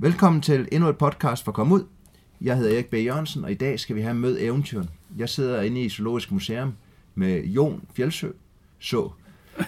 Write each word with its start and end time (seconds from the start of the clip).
Velkommen 0.00 0.42
til 0.42 0.68
endnu 0.72 0.88
et 0.88 0.98
podcast 0.98 1.44
for 1.44 1.52
Kom 1.52 1.72
Ud. 1.72 1.84
Jeg 2.40 2.56
hedder 2.56 2.74
Erik 2.74 2.86
B. 2.86 2.94
Jørgensen, 2.94 3.44
og 3.44 3.50
i 3.50 3.54
dag 3.54 3.80
skal 3.80 3.96
vi 3.96 4.00
have 4.00 4.14
mød 4.14 4.36
eventyren. 4.40 4.90
Jeg 5.16 5.28
sidder 5.28 5.62
inde 5.62 5.82
i 5.82 5.88
Zoologisk 5.88 6.32
Museum 6.32 6.72
med 7.14 7.44
Jon 7.44 7.82
Fjeldsø, 7.94 8.28
så, 8.78 9.10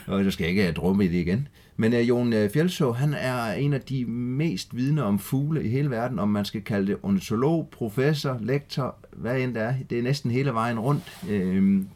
og 0.06 0.24
jeg 0.24 0.32
skal 0.32 0.48
ikke 0.48 0.72
drumme 0.72 1.04
i 1.04 1.08
det 1.08 1.19
igen. 1.19 1.48
Men 1.77 1.93
uh, 1.93 2.08
Jon 2.08 2.32
øh, 2.32 2.51
Fjeldsø, 2.51 2.90
han 2.90 3.14
er 3.14 3.53
en 3.53 3.72
af 3.72 3.80
de 3.80 4.04
mest 4.04 4.77
vidne 4.77 5.03
om 5.03 5.19
fugle 5.19 5.64
i 5.64 5.69
hele 5.69 5.90
verden, 5.90 6.19
om 6.19 6.28
man 6.28 6.44
skal 6.44 6.62
kalde 6.62 6.87
det 6.87 6.97
ornitolog, 7.03 7.69
professor, 7.72 8.38
lektor, 8.40 8.97
hvad 9.12 9.40
end 9.40 9.54
det 9.54 9.62
er. 9.62 9.74
Det 9.90 9.99
er 9.99 10.03
næsten 10.03 10.31
hele 10.31 10.54
vejen 10.54 10.78
rundt. 10.78 11.19
Uh, 11.22 11.31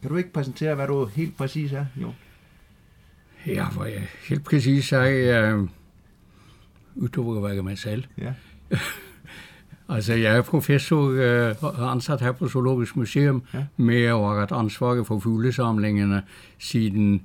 kan 0.01 0.09
du 0.09 0.15
ikke 0.15 0.33
præsentere, 0.33 0.75
hvad 0.75 0.87
du 0.87 1.05
helt 1.05 1.37
præcis 1.37 1.71
er, 1.73 1.85
Jon? 2.01 2.15
Ja, 3.47 3.69
hvor 3.69 3.85
jeg 3.85 4.07
helt 4.29 4.43
præcis 4.43 4.91
er, 4.91 5.55
uh, 5.55 5.69
utover 6.95 7.39
hvad 7.39 7.61
mig 7.61 7.77
selv. 7.77 8.03
Ja. 8.17 8.33
altså, 9.95 10.13
jeg 10.13 10.37
er 10.37 10.41
professor 10.41 11.09
øh, 11.09 11.55
og 11.61 11.91
ansat 11.91 12.21
her 12.21 12.31
på 12.31 12.47
Zoologisk 12.47 12.95
Museum 12.95 13.43
ja. 13.53 13.65
med 13.77 14.03
at 14.03 14.17
have 14.19 14.53
ansvaret 14.53 15.07
for 15.07 15.19
fuglesamlingerne 15.19 16.23
siden 16.59 17.21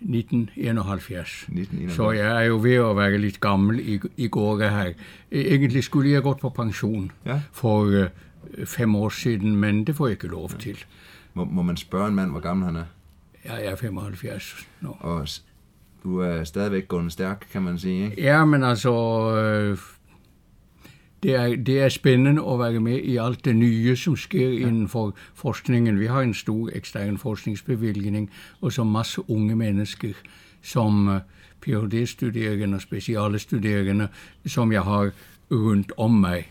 1971. 0.00 1.28
1971. 1.42 1.92
Så 1.96 2.10
jeg 2.10 2.42
er 2.42 2.46
jo 2.46 2.60
ved 2.62 2.74
at 2.74 2.96
være 2.96 3.18
lidt 3.18 3.40
gammel 3.40 3.80
i, 3.80 4.00
i 4.16 4.28
går 4.28 4.58
her. 4.58 4.92
Egentlig 5.32 5.84
skulle 5.84 6.10
jeg 6.10 6.22
gått 6.22 6.40
på 6.40 6.48
pension 6.48 7.12
Ja. 7.26 7.40
for 7.52 7.84
øh, 7.84 8.06
fem 8.66 8.94
år 8.96 9.08
siden, 9.08 9.56
men 9.56 9.84
det 9.86 9.96
får 9.96 10.06
jeg 10.06 10.12
ikke 10.12 10.26
lov 10.26 10.50
til. 10.50 10.84
Må, 11.34 11.44
må 11.44 11.62
man 11.62 11.76
spørge 11.76 12.08
en 12.08 12.14
mand, 12.14 12.30
hvor 12.30 12.40
gammel 12.40 12.66
han 12.66 12.76
er? 12.76 12.84
Jeg 13.44 13.64
er 13.64 13.76
75 13.76 14.66
nu. 14.80 14.96
Og 15.00 15.28
du 16.04 16.18
er 16.18 16.44
stadigvæk 16.44 16.88
gående 16.88 17.10
stærk, 17.10 17.46
kan 17.52 17.62
man 17.62 17.78
sige, 17.78 18.04
ikke? 18.04 18.22
Ja, 18.22 18.44
men 18.44 18.64
altså, 18.64 18.92
øh, 19.36 19.78
det, 21.22 21.34
er, 21.34 21.56
det 21.56 21.80
er 21.80 21.88
spændende 21.88 22.42
at 22.52 22.58
være 22.58 22.80
med 22.80 22.98
i 22.98 23.16
alt 23.16 23.44
det 23.44 23.56
nye, 23.56 23.96
som 23.96 24.16
sker 24.16 24.48
ja. 24.48 24.66
inden 24.66 24.88
for 24.88 25.14
forskningen. 25.34 26.00
Vi 26.00 26.06
har 26.06 26.20
en 26.20 26.34
stor 26.34 26.70
ekstern 26.72 27.18
forskningsbevilgning, 27.18 28.30
og 28.60 28.72
så 28.72 28.84
masse 28.84 29.30
unge 29.30 29.56
mennesker, 29.56 30.12
som 30.62 31.08
øh, 31.08 31.20
Ph.D.-studerende 31.60 32.74
og 32.74 32.80
specialestuderende, 32.80 34.08
som 34.46 34.72
jeg 34.72 34.82
har 34.82 35.10
rundt 35.50 35.92
om 35.96 36.10
mig. 36.10 36.50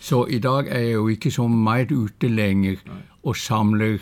Så 0.00 0.24
i 0.24 0.38
dag 0.38 0.66
er 0.68 0.78
jeg 0.78 0.92
jo 0.92 1.08
ikke 1.08 1.30
så 1.30 1.48
meget 1.48 1.92
ute 1.92 2.28
længere 2.28 2.76
og 3.22 3.36
samler 3.36 3.98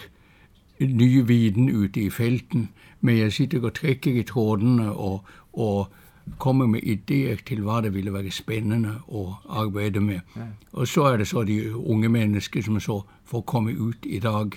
ny 0.80 1.26
viden 1.26 1.76
ute 1.76 2.00
i 2.00 2.10
felten, 2.10 2.68
men 3.00 3.18
jeg 3.18 3.32
sitter 3.32 3.62
og 3.62 3.74
trækker 3.74 4.20
i 4.20 4.22
trådene 4.22 4.92
og, 4.92 5.24
og 5.52 5.92
kommer 6.38 6.66
med 6.66 6.80
idéer 6.82 7.44
til, 7.44 7.60
hvad 7.62 7.82
det 7.82 7.94
ville 7.94 8.12
være 8.12 8.30
spændende 8.30 8.88
at 9.14 9.26
arbejde 9.48 10.00
med. 10.00 10.20
Ja. 10.36 10.42
Og 10.72 10.88
så 10.88 11.02
er 11.02 11.16
det 11.16 11.28
så 11.28 11.42
de 11.42 11.76
unge 11.76 12.08
mennesker, 12.08 12.62
som 12.62 12.80
så 12.80 13.02
får 13.24 13.40
komme 13.40 13.80
ud 13.80 13.94
i 14.02 14.18
dag 14.18 14.50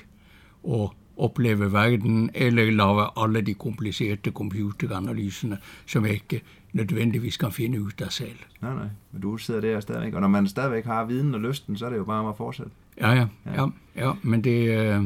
og 0.64 0.94
opleve 1.18 1.74
verden, 1.74 2.30
eller 2.34 2.72
lave 2.72 3.08
alle 3.18 3.42
de 3.42 3.54
komplicerede 3.54 4.32
computeranalyserne, 4.32 5.58
som 5.86 6.06
jeg 6.06 6.14
ikke 6.14 6.42
nødvendigvis 6.74 7.38
kan 7.38 7.52
finde 7.52 7.82
ud 7.82 7.92
af 8.02 8.12
selv. 8.12 8.40
Nej, 8.62 8.74
nej. 8.74 8.88
Men 9.12 9.22
du 9.22 9.38
sidder 9.38 9.62
der 9.62 9.80
stadigvæk. 9.80 10.14
Og 10.14 10.22
når 10.22 10.28
man 10.28 10.48
stadigvæk 10.48 10.86
har 10.86 11.06
viden 11.06 11.34
og 11.34 11.42
lysten, 11.42 11.78
så 11.78 11.86
er 11.86 11.90
det 11.90 11.98
jo 11.98 12.04
bare 12.04 12.20
om 12.20 12.28
at 12.28 12.38
fortsætte. 12.38 12.72
Ja, 12.98 13.12
ja, 13.12 13.28
ja, 13.46 13.68
ja 13.96 14.12
men 14.24 14.44
det, 14.44 14.80
øh, 14.80 15.04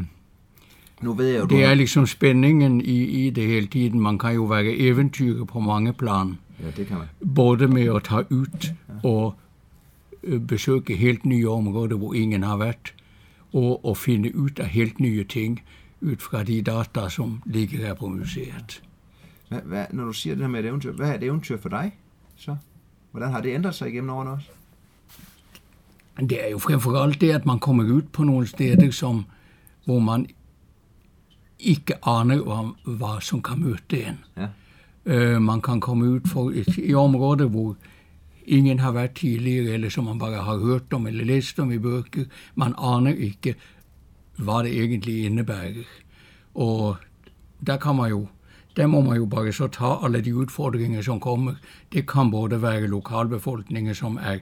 Nu 1.02 1.14
ved 1.14 1.28
jeg 1.28 1.40
jo, 1.40 1.46
det 1.46 1.58
har... 1.58 1.66
er 1.66 1.74
liksom 1.74 2.06
spændingen 2.06 2.82
i, 2.82 3.04
i 3.04 3.30
det 3.30 3.44
hele 3.44 3.68
tiden. 3.68 4.00
Man 4.00 4.18
kan 4.18 4.34
jo 4.34 4.44
være 4.44 4.66
eventyrer 4.66 5.46
på 5.46 5.60
mange 5.60 5.94
plan. 5.94 6.38
Ja, 6.64 6.72
det 6.78 6.88
kan 6.88 6.98
man. 6.98 7.08
både 7.36 7.68
med 7.68 7.96
at 7.96 8.04
tage 8.04 8.26
ud 8.32 8.74
og 9.04 9.36
øh, 10.24 10.42
besøge 10.42 10.96
helt 10.96 11.26
nye 11.26 11.50
områder, 11.50 11.98
hvor 11.98 12.14
ingen 12.14 12.44
har 12.44 12.58
været, 12.58 12.94
og 13.54 13.82
at 13.88 13.98
finde 13.98 14.36
ud 14.36 14.50
af 14.60 14.68
helt 14.68 15.00
nye 15.00 15.24
ting, 15.24 15.62
ud 16.02 16.16
fra 16.16 16.44
de 16.44 16.62
data, 16.62 17.10
som 17.10 17.42
ligger 17.46 17.78
her 17.78 17.94
på 17.94 18.08
museet. 18.08 18.84
Hvad, 19.50 19.60
hvad, 19.66 19.86
når 19.92 20.06
du 20.06 20.14
siger 20.14 20.36
det 20.36 20.44
her 20.44 20.50
med 20.50 20.60
et 20.60 20.66
eventyr, 20.66 20.92
hvad 20.92 21.10
er 21.10 21.14
et 21.14 21.24
eventyr 21.24 21.58
for 21.58 21.70
dig 21.70 21.92
så? 22.36 22.56
Hvordan 23.12 23.32
har 23.32 23.42
det 23.42 23.54
ændret 23.54 23.76
sig 23.76 23.90
igennem 23.90 24.10
årene 24.10 24.32
også? 24.32 24.48
Det 26.20 26.46
er 26.46 26.50
jo 26.50 26.58
frem 26.58 26.80
for 26.80 26.98
alt 27.00 27.22
det, 27.22 27.32
at 27.32 27.46
man 27.46 27.60
kommer 27.60 27.84
ud 27.84 28.02
på 28.02 28.24
nogle 28.24 28.48
steder, 28.48 28.92
som, 28.92 29.26
hvor 29.86 30.00
man 30.00 30.28
ikke 31.66 31.94
aner, 32.08 32.44
hvad, 32.44 32.96
hvad 32.98 33.22
som 33.22 33.42
kan 33.42 33.60
møde 33.60 33.78
en. 33.90 34.20
Ja. 34.38 34.48
Øh, 35.06 35.42
man 35.42 35.62
kan 35.62 35.82
komme 35.82 36.10
ud 36.10 36.20
for 36.28 36.50
et, 36.50 36.78
i 36.78 36.94
områder, 36.94 37.46
hvor 37.46 37.76
ingen 38.46 38.80
har 38.80 38.92
været 38.92 39.12
tidligere, 39.12 39.74
eller 39.74 39.90
som 39.90 40.04
man 40.04 40.20
bare 40.20 40.44
har 40.44 40.58
hørt 40.58 40.94
om 40.94 41.08
eller 41.08 41.26
læst 41.26 41.60
om 41.60 41.72
i 41.72 41.78
bøger. 41.78 42.26
Man 42.56 42.74
aner 42.78 43.14
ikke, 43.14 43.56
hvad 44.38 44.64
det 44.64 44.80
egentlig 44.84 45.26
indebærer. 45.26 45.84
Og 46.56 46.98
der 47.68 47.78
kan 47.78 47.96
man 47.96 48.10
jo, 48.10 48.28
der 48.78 48.88
må 48.88 49.02
man 49.02 49.18
jo 49.18 49.26
bare 49.26 49.52
så 49.52 49.68
tage 49.68 49.98
alle 50.04 50.22
de 50.22 50.36
udfordringer, 50.36 51.02
som 51.02 51.20
kommer. 51.20 51.54
Det 51.94 52.08
kan 52.08 52.32
både 52.32 52.62
være 52.62 52.88
lokalbefolkninger, 52.88 53.94
som 53.94 54.20
er 54.22 54.38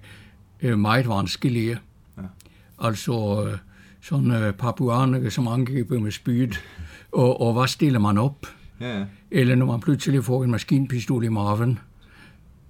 øh, 0.62 0.80
meget 0.80 1.08
vanskelige. 1.08 1.78
Ja. 2.18 2.24
Altså 2.80 3.48
sådan 4.02 4.32
øh, 4.32 4.54
papuanere, 4.54 5.30
som 5.32 5.48
angriber 5.48 6.00
med 6.00 6.12
spyd. 6.12 6.48
Og, 7.14 7.42
og 7.42 7.54
hvad 7.54 7.68
stiller 7.68 8.00
man 8.00 8.18
op? 8.18 8.48
Ja. 8.82 9.06
Eller 9.32 9.56
når 9.56 9.66
man 9.66 9.80
pludselig 9.80 10.24
får 10.24 10.44
en 10.44 10.52
maskinpistol 10.52 11.24
i 11.24 11.28
maven. 11.28 11.80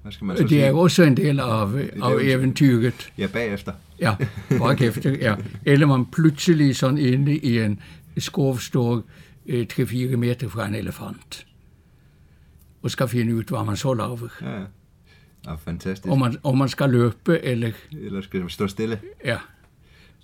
Hvad 0.02 0.12
skal 0.12 0.26
man 0.26 0.38
så 0.38 0.44
Det 0.44 0.50
sige? 0.50 0.62
er 0.62 0.70
jo 0.70 0.80
også 0.80 1.04
en 1.04 1.18
del 1.18 1.40
af, 1.40 1.62
af 1.62 1.68
eventyr. 1.74 2.20
eventyret. 2.38 3.12
Ja, 3.18 3.28
bagefter. 3.28 3.74
Ja, 4.00 4.16
bare 4.60 4.92
ja. 5.22 5.36
Eller 5.66 5.88
man 5.88 6.06
pludselig 6.06 6.76
sådan 6.76 6.98
inde 6.98 7.38
i 7.38 7.60
en 7.60 7.80
skov 8.18 8.60
står 8.60 9.02
øh, 9.46 9.66
3-4 9.74 10.16
meter 10.16 10.50
fra 10.50 10.68
en 10.68 10.76
elefant. 10.76 11.48
Og 12.82 12.92
skal 12.92 13.08
finde 13.08 13.36
ud, 13.36 13.44
hvad 13.44 13.66
man 13.66 13.78
så 13.78 13.94
laver. 13.94 14.28
Ja, 14.42 14.60
ja. 14.60 14.66
Ja, 15.46 15.56
fantastisk. 15.56 16.12
Om 16.12 16.20
man, 16.20 16.38
om 16.44 16.58
man 16.58 16.70
skal 16.70 16.90
løbe, 16.90 17.40
eller... 17.44 17.72
Eller 17.92 18.22
skal 18.22 18.40
man 18.40 18.50
stå 18.50 18.68
stille? 18.68 19.00
Ja, 19.26 19.38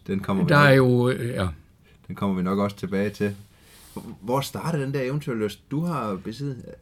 Den 0.08 0.20
kommer, 0.20 0.44
vi 0.44 0.50
der 0.50 0.58
er 0.58 0.76
nok, 0.78 0.78
jo... 0.78 1.10
øh, 1.10 1.30
Ja, 1.30 1.48
den 2.08 2.16
kommer 2.16 2.36
vi 2.36 2.42
nok 2.44 2.60
også 2.60 2.76
tilbage 2.78 3.10
til. 3.10 3.36
Hvor 4.22 4.42
startede 4.42 4.84
den 4.84 4.94
der 4.94 5.02
eventyrlyst, 5.02 5.72
du 5.72 5.86
har 5.86 6.16
besiddet? 6.16 6.64
Er 6.68 6.74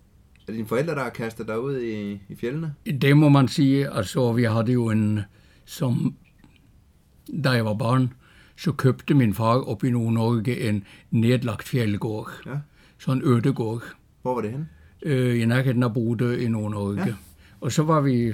det 0.48 0.56
dine 0.56 0.68
forældre, 0.68 0.96
der 0.96 1.04
har 1.04 1.10
kastet 1.10 1.48
dig 1.48 1.60
ud 1.60 1.78
i, 1.82 2.12
i 2.30 2.36
fjellene? 2.36 2.74
det 3.02 3.18
må 3.18 3.30
man 3.30 3.48
sige. 3.48 3.94
Altså, 3.94 4.34
vi 4.34 4.44
havde 4.44 4.72
jo 4.72 4.90
en... 4.90 5.20
Som, 5.66 6.16
da 7.44 7.50
jeg 7.50 7.66
var 7.66 7.74
barn, 7.74 8.14
så 8.58 8.72
købte 8.72 9.14
min 9.14 9.34
far 9.34 9.58
op 9.60 9.84
i 9.84 9.90
Nord-Norge 9.90 10.70
en 10.70 10.84
nedlagt 11.12 11.68
fjeldgård. 11.68 12.32
Ja. 12.46 12.58
Sådan 12.98 13.22
en 13.22 13.28
ødegård. 13.28 13.84
Hvor 14.22 14.34
var 14.34 14.42
det 14.42 14.52
henne? 14.52 14.68
øh, 15.02 15.42
i 15.42 15.46
nærheden 15.46 15.84
af 15.84 15.94
Bodø 15.94 16.38
i 16.38 16.48
Nord-Norge. 16.48 16.96
Ja. 16.96 17.06
Ja. 17.08 17.14
Og 17.62 17.72
så 17.72 17.84
var 17.84 18.02
vi 18.02 18.34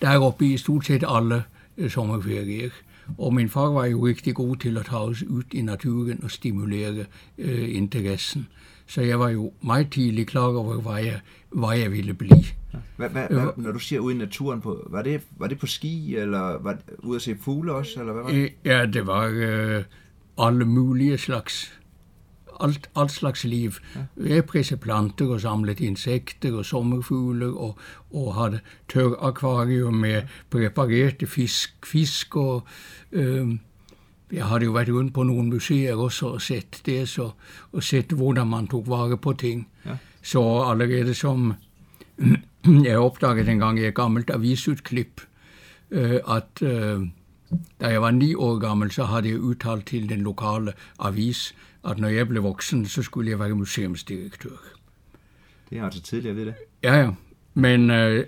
deroppe 0.00 0.46
i 0.46 0.56
stort 0.56 0.86
set 0.86 1.04
alle 1.08 1.44
øh, 1.78 1.90
sommerferier. 1.90 2.70
Og 3.18 3.34
min 3.34 3.48
far 3.48 3.70
var 3.70 3.86
jo 3.86 4.06
rigtig 4.06 4.34
god 4.34 4.56
til 4.56 4.76
at 4.76 4.84
tage 4.84 5.00
os 5.00 5.22
ud 5.22 5.42
i 5.52 5.62
naturen 5.62 6.24
og 6.24 6.30
stimulere 6.30 7.04
øh, 7.38 7.76
interessen. 7.76 8.46
Så 8.86 9.00
jeg 9.02 9.20
var 9.20 9.28
jo 9.28 9.52
meget 9.62 9.90
tidligt 9.90 10.28
klar 10.28 10.42
over, 10.42 10.80
hvad 10.80 11.04
jeg, 11.04 11.20
hvad 11.50 11.78
jeg 11.78 11.92
ville 11.92 12.14
blive. 12.14 12.44
Hvad, 12.96 13.08
hvad, 13.08 13.26
hvad, 13.30 13.46
når 13.56 13.72
du 13.72 13.78
siger 13.78 14.00
ude 14.00 14.14
i 14.14 14.18
naturen, 14.18 14.60
på, 14.60 14.86
var, 14.90 15.02
det, 15.02 15.20
var 15.38 15.46
det 15.46 15.58
på 15.58 15.66
ski, 15.66 16.16
eller 16.16 16.62
var 16.62 16.72
det 16.72 16.82
ude 16.98 17.16
at 17.16 17.22
se 17.22 17.36
fugle 17.40 17.72
også, 17.72 18.00
eller 18.00 18.12
hvad 18.12 18.22
var 18.22 18.30
det? 18.30 18.42
Øh, 18.42 18.50
Ja, 18.64 18.86
det 18.86 19.06
var 19.06 19.30
øh, 19.34 19.84
alle 20.38 20.64
mulige 20.64 21.18
slags 21.18 21.80
alt, 22.62 22.90
alt 22.96 23.10
slags 23.10 23.44
liv. 23.44 23.72
Jeg 24.16 24.44
presse 24.44 24.76
planter 24.76 25.26
og 25.26 25.40
samlet 25.40 25.80
insekter 25.80 26.54
og 26.56 26.64
sommerfugle 26.64 27.46
og, 27.46 27.78
og 28.12 28.34
havde 28.34 28.60
tør 28.88 29.14
akvarium 29.20 29.94
med 29.94 30.22
preparerte 30.50 31.26
fisk, 31.26 31.86
fisk 31.86 32.36
og 32.36 32.62
øh, 33.12 33.58
jeg 34.32 34.44
havde 34.44 34.64
jo 34.64 34.72
været 34.72 34.88
rundt 34.88 35.14
på 35.14 35.22
nogle 35.22 35.48
museer 35.48 35.94
også 35.94 36.26
og 36.26 36.42
set 36.42 36.80
det, 36.86 37.08
så, 37.08 37.30
og 37.72 37.82
set, 37.82 38.12
hvordan 38.12 38.46
man 38.46 38.66
tog 38.66 38.86
vare 38.88 39.16
på 39.16 39.32
ting. 39.32 39.68
Ja. 39.86 39.96
Så 40.22 40.42
allerede 40.70 41.14
som 41.14 41.54
jeg 42.88 42.98
opdagede 42.98 43.50
engang 43.50 43.78
i 43.78 43.86
et 43.86 43.94
gammelt 43.94 44.30
avisudklip, 44.30 45.20
øh, 45.90 46.20
at 46.28 46.62
øh, 46.62 47.00
da 47.80 47.88
jeg 47.88 48.02
var 48.02 48.10
ni 48.10 48.34
år 48.34 48.58
gammel, 48.58 48.90
så 48.90 49.04
havde 49.04 49.28
jeg 49.28 49.40
udtalt 49.40 49.86
til 49.86 50.08
den 50.08 50.20
lokale 50.20 50.72
avis, 50.98 51.54
at 51.88 51.98
når 51.98 52.08
jeg 52.08 52.28
blev 52.28 52.42
voksen, 52.42 52.86
så 52.86 53.02
skulle 53.02 53.30
jeg 53.30 53.38
være 53.38 53.54
museumsdirektør. 53.54 54.56
Det 55.70 55.78
er 55.78 55.84
altså 55.84 56.02
tidligere 56.02 56.34
vide 56.34 56.46
det. 56.46 56.54
Ja, 56.82 56.94
ja. 56.94 57.10
Men, 57.54 57.90
øh, 57.90 58.26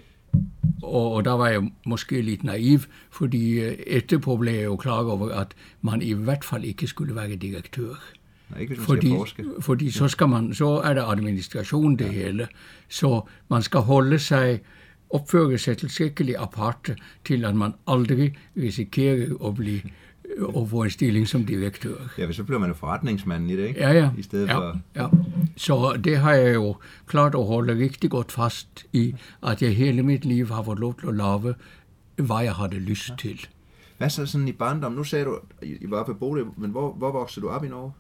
og, 0.83 1.13
og 1.13 1.25
der 1.25 1.33
var 1.33 1.49
jeg 1.49 1.71
måske 1.87 2.23
lidt 2.23 2.45
naiv, 2.45 2.79
fordi 3.11 3.61
øh, 3.61 3.73
etterpå 3.87 4.37
blev 4.37 4.55
jeg 4.55 4.65
jo 4.65 4.77
klar 4.77 5.05
over, 5.05 5.29
at 5.29 5.55
man 5.83 6.03
i 6.03 6.13
hvert 6.13 6.45
fald 6.45 6.65
ikke 6.65 6.87
skulle 6.87 7.15
være 7.15 7.37
direktør. 7.37 7.95
Nej, 8.51 8.61
ikke 8.61 8.75
hvis 8.75 8.79
man 8.79 8.87
Fordi, 8.87 9.07
skal 9.07 9.17
forske. 9.17 9.45
fordi 9.61 9.91
så, 9.91 10.09
skal 10.09 10.29
man, 10.29 10.55
så 10.55 10.69
er 10.69 10.95
det 10.95 11.03
administration 11.09 11.97
det 11.97 12.05
ja. 12.05 12.11
hele. 12.11 12.49
Så 12.89 13.21
man 13.51 13.63
skal 13.63 13.81
holde 13.81 14.19
sig 14.19 14.61
opfører 15.15 15.57
sig 15.57 15.79
tilstrækkeligt 15.79 16.39
aparte 16.39 16.97
til, 17.25 17.45
at 17.45 17.55
man 17.57 17.73
aldrig 17.87 18.35
risikerer 18.57 19.47
at 19.49 19.55
blive 19.55 19.81
og 20.39 20.69
få 20.69 20.83
en 20.83 20.91
stilling 20.91 21.29
som 21.29 21.45
direktør. 21.45 21.95
Ja, 22.19 22.33
så 22.33 22.45
bliver 22.45 22.59
man 22.59 22.69
jo 22.69 22.75
forretningsmand 22.75 23.51
i 23.51 23.57
det, 23.57 23.69
ikke? 23.69 23.81
Ja, 23.81 23.93
ja. 23.93 24.11
I 24.19 24.23
stedet 24.23 24.49
ja, 24.49 24.57
for... 24.57 24.81
ja. 24.97 25.07
Så 25.57 26.01
det 26.05 26.17
har 26.19 26.33
jeg 26.33 26.55
jo 26.55 26.77
klart 27.07 27.35
at 27.35 27.47
holde 27.47 27.85
rigtig 27.85 28.11
godt 28.11 28.33
fast 28.33 28.87
i, 28.93 29.15
at 29.43 29.63
jeg 29.63 29.77
hele 29.77 30.03
mit 30.03 30.25
liv 30.25 30.49
har 30.49 30.63
fået 30.63 30.79
lov 30.79 31.01
til 31.01 31.07
at 31.07 31.15
lave, 31.15 31.55
hvad 32.17 32.43
jeg 32.43 32.55
havde 32.55 32.75
lyst 32.75 33.11
ja. 33.11 33.15
til. 33.17 33.47
Hvad 33.99 34.11
så 34.11 34.27
sådan 34.27 34.49
i 34.49 34.53
barndom? 34.53 34.93
Nu 34.93 35.05
sagde 35.05 35.25
du, 35.25 35.39
I 35.63 35.91
var 35.91 36.11
i 36.11 36.15
Bodø, 36.15 36.45
men 36.57 36.71
hvor, 36.71 36.93
hvor 36.93 37.13
voksede 37.13 37.47
du 37.47 37.51
op 37.51 37.65
i 37.65 37.69
Norge? 37.69 37.93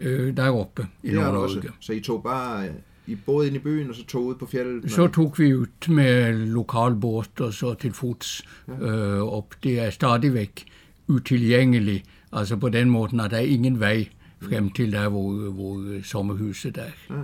Øh, 0.00 0.36
deroppe 0.36 0.86
i 1.02 1.08
Det 1.08 1.14
Norge. 1.14 1.38
også. 1.38 1.60
Så 1.80 1.92
I 1.92 2.00
tog 2.00 2.22
bare, 2.22 2.68
I 3.06 3.14
boede 3.14 3.46
inde 3.46 3.58
i 3.58 3.60
byen, 3.60 3.88
og 3.88 3.94
så 3.94 4.06
tog 4.06 4.24
ud 4.24 4.34
på 4.34 4.46
fjellet? 4.46 4.90
Så 4.90 5.06
tog 5.06 5.34
vi 5.38 5.54
ud 5.54 5.88
med 5.88 6.32
lokalbåt 6.32 7.40
og 7.40 7.52
så 7.52 7.74
til 7.74 7.92
fods 7.92 8.42
øh, 8.80 9.18
op. 9.22 9.54
Det 9.62 9.80
er 9.80 9.90
stadigvæk 9.90 10.64
utilgængeligt. 11.08 12.04
Altså 12.32 12.56
på 12.56 12.68
den 12.68 12.90
måten, 12.90 13.20
at 13.20 13.30
der 13.30 13.36
er 13.36 13.40
ingen 13.40 13.80
vej 13.80 14.08
frem 14.40 14.70
til 14.70 14.92
der, 14.92 15.08
hvor, 15.08 15.32
hvor 15.50 16.00
sommerhuset 16.02 16.78
er. 16.78 17.14
Ja. 17.14 17.20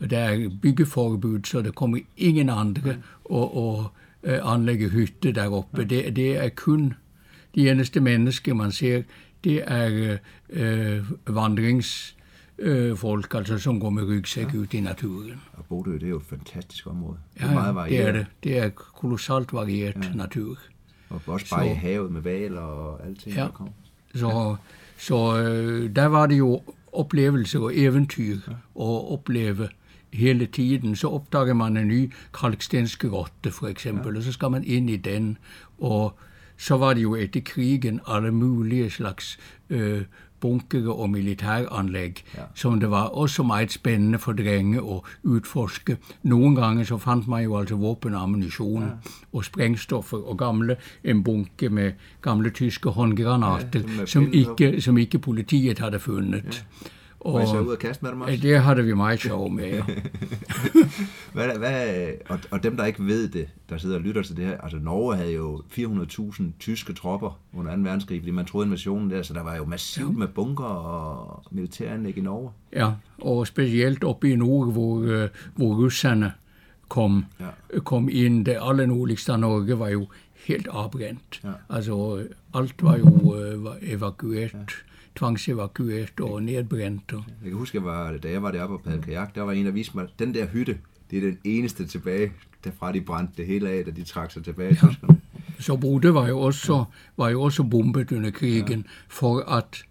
Og 0.00 0.10
Der 0.10 0.18
er 0.18 0.50
byggeforbud, 0.62 1.40
så 1.44 1.62
der 1.62 1.70
kommer 1.70 1.98
ingen 2.16 2.50
andre 2.50 2.96
og, 3.24 3.56
og 3.56 3.92
øh, 4.22 4.38
anlægge 4.42 4.88
hytte 4.88 5.32
deroppe. 5.32 5.84
Det, 5.84 6.16
det 6.16 6.36
er 6.36 6.48
kun 6.48 6.94
de 7.54 7.70
eneste 7.70 8.00
mennesker, 8.00 8.54
man 8.54 8.72
ser, 8.72 9.02
det 9.44 9.62
er 9.66 10.16
øh, 10.50 11.04
vandringsfolk, 11.26 13.34
altså 13.34 13.58
som 13.58 13.80
går 13.80 13.90
med 13.90 14.08
rygsæk 14.08 14.54
ud 14.54 14.74
i 14.74 14.80
naturen. 14.80 15.40
Og 15.52 15.64
Bodø, 15.68 15.92
det 15.92 16.02
er 16.02 16.08
jo 16.08 16.16
et 16.16 16.22
fantastisk 16.24 16.86
område. 16.86 17.16
Det 17.34 17.40
Ja, 17.42 17.46
er 17.48 17.52
meget 17.54 17.66
ja, 17.66 17.72
varieret. 17.72 18.00
det 18.04 18.08
er 18.08 18.12
det. 18.18 18.26
Det 18.44 18.58
er 18.58 18.68
kolossalt 18.68 19.52
varieret 19.52 19.96
ja. 20.04 20.12
natur. 20.14 20.58
Og 21.10 21.20
også 21.26 21.46
bare 21.50 21.66
i 21.66 21.68
Så- 21.68 21.74
havet 21.74 22.12
med 22.12 22.20
valer 22.20 22.60
og 22.60 23.06
alting, 23.06 23.34
Ja. 23.36 23.40
der 23.42 23.48
kom. 23.48 23.68
Så, 24.14 24.56
så 24.98 25.38
øh, 25.42 25.96
der 25.96 26.06
var 26.06 26.26
det 26.26 26.38
jo 26.38 26.60
oplevelser 26.92 27.60
og 27.60 27.76
eventyr 27.76 28.36
at 28.48 28.52
opleve 29.12 29.68
hele 30.12 30.46
tiden. 30.46 30.96
Så 30.96 31.08
opdager 31.08 31.54
man 31.54 31.76
en 31.76 31.88
ny 31.88 32.12
kalkstensgrotte 32.40 33.50
for 33.50 33.66
eksempel, 33.68 34.16
og 34.16 34.22
så 34.22 34.32
skal 34.32 34.50
man 34.50 34.64
ind 34.64 34.90
i 34.90 34.96
den. 34.96 35.38
Og 35.78 36.18
så 36.56 36.76
var 36.76 36.94
det 36.94 37.02
jo 37.02 37.14
etter 37.14 37.40
krigen 37.40 38.00
alle 38.08 38.30
mulige 38.32 38.90
slags 38.90 39.38
øh, 39.70 40.02
bunkere 40.40 40.92
og 40.94 41.10
militæranlæg, 41.10 42.24
Ja. 42.36 42.40
som 42.54 42.80
det 42.80 42.90
var 42.90 43.02
også 43.04 43.42
meget 43.42 43.72
spændende 43.72 44.18
for 44.18 44.32
drenge 44.32 44.78
at 44.78 45.00
udforske. 45.22 45.96
Nogle 46.22 46.56
gange 46.56 46.84
så 46.84 46.98
fandt 46.98 47.28
man 47.28 47.44
jo 47.44 47.58
altså 47.58 47.74
våben 47.76 48.14
og 48.14 48.22
ammunition 48.22 48.82
ja. 48.82 48.88
og 49.32 49.44
sprængstoffer 49.44 50.16
og 50.16 50.38
gamle, 50.38 50.76
en 51.04 51.24
bunke 51.24 51.68
med 51.68 51.92
gamle 52.22 52.50
tyske 52.50 52.88
håndgranater, 52.88 53.80
Ja, 53.98 54.06
som, 54.06 54.32
ikke, 54.32 54.80
som 54.80 54.98
ikke 54.98 55.18
politiet 55.18 55.78
havde 55.78 55.98
fundet. 55.98 56.44
Ja. 56.44 56.88
Og 57.20 57.42
I 57.42 57.46
så 57.46 57.60
ud 57.60 57.72
og 57.72 57.78
kaste 57.78 58.04
med 58.04 58.12
dem 58.12 58.20
også? 58.20 58.34
Ja, 58.34 58.48
det 58.48 58.60
havde 58.62 58.84
vi 58.84 58.94
meget 58.94 59.20
sjov 59.20 59.50
med. 59.50 59.64
Ja. 59.70 59.82
Hvad, 61.32 61.58
hvad, 61.58 62.08
og, 62.28 62.38
og 62.50 62.62
dem, 62.62 62.76
der 62.76 62.84
ikke 62.84 63.06
ved 63.06 63.28
det, 63.28 63.48
der 63.68 63.78
sidder 63.78 63.96
og 63.96 64.02
lytter 64.02 64.22
til 64.22 64.36
det 64.36 64.44
her, 64.44 64.58
altså 64.60 64.78
Norge 64.78 65.16
havde 65.16 65.32
jo 65.32 65.62
400.000 65.72 66.42
tyske 66.60 66.92
tropper 66.92 67.40
under 67.56 67.76
2. 67.76 67.82
verdenskrig, 67.82 68.20
fordi 68.20 68.30
man 68.30 68.44
troede 68.44 68.66
invasionen 68.66 69.10
der, 69.10 69.22
så 69.22 69.34
der 69.34 69.42
var 69.42 69.56
jo 69.56 69.64
massivt 69.64 70.16
med 70.16 70.28
bunker 70.28 70.64
og 70.64 71.42
militæranlæg 71.50 72.18
i 72.18 72.20
Norge. 72.20 72.50
ja, 72.72 72.90
og 73.18 73.46
specielt 73.46 74.04
oppe 74.04 74.30
i 74.30 74.36
Norge, 74.36 74.72
hvor, 74.72 75.00
øh, 75.02 75.28
hvor 75.54 75.74
russerne 75.74 76.32
kom, 76.88 77.24
Ja. 77.40 77.80
kom 77.80 78.08
ind. 78.12 78.44
Det 78.46 78.56
aller 78.60 78.86
nordligste 78.86 79.32
af 79.32 79.40
Norge 79.40 79.78
var 79.78 79.88
jo 79.88 80.06
helt 80.46 80.68
afbrændt. 80.70 81.40
Ja. 81.44 81.50
Altså, 81.76 82.18
øh, 82.18 82.24
alt 82.54 82.82
var 82.82 82.96
jo 82.96 83.36
øh, 83.36 83.64
var 83.64 83.76
evakueret, 83.82 84.52
ja. 84.54 84.58
Tvangsevakueret 85.16 86.20
og 86.20 86.42
nedbrændt. 86.42 87.12
Og, 87.12 87.24
Jeg 87.42 87.50
kan 87.50 87.58
huske, 87.58 87.76
jeg 87.76 87.84
var, 87.84 88.16
da 88.16 88.30
jeg 88.30 88.42
var 88.42 88.50
deroppe 88.50 88.74
og 88.74 88.82
padlede 88.82 89.02
kajak, 89.02 89.34
der 89.34 89.42
var 89.42 89.52
en, 89.52 89.66
der 89.66 89.72
viste 89.72 89.96
mig, 89.96 90.08
den 90.18 90.34
der 90.34 90.46
hytte, 90.46 90.78
det 91.10 91.16
er 91.16 91.20
den 91.20 91.38
eneste 91.44 91.86
tilbage, 91.86 92.32
derfra 92.64 92.92
de 92.92 93.00
brændte 93.00 93.32
det 93.36 93.46
hele 93.46 93.68
af, 93.68 93.84
da 93.84 93.90
de 93.90 94.04
trak 94.04 94.30
sig 94.30 94.44
tilbage. 94.44 94.78
Ja. 94.82 95.14
Så 95.58 95.76
Bodø 95.76 96.10
var 96.10 96.28
jo 96.28 96.40
også, 96.40 96.84
var 97.16 97.28
jo 97.28 97.42
også 97.42 97.62
bombet 97.62 98.12
under 98.12 98.30
krigen, 98.30 98.78
ja. 98.78 98.82
for 99.08 99.38
at 99.38 99.84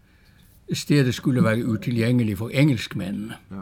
stedet 0.74 1.14
skulle 1.14 1.44
være 1.44 1.66
utilgængeligt 1.66 2.38
for 2.38 2.50
engelskmændene. 2.50 3.34
Ja. 3.52 3.56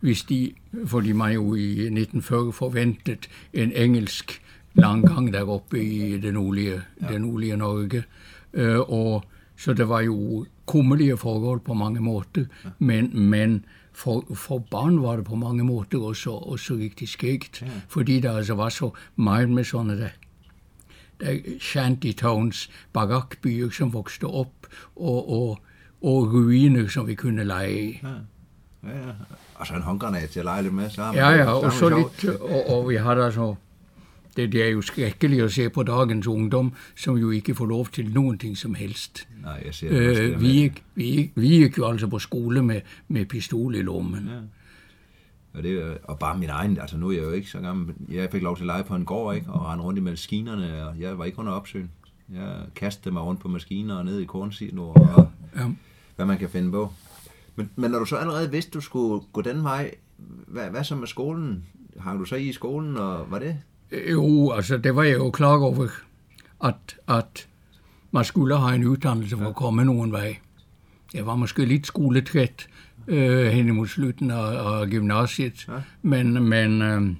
Hvis 0.00 0.22
de, 0.22 0.52
fordi 0.86 1.12
man 1.12 1.32
jo 1.32 1.54
i 1.54 1.70
1940 1.70 2.52
forventede 2.52 3.18
en 3.52 3.72
engelsk 3.72 4.42
landgang 4.74 5.32
deroppe 5.32 5.84
i 5.84 6.20
det 6.20 6.34
nordlige, 6.34 6.82
ja. 7.02 7.08
det 7.08 7.20
nordlige 7.20 7.56
Norge. 7.56 8.04
Øh, 8.52 8.78
og 8.78 9.24
så 9.56 9.72
det 9.72 9.88
var 9.88 10.00
jo 10.00 10.46
kummerlige 10.66 11.16
forhold 11.16 11.60
på 11.60 11.74
mange 11.74 12.00
måter, 12.00 12.44
men, 12.78 13.10
men 13.30 13.64
for, 13.92 14.24
for 14.34 14.58
barn 14.58 15.02
var 15.02 15.16
det 15.16 15.24
på 15.24 15.34
mange 15.34 15.64
måter 15.64 15.98
også, 15.98 16.30
også 16.30 16.74
rigtig 16.74 17.08
skægt, 17.08 17.62
ja. 17.62 17.66
fordi 17.88 18.20
der 18.20 18.36
altså 18.36 18.54
var 18.54 18.68
så 18.68 18.90
meget 19.16 19.50
med 19.50 19.64
sådan 19.64 19.98
der 19.98 20.08
der 21.20 21.38
shantytowns, 21.60 22.70
barakbyer, 22.92 23.70
som 23.70 23.92
voksede 23.92 24.30
op, 24.32 24.52
og, 24.96 25.32
og, 25.32 25.58
og 26.02 26.32
ruiner, 26.32 26.88
som 26.88 27.06
vi 27.06 27.14
kunne 27.14 27.44
lege 27.44 27.80
i. 27.80 28.00
Ja. 28.02 28.08
Ja. 28.88 29.12
Og 29.54 29.66
så 29.66 29.74
en 29.74 29.82
håndgranat 29.82 30.30
til 30.30 30.38
at 30.38 30.44
lege 30.44 30.62
lidt 30.62 30.74
med. 30.74 30.90
Så 30.90 31.02
har 31.02 31.12
man 31.12 31.20
Ja, 31.20 31.30
ja, 31.30 31.50
og 31.50 31.72
så 31.72 31.88
lidt, 31.88 32.24
og, 32.40 32.76
og 32.76 32.88
vi 32.88 32.96
har 32.96 33.14
altså, 33.14 33.54
det, 34.36 34.52
det 34.52 34.62
er 34.62 34.68
jo 34.68 34.82
skrækkeligt 34.82 35.42
at 35.42 35.52
se 35.52 35.70
på 35.70 35.82
dagens 35.82 36.26
ungdom, 36.26 36.72
som 36.96 37.16
jo 37.16 37.30
ikke 37.30 37.54
får 37.54 37.66
lov 37.66 37.86
til 37.88 38.10
nogen 38.14 38.56
som 38.56 38.74
helst. 38.74 39.28
Nej, 39.42 39.62
jeg 39.66 39.74
ser 39.74 39.88
det 39.90 40.18
Øh, 40.18 40.40
vi, 40.40 40.46
gik, 40.48 40.84
vi, 40.94 41.04
gik, 41.04 41.32
vi 41.34 41.48
gik 41.48 41.78
jo 41.78 41.86
altså 41.88 42.06
på 42.06 42.18
skole 42.18 42.62
med, 42.62 42.80
med 43.08 43.26
pistol 43.26 43.74
i 43.74 43.82
lommen. 43.82 44.28
Ja. 44.28 44.38
Og, 45.58 45.62
det, 45.62 45.98
og 46.04 46.18
bare 46.18 46.38
min 46.38 46.48
egen, 46.50 46.78
altså 46.80 46.96
nu 46.96 47.08
er 47.08 47.12
jeg 47.12 47.22
jo 47.22 47.30
ikke 47.30 47.50
så 47.50 47.60
gammel, 47.60 47.94
jeg 48.10 48.28
fik 48.32 48.42
lov 48.42 48.56
til 48.56 48.62
at 48.62 48.66
lege 48.66 48.84
på 48.84 48.94
en 48.94 49.04
gård, 49.04 49.34
ikke? 49.34 49.50
og 49.50 49.66
rende 49.66 49.84
rundt 49.84 49.98
i 49.98 50.02
maskinerne, 50.02 50.86
og 50.88 51.00
jeg 51.00 51.18
var 51.18 51.24
ikke 51.24 51.38
under 51.38 51.52
opsyn. 51.52 51.86
Jeg 52.34 52.56
kastede 52.74 53.12
mig 53.12 53.22
rundt 53.22 53.40
på 53.40 53.48
maskiner 53.48 53.94
og 53.94 54.04
ned 54.04 54.20
i 54.20 54.24
kornsilo, 54.24 54.88
og 54.88 55.28
Ja. 55.56 55.68
hvad 56.16 56.26
man 56.26 56.38
kan 56.38 56.48
finde 56.48 56.70
på. 56.70 56.92
Men, 57.56 57.70
men 57.76 57.90
når 57.90 57.98
du 57.98 58.04
så 58.04 58.16
allerede 58.16 58.50
vidste, 58.50 58.70
du 58.70 58.80
skulle 58.80 59.24
gå 59.32 59.42
den 59.42 59.62
vej, 59.62 59.94
hvad, 60.46 60.70
hvad 60.70 60.84
så 60.84 60.96
med 60.96 61.06
skolen? 61.06 61.64
Hang 62.00 62.18
du 62.20 62.24
så 62.24 62.36
i 62.36 62.52
skolen, 62.52 62.96
og 62.96 63.30
var 63.30 63.38
det? 63.38 63.56
Jo, 63.92 64.50
altså 64.50 64.76
det 64.76 64.96
var 64.96 65.02
jeg 65.02 65.14
jo 65.16 65.30
klar 65.30 65.58
over, 65.58 65.88
at, 66.64 66.96
at 67.08 67.48
man 68.10 68.24
skulle 68.24 68.58
have 68.58 68.74
en 68.74 68.84
uddannelse 68.84 69.36
for 69.36 69.48
at 69.48 69.54
komme 69.54 69.84
nogen 69.84 70.12
vej. 70.12 70.36
Jeg 71.14 71.26
var 71.26 71.36
måske 71.36 71.64
lidt 71.64 71.86
skoletræt 71.86 72.68
øh, 73.06 73.46
hen 73.46 73.68
imod 73.68 73.86
slutten 73.86 74.30
af, 74.30 74.80
af 74.80 74.88
gymnasiet, 74.88 75.68
Ja. 75.68 75.72
men, 76.02 76.48
men 76.48 76.82
øh, 76.82 77.14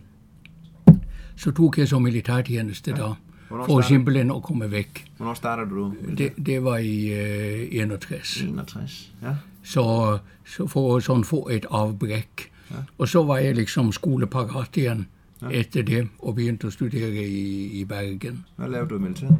så 1.37 1.51
tog 1.51 1.75
jeg 1.77 1.89
så 1.89 1.99
militærtjeneste 1.99 2.91
ja. 2.91 2.97
der, 2.97 3.21
for 3.49 3.81
simpelthen 3.81 4.31
at 4.31 4.43
komme 4.43 4.71
væk. 4.71 5.05
Hvornår 5.17 5.35
startede 5.35 5.71
du? 5.71 5.95
Det, 6.19 6.33
det 6.47 6.65
var 6.65 6.77
i 6.77 7.13
øh, 7.13 7.69
61. 7.71 8.43
61, 8.43 9.13
ja. 9.23 9.35
Så, 9.63 10.19
så 10.47 10.67
for 10.67 10.99
sådan 10.99 11.25
få 11.25 11.49
et 11.49 11.67
afbræk. 11.71 12.51
Ja. 12.71 12.77
Og 12.99 13.09
så 13.09 13.23
var 13.23 13.37
jeg 13.37 13.55
liksom 13.55 13.93
skoleparat 13.93 14.77
igen 14.77 15.07
ja. 15.43 15.49
efter 15.49 15.83
det, 15.83 16.09
og 16.19 16.35
begyndte 16.35 16.67
at 16.67 16.73
studere 16.73 17.25
i, 17.25 17.67
i 17.81 17.85
Bergen. 17.85 18.45
Hvad 18.57 18.69
lavede 18.69 18.89
du 18.89 18.97
i 18.97 18.99
militæret? 18.99 19.39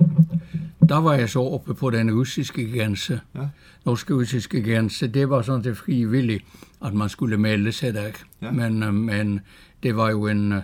Der 0.89 0.97
var 0.97 1.15
jeg 1.15 1.31
så 1.31 1.41
oppe 1.41 1.75
på 1.75 1.91
den 1.91 2.19
russiske 2.19 2.79
grænse. 2.79 3.21
Ja. 3.35 3.49
Norsk-russiske 3.85 4.63
grænse, 4.63 5.07
det 5.07 5.31
var 5.31 5.43
sådan 5.43 5.65
det 5.65 5.77
frivilligt, 5.77 6.45
at 6.85 6.95
man 6.95 7.09
skulle 7.09 7.37
melde 7.37 7.73
sig 7.73 7.95
der. 7.95 8.11
Ja. 8.43 8.51
Men, 8.51 8.83
øh, 8.83 8.95
men 8.95 9.41
det 9.83 9.97
var 9.97 10.11
jo 10.11 10.27
en, 10.27 10.53
øh, 10.53 10.63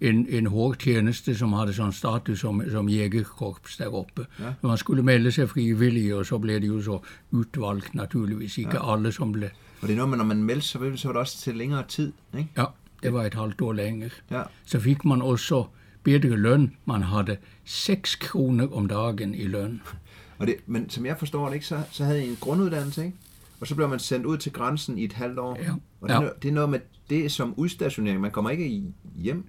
en, 0.00 0.26
en 0.28 0.46
hård 0.46 0.76
tjeneste, 0.76 1.34
som 1.34 1.52
havde 1.52 1.72
sådan 1.72 1.92
status 1.92 2.40
som, 2.40 2.62
som 2.70 2.88
jægerkorps 2.88 3.76
deroppe. 3.76 4.26
Ja. 4.40 4.52
Så 4.60 4.66
man 4.66 4.78
skulle 4.78 5.02
melde 5.02 5.32
sig 5.32 5.48
frivilligt, 5.48 6.14
og 6.14 6.26
så 6.26 6.38
blev 6.38 6.60
det 6.60 6.68
jo 6.68 6.82
så 6.82 6.98
udvalgt 7.30 7.94
naturligvis. 7.94 8.58
Ikke 8.58 8.70
ja. 8.74 8.92
alle, 8.92 9.12
som 9.12 9.32
blev... 9.32 9.48
Og 9.80 9.88
det 9.88 9.92
er 9.92 9.96
noget 9.96 10.10
med, 10.10 10.18
når 10.18 10.24
man 10.24 10.42
meldte 10.42 10.66
sig, 10.66 10.80
så 10.98 11.08
var 11.08 11.12
det 11.12 11.20
også 11.20 11.38
til 11.38 11.56
længere 11.56 11.84
tid, 11.88 12.12
ikke? 12.38 12.50
Ja, 12.56 12.64
det 13.04 13.12
var 13.12 13.22
et 13.22 13.34
halvt 13.34 13.60
år 13.60 13.72
længere. 13.72 14.10
Ja. 14.30 14.42
Så 14.66 14.80
fik 14.80 15.04
man 15.04 15.22
også 15.22 15.64
bedre 16.02 16.28
løn. 16.36 16.72
Man 16.86 17.02
havde 17.02 17.36
6 17.64 18.14
kroner 18.14 18.72
om 18.72 18.86
dagen 18.88 19.34
i 19.34 19.44
løn. 19.44 19.80
Og 20.38 20.46
det, 20.46 20.56
men 20.66 20.90
som 20.90 21.06
jeg 21.06 21.16
forstår 21.18 21.46
det, 21.46 21.54
ikke, 21.54 21.66
så, 21.66 21.82
så 21.90 22.04
havde 22.04 22.24
I 22.24 22.28
en 22.28 22.36
grunduddannelse, 22.40 23.04
ikke? 23.04 23.16
Og 23.60 23.66
så 23.66 23.74
blev 23.74 23.88
man 23.88 23.98
sendt 23.98 24.26
ud 24.26 24.36
til 24.38 24.52
grænsen 24.52 24.98
i 24.98 25.04
et 25.04 25.12
halvt 25.12 25.38
år. 25.38 25.58
Ja. 25.62 25.70
Og 26.00 26.08
det, 26.08 26.10
er 26.10 26.14
Ja. 26.14 26.20
noget- 26.20 26.42
det 26.42 26.48
er 26.48 26.52
noget 26.52 26.70
med 26.70 26.80
det 27.10 27.32
som 27.32 27.54
udstationering. 27.56 28.20
Man 28.20 28.30
kommer 28.30 28.50
ikke 28.50 28.66
i- 28.68 28.94
hjem, 29.16 29.44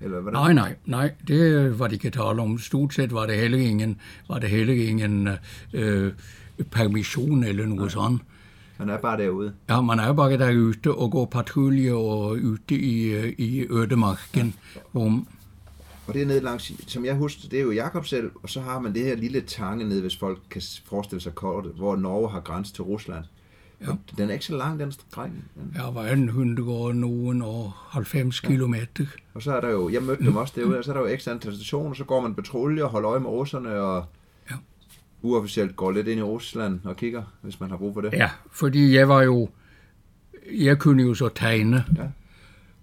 eller 0.00 0.20
hvordan? 0.20 0.40
Nej, 0.40 0.52
nej, 0.52 0.74
nej, 0.86 1.10
det 1.28 1.78
var 1.78 1.86
det 1.86 1.92
ikke 1.94 2.10
tale 2.10 2.42
om. 2.42 2.58
Stort 2.58 2.94
set 2.94 3.12
var 3.12 3.26
det 3.26 3.36
heller 3.36 3.58
ingen, 3.58 4.00
var 4.28 4.38
det 4.38 4.50
heller 4.50 4.74
ingen 4.88 5.28
øh, 5.72 6.12
permission 6.70 7.44
eller 7.44 7.66
noget 7.66 7.92
sådan. 7.92 8.18
Man 8.78 8.88
er 8.88 8.98
bare 8.98 9.18
derude. 9.22 9.52
Ja, 9.68 9.80
man 9.80 9.98
er 9.98 10.12
bare 10.12 10.38
derude 10.38 10.94
og 10.94 11.10
går 11.10 11.24
patrulje 11.24 11.92
og 11.92 12.30
ute 12.30 12.74
i, 12.74 13.12
øh, 13.12 13.32
i 13.38 13.66
ødemarken, 13.70 14.54
hvor, 14.92 15.20
Og 16.06 16.14
det 16.14 16.22
er 16.22 16.26
nede 16.26 16.40
langs, 16.40 16.72
som 16.92 17.04
jeg 17.04 17.14
husker, 17.14 17.48
det 17.48 17.58
er 17.58 17.62
jo 17.62 17.70
Jakobsel, 17.70 18.30
og 18.42 18.50
så 18.50 18.60
har 18.60 18.78
man 18.80 18.94
det 18.94 19.04
her 19.04 19.16
lille 19.16 19.40
tange 19.40 19.84
nede, 19.88 20.00
hvis 20.00 20.16
folk 20.16 20.38
kan 20.50 20.62
forestille 20.84 21.20
sig 21.20 21.34
kortet, 21.34 21.72
hvor 21.76 21.96
Norge 21.96 22.28
har 22.28 22.40
grænse 22.40 22.72
til 22.74 22.84
Rusland. 22.84 23.24
Ja. 23.80 23.90
Og 23.90 23.98
Den 24.18 24.28
er 24.28 24.32
ikke 24.32 24.44
så 24.44 24.56
lang, 24.56 24.80
den 24.80 24.92
strækning. 24.92 25.44
Jeg 25.74 25.94
var 25.94 26.06
en 26.06 26.28
hundegård 26.28 26.94
nogen 26.94 27.42
og 27.42 27.72
90 27.76 28.40
kilometer. 28.40 29.06
Og 29.34 29.42
så 29.42 29.52
er 29.56 29.60
der 29.60 29.70
jo, 29.70 29.88
jeg 29.88 30.02
mødte 30.02 30.24
dem 30.24 30.36
også 30.36 30.52
derude, 30.56 30.78
og 30.78 30.84
så 30.84 30.90
er 30.90 30.94
der 30.94 31.00
jo 31.00 31.06
ekstra 31.08 31.30
antal 31.30 31.54
stationer, 31.54 31.94
så 31.94 32.04
går 32.04 32.20
man 32.20 32.34
patrulje 32.34 32.84
og 32.84 32.90
holder 32.90 33.10
øje 33.10 33.20
med 33.20 33.30
russerne, 33.30 33.70
og 33.70 33.96
Ja. 33.96 34.02
Uofficielt 35.26 35.76
går 35.76 35.90
lidt 35.92 36.08
ind 36.08 36.18
i 36.20 36.22
Rusland 36.22 36.80
og 36.84 36.96
kigger, 36.96 37.22
hvis 37.42 37.60
man 37.60 37.70
har 37.70 37.76
brug 37.76 37.94
for 37.94 38.00
det. 38.00 38.12
Ja, 38.12 38.30
fordi 38.52 38.94
jeg 38.94 39.08
var 39.08 39.22
jo, 39.22 39.48
jeg 40.52 40.78
kunne 40.78 41.02
jo 41.02 41.14
så 41.14 41.28
tegne, 41.28 41.84
Ja. 41.96 42.02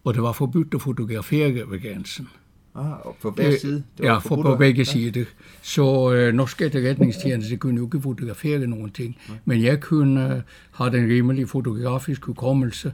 og 0.03 0.13
det 0.13 0.23
var 0.23 0.31
forbudt 0.31 0.73
at 0.73 0.81
fotografere 0.81 1.53
ved 1.53 1.81
grænsen. 1.81 2.27
Ah, 2.75 3.05
og 3.07 3.15
på 3.21 3.31
hver 3.31 3.57
side? 3.62 3.83
Det 3.97 4.05
var 4.05 4.12
ja, 4.12 4.17
for 4.17 4.41
på 4.41 4.55
begge 4.55 4.79
ja. 4.79 4.83
sider. 4.83 5.25
Så 5.62 6.13
øh, 6.13 6.33
norsk 6.33 6.62
etterretningstjeneste 6.62 7.57
kunne 7.62 7.77
jo 7.77 7.85
ikke 7.85 8.01
fotografere 8.01 8.67
nogen 8.67 8.91
ting. 8.91 9.17
Men 9.45 9.63
jeg 9.63 9.79
kunne 9.81 10.35
øh, 10.35 10.41
have 10.71 10.89
den 10.91 11.09
rimelig 11.09 11.50
fotografisk 11.50 12.25
hukommelse 12.25 12.93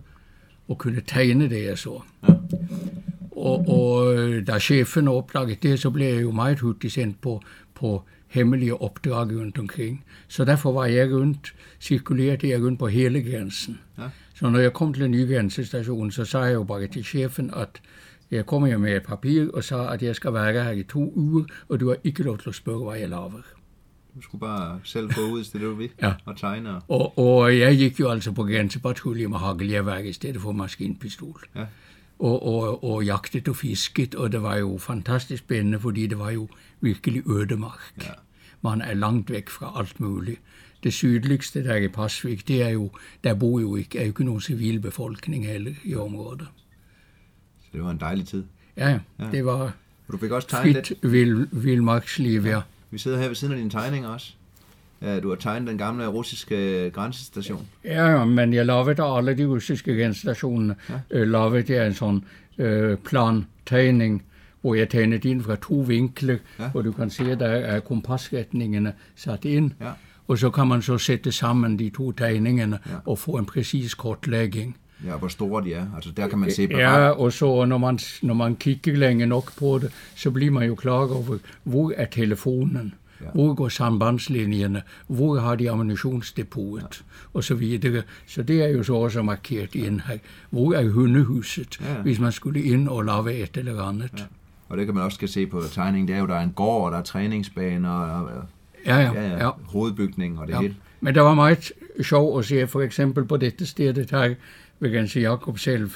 og 0.68 0.78
kunne 0.78 1.02
tegne 1.08 1.50
det, 1.50 1.64
jeg 1.66 1.78
så. 1.78 2.02
Ja. 2.28 2.34
Og, 3.32 3.66
og 3.68 4.16
øh, 4.18 4.48
da 4.48 4.60
chefen 4.60 5.08
opdaget 5.08 5.64
det, 5.64 5.80
så 5.80 5.90
blev 5.90 6.08
jeg 6.14 6.22
jo 6.22 6.32
meget 6.32 6.60
hurtigt 6.60 6.94
sendt 6.94 7.22
på, 7.22 7.42
på 7.76 8.04
hemmelige 8.30 8.82
opdrag 8.82 9.28
rundt 9.40 9.58
omkring. 9.60 10.06
Så 10.28 10.46
derfor 10.46 10.72
var 10.72 10.86
jeg 10.86 11.12
rundt, 11.12 11.54
cirkulerede 11.80 12.48
jeg 12.50 12.64
rundt 12.64 12.80
på 12.80 12.88
hele 12.88 13.24
grænsen. 13.32 13.80
Ja. 13.98 14.04
Så 14.36 14.50
når 14.50 14.60
jeg 14.60 14.74
kom 14.74 14.94
til 14.94 15.04
en 15.04 15.12
ny 15.12 15.34
grænsestation, 15.34 16.12
så 16.12 16.26
sagde 16.26 16.46
jeg 16.46 16.54
jo 16.54 16.64
bare 16.64 16.88
til 16.88 17.04
chefen, 17.04 17.52
at 17.56 17.82
jeg 18.32 18.46
kommer 18.46 18.68
jo 18.68 18.78
med 18.78 18.96
et 18.96 19.04
papir 19.04 19.48
og 19.54 19.64
sagde, 19.64 19.90
at 19.90 20.04
jeg 20.04 20.16
skal 20.16 20.34
være 20.34 20.64
her 20.64 20.72
i 20.72 20.84
to 20.84 21.14
uger, 21.16 21.44
og 21.70 21.80
du 21.80 21.88
har 21.88 21.98
ikke 22.04 22.24
lov 22.24 22.38
til 22.38 22.50
at 22.50 22.56
spørge, 22.56 22.90
hvad 22.90 23.00
jeg 23.00 23.10
laver. 23.10 23.32
Du 24.16 24.22
skulle 24.22 24.40
bare 24.40 24.80
selv 24.84 25.14
gå 25.14 25.22
ud, 25.22 25.44
det 25.54 25.62
du 25.62 25.74
vil, 25.74 25.90
Ja. 26.02 26.14
og 26.26 26.38
tegne. 26.38 26.70
og- 26.88 27.18
Og, 27.20 27.58
jeg 27.60 27.78
gik 27.78 28.00
jo 28.00 28.10
altså 28.10 28.32
på 28.32 28.44
grænsepatrulje 28.44 29.28
med 29.28 29.38
hageljevær 29.38 29.98
i 29.98 30.14
stedet 30.14 30.42
for 30.42 30.52
maskinpistol. 30.52 31.42
Ja. 31.56 31.66
Og, 32.20 32.46
og, 32.46 32.84
og 32.84 33.06
jagtet 33.06 33.48
og 33.48 33.56
fisket, 33.56 34.16
og 34.16 34.32
det 34.32 34.42
var 34.42 34.56
jo 34.58 34.78
fantastisk 34.78 35.44
spændende, 35.44 35.80
fordi 35.80 36.08
det 36.08 36.20
var 36.20 36.30
jo 36.32 36.48
virkelig 36.82 37.24
ødemark. 37.30 37.80
Ja. 38.02 38.10
Man 38.64 38.82
er 38.82 38.94
langt 38.94 39.30
væk 39.32 39.50
fra 39.50 39.74
alt 39.80 40.00
muligt. 40.00 40.40
Det 40.84 40.94
sydligste 40.94 41.64
der 41.64 41.76
i 41.76 41.88
Pasvik, 41.88 42.48
det 42.48 42.62
er 42.64 42.70
jo, 42.70 42.90
der 43.24 43.34
bor 43.34 43.60
jo 43.60 43.76
ikke, 43.76 43.98
er 44.00 44.04
jo 44.04 44.08
ikke 44.08 44.24
nogen 44.24 44.42
civilbefolkning 44.42 45.48
heller 45.48 45.72
i 45.84 45.96
området. 45.96 46.48
Så 47.60 47.68
det 47.74 47.84
var 47.84 47.92
en 47.92 48.00
dejlig 48.00 48.28
tid. 48.28 48.44
Ja, 48.78 49.00
ja, 49.20 49.26
det 49.32 49.46
var 49.46 49.52
Og 49.52 49.72
du 50.12 50.18
fik 50.18 50.32
også 50.32 50.48
tegnet 50.48 50.74
lidt. 50.74 50.88
frit 50.88 51.12
vild, 51.12 51.48
vildmarksliv, 51.52 52.42
ja. 52.46 52.62
Vi 52.92 52.98
sidder 52.98 53.18
her 53.20 53.28
ved 53.28 53.36
siden 53.36 53.54
af 53.54 53.58
dine 53.58 53.70
tegninger 53.70 54.10
også. 54.10 54.34
Du 55.24 55.30
har 55.30 55.36
tegnet 55.36 55.68
den 55.70 55.78
gamle 55.78 56.08
russiske 56.08 56.90
grænsestation. 56.94 57.68
Ja, 57.84 58.26
men 58.26 58.54
jeg 58.54 58.66
lavede 58.66 59.04
alle 59.18 59.38
de 59.38 59.46
russiske 59.46 59.96
genstationerne. 59.96 60.76
Ja. 60.90 61.00
Øh, 61.12 61.28
lavede 61.28 61.74
jeg 61.74 61.88
en 61.88 61.94
sådan 61.94 62.24
øh, 62.58 62.98
plantegning, 62.98 64.24
hvor 64.62 64.76
jeg 64.76 64.90
tegnede 64.90 65.30
ind 65.30 65.42
fra 65.42 65.56
to 65.56 65.74
vinkler, 65.74 66.38
Ja. 66.60 66.64
ja. 66.64 66.70
hvor 66.70 66.82
du 66.82 66.92
kan 66.92 67.10
se, 67.10 67.24
der 67.36 67.46
er 67.48 67.80
kompasretningerne 67.80 68.94
sat 69.16 69.46
ind. 69.46 69.72
Ja. 69.82 69.90
Og 70.28 70.38
så 70.38 70.50
kan 70.50 70.68
man 70.68 70.82
så 70.82 70.98
sætte 70.98 71.32
sammen 71.32 71.80
de 71.80 71.90
to 71.90 72.12
tegningerne 72.12 72.80
Ja. 72.86 72.92
ja. 72.92 72.98
og 73.06 73.20
få 73.20 73.32
en 73.32 73.46
præcis 73.46 73.94
kortlægning. 73.94 74.78
Ja, 75.06 75.18
hvor 75.18 75.28
store 75.28 75.64
de 75.64 75.74
er. 75.74 75.86
Altså 75.96 76.12
der 76.12 76.28
kan 76.28 76.40
man 76.40 76.52
se 76.52 76.68
på 76.68 76.78
Ja, 76.78 77.10
og 77.10 77.34
så 77.34 77.66
når 77.66 77.78
man, 77.78 78.00
når 78.22 78.34
man 78.34 78.56
kigger 78.56 78.96
længe 78.96 79.26
nok 79.26 79.56
på 79.58 79.80
det, 79.82 79.92
så 80.16 80.32
bliver 80.32 80.52
man 80.52 80.68
jo 80.68 80.76
klar 80.76 80.94
over, 80.94 81.38
hvor 81.64 81.94
er 81.98 82.06
telefonen, 82.06 82.94
Ja. 83.22 83.26
ja. 83.26 83.32
hvor 83.34 83.54
går 83.54 83.70
sambandslinjerne, 83.70 84.82
hvor 85.08 85.40
har 85.40 85.56
de 85.56 85.70
ammunitionsdepotet, 85.72 86.82
ja. 87.00 87.28
og 87.34 87.44
så 87.44 87.56
videre. 87.56 88.02
Så 88.28 88.44
det 88.44 88.62
er 88.64 88.68
jo 88.68 88.84
så 88.84 88.94
også 88.94 89.22
markeret 89.22 89.76
ind 89.76 90.02
her. 90.08 90.18
Hvor 90.50 90.74
er 90.74 90.90
hundehuset, 90.90 91.80
Ja. 91.82 91.94
ja. 91.94 92.02
hvis 92.02 92.20
man 92.20 92.32
skulle 92.32 92.64
ind 92.64 92.88
og 92.88 93.02
lave 93.04 93.34
et 93.34 93.58
eller 93.58 93.84
andet. 93.84 94.12
Ja. 94.18 94.24
Og 94.70 94.78
det 94.78 94.86
kan 94.86 94.96
man 94.96 95.04
også 95.04 95.16
skal 95.16 95.30
se 95.30 95.48
på 95.48 95.62
tegningen. 95.72 96.08
Det 96.08 96.16
er 96.16 96.20
jo, 96.20 96.28
der 96.28 96.36
er 96.36 96.44
en 96.44 96.54
gård, 96.56 96.86
og 96.86 96.92
der 96.92 96.98
er 96.98 97.04
træningsbaner, 97.04 97.90
og, 97.90 98.26
og 98.26 98.44
Ja, 98.86 98.98
ja. 98.98 99.14
ja, 99.14 99.28
ja, 99.30 99.46
ja. 99.46 99.50
hovedbygning 99.66 100.40
og 100.40 100.48
det 100.48 100.54
Ja. 100.54 100.62
hele. 100.62 100.76
Men 101.02 101.16
det 101.16 101.24
var 101.24 101.34
meget 101.34 101.72
sjovt 102.02 102.40
at 102.40 102.46
se, 102.46 102.68
for 102.68 102.82
eksempel 102.82 103.26
på 103.26 103.38
dette 103.38 103.66
stedet 103.66 104.12
her, 104.12 104.36
ved 104.80 104.92
Ganse 104.92 105.20
Jakobselv, 105.20 105.92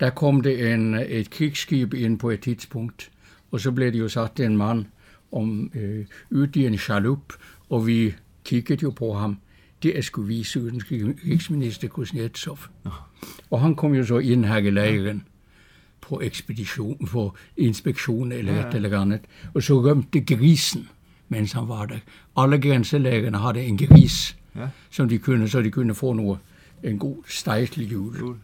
der 0.00 0.10
kom 0.10 0.40
det 0.40 0.72
en, 0.72 0.94
et 0.94 1.30
krigsskib 1.30 1.94
ind 1.94 2.18
på 2.18 2.30
et 2.30 2.40
tidspunkt, 2.40 3.10
og 3.50 3.60
så 3.60 3.72
blev 3.72 3.92
det 3.92 3.98
jo 3.98 4.08
sat 4.08 4.40
en 4.40 4.56
mand 4.56 4.84
om, 5.32 5.70
øh, 5.74 6.04
ud 6.30 6.56
i 6.56 6.66
en 6.66 6.78
chalup, 6.78 7.32
og 7.70 7.86
vi 7.86 8.14
kiggede 8.44 8.80
jo 8.82 8.90
på 8.90 9.12
ham. 9.14 9.36
Det 9.82 9.98
er 9.98 10.02
sgu 10.02 10.22
viceudens 10.22 10.84
krigsminister 10.84 11.88
Kuznetsov. 11.88 12.58
Og 13.50 13.60
han 13.60 13.74
kom 13.74 13.94
jo 13.94 14.04
så 14.04 14.18
ind 14.18 14.44
her 14.44 14.56
i 14.56 14.70
lejren 14.70 15.24
på 16.08 16.20
ekspedition, 16.20 17.06
på 17.10 17.34
inspektion 17.56 18.32
eller 18.32 18.52
Ja, 18.54 18.68
et 18.68 18.74
eller 18.74 19.00
andet. 19.00 19.20
Og 19.54 19.62
så 19.62 19.80
rømte 19.82 20.20
grisen, 20.20 20.88
mens 21.28 21.52
han 21.52 21.68
var 21.68 21.86
der. 21.86 21.98
Alle 22.36 22.58
grænselægerne 22.60 23.38
havde 23.38 23.64
en 23.64 23.76
gris, 23.78 24.36
Ja. 24.56 24.68
som 24.90 25.08
de 25.08 25.18
kunne, 25.18 25.48
så 25.48 25.62
de 25.62 25.70
kunne 25.70 25.94
få 25.94 26.12
noget, 26.12 26.38
en 26.82 26.98
god 26.98 27.16
stejslig 27.28 27.92
jul. 27.92 28.18
Cool. 28.18 28.36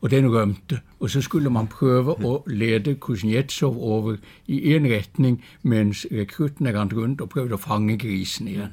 Og 0.00 0.10
den 0.10 0.32
rømte, 0.34 0.80
og 1.00 1.10
så 1.10 1.20
skulle 1.20 1.50
man 1.50 1.66
prøve 1.66 2.10
at 2.34 2.40
lede 2.52 2.94
Kuznetsov 2.94 3.76
over 3.82 4.16
i 4.46 4.74
en 4.74 4.86
retning, 4.86 5.44
mens 5.62 6.06
rekruttene 6.12 6.80
rendte 6.80 6.96
rundt 6.96 7.20
og 7.20 7.28
prøvede 7.28 7.52
at 7.54 7.60
fange 7.60 7.98
grisen 7.98 8.48
igen. 8.48 8.72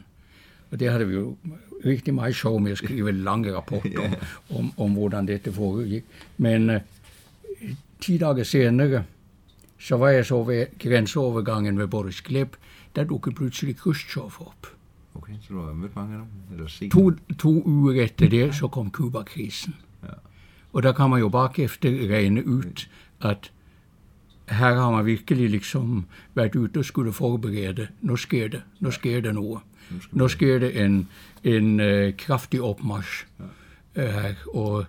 Og 0.72 0.80
det 0.80 0.92
havde 0.92 1.08
vi 1.08 1.14
jo 1.14 1.38
rigtig 1.86 2.14
meget 2.14 2.36
sjov 2.36 2.60
med 2.62 2.72
at 2.72 2.78
skrive 2.78 3.12
lange 3.12 3.56
rapporter 3.56 4.00
om, 4.50 4.56
om, 4.58 4.72
om 4.78 4.92
hvordan 4.92 5.28
dette 5.28 5.54
foregik. 5.54 6.04
Men 6.38 6.72
uh, 7.96 8.02
ti 8.02 8.18
dage 8.18 8.46
senere, 8.46 9.04
så 9.80 9.98
var 9.98 10.10
jeg 10.10 10.26
så 10.26 10.44
ved 10.44 10.66
grænseovergangen 10.80 11.78
ved 11.80 11.88
Boris 11.88 12.22
Gleb, 12.22 12.56
der 12.96 13.04
dukkede 13.04 13.36
pludselig 13.36 13.78
Khrushchev 13.78 14.32
op. 14.40 14.68
Okay, 15.16 15.34
så 15.42 15.54
du 15.54 15.62
har 15.62 15.74
mødt 15.74 15.96
mange 15.96 16.14
af 16.14 16.20
dem? 16.20 16.58
Eller 16.58 16.68
set 16.68 16.92
To, 16.92 17.12
to 17.40 17.64
uger 17.66 18.04
efter 18.04 18.30
det, 18.30 18.56
så 18.56 18.68
kom 18.68 18.92
Kuba-krisen. 18.92 19.76
Ja. 20.04 20.10
Og 20.74 20.84
der 20.84 20.92
kan 20.92 21.10
man 21.10 21.20
jo 21.20 21.30
bare 21.30 21.60
efter 21.60 21.90
regne 21.90 22.48
ud, 22.48 22.86
at 23.22 23.52
her 24.50 24.76
har 24.76 24.92
man 24.92 25.06
virkelig 25.06 25.50
liksom 25.50 26.06
været 26.34 26.56
ute 26.56 26.78
og 26.78 26.86
skulle 26.86 27.14
forberede, 27.14 27.88
nu 28.02 28.16
sker 28.16 28.48
det, 28.48 28.62
nu 28.80 28.92
sker 28.92 29.22
det 29.22 29.36
noget. 29.36 29.60
Nu 30.12 30.28
sker 30.28 30.60
det 30.60 30.82
en, 30.86 31.08
en 31.44 31.80
uh, 31.80 32.14
kraftig 32.18 32.62
opmarsch 32.62 33.26
uh, 33.40 34.04
her, 34.04 34.34
og 34.54 34.86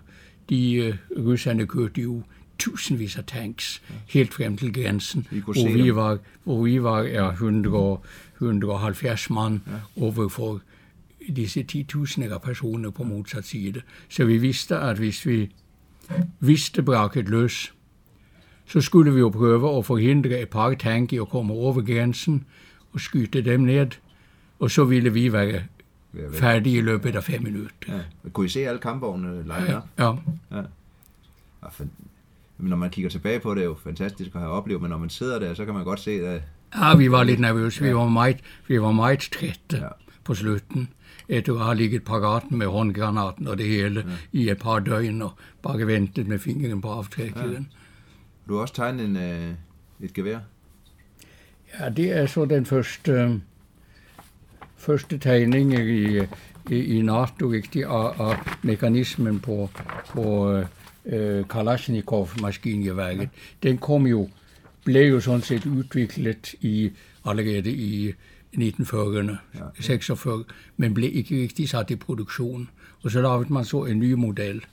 de 0.49 0.93
uh, 1.17 1.25
russerne 1.25 1.67
kørte 1.67 2.01
jo 2.01 2.21
tusindvis 2.59 3.17
af 3.17 3.23
tanks 3.25 3.81
helt 4.07 4.33
frem 4.33 4.57
til 4.57 4.73
grænsen, 4.83 5.27
hvor 5.43 5.73
vi 5.83 5.95
var, 5.95 6.17
hvor 6.43 6.63
vi 6.63 6.83
var 6.83 7.01
ja, 7.01 7.29
100, 7.29 7.97
170 8.41 9.29
mand 9.29 9.59
overfor 10.01 10.61
disse 11.35 11.65
10.000 11.95 12.23
af 12.23 12.41
personer 12.41 12.89
på 12.89 13.03
modsat 13.03 13.45
side. 13.45 13.81
Så 14.09 14.25
vi 14.25 14.37
vidste, 14.37 14.75
at 14.77 14.97
hvis 14.97 15.25
vi 15.25 15.51
vidste 16.39 16.83
braket 16.83 17.29
løs, 17.29 17.73
så 18.65 18.81
skulle 18.81 19.13
vi 19.13 19.19
jo 19.19 19.29
prøve 19.29 19.77
at 19.77 19.85
forhindre 19.85 20.41
et 20.41 20.49
par 20.49 20.73
tank 20.73 21.13
i 21.13 21.17
at 21.17 21.29
komme 21.29 21.53
over 21.53 21.81
grænsen 21.81 22.45
og 22.93 22.99
skyde 23.01 23.41
dem 23.41 23.59
ned, 23.59 23.87
og 24.59 24.71
så 24.71 24.83
ville 24.83 25.13
vi 25.13 25.33
være 25.33 25.61
Ja, 26.13 26.21
færdige 26.33 26.77
i 26.77 26.81
løbet 26.81 27.15
af 27.15 27.23
fem 27.23 27.43
minutter. 27.43 27.71
Ja. 27.87 28.29
Kunne 28.33 28.45
I 28.45 28.49
se 28.49 28.59
alle 28.67 28.79
kampvognene 28.79 29.43
live 29.43 29.53
Ja, 29.97 30.07
op? 30.07 30.19
ja. 30.51 30.57
Ja. 30.57 31.69
Når 32.57 32.77
man 32.77 32.89
kigger 32.89 33.09
tilbage 33.09 33.39
på 33.39 33.55
det, 33.55 33.61
er 33.61 33.65
jo 33.65 33.75
fantastisk 33.83 34.31
at 34.35 34.41
have 34.41 34.53
oplevet, 34.53 34.81
men 34.81 34.89
når 34.89 34.97
man 34.97 35.09
sidder 35.09 35.39
der, 35.39 35.53
så 35.53 35.65
kan 35.65 35.73
man 35.73 35.83
godt 35.83 35.99
se, 35.99 36.11
at 36.11 36.41
ja 36.75 36.95
vi 36.95 37.11
var 37.11 37.23
lidt 37.23 37.39
nervøse. 37.39 37.83
Vi 37.83 37.95
var 37.95 38.07
meget, 38.09 38.37
vi 38.67 38.81
var 38.81 38.91
meget 38.91 39.19
trætte 39.19 39.77
Ja. 39.77 39.83
ja. 39.83 39.87
på 40.23 40.33
slutten. 40.35 40.89
Efter 41.29 41.53
at 41.53 41.63
have 41.65 41.75
ligget 41.75 42.03
parat 42.03 42.51
med 42.51 42.67
håndgranaten 42.67 43.47
og 43.47 43.57
det 43.57 43.65
hele 43.65 44.05
ja. 44.33 44.39
i 44.39 44.49
et 44.49 44.57
par 44.59 44.79
døgn 44.79 45.21
og 45.21 45.31
bare 45.63 45.87
ventet 45.87 46.27
med 46.27 46.39
fingeren 46.39 46.81
på 46.81 46.91
aftrækkeren. 46.91 47.69
du 48.47 48.53
har 48.53 48.61
også 48.61 48.73
tegnet 48.73 49.05
en, 49.05 49.17
øh, 49.17 49.49
et 50.01 50.13
gevær. 50.13 50.39
Ja, 51.79 51.89
det 51.89 52.11
er 52.11 52.25
så 52.25 52.45
den 52.45 52.65
første, 52.65 53.11
øh, 53.11 53.31
første 54.77 55.17
tegning 55.17 55.73
i, 55.73 56.17
i, 56.69 56.97
i 56.97 57.01
NATO 57.01 57.51
rigtig, 57.51 57.83
af, 57.83 58.19
af 58.29 58.37
mekanismen 58.61 59.39
på, 59.39 59.69
på 60.13 60.51
øh, 60.51 60.65
Kalashnikov-maskingeværet. 61.49 63.29
Den 63.63 63.77
kom 63.77 64.07
jo, 64.07 64.29
blev 64.85 65.09
jo 65.09 65.19
sådan 65.19 65.41
set 65.41 65.65
udviklet 65.65 66.55
i, 66.61 66.91
allerede 67.25 67.71
i 67.71 68.13
1940'erne, 68.57 69.31
Ja. 69.53 69.63
ja. 69.77 69.81
46, 69.81 70.43
men 70.77 70.93
blev 70.93 71.15
ikke 71.15 71.41
rigtig 71.41 71.69
sat 71.69 71.89
i 71.91 71.95
produktion. 71.95 72.69
Og 73.03 73.11
så 73.11 73.21
lavede 73.21 73.53
man 73.53 73.65
så 73.65 73.83
en 73.85 73.99
ny 73.99 74.13
model, 74.13 74.65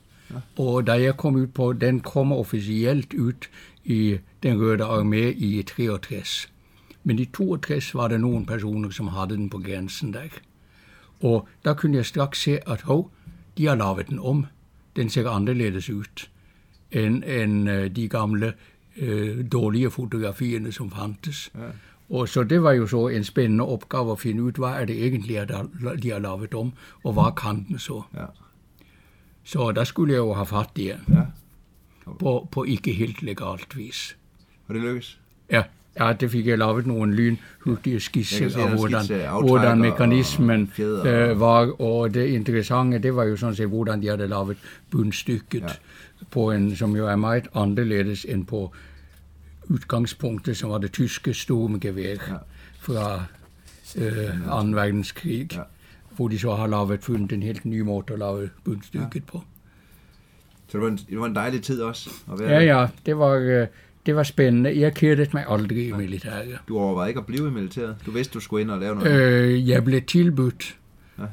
Og 0.57 0.87
da 0.87 0.93
jeg 0.93 1.17
kom 1.17 1.37
ut 1.37 1.55
på, 1.55 1.73
den 1.73 2.00
kom 2.00 2.33
offisielt 2.33 3.14
ut 3.14 3.49
i 3.85 4.19
Den 4.43 4.61
røde 4.61 4.85
armé 4.85 5.17
i 5.37 5.62
63. 5.62 6.49
Men 7.05 7.19
i 7.19 7.25
62 7.25 7.95
var 7.95 8.09
det 8.09 8.21
noen 8.21 8.47
personer 8.47 8.91
som 8.91 9.09
hadde 9.09 9.35
den 9.37 9.50
på 9.50 9.59
grensen 9.59 10.12
der. 10.12 10.29
Og 11.21 11.49
da 11.64 11.75
kunne 11.75 11.97
jeg 11.97 12.07
straks 12.07 12.43
se 12.43 12.59
at 12.71 12.81
hov, 12.81 13.11
de 13.59 13.67
har 13.67 13.75
laget 13.75 14.09
den 14.09 14.19
om. 14.19 14.47
Den 14.96 15.10
ser 15.10 15.28
annerledes 15.30 15.88
ut 15.90 16.28
enn 16.94 17.22
enn, 17.22 17.68
eh, 17.68 17.88
de 17.90 18.08
gamle 18.08 18.52
eh, 18.96 19.42
dårlige 19.52 19.90
fotografiene 19.90 20.72
som 20.72 20.90
fantes. 20.90 21.50
Og 22.08 22.28
så 22.28 22.44
Det 22.44 22.62
var 22.62 22.72
jo 22.72 22.86
så 22.86 23.08
en 23.08 23.24
spennende 23.24 23.64
oppgave 23.64 24.12
å 24.12 24.20
finne 24.20 24.42
ut 24.42 24.58
hva 24.58 24.80
er 24.80 24.86
det 24.86 24.96
egentlig 25.02 25.48
de 26.02 26.10
har 26.10 26.20
laget 26.20 26.54
om, 26.54 26.72
og 27.04 27.14
hva 27.14 27.30
kan 27.34 27.66
den 27.68 27.78
så. 27.78 28.04
Ja. 28.14 28.26
Så 29.44 29.72
da 29.72 29.84
skulle 29.84 30.12
jeg 30.12 30.18
jo 30.18 30.34
ha 30.34 30.44
fatt 30.44 30.78
i 30.78 30.88
den, 30.88 31.00
ja. 31.08 31.24
på, 32.18 32.48
på 32.50 32.64
ikke 32.64 32.92
helt 32.92 33.22
legalt 33.22 33.76
vis. 33.76 34.16
Og 34.68 34.74
det 34.74 34.82
lykkes? 34.82 35.18
Ja, 35.50 35.62
ja 35.98 36.12
det 36.12 36.30
fikk 36.30 36.46
jeg 36.46 36.58
laget 36.58 36.86
noen 36.90 37.12
lynhurtige 37.14 38.00
skisser 38.00 38.46
av 38.46 38.70
den 38.70 38.78
hvordan, 38.78 39.00
aftrekker 39.00 39.46
hvordan 39.46 39.70
og 39.70 39.78
mekanismen 39.78 40.66
fjeder. 40.66 41.30
eh, 41.30 41.40
var. 41.40 41.70
Og 41.80 42.14
det 42.14 42.28
interessante 42.34 42.98
det 42.98 43.14
var 43.14 43.24
jo 43.30 43.36
sånn 43.36 43.54
sett 43.54 43.70
hvordan 43.70 44.02
de 44.02 44.10
hadde 44.10 44.28
laget 44.28 44.58
bunnstykket, 44.90 45.78
på 46.30 46.50
en, 46.50 46.76
som 46.76 46.96
jo 46.96 47.06
er 47.06 47.16
meget 47.16 47.46
annerledes 47.54 48.24
enn 48.28 48.44
på 48.44 48.70
utgangspunktet, 49.70 50.56
som 50.56 50.70
var 50.70 50.78
det 50.78 50.92
tyske 50.92 51.34
stormgevær 51.34 52.42
fra 52.80 53.26
eh, 53.96 54.34
annen 54.50 54.74
verdenskrig. 54.76 55.54
Ja. 55.54 55.68
Hvor 56.16 56.28
de 56.28 56.38
så 56.38 56.54
har 56.54 56.66
lavet, 56.70 57.02
funnet 57.02 57.32
en 57.32 57.42
helt 57.42 57.64
ny 57.64 57.82
måte 57.82 58.14
å 58.14 58.16
lage 58.16 58.50
bunnstykket 58.64 59.26
på. 59.26 59.42
Så 60.68 60.78
det 60.78 60.82
var, 60.82 60.88
en, 60.88 60.98
det 61.10 61.18
var 61.18 61.26
en 61.26 61.34
dejlig 61.34 61.62
tid 61.62 61.80
også 61.82 62.10
at 62.32 62.38
være 62.38 62.50
Ja, 62.50 62.60
ja, 62.60 62.86
det 63.06 63.16
var, 63.18 63.36
eh, 63.36 63.66
det 64.06 64.16
var 64.16 64.23
spændende. 64.23 64.80
Jeg 64.80 64.94
kedet 64.94 65.34
meg 65.34 65.44
aldri 65.49 65.88
i 65.88 65.92
militæret. 65.92 66.58
Du 66.68 66.78
overvejede 66.78 67.11
ikke 67.11 67.20
at 67.20 67.26
blive 67.26 67.49
i 67.49 67.50
militæret? 67.50 67.96
Du 68.06 68.11
vidste, 68.11 68.34
du 68.34 68.40
skulle 68.40 68.62
ind 68.62 68.70
og 68.70 68.80
lave 68.80 68.94
noget? 68.94 69.20
Øh, 69.20 69.68
jeg 69.68 69.84
ble 69.84 70.00
tilbudt 70.00 70.76
Ja. 71.18 71.25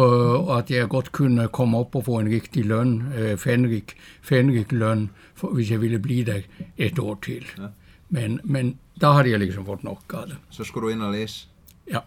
og 0.00 0.58
at 0.58 0.70
jeg 0.70 0.88
godt 0.88 1.12
kunne 1.12 1.48
komme 1.48 1.78
opp 1.78 1.94
og 1.96 2.04
få 2.04 2.18
en 2.18 2.28
riktig 2.28 2.64
lønn, 2.64 3.02
øh, 3.18 3.36
fenrik, 3.38 3.94
fenrik 4.22 4.72
lønn, 4.72 5.10
for, 5.34 5.48
hvis 5.54 5.70
jeg 5.70 5.80
ville 5.80 5.98
bli 5.98 6.22
der 6.22 6.40
et 6.76 6.98
år 6.98 7.18
til. 7.24 7.44
Ja. 7.58 7.66
Men, 8.08 8.40
men 8.44 8.78
da 9.00 9.10
hadde 9.10 9.30
jeg 9.30 9.38
liksom 9.38 9.66
fått 9.66 9.84
nok 9.84 10.14
av 10.14 10.26
det. 10.26 10.36
Så 10.50 10.64
skulle 10.64 10.86
du 10.88 10.92
ind 10.92 11.02
og 11.02 11.12
læse? 11.12 11.46
Ja. 11.92 11.98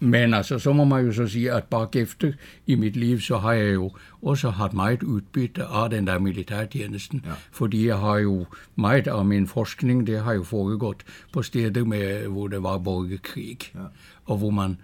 Men 0.00 0.34
altså, 0.34 0.58
så 0.58 0.72
må 0.72 0.84
man 0.84 1.06
jo 1.06 1.12
så 1.12 1.26
si 1.26 1.46
at 1.46 1.64
bakefter 1.64 2.32
i 2.66 2.74
mitt 2.74 2.96
liv 2.96 3.20
så 3.20 3.38
har 3.38 3.52
jeg 3.52 3.74
jo 3.74 3.90
også 4.22 4.50
hatt 4.50 4.74
meget 4.74 5.02
utbytte 5.02 5.64
av 5.64 5.90
den 5.90 6.06
der 6.06 6.18
militærtjenesten. 6.18 7.22
Ja. 7.26 7.32
Fordi 7.50 7.86
jeg 7.86 7.98
har 7.98 8.18
jo 8.18 8.46
meget 8.76 9.08
av 9.08 9.26
min 9.26 9.46
forskning 9.46 10.06
det 10.06 10.20
har 10.22 10.32
jo 10.32 10.42
foregått 10.42 11.02
på 11.32 11.42
steder 11.42 11.84
med, 11.84 12.28
hvor 12.28 12.48
det 12.48 12.62
var 12.62 12.78
borgerkrig. 12.78 13.58
Ja. 13.74 13.90
Og 14.24 14.38
hvor 14.38 14.50
man 14.50 14.76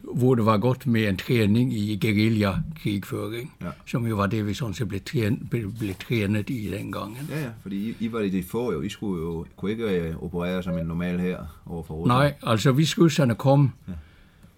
hvor 0.00 0.34
det 0.34 0.44
var 0.46 0.58
godt 0.58 0.86
med 0.86 1.08
en 1.08 1.16
trening 1.16 1.72
i 1.74 1.96
geriljakrigføring, 2.00 3.52
Ja. 3.62 3.70
som 3.86 4.06
jo 4.06 4.16
var 4.16 4.26
det 4.26 4.46
vi 4.46 4.54
sånn 4.54 4.74
sett 4.74 4.88
ble, 4.88 4.98
tren, 5.00 5.36
ble, 5.50 5.66
ble 5.78 5.94
trenet 5.98 6.50
i 6.50 6.68
den 6.70 6.90
gangen. 6.92 7.26
Ja, 7.30 7.40
ja, 7.40 7.50
fordi 7.62 7.76
I, 7.90 7.94
I 8.00 8.08
var 8.08 8.22
de 8.22 8.42
få 8.42 8.72
jo. 8.72 8.80
I 8.82 8.88
skulle 8.88 9.20
jo 9.22 9.46
kunne 9.56 9.72
ikke 9.72 9.84
øh, 10.10 10.22
operere 10.22 10.62
som 10.62 10.78
en 10.78 10.86
normal 10.86 11.18
her 11.20 11.46
overfor 11.66 11.94
Rusland. 11.94 12.18
Nei, 12.18 12.32
altså 12.42 12.72
hvis 12.72 12.98
russerne 12.98 13.34
kom, 13.34 13.72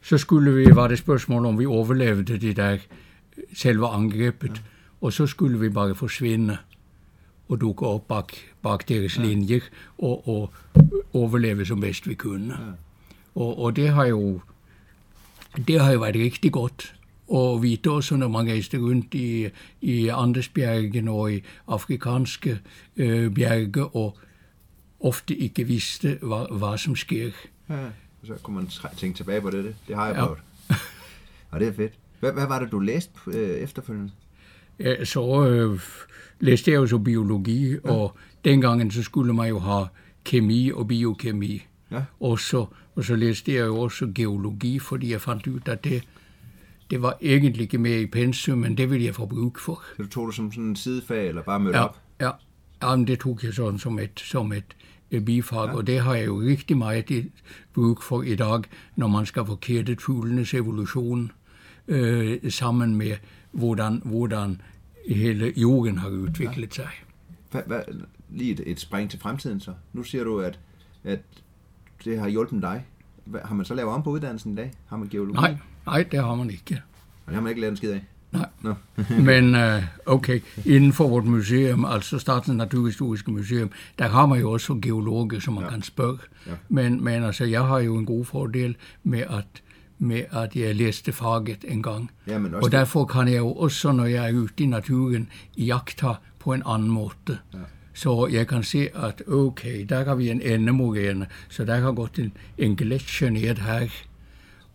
så 0.02 0.18
skulle 0.18 0.52
vi, 0.54 0.66
var 0.74 0.88
det 0.88 0.98
spørsmål 0.98 1.46
om 1.46 1.58
vi 1.58 1.66
overlevde 1.66 2.38
det 2.38 2.56
der 2.56 2.78
selve 3.54 3.86
angrepet, 3.86 4.62
og 5.00 5.12
så 5.12 5.26
skulle 5.26 5.58
vi 5.60 5.68
bare 5.68 5.94
forsvinne 5.94 6.58
og 7.48 7.60
dukke 7.60 7.86
opp 7.86 8.08
bak, 8.08 8.32
bak 8.62 8.88
deres 8.88 9.18
linjer 9.18 9.60
og, 9.98 10.28
og 10.28 10.52
overleve 11.14 11.64
som 11.66 11.80
best 11.80 12.06
vi 12.08 12.14
kunne. 12.14 12.54
Og, 13.34 13.58
og 13.58 13.76
det 13.76 13.88
har 13.88 14.04
jo 14.04 14.40
det 15.56 15.80
har 15.80 15.92
jo 15.92 15.98
vært 16.04 16.14
riktig 16.16 16.52
godt 16.52 16.94
å 17.30 17.58
vite 17.62 17.90
også 17.90 18.16
når 18.16 18.28
man 18.28 18.46
reiste 18.50 18.78
rundt 18.78 19.14
i, 19.14 19.48
i 19.80 20.08
Andesbjergene 20.08 21.10
og 21.10 21.32
i 21.32 21.42
afrikanske 21.68 22.58
øh, 22.96 23.30
bjerger 23.34 23.96
og 23.96 24.18
ofte 25.00 25.36
ikke 25.36 25.64
visste 25.64 26.18
hva, 26.22 26.44
hva 26.50 26.74
som 26.76 26.96
skjer. 26.98 27.30
Ja, 27.70 27.84
og 28.20 28.26
så 28.26 28.34
kunne 28.42 28.56
man 28.56 28.68
tænke 28.96 29.16
tilbage 29.16 29.40
på 29.40 29.50
det. 29.50 29.64
Det, 29.64 29.74
det 29.88 29.96
har 29.96 30.06
jeg 30.06 30.16
Ja. 30.16 30.24
prøvet. 30.26 30.38
Og 31.50 31.60
det 31.60 31.68
er 31.68 31.72
fedt. 31.72 31.92
Hvad, 32.20 32.32
hvad 32.32 32.46
var 32.46 32.58
det, 32.60 32.70
du 32.72 32.78
læste 32.78 33.12
øh, 33.26 33.58
efterfølgende? 33.58 34.10
Eh, 34.78 35.06
Så 35.06 35.46
øh, 35.48 35.80
læste 36.40 36.70
jeg 36.70 36.76
jo 36.76 36.86
så 36.86 36.98
biologi, 36.98 37.76
og 37.84 38.16
den 38.44 38.60
gangen 38.60 38.90
så 38.90 39.02
skulle 39.02 39.32
man 39.34 39.48
jo 39.48 39.58
ha 39.58 39.84
kemi 40.24 40.70
og 40.70 40.88
biokemi. 40.88 41.62
Ja. 41.90 42.02
Og 42.20 42.38
så, 42.40 42.66
og 43.00 43.04
så 43.04 43.16
læste 43.16 43.54
jeg 43.54 43.66
jo 43.66 43.76
også 43.80 44.12
geologi, 44.14 44.78
fordi 44.78 45.12
jeg 45.12 45.20
fant 45.20 45.46
ut 45.46 45.68
at 45.68 45.84
det, 45.84 46.02
det 46.90 47.02
var 47.02 47.16
egentlig 47.22 47.60
ikke 47.62 47.78
med 47.78 48.00
i 48.00 48.06
pensum, 48.06 48.58
men 48.58 48.76
det 48.76 48.90
ville 48.90 49.06
jeg 49.06 49.14
få 49.14 49.26
bruk 49.26 49.58
for. 49.58 49.82
Så 49.96 50.02
du 50.02 50.08
tog 50.08 50.26
det 50.26 50.34
som 50.36 50.52
sådan 50.52 50.64
en 50.64 50.76
sidefag, 50.76 51.28
eller 51.28 51.42
bare 51.42 51.60
mødte 51.60 51.78
Ja, 51.78 51.84
op? 51.84 52.00
ja. 52.20 52.30
ja 52.82 52.96
men 52.96 53.06
det 53.06 53.18
tok 53.20 53.44
jeg 53.44 53.54
sånn 53.56 53.78
som 53.80 53.98
et, 53.98 54.20
som 54.20 54.52
et 54.52 54.76
eh, 55.10 55.22
bifag, 55.24 55.72
og 55.74 55.86
det 55.86 56.00
har 56.04 56.14
jeg 56.14 56.26
jo 56.26 56.40
riktig 56.40 56.76
meget 56.76 57.10
i, 57.10 57.32
bruk 57.74 58.02
for 58.02 58.22
i 58.22 58.34
dag, 58.36 58.68
når 58.96 59.08
man 59.08 59.26
skal 59.26 59.46
få 59.46 59.56
kjedet 59.56 60.00
fuglenes 60.00 60.54
evolusjon 60.54 61.30
øh, 61.88 62.52
sammen 62.52 62.94
med 62.96 63.16
hvordan, 63.52 64.02
hvordan 64.04 64.60
hele 65.08 65.52
jorden 65.56 65.98
har 65.98 66.08
utviklet 66.10 66.74
seg. 66.74 66.92
Hvad, 67.50 67.62
hvad, 67.66 67.82
lige 68.30 68.52
et, 68.52 68.60
et 68.66 68.80
spring 68.80 69.10
til 69.10 69.18
fremtiden 69.20 69.60
så. 69.60 69.74
Nu 69.92 70.02
siger 70.02 70.24
du, 70.24 70.40
at, 70.40 70.58
at 71.04 71.20
det 72.04 72.18
har 72.20 72.28
hjulpet 72.28 72.62
dig. 72.62 72.84
Hvad, 73.24 73.40
har 73.44 73.54
man 73.54 73.64
så 73.64 73.74
lavet 73.74 73.92
om 73.92 74.02
på 74.02 74.10
uddannelsen 74.10 74.52
i 74.52 74.56
dag? 74.56 74.72
Har 74.86 74.96
man 74.96 75.08
geologi? 75.08 75.40
Nei, 75.40 75.56
nei, 75.86 76.02
det 76.02 76.20
har 76.24 76.34
man 76.34 76.50
ikke. 76.50 76.82
Og 77.26 77.26
det 77.26 77.34
har 77.34 77.40
man 77.40 77.50
ikke 77.50 77.60
lært 77.60 77.70
en 77.70 77.76
skid 77.76 77.92
af? 77.92 78.04
Nei. 78.32 78.46
Nå. 78.62 78.74
Men 79.30 79.54
øh, 79.54 79.82
ok, 80.06 80.28
innenfor 80.64 81.08
vårt 81.08 81.24
museum, 81.24 81.84
altså 81.84 82.18
Statens 82.18 82.56
naturhistoriske 82.56 83.30
museum, 83.30 83.70
der 83.98 84.08
har 84.08 84.26
man 84.26 84.40
jo 84.40 84.50
også 84.50 84.78
geologer 84.82 85.40
som 85.40 85.54
man 85.54 85.70
kan 85.70 85.82
spørre. 85.82 86.18
Ja. 86.46 86.52
Men, 86.68 87.04
men 87.04 87.24
altså, 87.24 87.44
jeg 87.44 87.66
har 87.66 87.78
jo 87.78 87.96
en 87.96 88.06
god 88.06 88.24
fordel 88.24 88.76
med 89.02 89.20
at, 89.20 89.62
med 89.98 90.22
at 90.30 90.56
jeg 90.56 90.76
leste 90.76 91.12
faget 91.12 91.64
en 91.68 91.82
gang. 91.82 92.10
Ja, 92.26 92.38
men 92.38 92.54
også 92.54 92.66
Og 92.66 92.72
derfor 92.72 93.04
kan 93.04 93.28
jeg 93.28 93.38
jo 93.38 93.52
også, 93.52 93.92
når 93.92 94.04
jeg 94.04 94.28
er 94.30 94.34
ute 94.34 94.64
i 94.64 94.66
naturen, 94.66 95.28
iaktta 95.56 96.14
på 96.38 96.52
en 96.52 96.62
annen 96.66 96.90
måte. 96.90 97.38
Så 98.00 98.28
jeg 98.32 98.48
kan 98.48 98.62
se 98.64 98.88
at 98.94 99.22
ok, 99.28 99.62
der 99.88 100.04
har 100.04 100.14
vi 100.14 100.30
en 100.30 100.40
endemorene, 100.40 101.26
så 101.48 101.64
der 101.64 101.80
har 101.80 101.92
gått 101.92 102.18
en, 102.18 102.32
en 102.58 102.76
gletsjer 102.76 103.30
ned 103.30 103.60
her. 103.60 103.92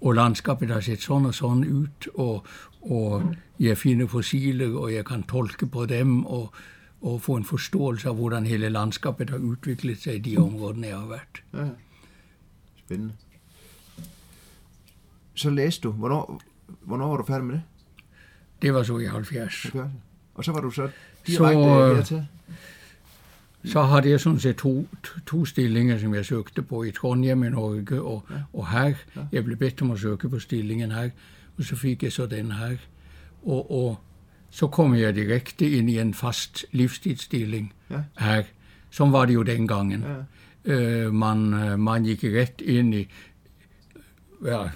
Og 0.01 0.15
landskapet 0.15 0.69
har 0.69 0.83
sett 0.85 1.01
sånn 1.01 1.25
og 1.25 1.33
sånn 1.33 1.63
ut, 1.65 2.05
og, 2.13 2.45
og 2.81 3.31
jeg 3.59 3.79
finner 3.81 4.05
fossiler, 4.11 4.75
og 4.77 4.91
jeg 4.93 5.07
kan 5.09 5.23
tolke 5.25 5.65
på 5.65 5.87
dem, 5.89 6.19
og, 6.25 6.53
og 7.01 7.21
få 7.25 7.39
en 7.39 7.47
forståelse 7.49 8.11
av 8.11 8.19
hvordan 8.19 8.45
hele 8.45 8.69
landskapet 8.69 9.33
har 9.33 9.41
utviklet 9.41 10.05
seg 10.05 10.19
i 10.19 10.23
de 10.29 10.35
områdene 10.43 10.91
jeg 10.91 10.99
har 10.99 11.09
vært. 11.15 11.41
Ja. 11.55 11.67
Spændende. 12.83 13.13
Så 15.33 15.49
læste 15.49 15.87
du. 15.87 15.91
Hvornår, 15.91 16.37
hvornår 16.83 17.07
var 17.07 17.17
du 17.17 17.23
færdig 17.27 17.45
med 17.45 17.57
det? 17.57 17.63
Det 18.61 18.73
var 18.73 18.83
så 18.83 18.99
i 19.01 19.09
70. 19.09 19.65
Okay. 19.73 19.89
Og 20.35 20.45
så 20.45 20.51
var 20.51 20.61
du 20.61 20.71
så 20.71 20.89
Så, 21.25 21.31
direkte 21.49 21.69
øh, 21.69 21.95
hertil? 21.95 22.25
Så 23.65 23.81
hadde 23.89 24.09
jeg 24.09 24.19
sånn 24.21 24.39
sett 24.39 24.57
to, 24.61 24.85
to 25.25 25.45
stillinger 25.45 25.97
som 25.99 26.13
jeg 26.13 26.25
søkte 26.25 26.61
på 26.61 26.83
i 26.85 26.91
Trondheim 26.93 27.43
i 27.43 27.49
Norge 27.49 27.97
og, 28.01 28.27
og 28.53 28.67
her. 28.69 28.95
Jeg 29.31 29.45
ble 29.47 29.55
bedt 29.57 29.81
om 29.81 29.91
å 29.95 29.97
søke 29.97 30.29
på 30.29 30.39
stillingen 30.39 30.91
her, 30.91 31.09
og 31.57 31.63
så 31.65 31.75
fikk 31.79 32.03
jeg 32.03 32.11
så 32.13 32.25
den 32.29 32.51
her. 32.51 32.77
Og, 33.43 33.71
og 33.71 33.97
så 34.51 34.67
kom 34.71 34.93
jeg 34.95 35.15
direkte 35.17 35.65
inn 35.77 35.89
i 35.89 35.97
en 35.99 36.13
fast 36.13 36.65
livstidsstilling 36.71 37.71
Ja. 37.89 38.03
her. 38.17 38.45
Sånn 38.91 39.11
var 39.11 39.25
det 39.27 39.33
jo 39.35 39.43
den 39.43 39.67
gangen. 39.67 40.05
Ja. 40.07 40.21
Eh, 40.73 41.09
man, 41.11 41.49
man 41.81 42.05
gikk 42.05 42.23
rett 42.33 42.61
inn 42.61 42.93
i 42.93 43.07
ja, 44.45 44.69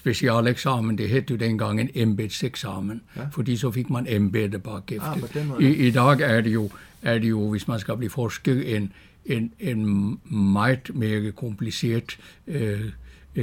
spesialeksamen. 0.00 0.96
Det 0.98 1.08
het 1.08 1.30
jo 1.30 1.36
den 1.36 1.58
gangen 1.58 1.90
embetseksamen. 1.94 3.00
Ja. 3.16 3.26
Fordi 3.32 3.56
så 3.56 3.70
fikk 3.70 3.90
man 3.90 4.06
embetet 4.06 4.62
bakefter. 4.62 5.26
Ah. 5.34 5.60
I, 5.60 5.74
I 5.88 5.90
dag 5.90 6.20
er 6.20 6.40
det, 6.40 6.52
jo, 6.52 6.70
er 7.02 7.18
det 7.18 7.28
jo, 7.28 7.50
hvis 7.50 7.68
man 7.68 7.80
skal 7.80 7.96
bli 7.96 8.08
forsker, 8.08 8.76
en, 8.76 8.92
en, 9.24 9.52
en 9.58 10.18
meget 10.30 10.90
mer 10.94 11.30
komplisert 11.30 12.18
eh, 12.46 12.92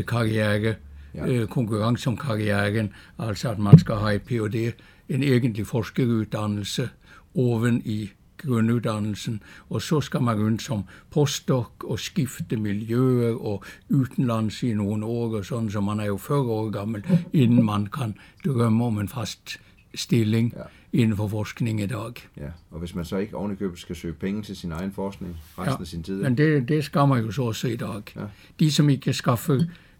karriere. 0.07 0.75
Ja. 1.13 1.25
Eh, 1.25 1.47
konkurranse 1.47 2.09
om 2.09 2.17
karrieren. 2.17 2.93
Altså 3.19 3.49
at 3.49 3.59
man 3.59 3.79
skal 3.79 3.95
ha 3.95 4.11
en 4.11 4.19
ph.d., 4.19 4.71
en 5.09 5.23
egentlig 5.23 5.67
forskerutdannelse, 5.67 6.89
oven 7.35 7.81
i 7.85 8.09
grunnutdannelsen. 8.37 9.41
Og 9.69 9.81
så 9.81 10.01
skal 10.01 10.21
man 10.21 10.43
rundt 10.43 10.61
som 10.61 10.83
postdoc 11.11 11.71
og 11.83 11.99
skifte 11.99 12.57
miljøer 12.57 13.35
og 13.35 13.65
utenlands 13.89 14.63
i 14.63 14.73
noen 14.73 15.03
år 15.03 15.39
og 15.39 15.45
sånn, 15.45 15.71
så 15.71 15.81
man 15.81 15.99
er 15.99 16.11
jo 16.11 16.17
40 16.17 16.51
år 16.51 16.69
gammel 16.71 17.05
innen 17.33 17.65
man 17.65 17.87
kan 17.87 18.15
drømme 18.45 18.85
om 18.85 18.99
en 18.99 19.07
fast 19.07 19.57
stilling 19.95 20.53
Ja. 20.55 20.67
Inden 20.93 21.17
for 21.17 21.27
forskning 21.27 21.81
i 21.81 21.85
dag. 21.85 22.13
Ja, 22.37 22.49
og 22.71 22.79
hvis 22.79 22.95
man 22.95 23.05
så 23.05 23.17
ikke 23.17 23.37
ovenikøbet 23.37 23.79
skal 23.79 23.95
søge 23.95 24.13
penge 24.13 24.41
til 24.41 24.55
sin 24.55 24.71
egen 24.71 24.91
forskning 24.91 25.37
resten 25.57 25.73
Ja, 25.73 25.81
af 25.81 25.87
sin 25.87 26.03
tid. 26.03 26.21
Men 26.21 26.37
det, 26.37 26.67
det 26.67 26.83
skal 26.83 27.07
man 27.07 27.23
jo 27.25 27.31
så 27.31 27.43
også 27.43 27.67
i 27.67 27.75
dag. 27.75 28.01
Ja. 28.15 28.21
De, 28.59 28.71
som 28.71 28.89
ikke 28.89 29.13
skaffer, 29.13 29.59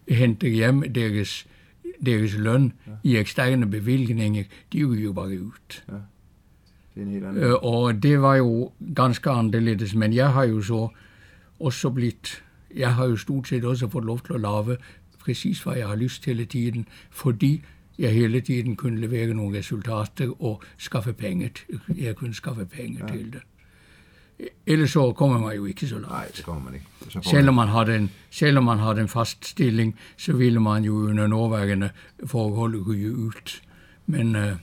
henter 0.09 0.47
hjem 0.47 0.93
deres, 0.93 1.47
deres 2.05 2.33
løn 2.37 2.73
i 3.03 3.17
eksterne 3.17 3.71
bevilgninger, 3.71 4.43
de 4.73 4.85
ryger 4.85 5.03
jo 5.03 5.13
bare 5.13 5.41
ud. 5.41 5.51
Det 6.95 7.01
er 7.01 7.01
en 7.01 7.07
helt 7.11 7.25
anden. 7.25 7.43
Øh, 7.43 7.53
og 7.53 8.03
det 8.03 8.21
var 8.21 8.35
jo 8.35 8.71
ganske 8.95 9.29
anderledes, 9.29 9.95
men 9.95 10.13
jeg 10.13 10.33
har 10.33 10.43
jo 10.43 10.61
så 10.61 10.89
også 11.59 11.89
blitt 11.89 12.43
Jeg 12.75 12.95
har 12.95 13.05
jo 13.05 13.15
stort 13.15 13.47
sett 13.47 13.65
også 13.65 13.87
fått 13.87 14.05
lov 14.05 14.19
til 14.25 14.35
å 14.35 14.37
lage 14.37 14.77
presis 15.19 15.61
hva 15.63 15.77
jeg 15.77 15.87
har 15.87 15.95
lyst 15.95 16.25
hele 16.25 16.45
tiden, 16.45 16.87
fordi 17.09 17.63
jeg 17.97 18.13
hele 18.13 18.41
tiden 18.41 18.75
kunne 18.75 19.01
levere 19.01 19.33
noen 19.33 19.55
resultater 19.55 20.33
og 20.41 20.63
skaffe 20.77 21.13
penger. 21.13 21.49
Jeg 21.95 22.15
kunne 22.15 22.33
skaffe 22.33 22.65
penger 22.65 23.07
til 23.07 23.33
det. 23.33 23.41
Ellers 24.65 24.91
så 24.91 25.11
kommer 25.13 25.39
man 25.39 25.55
jo 25.55 25.65
ikke 25.65 25.87
så 25.87 25.95
langt. 25.95 26.11
Nej, 26.11 26.27
det 26.35 26.45
kommer 26.45 26.63
man 26.63 26.73
ikke. 26.73 26.85
Så 27.09 27.11
får 27.21 27.29
Selv 27.29 27.49
om 27.49 27.55
man 27.55 27.67
hadde 27.67 27.95
en, 27.95 28.11
selv 28.29 28.57
om 28.57 28.63
man 28.63 28.79
hadde 28.79 29.01
en 29.01 29.07
fast 29.07 29.45
stilling, 29.45 29.95
så 30.17 30.33
ville 30.33 30.59
man 30.59 30.83
jo 30.83 30.93
under 30.93 31.27
nåværende 31.27 31.89
forhold 32.25 32.87
ryge 32.87 33.11
ut. 33.11 33.61
Men 34.05 34.35
øh, 34.35 34.55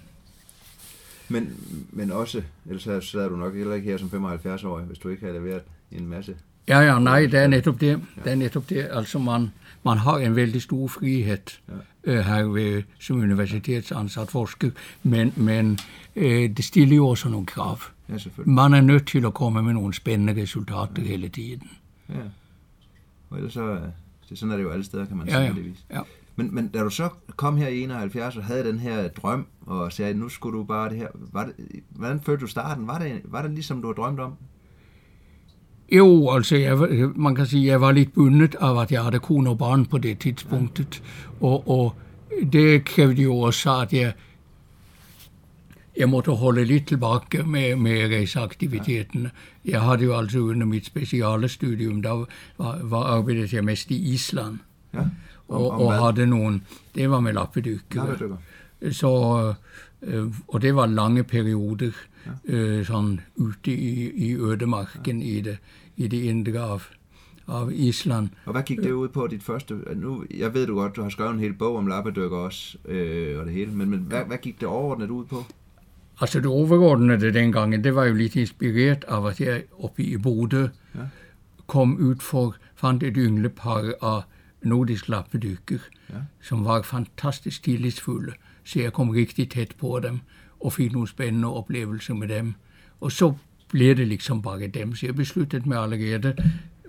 Men, 1.28 1.56
men 1.90 2.10
også, 2.12 2.42
ellers 2.66 2.82
så 2.82 3.00
sad 3.00 3.30
du 3.30 3.36
nok 3.36 3.54
heller 3.54 3.74
ikke 3.74 3.90
her 3.90 3.96
som 3.98 4.08
75-årig, 4.08 4.84
hvis 4.86 4.98
du 4.98 5.08
ikke 5.08 5.22
havde 5.26 5.38
leveret 5.38 5.62
en 5.92 6.06
masse. 6.06 6.36
Ja, 6.68 6.80
ja, 6.80 6.98
nei, 6.98 7.26
det 7.26 7.34
er 7.40 7.46
nettopp 7.48 7.80
det. 7.80 8.00
Det 8.24 8.32
er 8.32 8.36
nettopp 8.36 8.68
det. 8.68 8.88
Altså, 8.90 9.18
man, 9.18 9.50
man 9.84 9.98
har 9.98 10.18
en 10.18 10.36
veldig 10.36 10.62
stor 10.62 10.88
frihet 10.88 11.60
øh, 12.04 12.18
her 12.18 12.44
ved, 12.44 12.82
som 13.00 13.16
universitetsansatt 13.20 14.30
forsker, 14.30 14.70
men, 15.02 15.32
men 15.36 15.78
øh, 16.16 16.50
det 16.56 16.64
stiller 16.64 16.96
jo 16.96 17.08
også 17.08 17.28
noen 17.28 17.46
krav. 17.46 17.78
Ja. 18.08 18.16
Man 18.44 18.74
er 18.74 18.80
nødt 18.80 19.06
til 19.06 19.24
å 19.26 19.30
komme 19.30 19.62
med 19.62 19.72
noen 19.74 19.92
spennende 19.92 20.34
resultater 20.42 21.02
hele 21.02 21.28
tiden. 21.28 21.70
Ja. 22.08 22.26
Og 23.30 23.36
ellers 23.38 23.52
så, 23.52 23.62
øh, 23.72 23.80
det, 24.28 24.38
sådan 24.38 24.52
er 24.52 24.56
det 24.56 24.62
jo 24.64 24.70
alle 24.70 24.84
steder, 24.84 25.06
kan 25.06 25.16
man 25.16 25.26
Ja, 25.26 25.32
sige, 25.32 25.40
ja. 25.40 25.52
heldigvis. 25.52 25.84
ja. 25.90 26.00
Men, 26.36 26.54
men 26.54 26.68
da 26.68 26.82
du 26.82 26.90
så 26.90 27.08
kom 27.36 27.56
her 27.56 27.68
i 27.68 27.82
71 27.82 28.36
og 28.36 28.44
havde 28.44 28.64
den 28.64 28.78
her 28.78 29.08
drøm, 29.08 29.46
og 29.66 29.92
sagde, 29.92 30.14
nu 30.14 30.28
skulle 30.28 30.58
du 30.58 30.64
bare 30.64 30.88
det 30.90 30.96
her, 30.98 31.08
var 31.32 31.44
det, 31.44 31.54
hvordan 31.90 32.20
følte 32.20 32.40
du 32.40 32.46
starten? 32.46 32.86
Var 32.86 32.98
det, 32.98 33.20
var 33.24 33.42
det 33.42 33.50
ligesom 33.50 33.82
du 33.82 33.88
havde 33.88 33.96
drømt 33.96 34.20
om? 34.20 34.32
Jo, 35.96 36.30
altså, 36.30 36.56
jeg, 36.56 36.78
man 37.16 37.34
kan 37.34 37.46
sige, 37.46 37.66
jeg 37.66 37.80
var 37.80 37.92
lidt 37.92 38.14
bundet 38.14 38.54
af, 38.60 38.82
at 38.82 38.92
jeg 38.92 39.02
havde 39.02 39.18
kone 39.18 39.50
og 39.50 39.58
barn 39.58 39.86
på 39.86 39.98
det 39.98 40.18
tidspunktet. 40.18 41.02
Og, 41.40 41.68
og 41.68 41.94
det 42.52 42.84
krævede 42.84 43.22
jo 43.22 43.38
også, 43.38 43.76
at 43.76 43.92
jeg, 43.92 44.12
jeg 45.96 46.08
måtte 46.08 46.30
holde 46.30 46.64
lidt 46.64 46.86
tilbage 46.86 47.42
med, 47.46 47.76
med 47.76 48.08
rejseaktiviteterne. 48.08 49.30
Jeg 49.64 49.80
havde 49.80 50.04
jo 50.04 50.16
altså 50.16 50.38
under 50.38 50.66
mit 50.66 50.86
speciale 50.86 51.48
studium, 51.48 52.02
der 52.02 52.26
var, 52.58 52.78
var 52.82 53.02
arbejdet 53.02 53.52
jeg 53.52 53.64
mest 53.64 53.90
i 53.90 54.12
Island. 54.12 54.58
Ja. 54.94 55.00
Om, 55.48 55.62
Og, 55.62 55.70
om 55.70 55.80
og 55.80 55.92
havde 55.94 56.26
nogle, 56.26 56.60
det 56.94 57.10
var 57.10 57.20
med. 57.20 57.32
Lappedykker. 57.32 58.36
Så, 58.90 59.54
øh, 60.02 60.26
og 60.48 60.62
det 60.62 60.74
var 60.74 60.86
lange 60.86 61.24
perioder 61.24 61.90
øh, 62.44 62.86
sådan 62.86 63.20
ute 63.36 63.72
i, 63.72 64.10
i 64.10 64.34
ødemarken 64.34 65.22
i 65.22 65.40
det, 65.40 65.58
i 65.96 66.06
det 66.08 66.22
indre 66.22 66.58
af, 66.60 66.90
af 67.48 67.66
Island. 67.72 68.28
Og 68.44 68.52
hvad 68.52 68.62
gik 68.62 68.78
det 68.78 68.92
ud 68.92 69.08
på 69.08 69.26
dit 69.26 69.42
første? 69.42 69.74
Nu, 69.96 70.24
jeg 70.36 70.54
ved 70.54 70.66
du 70.66 70.74
godt, 70.74 70.96
du 70.96 71.02
har 71.02 71.08
skrevet 71.08 71.32
en 71.32 71.40
hel 71.40 71.52
bog 71.52 71.76
om 71.76 71.86
lappedykker 71.86 72.36
også, 72.36 72.78
øh, 72.84 73.40
og 73.40 73.46
det 73.46 73.54
hele, 73.54 73.72
men, 73.72 73.90
men 73.90 73.98
hvad, 74.00 74.24
hvad 74.24 74.38
gik 74.38 74.60
det 74.60 74.68
overordnet 74.68 75.10
ud 75.10 75.24
på? 75.24 75.44
Altså 76.20 76.38
det 76.38 76.46
overordnede 76.46 77.32
dengangen, 77.32 77.84
det 77.84 77.94
var 77.94 78.04
jo 78.04 78.14
lidt 78.14 78.36
inspireret 78.36 79.04
av 79.08 79.26
at 79.26 79.40
jeg 79.40 79.62
oppe 79.78 80.02
i 80.02 80.16
Bodø 80.16 80.66
Ja. 80.94 81.00
kom 81.66 81.96
ud 81.96 82.16
for, 82.20 82.56
fandt 82.76 83.02
et 83.02 83.14
ynglepar 83.16 83.92
af 84.02 84.22
nordisk 84.62 85.08
lappedykker, 85.08 85.78
Ja. 86.10 86.14
som 86.42 86.64
var 86.64 86.82
fantastisk 86.82 87.62
tillidsfulde. 87.62 88.32
Så 88.64 88.80
jeg 88.80 88.92
kom 88.92 89.10
rigtig 89.10 89.50
tæt 89.50 89.74
på 89.78 90.00
dem 90.02 90.18
og 90.60 90.72
fik 90.72 90.92
nogle 90.92 91.08
spændende 91.08 91.48
oplevelser 91.54 92.14
med 92.14 92.28
dem. 92.28 92.54
Og 93.00 93.12
så 93.12 93.32
blev 93.68 93.96
det 93.96 94.08
liksom 94.08 94.42
bare 94.42 94.66
dem. 94.66 94.94
Så 94.94 95.06
jeg 95.06 95.14
besluttede 95.14 95.68
mig 95.68 95.78
allerede, 95.78 96.34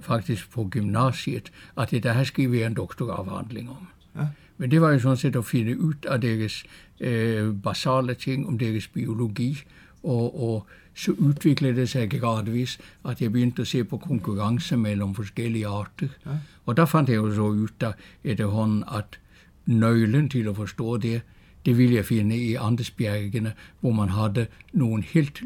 faktisk 0.01 0.51
på 0.51 0.67
gymnasiet, 0.71 1.51
at 1.77 1.91
det 1.91 2.03
der 2.03 2.13
her 2.13 2.23
skal 2.23 2.51
være 2.51 2.67
en 2.67 2.73
doktorafhandling 2.73 3.69
om. 3.69 3.87
Ja. 4.15 4.27
Men 4.57 4.71
det 4.71 4.81
var 4.81 4.91
jo 4.91 4.99
sådan 4.99 5.17
set 5.17 5.35
at 5.35 5.45
finde 5.45 5.79
ud 5.79 5.93
af 6.07 6.21
deres 6.21 6.63
øh, 6.99 7.55
basale 7.63 8.13
ting 8.13 8.47
om 8.47 8.57
deres 8.57 8.87
biologi, 8.87 9.63
og, 10.03 10.43
og 10.49 10.67
så 10.95 11.11
udviklede 11.11 11.75
det 11.75 11.89
sig 11.89 12.09
gradvis, 12.09 12.79
at 13.05 13.21
jeg 13.21 13.31
begyndte 13.31 13.61
at 13.61 13.67
se 13.67 13.83
på 13.83 13.97
konkurrence 13.97 14.77
mellem 14.77 15.15
forskellige 15.15 15.67
arter. 15.67 16.07
Ja. 16.25 16.31
Og 16.65 16.77
der 16.77 16.85
fandt 16.85 17.09
jeg 17.09 17.15
jo 17.15 17.35
så 17.35 17.41
ud 17.41 17.67
af 17.79 17.91
efterhånden, 18.23 18.83
at 18.97 19.19
nøglen 19.65 20.29
til 20.29 20.47
at 20.47 20.55
forstå 20.55 20.97
det, 20.97 21.21
det 21.65 21.77
ville 21.77 21.95
jeg 21.95 22.05
finde 22.05 22.37
i 22.37 22.55
Andesbjergene, 22.55 23.53
hvor 23.79 23.91
man 23.91 24.09
havde 24.09 24.47
nogle 24.73 25.03
helt 25.03 25.41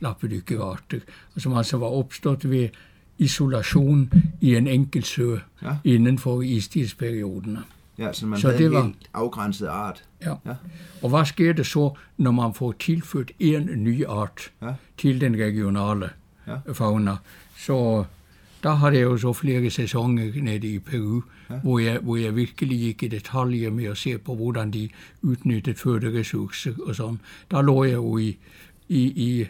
lokale 0.00 0.08
lappedykkerarter, 0.30 0.98
som 1.38 1.52
altså 1.56 1.76
var 1.76 1.86
opstået 1.86 2.50
ved 2.50 2.68
isolation 3.18 4.12
i 4.40 4.54
en 4.54 4.66
enkelt 4.66 5.06
sø 5.06 5.36
Ja. 5.62 5.76
inden 5.84 6.18
for 6.18 6.42
istidsperioderne. 6.42 7.62
Ja, 7.98 8.12
så 8.12 8.26
man 8.26 8.38
Så 8.40 8.46
havde 8.48 8.58
det 8.58 8.66
en 8.66 8.72
var- 8.72 8.82
helt 8.84 9.10
afgrænset 9.14 9.66
art. 9.66 10.04
Ja. 10.24 10.34
Ja. 10.46 10.54
Og 11.02 11.08
hvad 11.10 11.24
sker 11.24 11.52
det 11.52 11.66
så, 11.66 11.90
når 12.18 12.30
man 12.30 12.54
får 12.54 12.72
tilført 12.78 13.30
en 13.38 13.84
ny 13.84 14.04
art 14.06 14.50
Ja. 14.62 14.72
til 14.98 15.20
den 15.20 15.36
regionale 15.36 16.10
Ja. 16.46 16.72
fauna? 16.72 17.16
Så 17.58 18.04
der 18.62 18.70
har 18.74 18.90
jeg 18.90 19.02
jo 19.02 19.16
så 19.18 19.32
flere 19.32 19.70
sæsoner 19.70 20.42
nede 20.42 20.66
i 20.74 20.78
Peru, 20.78 21.22
Ja. 21.50 21.54
hvor, 21.58 21.78
jeg, 21.78 21.98
hvor 21.98 22.16
jeg 22.16 22.36
virkelig 22.36 22.78
gik 22.78 23.02
i 23.02 23.08
detaljer 23.08 23.70
med 23.70 23.84
at 23.84 23.96
se 23.96 24.18
på, 24.18 24.34
hvordan 24.34 24.70
de 24.70 24.88
udnyttede 25.22 25.76
føderessourcer 25.76 26.72
og 26.86 26.94
sådan. 26.94 27.20
Der 27.50 27.62
lå 27.62 27.84
jeg 27.84 27.94
jo 27.94 28.18
i, 28.18 28.36
i, 28.88 29.02
i 29.40 29.46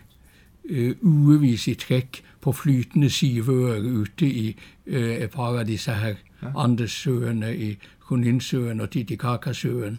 øh, 0.68 0.96
ugevis 1.02 1.68
i 1.68 1.74
træk 1.74 2.22
på 2.40 2.52
flytende 2.52 3.11
siveøer 3.11 3.81
ute 4.00 4.26
i 4.26 4.57
øh, 4.87 5.16
et 5.16 5.31
par 5.31 5.59
af 5.59 5.66
disse 5.66 5.92
her 5.92 6.14
Ja. 6.42 6.48
Andessøerne, 6.64 7.57
i 7.57 7.79
Kuninsøen 8.00 8.81
og 8.81 8.90
Titicacasøen, 8.90 9.98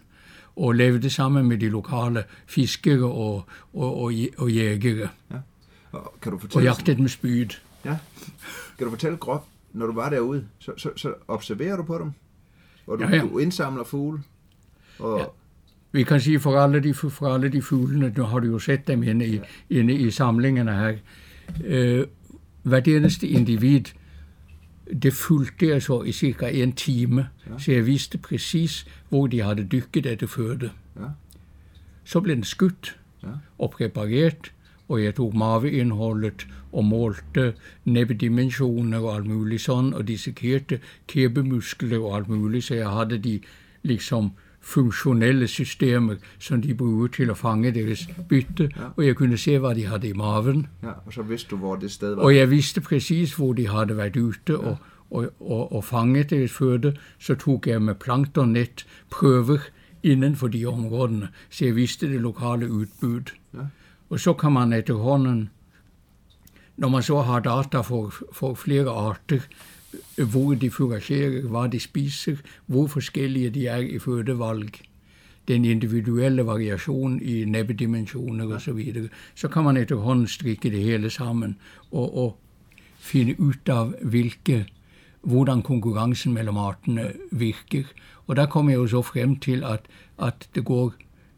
og 0.56 0.72
levede 0.74 1.10
sammen 1.10 1.46
med 1.46 1.58
de 1.58 1.70
lokale 1.70 2.24
fiskere 2.48 3.04
og, 3.12 3.46
og, 3.74 3.98
og, 4.02 4.14
og 4.38 4.52
jægere, 4.52 5.10
Ja. 5.32 5.38
Og 5.92 6.14
kan 6.22 6.32
du 6.32 6.36
og 6.36 6.42
fortælle, 6.42 6.66
jagtede 6.70 7.02
med 7.02 7.10
spyd. 7.10 7.46
ja. 7.86 7.98
kan 8.78 8.86
du 8.86 8.90
fortælle 8.90 9.18
groft, 9.18 9.44
når 9.74 9.86
du 9.86 9.94
var 9.94 10.10
derude, 10.10 10.46
så, 10.60 10.72
så, 10.78 10.90
så 10.96 11.14
observerer 11.28 11.78
du 11.78 11.84
på 11.84 11.98
dem? 11.98 12.12
Og 12.88 13.00
du, 13.00 13.04
Ja, 13.04 13.16
ja. 13.16 13.22
du 13.22 13.38
indsamler 13.38 13.84
fugle? 13.84 14.20
Og, 15.00 15.20
Ja. 15.20 15.26
Vi 15.92 16.04
kan 16.04 16.20
sige, 16.22 16.40
for 16.40 16.60
alle 16.60 16.80
de, 16.80 16.94
for 16.94 17.34
alle 17.34 17.50
de 17.50 17.62
fuglene, 17.62 18.14
nu 18.18 18.24
har 18.24 18.40
du 18.40 18.48
jo 18.48 18.60
set 18.60 18.88
dem 18.88 19.04
inde 19.04 19.28
i, 19.28 19.40
inde 19.70 19.94
i 19.94 20.12
samlingerne 20.12 20.74
her, 20.76 20.94
øh, 21.66 22.06
hvert 22.64 22.88
eneste 22.88 23.28
individ, 23.28 23.82
det 25.02 25.14
fulgte 25.14 25.68
jeg 25.68 25.82
så 25.84 26.04
i 26.04 26.12
cirka 26.12 26.48
en 26.50 26.72
time, 26.72 27.28
Ja. 27.50 27.60
så 27.60 27.72
jeg 27.72 27.86
vidste 27.86 28.18
præcis, 28.18 28.86
hvor 29.10 29.28
de 29.28 29.42
havde 29.42 29.64
dykket 29.72 30.06
efter 30.06 30.28
føde. 30.28 30.70
Ja. 31.00 31.06
Så 32.04 32.20
blev 32.20 32.36
den 32.36 32.44
skudt 32.44 32.98
Ja. 33.24 33.28
og 33.60 33.72
præpareret, 33.72 34.52
og 34.90 35.04
jeg 35.04 35.16
tog 35.16 35.38
maveindholdet 35.38 36.48
og 36.72 36.86
målte 36.86 37.54
nebbedimensioner 37.86 39.00
og 39.00 39.16
alt 39.16 39.26
muligt 39.26 39.62
sådan, 39.62 39.94
og 39.94 40.08
dissekerte 40.08 40.80
kæbemuskler 41.08 42.00
og 42.00 42.18
alt 42.18 42.30
muligt, 42.30 42.64
så 42.64 42.76
jeg 42.76 42.90
havde 42.90 43.18
de 43.18 43.40
liksom 43.84 44.32
funktionelle 44.68 45.48
systemer, 45.48 46.16
som 46.40 46.62
de 46.62 46.74
brugte 46.76 47.16
til 47.24 47.30
at 47.30 47.38
fange 47.38 47.72
deres 47.72 48.10
bytte, 48.30 48.70
Ja. 48.78 48.82
og 48.98 49.06
jeg 49.06 49.16
kunne 49.16 49.38
se, 49.38 49.60
hvad 49.60 49.76
de 49.76 49.86
havde 49.86 50.08
i 50.10 50.14
maven. 50.14 50.68
ja, 50.84 50.90
og 51.06 51.14
så 51.14 51.22
vidste 51.22 51.50
du, 51.50 51.58
hvor 51.58 51.76
det 51.76 51.92
sted 51.92 52.16
var. 52.16 52.24
Og 52.24 52.36
jeg 52.36 52.50
vidste 52.50 52.82
præcis, 52.82 53.36
hvor 53.36 53.54
de 53.54 53.68
havde 53.68 53.98
været 53.98 54.18
ute 54.18 54.58
og, 54.60 54.78
og, 55.12 55.30
og, 55.40 55.72
og 55.76 55.84
fanget 55.84 56.30
deres 56.30 56.52
føde. 56.52 56.96
Så 57.20 57.36
tog 57.36 57.64
jeg 57.66 57.82
med 57.82 57.96
planktonnet 57.96 58.86
prøver 59.10 59.58
inden 60.04 60.36
for 60.36 60.48
de 60.48 60.66
områdene, 60.66 61.28
så 61.50 61.66
jeg 61.66 61.76
vidste 61.76 62.12
det 62.14 62.22
lokale 62.22 62.72
udbud. 62.72 63.22
Ja. 63.54 63.60
Og 64.10 64.20
så 64.20 64.34
kan 64.34 64.52
man 64.52 64.74
efterhånden, 64.74 65.50
når 66.78 66.90
man 66.90 67.04
så 67.04 67.22
har 67.22 67.40
data 67.40 67.80
for, 67.82 68.14
for 68.34 68.54
flere 68.54 68.90
arter, 68.90 69.40
hvor 70.32 70.54
de 70.54 70.72
foragerer, 70.72 71.42
hvad 71.42 71.72
de 71.72 71.80
spiser, 71.80 72.36
hvor 72.66 72.88
forskellige 72.88 73.50
de 73.50 73.68
er 73.68 73.78
i 73.78 74.00
fødevalg, 74.00 74.80
den 75.48 75.66
individuelle 75.66 76.46
variation 76.46 77.22
i 77.22 77.46
nebbedimensioner 77.46 78.54
og 78.54 78.62
så 78.62 78.74
videre, 78.74 79.08
så 79.36 79.48
kan 79.48 79.64
man 79.64 79.78
efterhånden 79.78 80.28
strikke 80.28 80.70
det 80.70 80.84
hele 80.84 81.10
sammen 81.10 81.58
og, 81.92 82.18
og 82.18 82.38
finde 83.00 83.40
ud 83.40 83.54
af, 83.66 83.88
hvilke, 84.02 84.66
hvordan 85.22 85.62
konkurrencen 85.62 86.34
mellem 86.34 86.58
artene 86.58 87.14
virker. 87.32 87.84
Og 88.28 88.36
der 88.36 88.46
kommer 88.46 88.72
jeg 88.72 88.78
jo 88.78 88.88
så 88.88 89.02
frem 89.02 89.36
til, 89.40 89.64
at, 89.64 89.80
at 90.20 90.50
det 90.56 90.66
går 90.66 90.94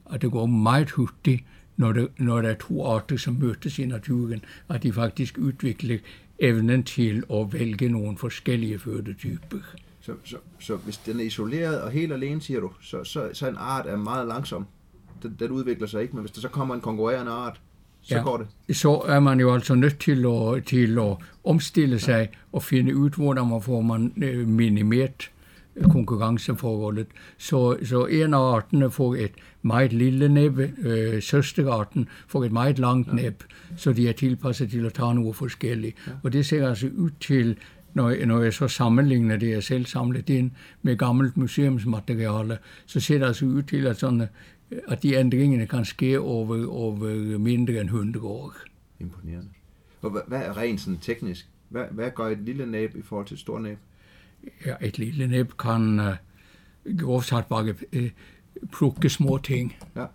at 0.09 0.21
det 0.21 0.31
går 0.31 0.45
meget 0.45 0.91
hurtigt, 0.91 1.43
når, 1.77 1.91
det, 1.91 2.07
når 2.17 2.41
der 2.41 2.49
er 2.49 2.55
to 2.55 2.85
arter, 2.85 3.17
som 3.17 3.33
møtes 3.33 3.79
i 3.79 3.85
naturen, 3.85 4.41
at 4.69 4.83
de 4.83 4.93
faktisk 4.93 5.37
udvikler 5.37 5.97
evnen 6.39 6.83
til 6.83 7.23
at 7.33 7.53
vælge 7.53 7.89
nogle 7.89 8.17
forskellige 8.17 8.79
fødetyper. 8.79 9.57
Så, 10.01 10.13
så, 10.23 10.37
så 10.59 10.75
hvis 10.75 10.97
den 10.97 11.19
er 11.19 11.23
isoleret 11.23 11.81
og 11.81 11.91
helt 11.91 12.13
alene, 12.13 12.41
siger 12.41 12.59
du, 12.59 12.71
så, 12.81 13.03
så, 13.03 13.29
så 13.33 13.47
en 13.47 13.55
art 13.57 13.85
er 13.85 13.97
meget 13.97 14.27
langsom. 14.27 14.65
Den, 15.23 15.35
den 15.39 15.51
udvikler 15.51 15.87
sig 15.87 16.01
ikke, 16.01 16.15
men 16.15 16.21
hvis 16.21 16.31
der 16.31 16.41
så 16.41 16.47
kommer 16.47 16.75
en 16.75 16.81
konkurrerende 16.81 17.31
art, 17.31 17.61
så 18.01 18.15
ja. 18.15 18.23
går 18.23 18.37
det. 18.67 18.77
Så 18.77 18.95
er 19.07 19.19
man 19.19 19.39
jo 19.39 19.53
altså 19.53 19.75
nødt 19.75 19.99
til 19.99 20.25
at, 20.25 20.65
til 20.65 20.99
at 20.99 21.17
omstille 21.43 21.99
sig 21.99 22.29
ja. 22.31 22.37
og 22.51 22.63
finde 22.63 22.95
ud, 22.95 23.09
hvordan 23.09 23.47
man 23.47 23.61
får 23.61 23.81
man 23.81 24.13
øh, 24.23 24.47
minimeret 24.47 25.31
konkurrenceforholdet. 25.83 27.07
Så, 27.37 27.77
så 27.83 28.05
en 28.05 28.33
af 28.33 28.55
artene 28.55 28.91
får 28.91 29.15
et 29.15 29.31
meget 29.61 29.93
lille 29.93 30.29
næb, 30.29 30.59
øh, 30.59 31.21
søsterarten 31.21 32.07
får 32.27 32.43
et 32.43 32.51
meget 32.51 32.79
langt 32.79 33.13
næb, 33.13 33.43
så 33.77 33.93
de 33.93 34.09
er 34.09 34.13
tilpasset 34.13 34.69
til 34.69 34.85
at 34.85 34.93
tage 34.93 35.15
noget 35.15 35.35
forskelligt. 35.35 35.97
Og 36.23 36.33
det 36.33 36.45
ser 36.45 36.69
altså 36.69 36.89
ud 36.97 37.09
til, 37.19 37.57
når, 37.93 38.25
når 38.25 38.41
jeg 38.41 38.53
så 38.53 38.67
sammenligner 38.67 39.37
det, 39.37 39.49
jeg 39.49 39.63
selv 39.63 39.85
samlet 39.85 40.29
ind 40.29 40.51
med 40.81 40.97
gammelt 40.97 41.37
museumsmateriale, 41.37 42.57
så 42.85 42.99
ser 42.99 43.17
det 43.17 43.25
altså 43.25 43.45
ud 43.45 43.61
til, 43.61 43.87
at, 43.87 43.99
sådan, 43.99 44.27
at 44.87 45.03
de 45.03 45.13
ændringerne 45.13 45.67
kan 45.67 45.85
ske 45.85 46.19
over, 46.19 46.67
over 46.67 46.97
mindre 47.37 47.73
end 47.73 47.89
100 47.89 48.25
år. 48.25 48.53
Imponerende. 48.99 49.49
Og 50.01 50.09
hvad, 50.09 50.21
hvad 50.27 50.39
er 50.39 50.57
rent 50.57 50.81
sådan 50.81 50.99
teknisk? 50.99 51.49
Hvad, 51.69 51.85
hvad 51.91 52.11
gør 52.15 52.27
et 52.27 52.39
lille 52.39 52.65
næb 52.65 52.95
i 52.95 53.01
forhold 53.01 53.27
til 53.27 53.33
et 53.33 53.39
stort 53.39 53.61
næb? 53.61 53.77
Ja, 54.65 54.75
et 54.81 54.97
lille 54.97 55.27
næb 55.27 55.51
kan 55.59 55.99
uh, 55.99 56.97
groft 56.97 57.27
sagt 57.27 57.49
bare 57.49 57.75
uh, 57.95 58.09
plukke 58.71 59.09
små 59.09 59.37
ting. 59.37 59.75
Ja. 59.95 60.05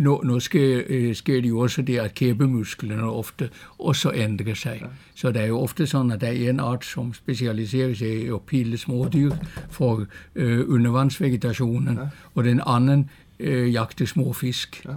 Nu, 0.00 0.20
nu 0.24 0.40
sker, 0.40 0.82
uh, 0.90 1.14
sker 1.14 1.40
det 1.40 1.48
jo 1.48 1.58
også 1.58 1.82
det, 1.82 1.98
at 1.98 2.14
kæbemusklerne 2.14 3.02
ofte 3.02 3.50
også 3.78 4.12
ændrer 4.14 4.54
sig. 4.54 4.78
Ja. 4.80 4.86
Så 5.14 5.32
det 5.32 5.42
er 5.42 5.46
jo 5.46 5.60
ofte 5.60 5.86
sådan, 5.86 6.10
at 6.10 6.20
der 6.20 6.26
er 6.26 6.50
en 6.50 6.60
art, 6.60 6.84
som 6.84 7.14
specialiserer 7.14 7.94
sig 7.94 8.22
i 8.22 8.28
at 8.28 8.42
pille 8.42 8.78
små 8.78 9.08
dyr 9.12 9.32
for 9.70 9.94
uh, 9.94 10.04
undervandsvegetationen, 10.68 11.96
ja. 11.96 12.08
og 12.34 12.44
den 12.44 12.60
anden 12.66 13.10
uh, 13.40 13.72
jagter 13.72 14.06
små 14.06 14.32
fisk 14.32 14.84
ja. 14.84 14.94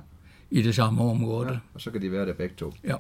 i 0.52 0.62
det 0.62 0.76
samme 0.76 1.04
område. 1.04 1.50
Ja. 1.52 1.58
Og 1.74 1.82
så 1.82 1.92
kan 1.92 2.02
de 2.02 2.12
være 2.12 2.26
der 2.26 2.34
begge 2.34 2.56
to. 2.56 2.74
Ja. 2.84 2.96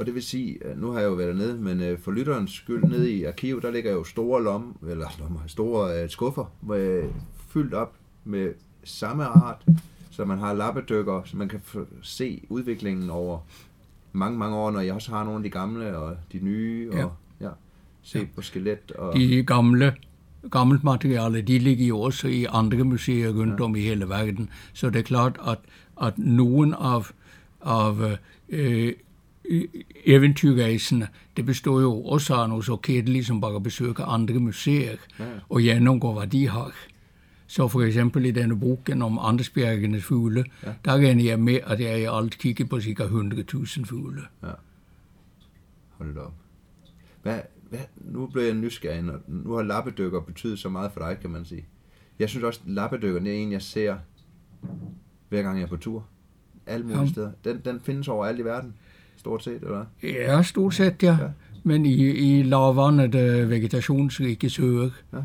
Og 0.00 0.06
det 0.06 0.14
vil 0.14 0.22
sige, 0.22 0.58
nu 0.76 0.90
har 0.90 1.00
jeg 1.00 1.06
jo 1.06 1.14
været 1.14 1.36
dernede, 1.36 1.58
men 1.58 1.80
øh, 1.80 1.98
for 1.98 2.10
lytterens 2.10 2.52
skyld, 2.52 2.84
nede 2.84 3.12
i 3.12 3.24
arkivet, 3.24 3.62
der 3.62 3.70
ligger 3.70 3.92
jo 3.92 4.04
store 4.04 4.42
lom, 4.42 4.76
eller 4.88 5.06
lommer, 5.20 5.40
store 5.46 6.04
uh, 6.04 6.10
skuffer, 6.10 6.44
fyldt 7.48 7.74
op 7.74 7.94
med 8.24 8.52
samme 8.84 9.24
art, 9.24 9.64
så 10.10 10.24
man 10.24 10.38
har 10.38 10.52
lappedykker, 10.52 11.22
så 11.24 11.36
man 11.36 11.48
kan 11.48 11.60
se 12.02 12.42
udviklingen 12.48 13.10
over 13.10 13.38
mange, 14.12 14.38
mange 14.38 14.56
år, 14.56 14.70
når 14.70 14.80
jeg 14.80 14.94
også 14.94 15.10
har 15.10 15.24
nogle 15.24 15.36
af 15.36 15.42
de 15.42 15.50
gamle 15.50 15.98
og 15.98 16.16
de 16.32 16.38
nye, 16.38 16.90
og 16.90 16.98
ja, 16.98 17.06
ja 17.46 17.50
se 18.02 18.18
ja. 18.18 18.24
på 18.34 18.42
skelet. 18.42 18.92
Og... 18.92 19.16
De 19.16 19.42
gamle 19.42 19.94
gammelt 20.50 20.84
materiale, 20.84 21.42
de 21.42 21.58
ligger 21.58 21.86
jo 21.86 22.00
også 22.00 22.28
i 22.28 22.46
andre 22.48 22.84
museer 22.84 23.32
rundt 23.32 23.60
ja. 23.60 23.64
om 23.64 23.76
i 23.76 23.80
hele 23.80 24.08
verden. 24.08 24.50
Så 24.72 24.90
det 24.90 24.98
er 24.98 25.02
klart, 25.02 25.38
at, 25.46 25.58
at 26.02 26.18
nogen 26.18 26.74
af, 26.74 27.12
af 27.60 28.18
øh, 28.48 28.92
eventyrrejsene, 30.04 31.08
det 31.36 31.46
består 31.46 31.80
jo 31.80 32.04
også 32.04 32.34
af 32.34 32.48
noget 32.48 32.64
så 32.64 32.76
kedeligt 32.76 33.26
som 33.26 33.40
bare 33.40 33.56
at 33.56 33.62
besøge 33.62 33.94
andre 33.98 34.34
museer 34.34 34.96
og 35.48 35.60
gennemgå, 35.60 36.12
hvad 36.12 36.26
de 36.26 36.48
har. 36.48 36.72
Så 37.46 37.68
for 37.68 37.82
eksempel 37.82 38.24
i 38.24 38.30
denne 38.30 38.60
boken 38.60 39.02
om 39.02 39.18
Andesbjergenes 39.18 40.04
fugle, 40.04 40.44
ja. 40.62 40.74
der 40.84 40.92
regner 40.92 41.24
jeg 41.24 41.40
med, 41.40 41.58
at 41.66 41.80
jeg 41.80 42.00
i 42.00 42.04
alt 42.04 42.38
kigger 42.38 42.64
på 42.64 42.80
ca. 42.80 43.04
100.000 43.04 43.84
fugle. 43.84 44.22
Ja. 44.42 44.50
Hold 45.88 46.14
da 46.14 46.20
op. 46.20 46.34
Hvad, 47.22 47.40
hvad, 47.70 47.80
nu 47.96 48.26
bliver 48.26 48.46
jeg 48.46 48.54
nysgerrig, 48.54 49.10
og 49.10 49.20
nu 49.26 49.52
har 49.52 49.62
lappedykker 49.62 50.20
betydet 50.20 50.58
så 50.58 50.68
meget 50.68 50.92
for 50.92 51.00
dig, 51.00 51.18
kan 51.20 51.30
man 51.30 51.44
sige. 51.44 51.64
Jeg 52.18 52.28
synes 52.28 52.44
også, 52.44 52.60
at 52.64 52.70
lappedykker, 52.72 53.20
det 53.20 53.32
er 53.32 53.42
en, 53.42 53.52
jeg 53.52 53.62
ser 53.62 53.98
hver 55.28 55.42
gang 55.42 55.58
jeg 55.58 55.64
er 55.64 55.68
på 55.68 55.76
tur. 55.76 56.06
Alle 56.66 56.86
mulige 56.86 57.00
ja. 57.00 57.08
steder. 57.08 57.32
Den, 57.44 57.60
den 57.64 57.80
findes 57.80 58.08
over 58.08 58.26
alt 58.26 58.38
i 58.38 58.44
verden 58.44 58.74
stort 59.20 59.44
set, 59.44 59.62
eller 59.62 59.84
Ja, 60.02 60.42
stort 60.42 60.74
set, 60.74 61.02
ja. 61.02 61.16
ja. 61.20 61.28
Men 61.62 61.86
i, 61.86 61.94
i 62.10 62.42
lavvandet 62.42 63.14
uh, 63.14 63.50
vegetationsrike 63.50 64.50
søer. 64.50 64.90
Ja. 65.12 65.18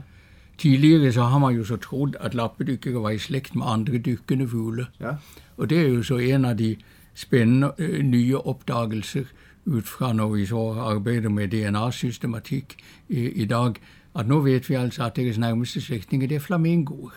Tidligere 0.58 1.12
så 1.12 1.24
har 1.24 1.40
man 1.40 1.56
jo 1.56 1.64
så 1.64 1.76
troet, 1.76 2.16
at 2.20 2.34
lappedykkere 2.34 3.04
var 3.04 3.10
i 3.10 3.18
slægt 3.18 3.56
med 3.56 3.66
andre 3.68 3.98
dykkende 3.98 4.48
fugle. 4.48 4.88
Ja. 5.00 5.12
Og 5.58 5.70
det 5.70 5.80
er 5.82 5.88
jo 5.88 6.04
så 6.04 6.18
en 6.18 6.46
af 6.46 6.58
de 6.58 6.76
spændende 7.14 7.72
uh, 7.80 8.00
nye 8.00 8.38
opdagelser 8.38 9.24
ud 9.66 9.82
fra, 9.82 10.14
når 10.14 10.30
vi 10.30 10.46
så 10.46 10.76
arbejder 10.80 11.30
med 11.30 11.48
DNA-systematik 11.48 12.76
i, 13.10 13.20
i 13.20 13.46
dag, 13.46 13.74
at 14.20 14.28
nu 14.28 14.40
ved 14.40 14.60
vi 14.68 14.74
altså, 14.74 15.06
at 15.06 15.16
deres 15.16 15.38
nærmeste 15.38 15.82
slægtninge, 15.82 16.28
det 16.28 16.36
er 16.36 16.40
flamingoer. 16.40 17.10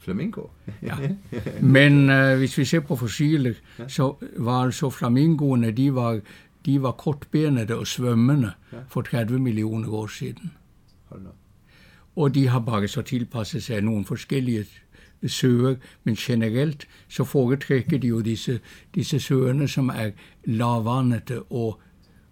Flamingo? 0.00 0.42
ja. 0.82 0.96
Men 1.76 2.10
uh, 2.10 2.38
hvis 2.38 2.58
vi 2.58 2.64
ser 2.64 2.80
på 2.80 2.96
fossiler, 2.96 3.54
ja. 3.78 3.88
så 3.88 4.14
var 4.36 4.62
altså 4.62 4.90
flamingoerne, 4.90 5.70
de 5.70 5.94
var, 5.94 6.20
de 6.66 6.82
var 6.82 6.92
kortbenede 6.92 7.76
og 7.76 7.86
svømmende 7.86 8.52
ja. 8.72 8.78
for 8.88 9.02
30 9.02 9.38
millioner 9.38 9.92
år 9.92 10.06
siden. 10.06 10.52
Hold 11.04 11.26
Og 12.16 12.34
de 12.34 12.48
har 12.48 12.60
bare 12.60 12.88
så 12.88 13.02
tilpasset 13.02 13.62
sig 13.62 13.80
nogle 13.80 14.04
forskellige 14.04 14.66
søer, 15.26 15.74
men 16.04 16.14
generelt 16.14 16.88
så 17.08 17.24
foretrækker 17.24 17.98
de 17.98 18.06
jo 18.06 18.20
disse, 18.20 18.60
disse 18.94 19.20
søerne, 19.20 19.68
som 19.68 19.88
er 19.88 20.10
lavvandede 20.44 21.42
og 21.50 21.80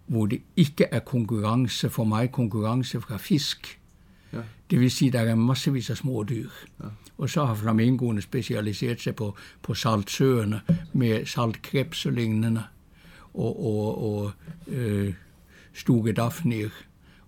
hvor 0.07 0.25
det 0.25 0.41
ikke 0.55 0.83
er 0.91 0.99
konkurrence, 0.99 1.89
for 1.89 2.03
mig 2.03 2.31
konkurrence 2.31 3.01
fra 3.01 3.17
fisk. 3.17 3.79
Ja. 4.33 4.37
Det 4.69 4.79
vil 4.79 4.91
sige, 4.91 5.11
der 5.11 5.19
er 5.19 5.35
massevis 5.35 5.89
af 5.89 5.97
små 5.97 6.25
dyr. 6.29 6.49
Ja. 6.79 6.85
Og 7.19 7.29
så 7.29 7.45
har 7.45 7.55
flamingoerne 7.55 8.21
specialiseret 8.21 9.01
sig 9.01 9.15
på, 9.15 9.35
på 9.61 9.73
saltsøerne 9.73 10.61
med 10.93 11.25
saltkrebs 11.25 12.05
og 12.05 12.13
lignende, 12.13 12.63
og, 13.33 13.65
og, 13.65 14.03
og 14.03 14.31
øh, 14.67 15.13
stuge 15.73 16.13
daphnier, 16.13 16.69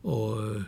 og 0.04 0.56
øh, 0.56 0.62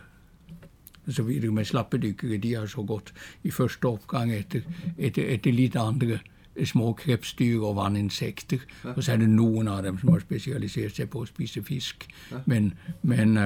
så 1.10 1.24
videre 1.24 1.52
med 1.52 1.66
slappedykkere. 1.66 2.38
De 2.38 2.54
har 2.54 2.66
så 2.66 2.84
gått 2.84 3.14
i 3.44 3.52
første 3.52 3.86
opgang 3.86 4.36
efter, 4.36 4.62
efter, 4.98 5.24
efter 5.24 5.52
lidt 5.52 5.76
andre 5.76 6.20
små 6.66 6.94
krebsdyr 6.94 7.62
og 7.62 7.76
vandinsekter. 7.76 8.58
Ja. 8.86 8.90
Og 8.90 9.04
så 9.04 9.12
er 9.12 9.18
det 9.18 9.30
nogen 9.30 9.68
af 9.68 9.84
dem, 9.84 10.00
som 10.00 10.10
har 10.10 10.20
specialiseret 10.20 10.96
sig 10.96 11.10
på 11.10 11.22
at 11.22 11.28
spise 11.28 11.64
fisk. 11.64 12.08
Ja. 12.32 12.38
Men, 12.46 12.74
men 13.02 13.38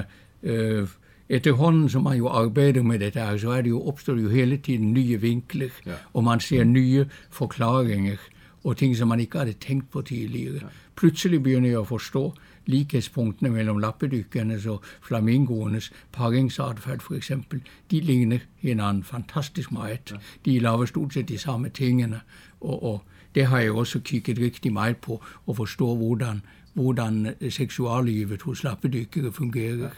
øh, 0.43 0.87
efterhånden 1.29 1.89
som 1.89 2.03
man 2.03 2.17
jo 2.17 2.27
arbejder 2.27 2.83
med 2.83 2.99
det 2.99 3.13
her, 3.15 3.37
så 3.37 3.49
er 3.49 3.61
det 3.61 3.69
jo, 3.69 3.87
opstår 3.87 4.15
jo 4.15 4.29
hele 4.29 4.57
tiden 4.57 4.93
nye 4.93 5.21
vinkler, 5.21 5.69
ja. 5.85 5.93
og 6.13 6.23
man 6.23 6.39
ser 6.39 6.63
nye 6.63 7.05
forklaringer, 7.29 8.15
og 8.63 8.77
ting, 8.77 8.97
som 8.97 9.07
man 9.07 9.19
ikke 9.19 9.37
havde 9.37 9.53
tænkt 9.53 9.91
på 9.91 10.01
tidligere. 10.01 10.53
Ja. 10.53 10.67
Pludselig 10.95 11.43
begynder 11.43 11.69
jeg 11.69 11.79
at 11.79 11.87
forstå 11.87 12.33
lighedspunktene 12.65 13.49
mellem 13.49 13.77
lappedykkernes 13.77 14.65
og 14.65 14.81
flamingoernes 15.01 15.91
paringsadfærd 16.11 16.99
for 16.99 17.15
eksempel. 17.15 17.61
De 17.91 17.99
ligner 17.99 18.39
hinanden 18.57 19.03
fantastisk 19.03 19.71
meget. 19.71 20.11
Ja. 20.11 20.15
De 20.45 20.59
laver 20.59 20.85
stort 20.85 21.13
set 21.13 21.29
de 21.29 21.37
samme 21.37 21.69
tingene, 21.69 22.21
og, 22.61 22.83
og 22.83 23.03
det 23.35 23.45
har 23.45 23.59
jeg 23.59 23.71
også 23.71 23.99
kigget 23.99 24.39
rigtig 24.39 24.73
meget 24.73 24.97
på, 24.97 25.23
og 25.45 25.55
forstå, 25.55 25.95
hvordan, 25.95 26.41
hvordan 26.73 27.35
seksuallivet 27.49 28.41
hos 28.41 28.63
lappedykkere 28.63 29.31
fungerer. 29.31 29.75
Ja 29.75 29.89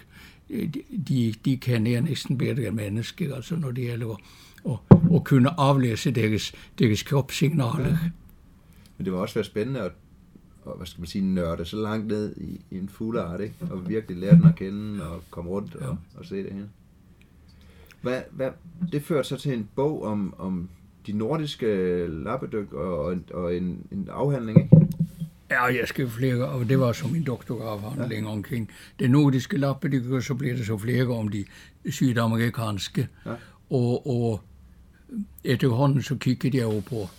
de, 1.07 1.33
de 1.45 1.57
kender 1.57 2.01
næsten 2.01 2.37
bedre 2.37 2.67
end 2.67 2.75
mennesker, 2.75 3.35
altså 3.35 3.55
når 3.55 3.71
det 3.71 3.83
gælder 3.83 4.09
at, 4.09 4.19
at, 4.65 4.97
at 5.15 5.23
kunne 5.23 5.59
aflæse 5.59 6.11
deres, 6.11 6.53
deres 6.79 7.03
kropssignaler. 7.03 7.87
Ja. 7.87 7.97
Men 8.97 9.05
det 9.05 9.13
var 9.13 9.19
også 9.19 9.35
være 9.35 9.43
spændende 9.43 9.79
at, 9.79 9.91
at 10.65 10.77
hvad 10.77 10.87
skal 10.87 11.01
man 11.01 11.07
sige, 11.07 11.25
nørde 11.25 11.65
så 11.65 11.77
langt 11.77 12.07
ned 12.07 12.35
i, 12.37 12.61
i 12.71 12.77
en 12.77 12.89
fugleart, 12.89 13.41
ikke? 13.41 13.55
og 13.71 13.89
virkelig 13.89 14.17
lære 14.17 14.35
den 14.35 14.45
at 14.45 14.55
kende 14.55 15.09
og 15.09 15.23
komme 15.29 15.49
rundt 15.49 15.75
og, 15.75 15.81
ja. 15.81 16.19
og 16.19 16.25
se 16.25 16.35
det 16.35 16.53
her. 16.53 16.63
Hvad, 18.01 18.21
hvad, 18.31 18.49
det 18.91 19.03
førte 19.03 19.27
så 19.27 19.37
til 19.37 19.53
en 19.53 19.69
bog 19.75 20.03
om, 20.03 20.33
om 20.37 20.69
de 21.07 21.13
nordiske 21.13 22.07
lappedyk 22.07 22.73
og, 22.73 23.17
og 23.33 23.55
en, 23.55 23.87
en 23.91 24.09
afhandling, 24.11 24.59
ikke? 24.59 24.87
Ja, 25.49 25.63
jeg 25.63 25.87
skrev 25.87 26.09
flere, 26.09 26.45
og 26.45 26.69
det 26.69 26.79
var 26.79 26.93
som 26.93 27.11
min 27.11 27.23
doktorafhandling 27.23 28.25
ja. 28.25 28.31
omkring 28.31 28.69
det 28.99 29.11
nordiske 29.11 29.57
lappedykker, 29.57 30.19
så 30.19 30.35
blev 30.35 30.57
det 30.57 30.65
så 30.65 30.77
flere 30.77 31.07
om 31.07 31.27
de 31.27 31.45
sydamerikanske. 31.89 33.07
Ja. 33.25 33.33
Og, 33.69 34.07
og 34.07 34.41
efterhånden 35.43 36.03
så 36.03 36.15
kiggede 36.15 36.57
jeg 36.57 36.63
jo 36.63 36.79
på 36.79 37.09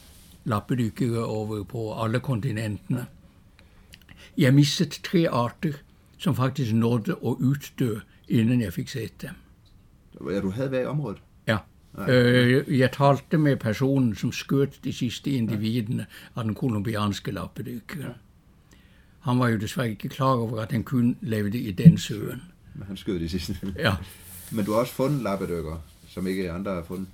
lappedykkere 0.44 1.24
over 1.24 1.64
på 1.64 2.02
alle 2.02 2.20
kontinentene. 2.20 3.06
Jeg 4.38 4.54
mistede 4.54 4.90
tre 4.90 5.28
arter, 5.30 5.72
som 6.18 6.36
faktisk 6.36 6.74
nådde 6.74 7.12
at 7.12 7.34
uddø, 7.38 7.98
inden 8.28 8.60
jeg 8.60 8.72
fik 8.72 8.88
set 8.88 9.22
dem. 9.22 9.30
Ja, 10.30 10.40
du 10.40 10.50
havde 10.50 10.70
været 10.70 10.82
i 10.82 10.86
området? 10.86 11.22
Øh, 12.09 12.79
jeg 12.79 12.92
talte 12.92 13.38
med 13.38 13.57
personen, 13.57 14.14
som 14.14 14.33
skød 14.33 14.66
de 14.85 14.92
sidste 14.92 15.31
individerne 15.31 16.07
af 16.37 16.44
den 16.44 16.55
kolumbianske 16.55 17.31
lappedykkeren. 17.31 18.14
Han 19.20 19.38
var 19.38 19.48
jo 19.48 19.59
desværre 19.59 19.90
ikke 19.90 20.09
klar 20.09 20.26
over, 20.26 20.61
at 20.61 20.72
han 20.72 20.85
kun 20.85 21.16
levede 21.20 21.59
i 21.59 21.72
den 21.72 21.98
søen. 21.98 22.42
Men 22.74 22.87
han 22.87 22.96
skød 22.96 23.20
de 23.20 23.29
sidste. 23.29 23.57
Ja. 23.79 23.94
Men 24.50 24.64
du 24.64 24.72
har 24.72 24.81
også 24.81 24.92
fundet 24.92 25.22
lappedykker, 25.22 25.83
som 26.09 26.26
ikke 26.26 26.50
andre 26.50 26.74
har 26.74 26.83
fundet. 26.83 27.09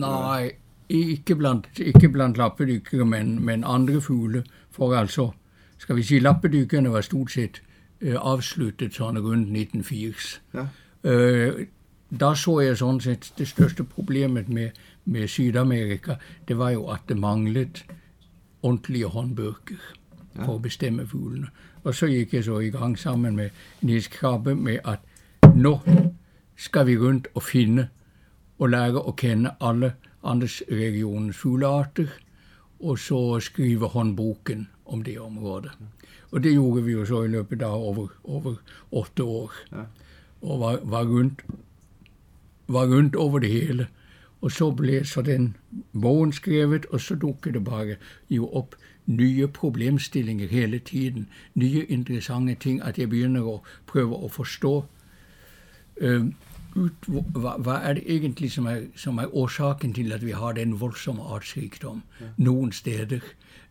Nej, 0.00 0.52
ikke 0.88 1.36
blandt, 1.36 1.68
ikke 1.78 2.08
blandt 2.08 2.36
lappedykkere, 2.36 3.04
men, 3.04 3.44
men 3.44 3.64
andre 3.66 4.00
fugle. 4.00 4.44
For 4.70 4.94
altså, 4.94 5.30
skal 5.78 5.96
vi 5.96 6.02
sige, 6.02 6.20
lappedykkerne 6.20 6.92
var 6.92 7.00
stort 7.00 7.32
set 7.32 7.62
øh, 8.00 8.16
afsluttet 8.18 8.94
sådan 8.94 9.18
rundt 9.18 9.58
1980. 9.58 10.42
Ja. 10.54 10.66
Øh, 11.10 11.66
der 12.20 12.34
så 12.34 12.60
jeg 12.60 12.76
sådan 12.76 13.00
set 13.00 13.32
det 13.38 13.48
største 13.48 13.84
problemet 13.84 14.48
med, 14.48 14.70
med 15.04 15.28
Sydamerika, 15.28 16.14
det 16.48 16.58
var 16.58 16.70
jo, 16.70 16.88
at 16.88 17.00
det 17.08 17.18
manglede 17.18 17.80
ordentlige 18.62 19.06
håndbøger 19.06 19.52
ja. 20.36 20.44
for 20.44 20.54
at 20.54 20.62
bestemme 20.62 21.06
fuglene. 21.06 21.46
Og 21.84 21.94
så 21.94 22.06
gik 22.06 22.34
jeg 22.34 22.44
så 22.44 22.58
i 22.58 22.70
gang 22.70 22.98
sammen 22.98 23.36
med 23.36 23.50
Niels 23.82 24.08
Krabbe 24.08 24.54
med, 24.54 24.78
at 24.84 24.98
nu 25.54 25.80
skal 26.56 26.86
vi 26.86 26.98
rundt 26.98 27.28
og 27.34 27.42
finde 27.42 27.88
og 28.58 28.68
lære 28.68 29.08
at 29.08 29.16
kende 29.16 29.50
alle 29.60 29.92
andres 30.24 30.62
regionens 30.70 31.36
fuglearter, 31.36 32.06
og 32.80 32.98
så 32.98 33.40
skrive 33.40 33.88
håndboken 33.88 34.68
om 34.86 35.02
det 35.02 35.20
område. 35.20 35.70
Og 36.30 36.42
det 36.42 36.52
gjorde 36.52 36.84
vi 36.84 36.92
jo 36.92 37.04
så 37.04 37.22
i 37.22 37.28
løbet 37.28 37.62
af 37.62 37.74
over, 37.74 38.06
over 38.24 38.54
otte 38.90 39.24
år. 39.24 39.52
Ja. 39.72 39.82
Og 40.42 40.60
var, 40.60 40.78
var, 40.82 41.04
rundt, 41.04 41.44
var 42.72 42.86
rundt 42.86 43.16
over 43.16 43.38
det 43.38 43.50
hele. 43.50 43.86
Og 44.40 44.52
så 44.52 44.70
blev 44.70 45.04
så 45.04 45.22
den 45.22 45.56
bogen 46.00 46.32
skrevet, 46.32 46.86
og 46.86 47.00
så 47.00 47.14
dukkede 47.14 47.54
det 47.54 47.64
bare 47.64 47.96
jo 48.30 48.48
op 48.48 48.74
nye 49.06 49.46
problemstillinger 49.46 50.48
hele 50.48 50.78
tiden. 50.78 51.28
Nye 51.54 51.86
interessante 51.88 52.54
ting, 52.54 52.82
at 52.82 52.98
jeg 52.98 53.08
begynder 53.08 53.54
at 53.54 53.60
prøve 53.86 54.24
at 54.24 54.32
forstå, 54.32 54.84
øh, 55.96 56.24
ut, 56.76 56.92
hvad, 57.08 57.62
hvad 57.62 57.78
er 57.82 57.92
det 57.92 58.02
egentlig, 58.06 58.52
som 58.52 58.66
er, 58.66 58.80
som 58.96 59.18
er 59.18 59.36
årsaken 59.36 59.94
til, 59.94 60.12
at 60.12 60.26
vi 60.26 60.30
har 60.30 60.52
den 60.52 60.80
voldsomme 60.80 61.22
artsrigdom 61.22 62.02
ja. 62.20 62.26
nogle 62.36 62.72
steder. 62.72 63.20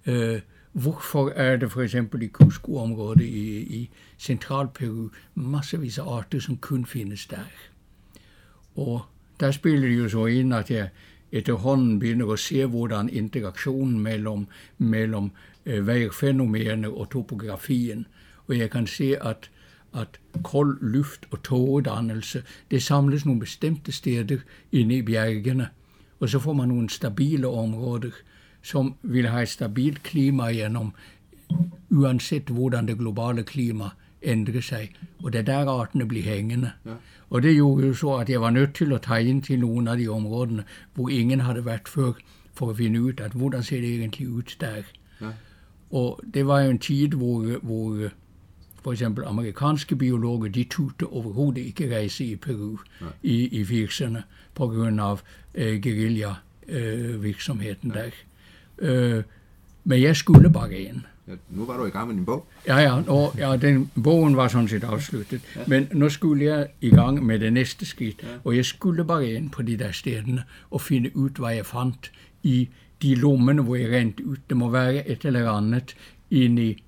Øh, 0.06 0.42
hvorfor 0.72 1.30
er 1.30 1.58
det 1.58 1.72
for 1.72 1.82
eksempel 1.82 2.22
i 2.22 2.28
Cusco-området 2.28 3.22
i, 3.22 3.60
i 3.60 3.90
Centralperu 4.20 5.10
massevis 5.36 5.98
af 5.98 6.18
arter, 6.18 6.40
som 6.40 6.58
kun 6.58 6.86
findes 6.86 7.28
der? 7.28 7.46
Og 8.80 9.02
der 9.40 9.52
spiller 9.52 9.88
det 9.88 9.98
jo 9.98 10.10
så 10.10 10.26
ind, 10.26 10.54
at 10.54 10.72
jeg 10.72 10.90
efterhånden 11.32 12.00
begynder 12.00 12.32
at 12.34 12.40
se, 12.40 12.66
hvordan 12.66 13.10
interaktionen 13.10 14.00
mellem, 14.00 14.46
mellem 14.78 15.32
øh, 15.66 15.88
vejrfænomener 15.88 16.90
og 16.90 17.10
topografien. 17.10 18.08
Og 18.48 18.58
jeg 18.58 18.72
kan 18.72 18.88
se, 18.88 19.18
at, 19.24 19.52
at 19.94 20.20
kold 20.44 20.78
luft 20.82 21.28
og 21.32 21.44
tågedannelse, 21.44 22.44
det 22.72 22.84
samles 22.84 23.26
nogle 23.26 23.40
bestemte 23.40 23.92
steder 23.92 24.38
inde 24.72 24.96
i 24.96 25.02
bjergene. 25.02 25.68
Og 26.20 26.30
så 26.30 26.40
får 26.40 26.54
man 26.54 26.68
nogle 26.68 26.90
stabile 26.90 27.48
områder, 27.48 28.12
som 28.62 28.96
vil 29.02 29.28
have 29.28 29.44
et 29.44 29.50
stabilt 29.50 30.04
klima 30.04 30.52
gjennom, 30.52 30.94
uanset 31.90 32.44
hvordan 32.44 32.88
det 32.88 32.98
globale 32.98 33.44
klima 33.44 33.90
ændrer 34.22 34.62
sig. 34.62 34.92
Og 35.24 35.34
det 35.34 35.40
er 35.40 35.44
der 35.44 35.72
artene 35.72 36.08
bliver 36.08 36.24
hængende. 36.24 36.72
Ja. 36.86 36.92
Og 37.30 37.44
det 37.44 37.56
gjorde 37.56 37.88
jo 37.88 37.94
så, 37.94 38.14
at 38.14 38.30
jeg 38.30 38.42
var 38.42 38.50
nødt 38.50 38.74
til 38.74 38.94
at 38.94 39.02
tage 39.02 39.26
ind 39.26 39.44
til 39.44 39.60
nogle 39.60 39.92
af 39.92 39.98
de 39.98 40.08
områdene, 40.08 40.64
hvor 40.94 41.10
ingen 41.10 41.40
havde 41.40 41.66
været 41.66 41.88
før, 41.88 42.12
for 42.54 42.70
at 42.70 42.78
finde 42.78 43.02
ud, 43.02 43.20
at 43.20 43.32
hvordan 43.32 43.64
ser 43.64 43.82
det 43.82 43.96
egentlig 43.96 44.30
ud 44.30 44.44
der. 44.60 44.76
Ja. 45.22 45.28
Og 45.92 46.20
det 46.34 46.48
var 46.48 46.62
jo 46.62 46.70
en 46.70 46.80
tid, 46.80 47.08
hvor, 47.08 47.60
hvor 47.62 48.10
for 48.84 48.92
eksempel 48.92 49.24
amerikanske 49.28 49.96
biologer, 49.96 50.50
de 50.50 50.64
turde 50.64 51.06
overhovedet 51.06 51.62
ikke 51.62 51.96
rejse 51.96 52.26
i 52.26 52.36
Peru 52.36 52.78
ja. 53.02 53.06
i, 53.24 53.62
i 53.62 53.64
80'erne, 53.64 54.18
på 54.56 54.68
grund 54.68 55.02
af 55.02 55.18
øh, 55.56 55.84
guerilla-virksomheden 55.84 57.92
øh, 57.92 57.98
der. 57.98 58.10
Øh, 58.78 59.24
men 59.84 60.02
jeg 60.02 60.16
skulle 60.16 60.50
bare 60.50 60.74
ind. 60.74 61.02
Ja, 61.30 61.34
nu 61.50 61.66
var 61.66 61.78
du 61.78 61.86
i 61.86 61.90
gang 61.90 62.08
med 62.08 62.16
din 62.16 62.26
bog. 62.26 62.48
Ja, 62.68 62.78
ja, 62.78 63.02
og, 63.08 63.34
ja 63.38 63.58
den, 63.58 63.92
bogen 64.04 64.38
var 64.38 64.48
sådan 64.48 64.68
set 64.68 64.84
afsluttet. 64.84 65.42
Ja. 65.56 65.62
Men 65.68 65.88
nu 65.94 66.10
skulle 66.10 66.46
jeg 66.46 66.68
i 66.82 66.90
gang 66.90 67.26
med 67.26 67.40
det 67.40 67.54
næste 67.54 67.86
skridt, 67.86 68.24
ja. 68.24 68.28
og 68.44 68.56
jeg 68.56 68.66
skulle 68.66 69.06
bare 69.06 69.32
ind 69.32 69.50
på 69.50 69.62
de 69.62 69.78
der 69.78 69.92
stederne 69.92 70.44
og 70.70 70.82
finde 70.82 71.18
ud, 71.18 71.30
hvad 71.30 71.56
jeg 71.56 71.66
fandt 71.66 72.12
i 72.44 72.70
de 73.02 73.16
lommene, 73.16 73.62
hvor 73.62 73.76
jeg 73.76 73.90
rent 73.90 74.20
ud. 74.20 74.38
Det 74.50 74.58
må 74.58 74.70
være 74.70 75.08
et 75.08 75.26
eller 75.26 75.52
andet 75.52 75.96
inde 76.32 76.64
i 76.64 76.84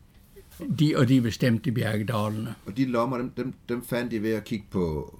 de 0.80 0.94
og 0.98 1.10
de 1.10 1.22
bestemte 1.22 1.72
bjergdalene. 1.72 2.56
Og 2.66 2.78
de 2.78 2.86
lommer, 2.86 3.18
dem, 3.18 3.30
dem, 3.30 3.54
dem 3.70 3.84
fandt 3.86 4.14
I 4.14 4.18
ved 4.18 4.34
at 4.34 4.44
kigge 4.44 4.66
på 4.72 5.16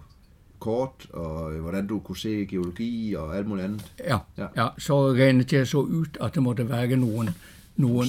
kort, 0.60 1.08
og 1.14 1.52
hvordan 1.52 1.88
du 1.88 2.00
kunne 2.00 2.18
se 2.18 2.46
geologi 2.46 3.14
og 3.14 3.38
alt 3.38 3.48
muligt 3.48 3.66
andet? 3.66 3.94
Ja, 4.00 4.18
ja. 4.38 4.48
ja 4.58 4.68
så 4.78 5.14
regnede 5.14 5.56
jeg 5.56 5.68
så 5.68 5.78
ud, 5.78 6.06
at 6.22 6.36
det 6.36 6.44
måtte 6.44 6.70
være 6.70 6.96
nogen, 6.96 7.30
nogen, 7.76 8.08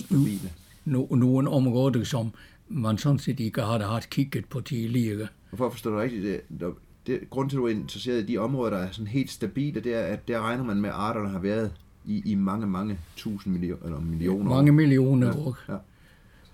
no, 0.84 1.06
nogen 1.14 1.48
områder, 1.48 2.04
som 2.04 2.30
man 2.68 2.98
sådan 2.98 3.18
set 3.18 3.40
ikke 3.40 3.62
havde 3.62 3.84
haft 3.84 4.10
kigget 4.10 4.44
på 4.44 4.60
tidligere. 4.60 5.26
For 5.54 5.66
at 5.66 5.72
forstå 5.72 5.90
det 5.90 6.00
rigtigt, 6.00 6.22
det, 6.60 6.66
det, 7.06 7.20
grund 7.30 7.50
til, 7.50 7.56
at 7.56 7.58
du 7.58 7.66
er 7.66 7.70
interesseret 7.70 8.22
i 8.22 8.26
de 8.26 8.38
områder, 8.38 8.70
der 8.70 8.78
er 8.78 8.90
sådan 8.90 9.06
helt 9.06 9.30
stabile, 9.30 9.80
det 9.80 9.94
er, 9.94 10.00
at 10.00 10.28
der 10.28 10.40
regner 10.40 10.64
man 10.64 10.80
med, 10.80 10.88
at 10.88 10.94
arterne 10.94 11.28
har 11.28 11.38
været 11.38 11.72
i, 12.04 12.22
i 12.24 12.34
mange, 12.34 12.66
mange 12.66 12.98
tusind 13.16 13.52
millioner, 13.52 13.84
eller 13.84 14.00
millioner 14.00 14.50
Mange 14.50 14.70
år. 14.72 14.74
millioner 14.74 15.26
ja, 15.26 15.32
år. 15.38 15.58
Ja. 15.68 15.76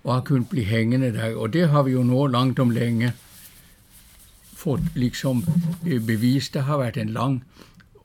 Og 0.03 0.13
har 0.13 0.21
kunnet 0.21 0.49
blive 0.49 0.65
hængende 0.65 1.13
der. 1.13 1.35
Og 1.35 1.53
det 1.53 1.69
har 1.69 1.83
vi 1.83 1.91
jo 1.91 2.03
nået 2.03 2.31
langt 2.31 2.59
om 2.59 2.69
længe 2.69 3.13
fået 4.53 4.81
ligesom 4.95 5.43
øh, 5.87 6.05
bevist. 6.05 6.53
Der 6.53 6.61
har 6.61 6.77
været 6.77 6.97
en 6.97 7.09
lang 7.09 7.43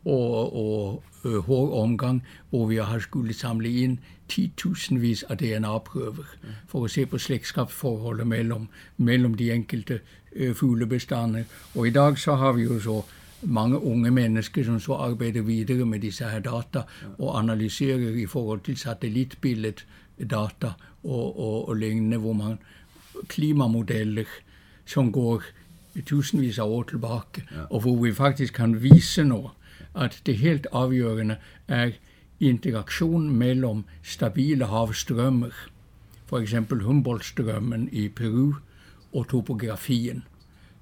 og, 0.04 0.56
og 0.56 1.02
øh, 1.24 1.37
hård 1.37 1.82
omgang, 1.82 2.22
hvor 2.50 2.66
vi 2.66 2.76
har 2.76 2.98
skulle 2.98 3.34
samle 3.34 3.72
ind 3.72 3.98
10.000 4.32 4.98
vis 4.98 5.22
af 5.22 5.38
DNA-prøver 5.38 6.24
for 6.68 6.84
at 6.84 6.90
se 6.90 7.06
på 7.06 7.18
slægtskabsforholdet 7.18 8.26
mellem, 8.26 8.66
mellem 8.96 9.34
de 9.34 9.52
enkelte 9.52 10.00
øh, 10.37 10.54
fuglebestande. 10.54 11.44
Og 11.74 11.87
i 11.87 11.90
dag 11.90 12.18
så 12.18 12.34
har 12.34 12.52
vi 12.52 12.62
jo 12.62 12.80
så 12.80 13.02
mange 13.42 13.78
unge 13.78 14.10
mennesker, 14.10 14.64
som 14.64 14.80
så 14.80 14.92
arbejder 14.92 15.42
videre 15.42 15.87
med 15.87 16.00
disse 16.00 16.24
her 16.24 16.38
data 16.38 16.82
og 17.18 17.38
analyserer 17.38 17.98
i 17.98 18.26
forhold 18.26 18.60
til 18.60 18.76
satellitbilledet 18.76 19.87
data 20.30 20.72
og, 21.04 21.40
og, 21.40 21.68
og 21.68 21.74
lignende, 21.74 22.16
hvor 22.16 22.32
man 22.32 22.58
klimamodeller, 23.28 24.24
som 24.87 25.12
går 25.12 25.42
tusindvis 26.06 26.58
af 26.58 26.62
år 26.62 26.82
tilbage, 26.82 27.20
ja. 27.37 27.60
og 27.70 27.80
hvor 27.80 28.02
vi 28.02 28.12
faktisk 28.12 28.54
kan 28.54 28.82
vise 28.82 29.24
noget, 29.24 29.50
at 29.94 30.22
det 30.26 30.37
helt 30.37 30.66
afgørende 30.72 31.37
er 31.68 31.90
interaktion 32.40 33.30
mellem 33.30 33.85
stabile 34.02 34.66
havstrømmer, 34.66 35.50
eksempel 36.38 36.83
Humboldt-strømmen 36.83 37.88
i 37.92 38.09
Peru, 38.09 38.54
og 39.12 39.28
topografien, 39.28 40.22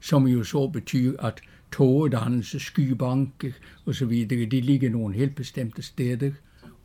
som 0.01 0.27
jo 0.27 0.45
så 0.45 0.69
betyder, 0.69 1.21
at 1.21 1.43
tågedannelse, 1.73 2.61
skybanker 2.61 3.53
osv., 3.87 4.29
de 4.29 4.61
ligger 4.61 4.91
nogle 4.91 5.15
helt 5.15 5.35
bestemte 5.35 5.83
steder, 5.83 6.31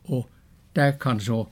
og 0.04 0.30
der 0.76 0.90
kan 0.90 1.20
så 1.20 1.44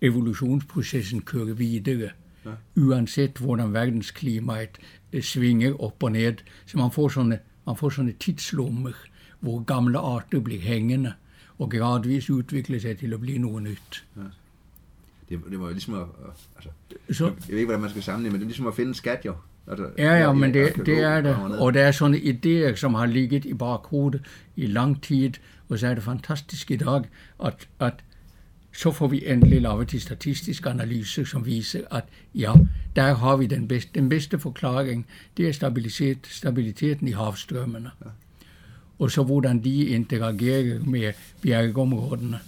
evolutionsprocessen 0.00 1.22
køre 1.22 1.56
videre, 1.56 2.10
ja. 2.44 2.50
uanset 2.76 3.38
hvordan 3.38 3.72
verdensklimaet 3.72 4.78
øh, 5.12 5.22
svinger 5.22 5.82
op 5.82 6.02
og 6.02 6.12
ned. 6.12 6.34
Så 6.66 6.78
man 6.78 6.90
får 6.90 7.08
sånne, 7.08 7.38
man 7.66 7.76
får 7.76 7.90
sånne 7.90 8.12
tidslommer, 8.12 8.94
hvor 9.40 9.62
gamle 9.62 9.98
arter 9.98 10.40
blir 10.40 10.60
hængende, 10.60 11.12
og 11.58 11.70
gradvis 11.70 12.30
udvikler 12.30 12.78
sig 12.78 12.98
til 12.98 13.12
at 13.12 13.20
blive 13.20 13.38
noget 13.38 13.62
nyt. 13.62 14.04
Ja. 14.16 14.22
Det, 15.28 15.40
det 15.50 15.60
var 15.60 15.66
jo 15.66 15.72
ligesom 15.72 15.94
at, 15.94 16.06
altså, 16.56 16.70
så, 17.12 17.24
jeg 17.24 17.34
ved 17.48 17.54
ikke, 17.54 17.66
hvordan 17.66 17.80
man 17.80 17.90
skal 17.90 18.02
sammenligne, 18.02 18.32
men 18.32 18.40
det 18.40 18.44
er 18.44 18.48
ligesom 18.48 18.66
at 18.66 18.74
finde 18.74 18.88
en 18.88 18.94
skat 18.94 19.20
jo. 19.24 19.34
Altså, 19.66 19.90
ja, 19.98 20.14
ja, 20.14 20.32
men 20.32 20.54
det, 20.54 20.86
det 20.86 20.98
er 20.98 21.20
det. 21.20 21.36
Og 21.58 21.74
der 21.74 21.82
er 21.82 21.90
sådan 21.90 22.14
idéer, 22.14 22.76
som 22.76 22.94
har 22.94 23.06
ligget 23.06 23.44
i 23.44 23.54
bakhovedet 23.54 24.22
i 24.56 24.66
lang 24.66 25.02
tid, 25.02 25.30
og 25.68 25.78
så 25.78 25.86
er 25.86 25.94
det 25.94 26.02
fantastisk 26.02 26.70
i 26.70 26.76
dag, 26.76 27.04
at, 27.44 27.68
at 27.80 27.94
så 28.72 28.92
får 28.92 29.06
vi 29.06 29.26
endelig 29.26 29.62
lavet 29.62 29.90
de 29.90 30.00
statistiske 30.00 30.68
analyser, 30.68 31.24
som 31.24 31.46
viser, 31.46 31.80
at 31.90 32.04
ja, 32.34 32.52
der 32.96 33.14
har 33.14 33.36
vi 33.36 33.46
den 33.46 33.68
bedste, 33.68 33.90
den 33.94 34.08
bedste 34.08 34.38
forklaring, 34.38 35.06
det 35.36 35.48
er 35.48 35.52
stabilitet, 35.52 36.26
stabiliteten 36.26 37.08
i 37.08 37.10
havstrømmene. 37.10 37.90
Ja. 38.04 38.10
Og 38.98 39.10
så 39.10 39.22
hvordan 39.22 39.64
de 39.64 39.84
interagerer 39.84 40.80
med 40.84 41.12
bjergområdene. 41.42 42.38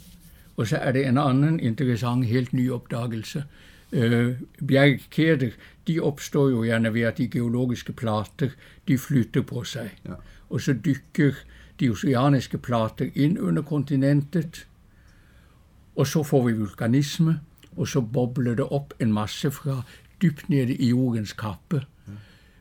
Og 0.56 0.66
så 0.66 0.76
er 0.76 0.92
det 0.92 1.06
en 1.06 1.18
anden 1.18 1.60
interessant, 1.60 2.26
helt 2.26 2.52
ny 2.52 2.70
opdagelse. 2.70 3.44
Øh, 3.92 4.34
bjergkæder, 4.68 5.50
de 5.86 6.00
opstår 6.00 6.48
jo 6.48 6.62
gerne 6.62 6.94
ved, 6.94 7.02
at 7.02 7.18
de 7.18 7.28
geologiske 7.28 7.92
plater, 7.92 8.48
de 8.88 8.98
flytter 8.98 9.42
på 9.42 9.64
sig. 9.64 9.90
Ja. 10.08 10.14
Og 10.50 10.60
så 10.60 10.72
dykker 10.84 11.32
de 11.80 11.90
oceaniske 11.90 12.58
plater 12.58 13.10
ind 13.14 13.38
under 13.38 13.62
kontinentet, 13.62 14.66
og 15.96 16.06
så 16.06 16.22
får 16.22 16.46
vi 16.46 16.52
vulkanisme, 16.52 17.40
og 17.76 17.88
så 17.88 18.00
bobler 18.00 18.54
det 18.54 18.64
op 18.64 18.94
en 19.00 19.12
masse 19.12 19.50
fra 19.50 19.82
dybt 20.22 20.48
nede 20.48 20.74
i 20.74 20.88
jordens 20.88 21.32
kappe. 21.32 21.82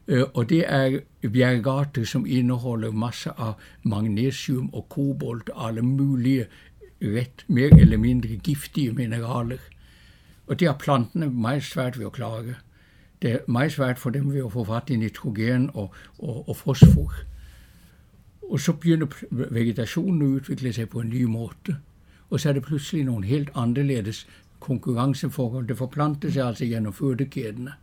Øh, 0.09 0.23
og 0.33 0.49
det 0.49 0.63
er 0.67 0.99
bjergarter 1.33 2.03
som 2.05 2.25
indeholder 2.25 2.91
masser 2.91 3.31
av 3.37 3.53
magnesium 3.83 4.69
og 4.73 4.87
kobolt 4.89 5.49
og 5.49 5.67
alle 5.67 5.81
mulige 5.81 6.47
ret 7.01 7.45
mer 7.47 7.75
eller 7.77 7.97
mindre 7.97 8.37
giftige 8.43 8.91
mineraler. 8.91 9.61
Og 10.47 10.59
det 10.59 10.67
har 10.67 10.77
plantene 10.77 11.29
meget 11.29 11.63
svært 11.63 11.99
ved 11.99 12.05
at 12.05 12.11
klare. 12.11 12.55
Det 13.21 13.31
er 13.31 13.37
meget 13.47 13.71
svært 13.71 13.99
for 13.99 14.09
dem 14.09 14.33
ved 14.33 14.45
at 14.45 14.51
få 14.51 14.63
fat 14.63 14.89
i 14.89 14.95
nitrogen 14.95 15.69
og, 15.73 15.93
og, 16.19 16.49
og 16.49 16.57
fosfor. 16.57 17.13
Og 18.51 18.59
så 18.59 18.73
begynder 18.73 19.07
vegetationen 19.29 20.21
at 20.21 20.25
udvikle 20.25 20.73
sig 20.73 20.89
på 20.89 20.99
en 20.99 21.09
ny 21.09 21.23
måte. 21.23 21.77
Og 22.29 22.39
så 22.39 22.49
er 22.49 22.53
det 22.53 22.63
pludselig 22.63 23.03
nogle 23.03 23.25
helt 23.25 23.49
anderledes 23.55 24.27
konkurrenceforhold. 24.59 25.67
Det 25.67 25.77
forplanter 25.77 26.31
sig 26.31 26.47
altså 26.47 26.65
gennem 26.65 26.93
fødekjedene. 26.93 27.73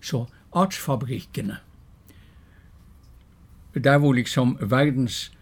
Så 0.00 0.24
artsfabrikkene, 0.52 1.56
der 3.84 3.98
hvor 3.98 4.12
liksom 4.12 4.56
verdens 4.60 5.32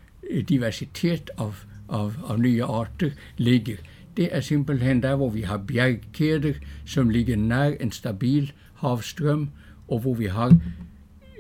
diversitet 0.49 1.31
av, 1.39 1.55
av, 1.89 2.17
av 2.27 2.41
nye 2.41 2.65
arter 2.65 3.11
ligger, 3.37 3.77
det 4.17 4.29
er 4.33 4.41
simpelthen 4.41 5.03
der 5.03 5.17
hvor 5.17 5.31
vi 5.31 5.43
har 5.43 5.59
bjergkjeder 5.59 6.55
som 6.87 7.11
ligger 7.11 7.37
nær 7.37 7.75
en 7.81 7.93
stabil 7.93 8.53
havstrøm, 8.75 9.49
og 9.89 10.01
hvor 10.01 10.15
vi 10.15 10.27
har 10.27 10.55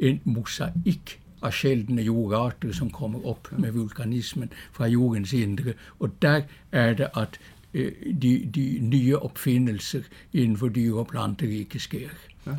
en 0.02 0.20
mosaikk 0.24 1.18
av 1.44 1.52
sjeldne 1.52 2.02
jordarter 2.02 2.72
som 2.72 2.90
kommer 2.90 3.24
opp 3.28 3.50
med 3.52 3.72
vulkanismen 3.76 4.52
fra 4.72 4.88
jordens 4.88 5.32
indre. 5.32 5.74
Og 5.98 6.22
der 6.22 6.42
er 6.72 6.94
det 6.94 7.08
at 7.16 7.38
øh, 7.74 7.92
de, 8.22 8.50
de 8.54 8.78
nye 8.80 9.16
oppfinnelser 9.16 10.02
innenfor 10.32 10.68
dyre- 10.68 10.98
og 10.98 11.08
planteriket 11.12 11.80
skjer. 11.80 12.14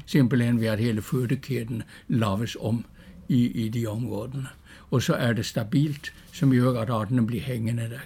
Simpelthen 0.05 0.59
ved 0.61 0.67
at 0.67 0.79
hele 0.79 1.01
fødekjeden 1.01 1.83
laves 2.07 2.57
om 2.59 2.85
i, 3.29 3.65
i 3.65 3.69
de 3.69 3.87
områdene. 3.87 4.47
Og 4.91 5.01
så 5.01 5.13
er 5.13 5.33
det 5.33 5.45
stabilt, 5.45 6.13
som 6.33 6.51
gjør 6.51 6.81
at 6.81 6.89
artene 6.89 7.27
blir 7.27 7.41
hengende 7.41 7.89
der. 7.89 7.99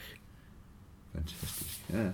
Fantastisk. 1.13 1.83
Ja. 1.93 2.07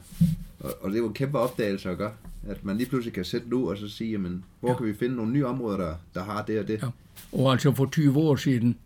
Og, 0.60 0.74
og 0.82 0.90
det 0.90 0.98
er 0.98 1.02
jo 1.02 1.08
en 1.08 1.14
kæmpe 1.14 1.40
opdagelse 1.40 1.90
at 1.90 1.98
gøre, 1.98 2.12
at 2.48 2.66
man 2.66 2.78
lige 2.78 2.90
pludselig 2.90 3.14
kan 3.14 3.26
sætte 3.26 3.50
nu 3.50 3.70
og 3.70 3.78
så 3.78 3.90
sige, 3.90 4.12
jamen, 4.12 4.44
hvor 4.60 4.70
ja. 4.70 4.78
kan 4.78 4.86
vi 4.86 4.94
finde 4.94 5.16
nogle 5.16 5.32
nye 5.32 5.46
områder, 5.46 5.78
der, 5.78 5.96
der 6.14 6.24
har 6.24 6.46
det 6.46 6.60
og 6.60 6.68
det? 6.68 6.82
Ja. 6.82 6.88
Og 7.32 7.52
altså 7.52 7.72
for 7.72 7.86
20 7.86 8.18
år 8.18 8.36
siden, 8.36 8.78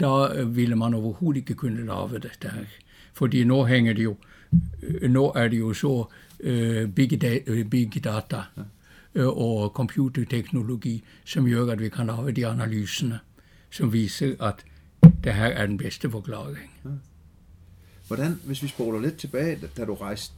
da 0.00 0.42
ville 0.44 0.76
man 0.76 0.94
overhovedet 0.94 1.38
ikke 1.38 1.54
kunne 1.54 1.86
lave 1.86 2.10
dette 2.12 2.48
her. 2.48 2.64
Fordi 3.12 3.44
nå 3.44 3.64
hænger 3.64 3.92
det 3.92 4.04
jo, 4.04 4.16
nå 5.08 5.32
er 5.36 5.48
det 5.48 5.58
jo 5.58 5.72
så 5.72 6.04
uh, 6.44 6.90
big, 6.90 7.22
da, 7.22 7.38
big 7.70 8.04
data 8.04 8.42
ja. 9.14 9.26
og 9.26 9.68
computerteknologi, 9.68 11.04
som 11.24 11.50
gør, 11.50 11.72
at 11.72 11.80
vi 11.80 11.88
kan 11.88 12.06
lave 12.06 12.32
de 12.32 12.46
analyserne, 12.46 13.18
som 13.74 13.92
viser, 13.92 14.42
at 14.42 14.64
det 15.24 15.34
her 15.34 15.46
er 15.46 15.66
den 15.66 15.78
bedste 15.78 16.10
forklaring. 16.10 16.70
Ja. 16.84 16.90
Hvordan, 18.06 18.40
hvis 18.44 18.62
vi 18.62 18.68
spoler 18.68 19.00
lidt 19.00 19.16
tilbage, 19.16 19.58
da 19.76 19.84
du 19.84 19.94
rejste 19.94 20.34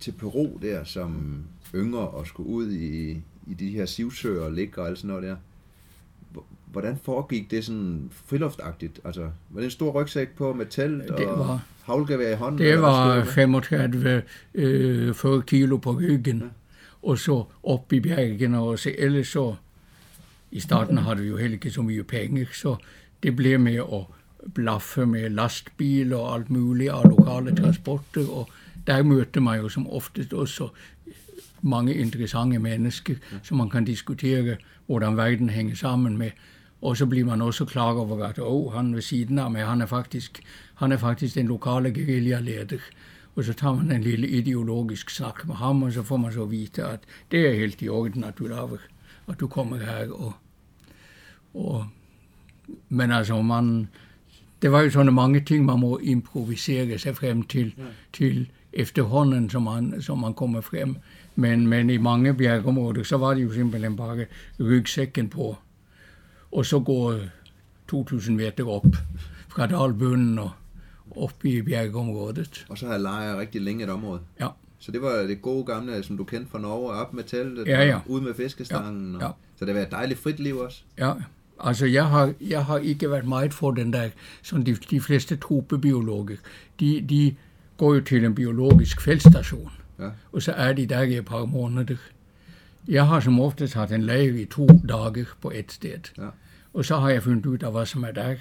til 0.00 0.12
Peru 0.12 0.58
der 0.62 0.84
som 0.84 1.42
yngre 1.74 2.08
og 2.08 2.26
skulle 2.26 2.48
ud 2.48 2.72
i, 2.72 3.10
i 3.46 3.54
de 3.58 3.68
her 3.70 3.86
sivsøer 3.86 4.44
og 4.44 4.52
ligge 4.52 4.80
og 4.80 4.88
alt 4.88 4.98
sådan 4.98 5.08
noget 5.08 5.22
der, 5.22 5.36
hvordan 6.66 6.98
foregik 7.02 7.50
det 7.50 7.64
sådan 7.64 8.10
friluftagtigt? 8.26 9.00
Altså, 9.04 9.22
var 9.50 9.60
det 9.60 9.64
en 9.64 9.70
stor 9.70 9.90
rygsæk 9.90 10.28
på 10.36 10.52
med 10.52 10.66
telt 10.66 11.10
og 11.10 11.38
var, 11.38 11.66
havlgevær 11.82 12.32
i 12.32 12.34
hånden? 12.34 12.58
Det 12.58 12.82
var 12.82 13.24
35 13.24 14.22
øh, 14.54 15.14
40 15.14 15.42
kilo 15.42 15.76
på 15.76 15.92
ryggen, 15.92 16.38
ja. 16.38 16.46
og 17.02 17.18
så 17.18 17.44
op 17.62 17.92
i 17.92 18.00
bjergene, 18.00 18.58
og 18.58 18.78
så 18.78 18.94
ellers 18.98 19.28
så, 19.28 19.54
i 20.54 20.60
starten 20.60 20.98
havde 20.98 21.18
vi 21.18 21.28
jo 21.28 21.36
heller 21.36 21.58
ikke 21.58 21.70
så 21.70 21.82
mye 21.82 22.02
penge, 22.02 22.46
så 22.52 22.76
det 23.22 23.36
blev 23.36 23.60
med 23.60 23.76
at 23.76 24.04
blaffe 24.54 25.06
med 25.06 25.30
lastbil 25.30 26.12
og 26.12 26.34
alt 26.34 26.50
muligt 26.50 26.90
af 26.90 27.08
lokale 27.08 27.54
transporter, 27.56 28.28
og 28.30 28.48
der 28.86 29.02
mødte 29.02 29.40
man 29.40 29.60
jo 29.60 29.68
som 29.68 29.90
oftest 29.90 30.32
også 30.32 30.68
mange 31.62 31.94
interessante 31.94 32.58
mennesker, 32.58 33.14
som 33.42 33.56
man 33.56 33.70
kan 33.70 33.84
diskutere, 33.84 34.56
hvordan 34.86 35.16
verden 35.16 35.50
hænger 35.50 35.74
sammen 35.74 36.18
med. 36.18 36.30
Og 36.82 36.96
så 36.96 37.06
bliver 37.06 37.26
man 37.26 37.42
også 37.42 37.64
klar 37.64 37.92
over, 37.92 38.24
at 38.24 38.38
oh, 38.38 38.72
han 38.72 38.94
ved 38.94 39.02
siden 39.02 39.38
af 39.38 39.50
mig, 39.50 39.66
han 39.66 39.80
er 39.80 39.86
faktisk, 39.86 40.42
han 40.74 40.92
er 40.92 40.96
faktisk 40.96 41.34
den 41.34 41.46
lokale 41.46 41.94
guerilla-leder. 41.94 42.82
Og 43.34 43.44
så 43.44 43.52
tager 43.52 43.74
man 43.74 43.92
en 43.92 44.02
lille 44.02 44.28
ideologisk 44.28 45.10
snak 45.10 45.46
med 45.46 45.54
ham, 45.54 45.82
og 45.82 45.92
så 45.92 46.02
får 46.02 46.16
man 46.16 46.32
så 46.32 46.44
vite, 46.44 46.84
at 46.84 47.00
det 47.30 47.48
er 47.48 47.54
helt 47.54 47.82
i 47.82 47.88
orden, 47.88 48.24
at 48.24 48.38
du 48.38 48.46
laver, 48.46 48.76
at 49.28 49.40
du 49.40 49.46
kommer 49.46 49.76
her. 49.76 50.10
Og, 50.10 50.32
og, 51.54 51.86
men 52.88 53.12
altså, 53.12 53.42
man, 53.42 53.88
det 54.62 54.72
var 54.72 54.80
jo 54.80 54.90
sådan 54.90 55.14
mange 55.14 55.40
ting, 55.40 55.64
man 55.64 55.80
må 55.80 55.98
improvisere 55.98 56.98
sig 56.98 57.16
frem 57.16 57.42
til, 57.42 57.74
til 58.12 58.50
efterhånden, 58.72 59.50
som 59.50 59.62
man, 59.62 60.02
som 60.02 60.18
man 60.18 60.34
kommer 60.34 60.60
frem. 60.60 60.96
Men, 61.34 61.66
men 61.66 61.90
i 61.90 61.96
mange 61.96 62.34
bjergområder, 62.34 63.02
så 63.02 63.16
var 63.16 63.34
det 63.34 63.42
jo 63.42 63.52
simpelthen 63.52 63.96
bare 63.96 64.26
rygsækken 64.60 65.28
på. 65.28 65.56
Og 66.52 66.66
så 66.66 66.80
går 66.80 67.18
2000 67.88 68.36
meter 68.36 68.68
op 68.68 68.86
fra 69.48 69.66
dalbunden 69.66 70.38
og 70.38 70.50
op 71.10 71.44
i 71.44 71.62
bjergområdet. 71.62 72.66
Og 72.68 72.78
så 72.78 72.86
har 72.86 72.98
lejet 72.98 73.38
rigtig 73.38 73.60
længe 73.60 73.84
et 73.84 73.90
område? 73.90 74.20
Ja. 74.40 74.48
Så 74.78 74.92
det 74.92 75.02
var 75.02 75.16
det 75.16 75.42
gode 75.42 75.64
gamle, 75.64 76.02
som 76.02 76.16
du 76.16 76.24
kendte 76.24 76.50
fra 76.50 76.58
Norge, 76.58 76.92
op 76.92 77.14
med 77.14 77.24
teltet, 77.24 77.66
ja, 77.66 77.84
ja. 77.84 78.00
ud 78.06 78.20
med 78.20 78.34
fiskestangen. 78.34 79.12
Ja, 79.12 79.18
ja. 79.18 79.26
Og, 79.26 79.36
så 79.56 79.64
det 79.64 79.74
var 79.74 79.80
et 79.80 79.90
dejligt 79.90 80.20
frit 80.20 80.40
liv 80.40 80.56
også? 80.56 80.82
Ja, 80.98 81.12
altså 81.60 81.86
jeg 81.86 82.06
har, 82.06 82.34
jeg 82.40 82.64
har 82.64 82.78
ikke 82.78 83.10
været 83.10 83.26
meget 83.26 83.54
for 83.54 83.70
den 83.70 83.92
der, 83.92 84.08
som 84.42 84.64
de, 84.64 84.74
de 84.74 85.00
fleste 85.00 85.36
tropebiologer, 85.36 86.36
de, 86.80 87.00
de 87.08 87.34
går 87.76 87.94
jo 87.94 88.00
til 88.00 88.24
en 88.24 88.34
biologisk 88.34 89.00
feltstation, 89.00 89.70
ja. 89.98 90.08
og 90.32 90.42
så 90.42 90.52
er 90.52 90.72
de 90.72 90.86
der 90.86 91.02
i 91.02 91.16
et 91.16 91.24
par 91.24 91.44
måneder. 91.44 91.96
Jeg 92.88 93.06
har 93.06 93.20
som 93.20 93.40
oftest 93.40 93.74
haft 93.74 93.92
en 93.92 94.02
lejr 94.02 94.34
i 94.34 94.44
to 94.44 94.66
dage 94.88 95.26
på 95.40 95.50
et 95.54 95.72
sted. 95.72 96.12
Ja. 96.18 96.28
Og 96.74 96.84
så 96.84 96.96
har 96.96 97.10
jeg 97.10 97.22
fundet 97.22 97.46
ud 97.46 97.58
af, 97.58 97.72
hvad 97.72 97.86
som 97.86 98.04
er 98.04 98.12
der. 98.12 98.34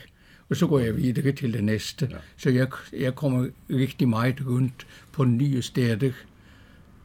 Og 0.49 0.55
så 0.55 0.67
går 0.67 0.79
jeg 0.79 0.97
videre 0.97 1.31
til 1.31 1.53
det 1.53 1.63
næste. 1.63 2.07
Ja. 2.11 2.17
Så 2.37 2.49
jeg, 2.49 2.67
jeg 2.93 3.15
kommer 3.15 3.47
rigtig 3.69 4.09
meget 4.09 4.47
rundt 4.47 4.87
på 5.11 5.23
nye 5.23 5.61
steder. 5.61 6.11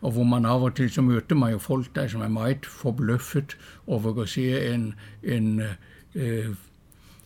Og 0.00 0.10
hvor 0.10 0.22
man 0.22 0.44
af 0.44 0.60
og 0.60 0.74
til, 0.74 0.90
så 0.90 1.02
møter 1.02 1.36
man 1.36 1.52
jo 1.52 1.58
folk 1.58 1.86
der, 1.94 2.08
som 2.08 2.20
er 2.20 2.28
meget 2.28 2.66
forbløffet 2.66 3.56
over 3.86 4.22
at 4.22 4.28
se 4.28 4.74
en, 4.74 4.94
en, 5.22 5.62
øh, 6.14 6.54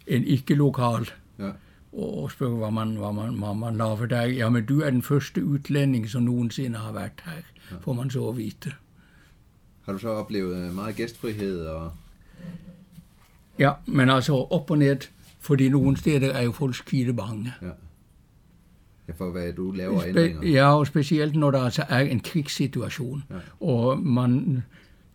en 0.07 0.25
ikke-lokal. 0.25 1.11
Ja 1.39 1.51
og 1.93 2.31
spørger, 2.31 2.57
hvad 2.57 2.71
man, 2.71 2.97
hvad 2.97 3.13
man, 3.13 3.35
hvad 3.35 3.55
man 3.55 3.77
laver 3.77 4.07
der. 4.07 4.23
Jamen, 4.23 4.67
du 4.67 4.81
er 4.81 4.91
den 4.91 5.03
første 5.03 5.45
udlænding, 5.45 6.09
som 6.09 6.23
nogensinde 6.23 6.79
har 6.79 6.93
været 6.93 7.13
her, 7.25 7.33
ja. 7.71 7.77
får 7.81 7.93
man 7.93 8.11
så 8.11 8.29
at 8.29 8.37
vide. 8.37 8.73
Har 9.83 9.93
du 9.93 9.99
så 9.99 10.09
oplevet 10.09 10.75
meget 10.75 10.97
gæstfrihed? 10.97 11.67
Og... 11.67 11.93
Ja, 13.59 13.73
men 13.87 14.11
altså 14.11 14.35
op 14.35 14.71
og 14.71 14.79
ned, 14.79 14.97
fordi 15.41 15.69
nogle 15.69 15.97
steder 15.97 16.33
er 16.33 16.43
jo 16.43 16.53
folk 16.53 16.75
skide 16.75 17.13
bange. 17.13 17.55
Ja. 17.63 17.71
Ja, 19.09 19.13
for 19.13 19.31
hvad 19.31 19.53
du 19.53 19.71
laver 19.71 20.01
Spe- 20.01 20.09
ændringer. 20.09 20.49
Ja, 20.49 20.79
og 20.79 20.87
specielt 20.87 21.37
når 21.37 21.51
der 21.51 21.63
altså 21.63 21.85
er 21.89 22.01
en 22.01 22.21
krigssituation. 22.21 23.25
Ja. 23.31 23.67
Og 23.67 23.99
man, 23.99 24.63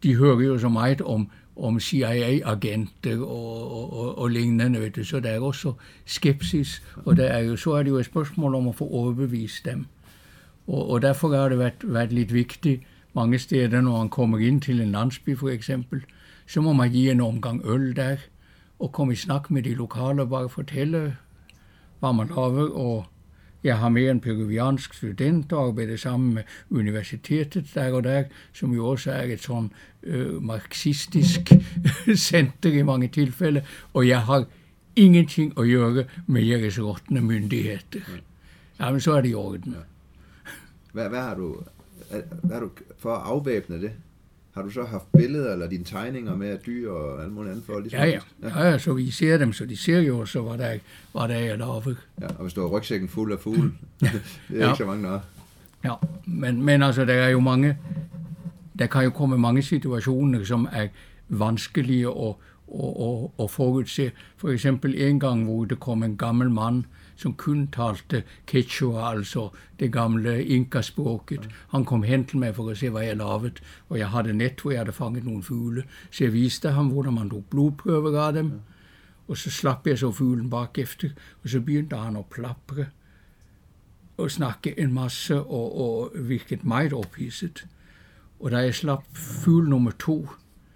de 0.03 0.15
hører 0.15 0.39
jo 0.39 0.59
så 0.59 0.69
meget 0.69 1.01
om, 1.01 1.29
om 1.59 1.79
CIA-agenter 1.79 3.19
og, 3.19 3.71
og, 3.71 3.99
og, 3.99 4.17
og 4.17 4.27
lignende, 4.27 4.79
vet 4.79 4.95
du. 4.95 5.03
så 5.03 5.19
der 5.19 5.29
er 5.29 5.39
også 5.39 5.73
skepsis, 6.05 6.83
og 7.05 7.17
der 7.17 7.25
er 7.25 7.39
jo, 7.39 7.55
så 7.55 7.71
er 7.71 7.83
det 7.83 7.89
jo 7.89 7.97
et 7.97 8.05
spørgsmål 8.05 8.55
om 8.55 8.67
at 8.67 8.75
få 8.75 8.87
overbevist 8.87 9.65
dem. 9.65 9.85
Og, 10.67 10.89
og 10.89 11.01
derfor 11.01 11.35
har 11.35 11.49
det 11.49 11.59
været, 11.59 11.73
været 11.83 12.13
lidt 12.13 12.33
vigtigt 12.33 12.81
mange 13.17 13.39
steder, 13.39 13.81
når 13.81 13.97
man 13.97 14.09
kommer 14.09 14.37
ind 14.37 14.61
til 14.61 14.81
en 14.81 14.91
landsby 14.91 15.37
for 15.37 15.49
eksempel, 15.49 16.01
så 16.47 16.61
må 16.61 16.73
man 16.73 16.91
give 16.91 17.11
en 17.11 17.21
omgang 17.21 17.61
øl 17.65 17.95
der, 17.95 18.17
og 18.79 18.91
komme 18.91 19.13
i 19.13 19.15
snak 19.15 19.51
med 19.51 19.63
de 19.63 19.73
lokale 19.73 20.21
og 20.21 20.29
bare 20.29 20.49
fortælle, 20.49 21.15
hvad 21.99 22.13
man 22.13 22.27
laver, 22.27 22.69
og 22.69 23.05
jeg 23.63 23.77
har 23.77 23.89
med 23.89 24.09
en 24.09 24.19
peruviansk 24.19 24.93
student 24.93 25.53
og 25.53 25.67
arbejder 25.67 25.97
sammen 25.97 26.33
med 26.33 26.43
universitetet 26.69 27.71
der 27.73 27.93
og 27.93 28.03
der, 28.03 28.23
som 28.53 28.73
jo 28.73 28.87
også 28.87 29.11
er 29.11 29.23
et 29.23 29.41
sådan 29.41 29.71
øh, 30.03 30.43
marxistisk 30.43 31.41
center 32.29 32.69
i 32.69 32.81
mange 32.81 33.07
tilfælde, 33.07 33.63
og 33.93 34.07
jeg 34.07 34.21
har 34.21 34.45
ingenting 34.95 35.59
at 35.59 35.65
gøre 35.65 36.05
med 36.27 36.41
jeres 36.41 36.79
rådne 36.79 37.21
myndigheder. 37.21 37.77
Jamen, 38.79 39.01
så 39.01 39.13
er 39.13 39.21
det 39.21 39.29
i 39.29 39.33
orden. 39.33 39.71
Ja. 39.71 39.79
Hvad, 40.93 41.09
hvad 41.09 41.21
har 41.21 41.35
du, 41.35 41.63
hvad 42.43 42.53
har 42.53 42.59
du 42.59 42.69
for 42.97 43.15
at 43.15 43.21
afvæbne 43.25 43.81
det? 43.81 43.91
Har 44.57 44.63
du 44.63 44.69
så 44.69 44.83
haft 44.83 45.11
billeder 45.17 45.53
eller 45.53 45.69
dine 45.69 45.83
tegninger 45.83 46.35
med 46.35 46.47
af 46.49 46.57
dyr 46.59 46.91
og 46.91 47.23
alt 47.23 47.33
muligt 47.33 47.51
andet 47.51 47.65
for? 47.65 47.79
Ligesom 47.79 47.99
Ja, 47.99 48.05
ja. 48.05 48.19
ja, 48.43 48.67
ja, 48.69 48.77
så 48.77 48.93
vi 48.93 49.11
ser 49.11 49.37
dem, 49.37 49.53
så 49.53 49.65
de 49.65 49.77
ser 49.77 49.99
jo 49.99 50.25
så, 50.25 50.41
hvad 50.41 50.57
der, 50.57 50.77
hvad 51.11 51.27
der 51.27 51.35
er 51.35 51.55
lavet. 51.55 51.97
ja. 52.21 52.27
Og 52.27 52.41
hvis 52.41 52.53
du 52.53 52.61
har 52.61 52.67
rygsækken 52.67 53.09
fuld 53.09 53.31
af 53.33 53.39
fugle, 53.39 53.61
det 53.99 54.07
er 54.49 54.55
Ja. 54.57 54.65
ikke 54.67 54.77
så 54.77 54.85
mange 54.85 55.03
der 55.07 55.13
er. 55.13 55.19
Ja, 55.83 55.93
men, 56.25 56.61
men 56.61 56.83
altså, 56.83 57.05
der 57.05 57.13
er 57.13 57.29
jo 57.29 57.39
mange, 57.39 57.77
der 58.79 58.87
kan 58.87 59.03
jo 59.03 59.09
komme 59.09 59.37
mange 59.37 59.61
situationer, 59.61 60.43
som 60.43 60.67
er 60.71 60.87
vanskelige 61.29 62.07
at, 62.07 62.35
at, 62.75 62.93
at, 63.01 63.29
at 63.43 63.51
forudse. 63.51 64.11
For 64.37 64.49
eksempel 64.49 65.01
en 65.01 65.19
gang, 65.19 65.43
hvor 65.43 65.65
der 65.65 65.75
kom 65.75 66.03
en 66.03 66.17
gammel 66.17 66.49
mand, 66.49 66.83
som 67.17 67.33
kun 67.33 67.67
talte 67.67 68.23
quechua, 68.47 69.09
altså 69.09 69.49
det 69.79 69.91
gamle 69.93 70.45
inkaspråket. 70.45 71.49
Han 71.69 71.85
kom 71.85 72.03
hen 72.03 72.25
til 72.25 72.37
mig 72.37 72.55
for 72.55 72.69
at 72.69 72.77
se, 72.77 72.89
hvad 72.89 73.03
jeg 73.03 73.17
lavede, 73.17 73.51
og 73.89 73.97
jeg 73.97 74.09
havde 74.09 74.33
net, 74.33 74.61
hvor 74.61 74.71
jeg 74.71 74.79
havde 74.79 74.91
fanget 74.91 75.25
nogle 75.25 75.43
fugle. 75.43 75.83
Så 76.11 76.23
jeg 76.23 76.33
viste 76.33 76.69
ham, 76.69 76.87
hvordan 76.87 77.13
man 77.13 77.29
tog 77.29 77.45
blodprøver 77.49 78.21
af 78.21 78.33
dem, 78.33 78.51
og 79.27 79.37
så 79.37 79.51
slap 79.51 79.87
jeg 79.87 79.99
så 79.99 80.11
fuglen 80.11 80.49
bagefter, 80.49 81.09
og 81.43 81.49
så 81.49 81.59
begyndte 81.59 81.97
han 81.97 82.15
at 82.15 82.25
plapre 82.25 82.85
og 84.17 84.31
snakke 84.31 84.79
en 84.79 84.93
masse 84.93 85.41
og, 85.41 85.81
og 85.81 86.11
virket 86.15 86.65
meget 86.65 86.93
ophidset. 86.93 87.67
Og 88.39 88.51
da 88.51 88.57
jeg 88.57 88.75
slap 88.75 89.03
fugl 89.13 89.69
nummer 89.69 89.91
to, 89.91 90.29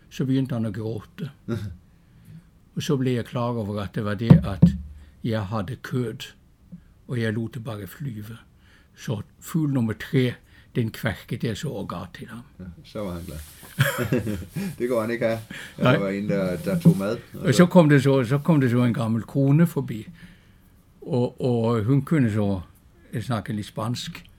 så 0.10 0.26
begyndte 0.26 0.54
han 0.56 0.66
at 0.66 0.74
gråte. 0.74 1.32
og 2.76 2.84
så 2.84 2.98
blev 2.98 3.14
jeg 3.14 3.26
klar 3.26 3.42
over, 3.42 3.82
at 3.82 3.96
det 3.96 4.06
var 4.06 4.14
det, 4.14 4.32
at 4.32 4.76
jeg 5.24 5.46
havde 5.46 5.76
kørt, 5.82 6.36
og 7.08 7.22
jeg 7.22 7.34
lod 7.34 7.50
det 7.50 7.64
bare 7.64 7.88
flyve. 7.88 8.38
Så 8.96 9.22
fugl 9.40 9.74
nummer 9.74 9.94
tre, 9.94 10.34
den 10.76 10.92
kværkede 10.92 11.48
jeg 11.48 11.58
så 11.58 11.70
og 11.70 11.90
gav 11.90 12.06
til 12.18 12.28
ham. 12.28 12.42
Ja, 12.60 12.66
så 12.84 13.00
var 13.00 13.14
han 13.14 13.24
glad. 13.24 13.38
det 14.80 14.90
går 14.90 15.02
han 15.02 15.12
ikke 15.12 15.26
have. 15.26 15.40
Der 15.78 16.00
var 16.00 16.10
en, 16.10 16.30
der, 16.30 16.58
der 16.58 16.80
tog 16.80 16.98
mad. 16.98 17.18
Og 17.34 17.54
så 17.54 17.66
kom 17.66 17.90
det 17.90 18.04
så, 18.04 18.24
så, 18.24 18.38
kom 18.38 18.62
det 18.62 18.72
så 18.72 18.84
en 18.84 18.94
gammel 18.94 19.24
kone 19.24 19.68
forbi, 19.68 20.08
og, 21.02 21.42
og 21.42 21.84
hun 21.84 22.02
kunne 22.02 22.32
så 22.32 22.62
snakke 23.22 23.54
lidt 23.54 23.68
spansk. 23.68 24.31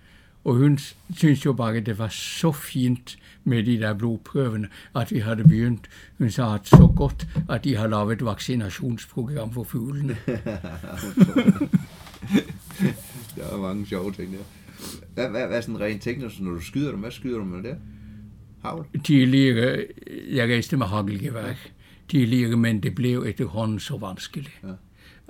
Og 0.45 0.55
hun 0.55 0.79
syntes 1.17 1.45
jo 1.45 1.53
bare, 1.53 1.77
at 1.77 1.87
det 1.87 1.99
var 1.99 2.09
så 2.09 2.53
fint 2.53 3.19
med 3.45 3.65
de 3.65 3.79
der 3.79 3.95
blodprøvene, 3.95 4.69
at 4.97 5.13
vi 5.13 5.19
havde 5.19 5.37
begyndt. 5.37 5.89
Hun 6.19 6.31
sagde, 6.31 6.55
at 6.55 6.69
så 6.69 6.93
godt, 6.97 7.27
at 7.51 7.65
de 7.65 7.77
har 7.77 7.87
lavet 7.87 8.13
et 8.13 8.25
vaccinationsprogram 8.25 9.53
for 9.53 9.65
fuglene. 9.65 10.17
der 13.37 13.51
var 13.51 13.57
mange 13.61 13.87
sjove 13.87 14.13
ting 14.13 14.33
der. 14.33 14.39
Hvad, 15.15 15.29
hvad, 15.31 15.47
hvad 15.47 15.57
er 15.57 15.61
sådan 15.61 15.81
rent 15.81 16.03
teknisk, 16.03 16.41
når 16.41 16.51
du 16.51 16.61
skyder 16.61 16.91
dem? 16.91 17.01
Hvad 17.01 17.11
skyder 17.11 17.39
du 17.39 17.45
med 17.45 17.63
der? 17.63 17.75
Havl? 18.63 18.87
Tidligere, 19.05 19.87
jeg 20.31 20.49
rejste 20.49 20.77
med 20.77 20.87
hagelgevær, 20.87 21.55
tidligere, 22.09 22.57
men 22.57 22.83
det 22.83 22.95
blev 22.95 23.25
efterhånden 23.27 23.81
så 23.81 23.97
vanskeligt. 23.97 24.61
Ja. 24.63 24.69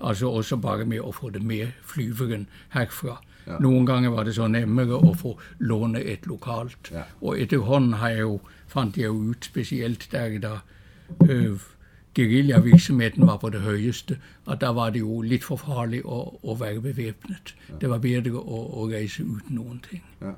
Altså 0.08 0.28
også 0.28 0.56
bare 0.56 0.84
med 0.84 1.00
at 1.08 1.14
få 1.14 1.30
det 1.30 1.42
med 1.42 1.66
flyveren 1.82 2.48
herfra. 2.72 3.22
Ja. 3.46 3.52
Ja. 3.52 3.58
Nogle 3.58 3.86
gange 3.86 4.12
var 4.12 4.24
det 4.24 4.34
så 4.34 4.46
nemmere 4.48 5.10
at 5.10 5.16
få 5.16 5.40
låne 5.58 6.02
et 6.02 6.26
lokalt. 6.26 6.90
Ja. 6.90 7.02
Og 7.20 7.40
efterhånden 7.40 7.92
har 7.92 8.08
jeg 8.08 8.20
jo, 8.20 8.40
fandt 8.66 8.96
jeg 8.96 9.04
jo 9.04 9.10
ud, 9.12 9.34
specielt 9.40 10.08
der, 10.12 10.38
der 10.38 10.58
øh, 11.30 11.58
guerillavirksomheden 12.16 13.26
var 13.26 13.36
på 13.36 13.50
det 13.50 13.60
højeste, 13.60 14.18
og 14.46 14.60
der 14.60 14.68
var 14.68 14.90
det 14.90 15.00
jo 15.00 15.20
lidt 15.20 15.44
for 15.44 15.56
farligt 15.56 16.04
at, 16.12 16.50
at 16.50 16.60
være 16.60 16.80
bevæbnet. 16.80 17.56
Ja. 17.68 17.74
Det 17.80 17.90
var 17.90 17.98
bedre 17.98 18.18
at, 18.18 18.26
at 18.26 18.98
rejse 18.98 19.24
uden 19.24 19.42
nogen 19.48 19.82
ting. 19.90 20.04
Ja. 20.20 20.30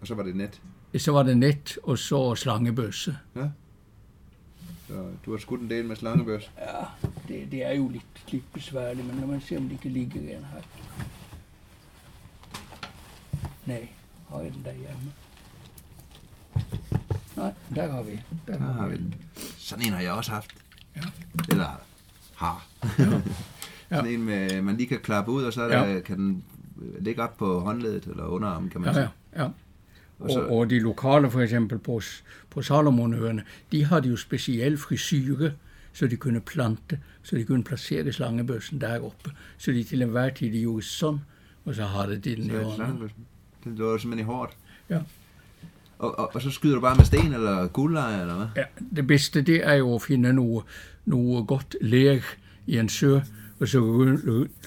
Og 0.00 0.06
så 0.06 0.14
var 0.14 0.22
det 0.22 0.36
net. 0.36 0.60
Så 0.96 1.12
var 1.12 1.22
det 1.22 1.38
net, 1.38 1.78
og 1.82 1.98
så 1.98 2.34
slangebøsse. 2.34 3.16
Ja. 3.36 3.48
Så 4.88 4.94
du 5.26 5.30
har 5.30 5.38
skudt 5.38 5.60
en 5.60 5.70
del 5.70 5.84
med 5.84 5.96
slangebøs. 5.96 6.50
Ja, 6.58 6.84
det, 7.28 7.52
det 7.52 7.66
er 7.66 7.72
jo 7.72 7.88
lidt, 7.88 8.32
lidt 8.32 8.52
besværligt, 8.52 9.06
men 9.06 9.16
når 9.16 9.26
man 9.26 9.40
ser, 9.40 9.58
om 9.58 9.68
de 9.68 9.76
kan 9.76 9.90
ligge 9.90 10.18
igen 10.18 10.28
her. 10.28 10.62
Nej, 13.66 13.88
har 14.30 14.40
jeg 14.40 14.52
den 14.52 14.64
derhjemme? 14.64 15.12
Nej, 17.36 17.52
der 17.74 17.92
har 17.92 18.02
vi. 18.02 18.20
Der 18.46 18.52
Der 18.58 18.72
har 18.72 18.88
vi 18.88 18.96
den. 18.96 19.14
Sådan 19.58 19.86
en 19.86 19.92
har 19.92 20.00
jeg 20.00 20.12
også 20.12 20.30
haft. 20.30 20.50
Ja. 20.96 21.00
Eller 21.48 21.80
har. 22.34 22.66
Ja. 22.98 23.20
Sådan 23.96 24.10
en, 24.12 24.22
med, 24.22 24.62
man 24.62 24.76
lige 24.76 24.86
kan 24.86 24.98
klappe 25.00 25.30
ud, 25.30 25.44
og 25.44 25.52
så 25.52 25.62
er 25.62 25.78
Ja. 25.78 25.94
der, 25.94 26.00
kan 26.00 26.18
den 26.18 26.44
øh, 26.82 27.04
ligge 27.04 27.22
op 27.22 27.36
på 27.36 27.60
håndledet 27.60 28.04
eller 28.04 28.24
underarmen, 28.24 28.70
kan 28.70 28.80
man 28.80 28.88
Ja, 28.88 28.94
sige. 28.94 29.08
ja, 29.36 29.42
ja. 29.42 29.48
Og 30.18 30.30
så- 30.30 30.40
Og, 30.40 30.56
og 30.58 30.70
de 30.70 30.78
lokale, 30.80 31.30
for 31.30 31.40
eksempel 31.40 31.78
på, 31.78 32.00
på 32.50 32.62
Salomonøerne, 32.62 33.44
de 33.72 33.84
havde 33.84 34.08
jo 34.08 34.16
speciel 34.16 34.78
frisyre, 34.78 35.52
så 35.92 36.06
de 36.06 36.16
kunne 36.16 36.40
plante, 36.40 37.00
så 37.22 37.36
de 37.36 37.44
kunne 37.44 37.64
placere 37.64 38.12
slangebøssen 38.12 38.80
deroppe. 38.80 39.30
Så 39.58 39.70
de 39.70 39.84
til 39.84 40.02
enhver 40.02 40.28
tid 40.30 40.50
gjorde 40.60 40.82
sådan, 40.82 41.18
og 41.64 41.74
så 41.74 41.84
havde 41.84 42.16
de 42.18 42.36
den 42.36 42.44
i 42.44 42.48
hånden. 42.50 43.10
Den 43.66 43.74
lå 43.76 43.98
simpelthen 43.98 44.28
i 44.28 44.32
hårdt. 44.32 44.56
Ja. 44.90 44.98
Og, 45.98 46.18
og, 46.18 46.30
og, 46.34 46.42
så 46.42 46.50
skyder 46.50 46.74
du 46.74 46.80
bare 46.80 46.96
med 46.96 47.04
sten 47.04 47.32
eller 47.32 47.66
guldleje, 47.66 48.20
eller 48.20 48.34
hvad? 48.36 48.46
Ja, 48.56 48.62
det 48.96 49.06
bedste 49.06 49.42
det 49.42 49.66
er 49.66 49.74
jo 49.74 49.94
at 49.94 50.02
finde 50.02 50.32
noget, 50.32 50.64
noget 51.04 51.46
godt 51.46 51.76
ler 51.80 52.20
i 52.66 52.78
en 52.78 52.88
sø, 52.88 53.20
og 53.60 53.68
så 53.68 54.16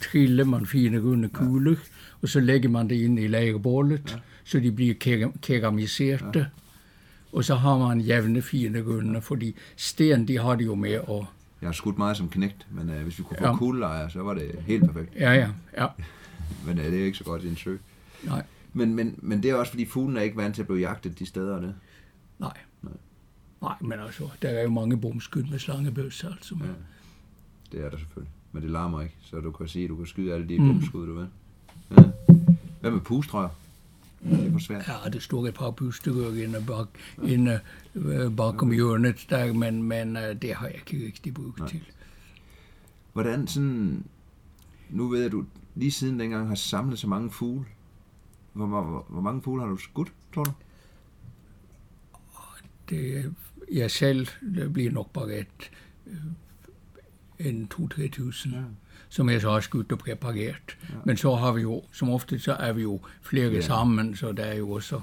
triller 0.02 0.44
man 0.46 0.66
fine 0.66 1.00
runde 1.02 1.30
kugler, 1.30 1.76
og 2.22 2.30
så 2.30 2.40
lægger 2.40 2.70
man 2.70 2.90
det 2.90 2.96
ind 2.96 3.20
i 3.20 3.28
lagerbålet, 3.28 4.20
så 4.44 4.60
de 4.60 4.72
bliver 4.72 4.94
kera- 5.06 5.38
keramiserte. 5.42 6.48
Og 7.34 7.44
så 7.44 7.56
har 7.56 7.78
man 7.78 8.02
jævne 8.02 8.42
fine 8.42 8.82
runde, 8.82 9.22
fordi 9.22 9.56
sten, 9.76 10.28
de 10.28 10.38
har 10.38 10.56
det 10.56 10.66
jo 10.66 10.76
med 10.76 10.92
at... 10.94 11.26
Jeg 11.62 11.68
har 11.68 11.72
skudt 11.72 11.98
meget 11.98 12.18
som 12.18 12.30
knægt, 12.30 12.68
men 12.72 12.90
øh, 12.90 13.04
hvis 13.04 13.18
vi 13.20 13.24
kunne 13.24 13.38
få 13.40 13.46
Ja. 13.46 13.56
kuglelejer, 13.56 14.10
så 14.10 14.20
var 14.24 14.34
det 14.34 14.52
helt 14.68 14.86
perfekt. 14.86 15.16
Ja, 15.16 15.32
ja, 15.34 15.48
ja. 15.78 15.86
Men 16.68 16.80
øh, 16.80 16.86
det 16.86 17.02
er 17.02 17.06
ikke 17.06 17.18
så 17.18 17.24
godt 17.24 17.44
i 17.44 17.48
en 17.48 17.56
sø. 17.58 17.76
Nej, 18.24 18.44
Men, 18.74 18.96
men, 18.96 19.16
men 19.18 19.44
det 19.44 19.52
er 19.52 19.56
også, 19.56 19.72
fordi 19.72 19.86
fuglen 19.86 20.18
er 20.18 20.22
ikke 20.22 20.38
vant 20.38 20.56
til 20.56 20.62
at 20.62 20.68
blive 20.68 20.80
jagtet 20.80 21.20
de 21.20 21.26
steder 21.26 21.60
der. 21.60 21.74
nej. 22.40 22.58
Nej, 23.62 23.76
men 23.82 24.00
altså, 24.00 24.30
der 24.42 24.50
er 24.50 24.64
jo 24.64 24.70
mange 24.70 24.98
bomskyld 25.02 25.50
med 25.50 25.60
slangebøs, 25.60 26.24
altså. 26.24 26.56
Men, 26.56 26.70
Det 27.72 27.86
er 27.86 27.90
der 27.90 27.98
selvfølgelig. 27.98 28.32
Men 28.52 28.64
det 28.64 28.72
larmer 28.72 29.02
ikke, 29.02 29.16
så 29.22 29.40
du 29.40 29.52
kan 29.52 29.68
sige, 29.68 29.84
at 29.84 29.90
du 29.90 29.96
kan 29.96 30.06
skyde 30.06 30.34
alle 30.34 30.50
de 30.50 30.60
Mm. 30.60 30.68
bumskud, 30.68 31.08
du 31.08 31.14
vil. 31.14 31.28
Ja. 31.92 32.04
Hvad 32.82 32.92
med 32.92 33.00
pustrør? 33.02 33.48
Det 34.24 34.48
er 34.48 34.52
for 34.52 34.60
svært. 34.60 34.88
Ja, 34.88 35.10
det 35.10 35.24
stod 35.24 35.48
et 35.50 35.54
par 35.54 35.72
pusteryg 35.72 36.44
inde, 36.44 36.64
bak, 36.68 36.88
inde 37.24 37.60
øh, 37.96 38.36
bakom 38.36 38.72
hjørnet 38.72 39.26
der, 39.30 39.54
men, 39.54 39.84
men 39.84 40.18
øh, 40.18 40.42
det 40.42 40.54
har 40.54 40.68
jeg 40.68 40.76
ikke 40.76 41.06
rigtig 41.06 41.34
brugt 41.34 41.60
Nej. 41.60 41.68
til. 41.68 41.82
Hvordan 43.14 43.48
sådan... 43.48 44.04
Nu 44.90 45.08
ved 45.08 45.18
jeg, 45.20 45.26
at 45.26 45.32
du 45.32 45.46
lige 45.76 45.92
siden 45.92 46.20
dengang 46.20 46.48
har 46.48 46.56
samlet 46.56 47.00
så 47.00 47.08
mange 47.08 47.32
fugle. 47.32 47.66
Hvor, 48.54 48.66
hvor, 48.66 49.06
hvor 49.10 49.22
mange 49.22 49.42
fugle 49.42 49.62
har 49.62 49.70
du 49.70 49.78
skudt, 49.78 50.14
tror 50.34 50.44
du? 50.44 50.52
Det, 52.90 53.34
jeg 53.72 53.92
selv 53.92 54.28
det 54.56 54.74
bliver 54.74 54.92
nok 54.92 55.12
bare 55.12 55.34
et, 55.40 55.72
øh, 56.08 56.16
en 57.40 57.70
2-3 57.74 58.10
tusind, 58.10 58.54
Ja. 58.54 58.60
ja. 58.60 58.66
som 59.10 59.30
jeg 59.30 59.42
så 59.42 59.52
har 59.52 59.60
skudt 59.60 59.92
og 59.92 59.98
præpareret. 60.00 60.78
Ja. 60.90 60.96
Men 61.06 61.18
så 61.18 61.36
har 61.36 61.52
vi 61.52 61.62
jo, 61.62 61.84
som 61.92 62.10
ofte, 62.10 62.40
så 62.40 62.54
er 62.54 62.74
vi 62.74 62.82
jo 62.82 63.00
flere 63.22 63.52
ja. 63.52 63.62
sammen, 63.62 64.16
så 64.16 64.32
der 64.32 64.44
er 64.44 64.56
jo 64.56 64.72
også... 64.72 65.02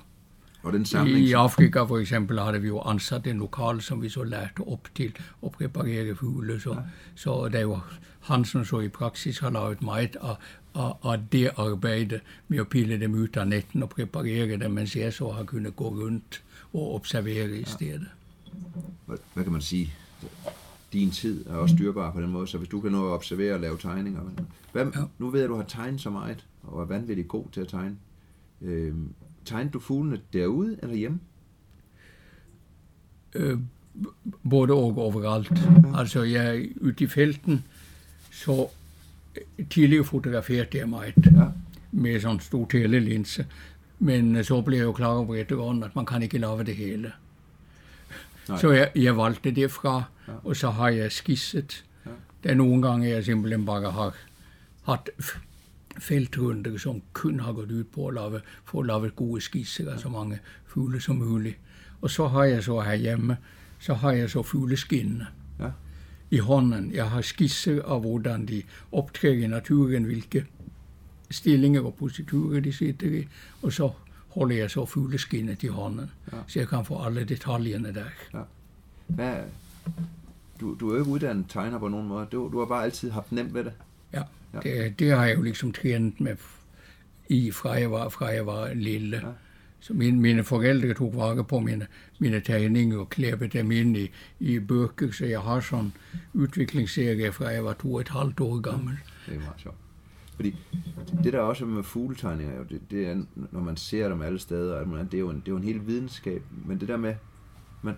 Og 0.62 0.72
den 0.72 0.84
samling... 0.84 1.18
I 1.18 1.32
Afrika 1.32 1.82
for 1.82 1.98
eksempel 1.98 2.40
havde 2.40 2.60
vi 2.60 2.68
jo 2.68 2.80
ansat 2.80 3.26
en 3.26 3.38
lokal, 3.38 3.80
som 3.80 4.02
vi 4.02 4.08
så 4.08 4.22
lærte 4.22 4.60
op 4.66 4.88
til 4.94 5.16
at 5.44 5.52
præparere 5.52 6.14
fugle. 6.14 6.60
Så, 6.60 6.72
ja. 6.72 6.78
så 7.14 7.48
det 7.48 7.54
er 7.54 7.60
jo 7.60 7.78
han, 8.20 8.44
som 8.44 8.64
så 8.64 8.80
i 8.80 8.88
praksis 8.88 9.38
har 9.38 9.50
lavet 9.50 9.82
meget 9.82 10.16
af, 10.20 10.36
af 11.04 11.18
det 11.32 11.50
arbejde 11.56 12.20
med 12.48 12.58
at 12.58 12.68
pille 12.68 13.00
dem 13.00 13.14
ud 13.14 13.28
af 13.36 13.48
netten 13.48 13.82
og 13.82 13.88
præparere 13.88 14.56
dem, 14.58 14.70
mens 14.70 14.96
jeg 14.96 15.12
så 15.12 15.30
har 15.30 15.44
kunnet 15.44 15.76
gå 15.76 15.88
rundt 15.88 16.42
og 16.72 16.94
observere 16.94 17.58
i 17.58 17.64
stedet. 17.64 18.06
hvad, 19.06 19.18
hvad 19.34 19.44
kan 19.44 19.52
man 19.52 19.62
sige, 19.62 19.92
din 20.92 21.10
tid 21.10 21.46
er 21.46 21.54
også 21.54 21.76
dyrbar 21.78 22.12
på 22.12 22.20
den 22.20 22.30
måde, 22.30 22.46
så 22.46 22.58
hvis 22.58 22.68
du 22.68 22.80
kan 22.80 22.92
nå 22.92 23.06
at 23.06 23.12
observere 23.12 23.54
og 23.54 23.60
lave 23.60 23.78
tegninger. 23.78 24.20
Hvad, 24.72 24.84
Ja. 24.84 25.02
Nu 25.18 25.30
ved 25.30 25.40
jeg, 25.40 25.44
at 25.44 25.50
du 25.50 25.56
har 25.56 25.64
tegnet 25.64 26.00
så 26.00 26.10
meget, 26.10 26.46
og 26.62 26.82
er 26.82 26.86
vanvittigt 26.86 27.28
god 27.28 27.44
til 27.52 27.60
at 27.60 27.68
tegne. 27.68 27.96
Øhm, 28.62 29.08
tegnede 29.44 29.72
du 29.72 29.80
fuglene 29.80 30.20
derude 30.32 30.78
eller 30.82 30.96
hjemme? 30.96 31.20
Øh, 33.34 33.58
både 34.50 34.72
og 34.72 34.98
overalt. 34.98 35.52
Altså 35.94 36.22
jeg 36.22 36.68
ute 36.80 37.04
i 37.04 37.06
felten, 37.06 37.64
så 38.30 38.52
øh, 38.62 38.68
tidligere 39.70 40.04
fotograferede 40.04 40.78
jeg 40.78 40.88
meget. 40.88 41.14
Ja. 41.24 41.44
med 41.92 42.20
sådan 42.20 42.36
en 42.36 42.40
stor 42.40 42.66
telelinse. 42.66 43.46
Men 43.98 44.36
øh, 44.36 44.44
så 44.44 44.60
blev 44.62 44.78
jeg 44.78 44.84
jo 44.84 44.92
klar 44.92 45.08
over 45.08 45.34
efterhånden, 45.34 45.84
at 45.84 45.96
man 45.96 46.06
kan 46.06 46.22
ikke 46.22 46.38
lave 46.38 46.64
det 46.64 46.76
hele. 46.76 47.12
Nej. 48.48 48.58
Så 48.58 48.70
jeg, 48.70 48.90
jeg 48.94 49.16
valgte 49.16 49.50
det 49.50 49.70
fra, 49.70 50.02
Ja. 50.28 50.32
og 50.44 50.56
så 50.56 50.70
har 50.70 50.88
jeg 50.88 51.12
skisset. 51.12 51.84
Ja. 52.06 52.10
Der 52.44 52.50
er 52.50 52.54
nogle 52.54 52.82
gange, 52.88 53.08
jeg 53.08 53.24
simpelthen 53.24 53.66
bare 53.66 53.90
har 53.90 54.14
haft 54.84 55.08
feltrunder, 55.98 56.78
som 56.78 57.02
kun 57.12 57.40
har 57.40 57.52
gået 57.52 57.72
ud 57.72 57.84
på 57.84 58.06
at 58.08 58.14
lave, 58.14 58.40
for 58.64 58.80
at 58.80 58.86
lave 58.86 59.10
gode 59.10 59.40
skisser 59.40 59.92
af 59.92 60.00
så 60.00 60.08
mange 60.08 60.38
fugle 60.66 61.00
som 61.00 61.16
muligt. 61.16 61.56
Og 62.00 62.10
så 62.10 62.28
har 62.28 62.44
jeg 62.44 62.64
så 62.64 62.80
herhjemme, 62.80 63.36
så 63.78 63.94
har 63.94 64.12
jeg 64.12 64.30
så 64.30 64.42
fugleskinnene. 64.42 65.26
I 66.30 66.38
hånden. 66.38 66.90
Jeg 66.94 67.10
har 67.10 67.22
skisser 67.22 67.82
av 67.84 68.00
hvordan 68.00 68.46
de 68.46 68.62
opptrer 68.92 69.32
i 69.44 69.46
naturen, 69.46 70.04
hvilke 70.04 70.44
stillinger 71.30 71.80
og 71.86 71.94
positurer 71.94 72.60
de 72.60 72.72
sitter 72.72 73.06
i, 73.20 73.26
og 73.62 73.72
så 73.72 73.90
holder 74.28 74.56
jeg 74.56 74.70
så 74.70 74.86
fugleskinnet 74.86 75.62
i 75.62 75.66
hånden, 75.66 76.10
Ja. 76.32 76.36
så 76.46 76.58
jeg 76.58 76.68
kan 76.68 76.84
få 76.84 77.02
alle 77.04 77.24
detaljerne 77.24 77.94
der. 77.94 78.44
Hvad, 79.06 79.34
du, 80.60 80.76
du 80.80 80.88
er 80.90 80.92
jo 80.94 80.98
ikke 81.00 81.10
uddannet 81.10 81.46
tegner 81.48 81.78
på 81.78 81.88
nogen 81.88 82.08
måde. 82.08 82.26
Du, 82.32 82.48
du 82.52 82.58
har 82.58 82.66
bare 82.66 82.84
altid 82.84 83.10
haft 83.10 83.32
nemt 83.32 83.54
ved 83.54 83.64
det. 83.64 83.72
Ja, 84.12 84.22
Ja. 84.54 84.60
det, 84.62 84.98
det 84.98 85.10
har 85.10 85.24
jeg 85.26 85.36
jo 85.36 85.42
liksom 85.42 85.72
trænet 85.72 86.20
med 86.20 86.36
i 87.28 87.50
fra 87.50 87.70
jeg 87.72 87.90
var, 87.90 88.08
fra 88.08 88.26
jeg 88.26 88.46
var 88.46 88.74
lille. 88.74 89.16
Ja. 89.16 89.28
Så 89.80 89.94
mine, 89.94 90.20
mine 90.20 90.44
forældre 90.44 90.94
tog 90.94 91.14
vare 91.16 91.44
på 91.44 91.60
mine, 91.60 91.86
mine 92.18 92.40
tegninger 92.40 92.98
og 92.98 93.10
klæbet 93.10 93.52
dem 93.52 93.70
ind 93.70 93.96
i, 93.96 94.10
i 94.40 94.58
bøger, 94.58 95.12
så 95.12 95.26
jeg 95.26 95.40
har 95.40 95.60
sådan 95.60 95.92
udviklingsserie 96.34 97.32
fra 97.32 97.48
jeg 97.48 97.64
var 97.64 97.72
to 97.72 97.94
og 97.94 98.00
et 98.00 98.08
halvt 98.08 98.40
år 98.40 98.60
gammel. 98.60 98.94
Det 99.26 99.34
er 99.34 99.38
meget 99.38 99.60
sjovt. 99.60 99.76
Fordi 100.36 100.56
det 101.24 101.32
der 101.32 101.40
også 101.40 101.64
med 101.64 101.82
fugletegninger, 101.82 102.64
det, 102.64 102.80
det 102.90 103.06
er, 103.06 103.22
når 103.52 103.60
man 103.60 103.76
ser 103.76 104.08
dem 104.08 104.22
alle 104.22 104.38
steder, 104.38 104.74
og 104.74 104.86
det 105.12 105.14
er 105.14 105.18
jo 105.18 105.30
en, 105.30 105.36
det 105.36 105.48
er 105.48 105.52
jo 105.52 105.56
en 105.56 105.64
hel 105.64 105.86
videnskab. 105.86 106.42
Men 106.66 106.80
det 106.80 106.88
der 106.88 106.96
med, 106.96 107.14
man, 107.82 107.94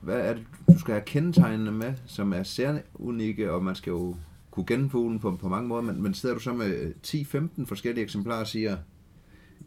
hvad 0.00 0.20
er 0.20 0.34
det, 0.34 0.44
du 0.68 0.78
skal 0.78 0.94
have 0.94 1.04
kendetegnene 1.06 1.72
med, 1.72 1.94
som 2.06 2.32
er 2.32 2.42
særunikke, 2.42 3.52
og 3.52 3.64
man 3.64 3.74
skal 3.74 3.90
jo 3.90 4.16
kunne 4.50 4.66
kende 4.66 4.90
fuglen 4.90 5.18
på, 5.18 5.36
på 5.36 5.48
mange 5.48 5.68
måder, 5.68 5.82
men, 5.82 6.02
men 6.02 6.14
sidder 6.14 6.34
du 6.34 6.40
så 6.40 6.52
med 6.52 6.80
øh, 6.80 6.90
10-15 7.06 7.64
forskellige 7.66 8.04
eksemplarer 8.04 8.40
og 8.40 8.46
siger, 8.46 8.76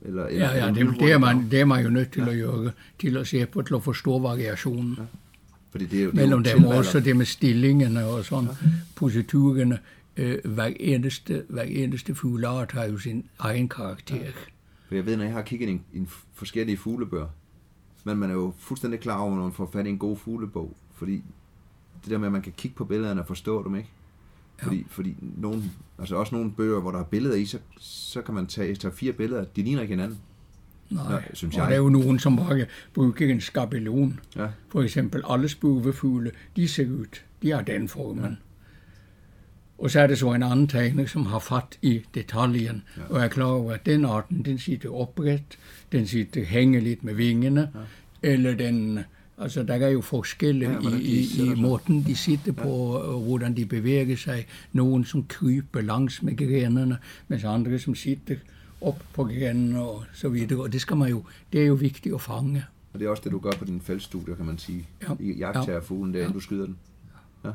eller, 0.05 0.25
eller, 0.25 0.53
Ja, 0.53 0.65
ja, 0.65 0.71
det, 0.71 0.99
det, 0.99 1.11
er 1.11 1.17
man, 1.17 1.51
det 1.51 1.59
er 1.59 1.65
man 1.65 1.83
jo 1.83 1.89
nødt 1.89 2.11
til 2.11 2.21
at 2.21 2.37
gøre, 2.37 2.71
til 2.99 3.17
at 3.17 3.27
se 3.27 3.45
på, 3.45 3.61
til 3.61 3.75
at 3.75 3.83
forstå 3.83 4.19
variationen. 4.19 4.99
Fordi 5.71 5.85
det 5.85 5.99
er 5.99 6.03
jo, 6.03 6.09
det 6.09 6.15
mellem 6.15 6.43
dem 6.43 6.65
også 6.65 6.99
det 6.99 7.17
med 7.17 7.25
stillingerne 7.25 8.05
og 8.05 8.25
sådan, 8.25 8.49
positurerne. 8.95 9.79
Øh, 10.17 10.37
hver, 10.43 10.65
eneste, 10.79 11.43
hver 11.49 11.63
eneste 11.63 12.15
fugleart 12.15 12.71
har 12.71 12.85
jo 12.85 12.97
sin 12.97 13.25
egen 13.39 13.69
karakter. 13.69 14.31
For 14.87 14.95
jeg 14.95 15.05
ved, 15.05 15.17
når 15.17 15.23
jeg 15.23 15.33
har 15.33 15.41
kigget 15.41 15.69
i 15.69 15.71
en, 15.71 15.83
en 15.93 16.09
forskellige 16.33 16.77
fuglebøger, 16.77 17.27
men 18.03 18.17
man 18.17 18.29
er 18.29 18.33
jo 18.33 18.53
fuldstændig 18.57 18.99
klar 18.99 19.19
over, 19.19 19.35
når 19.35 19.43
man 19.43 19.51
får 19.51 19.69
fat 19.73 19.85
i 19.85 19.89
en 19.89 19.97
god 19.97 20.17
fuglebog, 20.17 20.75
fordi 20.95 21.23
det 22.03 22.11
der 22.11 22.17
med, 22.17 22.25
at 22.25 22.31
man 22.31 22.41
kan 22.41 22.53
kigge 22.57 22.77
på 22.77 22.85
billederne 22.85 23.21
og 23.21 23.27
forstå 23.27 23.63
dem, 23.63 23.75
ikke? 23.75 23.89
Fordi, 24.57 24.77
ja. 24.77 24.83
fordi 24.87 25.15
nogen, 25.37 25.71
altså 25.99 26.15
også 26.15 26.35
nogle 26.35 26.51
bøger, 26.51 26.81
hvor 26.81 26.91
der 26.91 26.99
er 26.99 27.03
billeder 27.03 27.35
i, 27.35 27.45
så, 27.45 27.59
så 27.79 28.21
kan 28.21 28.33
man 28.33 28.47
tage, 28.47 28.75
tage 28.75 28.93
fire 28.93 29.13
billeder, 29.13 29.43
de 29.43 29.63
ligner 29.63 29.81
ikke 29.81 29.93
hinanden. 29.93 30.17
Nej, 30.89 31.13
Ja, 31.13 31.19
synes 31.33 31.55
og 31.55 31.61
jeg. 31.61 31.67
der 31.69 31.73
er 31.73 31.79
jo 31.79 31.89
nogen, 31.89 32.19
som 32.19 32.35
bare 32.37 32.65
bruger 32.93 33.13
en 33.21 33.41
skabelon. 33.41 34.19
Ja. 34.35 34.47
For 34.69 34.81
eksempel 34.81 35.23
alle 35.29 35.49
spurvefugle, 35.49 36.31
de 36.55 36.67
ser 36.67 36.85
ud, 36.85 37.05
de 37.41 37.51
har 37.51 37.61
den 37.61 37.87
formen. 37.87 38.37
Og 39.77 39.91
så 39.91 39.99
er 39.99 40.07
det 40.07 40.17
så 40.17 40.33
en 40.33 40.43
anden 40.43 40.67
tegner, 40.67 41.05
som 41.05 41.25
har 41.25 41.39
fat 41.39 41.79
i 41.81 42.01
detaljen, 42.13 42.83
ja. 42.97 43.01
og 43.09 43.21
er 43.21 43.27
klar 43.27 43.45
over, 43.45 43.73
at 43.73 43.85
den 43.85 44.05
arten, 44.05 44.45
den 44.45 44.57
sitter 44.59 44.89
opret, 44.89 45.57
den 45.91 46.07
sitter, 46.07 46.45
hænger 46.45 46.81
lidt 46.81 47.03
med 47.03 47.13
vingene, 47.13 47.71
ja. 47.75 47.79
eller 48.31 48.55
den, 48.55 48.99
altså 49.37 49.63
der 49.63 49.73
er 49.73 49.89
jo 49.89 50.01
forskelle 50.01 50.65
Ja, 50.65 50.89
ja, 50.89 50.97
i, 50.97 51.01
i, 51.01 51.51
i 51.51 51.55
måten, 51.55 52.03
de 52.03 52.15
sitter 52.15 52.51
på, 52.51 52.69
og 52.69 53.19
hvordan 53.19 53.57
de 53.57 53.65
bevæger 53.65 54.15
sig. 54.15 54.45
Nogen, 54.73 55.05
som 55.05 55.25
kryber 55.27 55.81
langs 55.81 56.23
med 56.23 56.37
grenene, 56.37 56.97
mens 57.27 57.43
andre, 57.43 57.79
som 57.79 57.95
sitter 57.95 58.35
op 58.81 59.03
på 59.13 59.23
grenene 59.23 59.81
og 59.81 60.03
så 60.13 60.29
videre. 60.29 60.61
Og 60.61 60.73
det 60.73 60.81
skal 60.81 60.97
man 60.97 61.09
jo, 61.09 61.23
det 61.53 61.61
er 61.61 61.65
jo 61.65 61.73
vigtigt 61.73 62.15
at 62.15 62.21
fange. 62.21 62.65
Og 62.93 62.99
det 62.99 63.05
er 63.05 63.09
også 63.09 63.23
det, 63.23 63.31
du 63.31 63.39
gør 63.39 63.51
på 63.51 63.65
dine 63.65 63.81
feltstudier, 63.81 64.35
kan 64.35 64.45
man 64.45 64.57
sige. 64.57 64.87
Ja. 65.01 65.15
I 65.19 65.33
jagttager 65.33 65.81
fuglen, 65.81 66.13
der, 66.13 66.19
ja. 66.19 66.29
du 66.29 66.39
skyder 66.39 66.65
den. 66.65 66.77
Ja. 67.45 67.51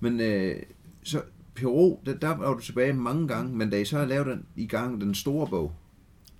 Men 0.00 0.20
øh, 0.20 0.56
så 1.02 1.22
Peru, 1.54 1.96
der, 2.06 2.14
der 2.14 2.36
var 2.36 2.54
du 2.54 2.60
tilbage 2.60 2.92
mange 2.92 3.28
gange, 3.28 3.56
men 3.56 3.70
da 3.70 3.80
I 3.80 3.84
så 3.84 3.98
har 3.98 4.06
lavet 4.06 4.26
den, 4.26 4.44
i 4.56 4.66
gang 4.66 5.00
den 5.00 5.14
store 5.14 5.46
bog, 5.46 5.72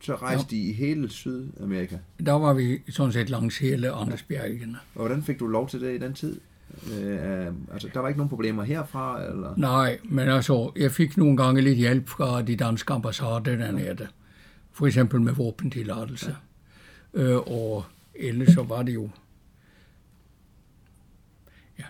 så 0.07 0.15
rejste 0.15 0.57
ja. 0.57 0.63
i 0.63 0.73
hele 0.73 1.11
Sydamerika. 1.11 1.97
Der 2.27 2.33
var 2.33 2.55
vi 2.55 2.83
sådan 2.89 3.13
set 3.13 3.31
langs 3.31 3.59
hele 3.59 3.91
Andesbjergene. 3.91 4.79
Og 4.95 5.01
hvordan 5.01 5.23
fik 5.23 5.41
du 5.41 5.47
lov 5.47 5.69
til 5.69 5.81
det 5.81 5.95
i 5.95 5.99
den 5.99 6.15
tid? 6.15 6.41
Øh, 6.93 7.47
altså, 7.73 7.89
der 7.95 8.01
var 8.01 8.09
ikke 8.09 8.19
nogen 8.19 8.29
problemer 8.29 8.65
herfra, 8.65 9.25
eller? 9.25 9.55
Nej, 9.57 9.99
men 10.05 10.29
altså, 10.29 10.73
jeg 10.77 10.93
fik 10.93 11.17
nogle 11.17 11.37
gange 11.37 11.61
lidt 11.61 11.79
hjælp 11.79 12.09
fra 12.09 12.43
de 12.43 12.57
danske 12.57 12.93
ambassader 12.93 13.39
dernede. 13.39 14.07
For 14.73 14.87
eksempel 14.87 15.21
med 15.21 15.33
våbentilladelse. 15.33 16.37
Ja. 17.15 17.21
Øh, 17.21 17.37
og 17.37 17.85
ellers 18.15 18.55
så 18.55 18.63
var 18.63 18.83
det 18.83 18.95
jo... 18.95 19.11
Ja. 21.79 21.85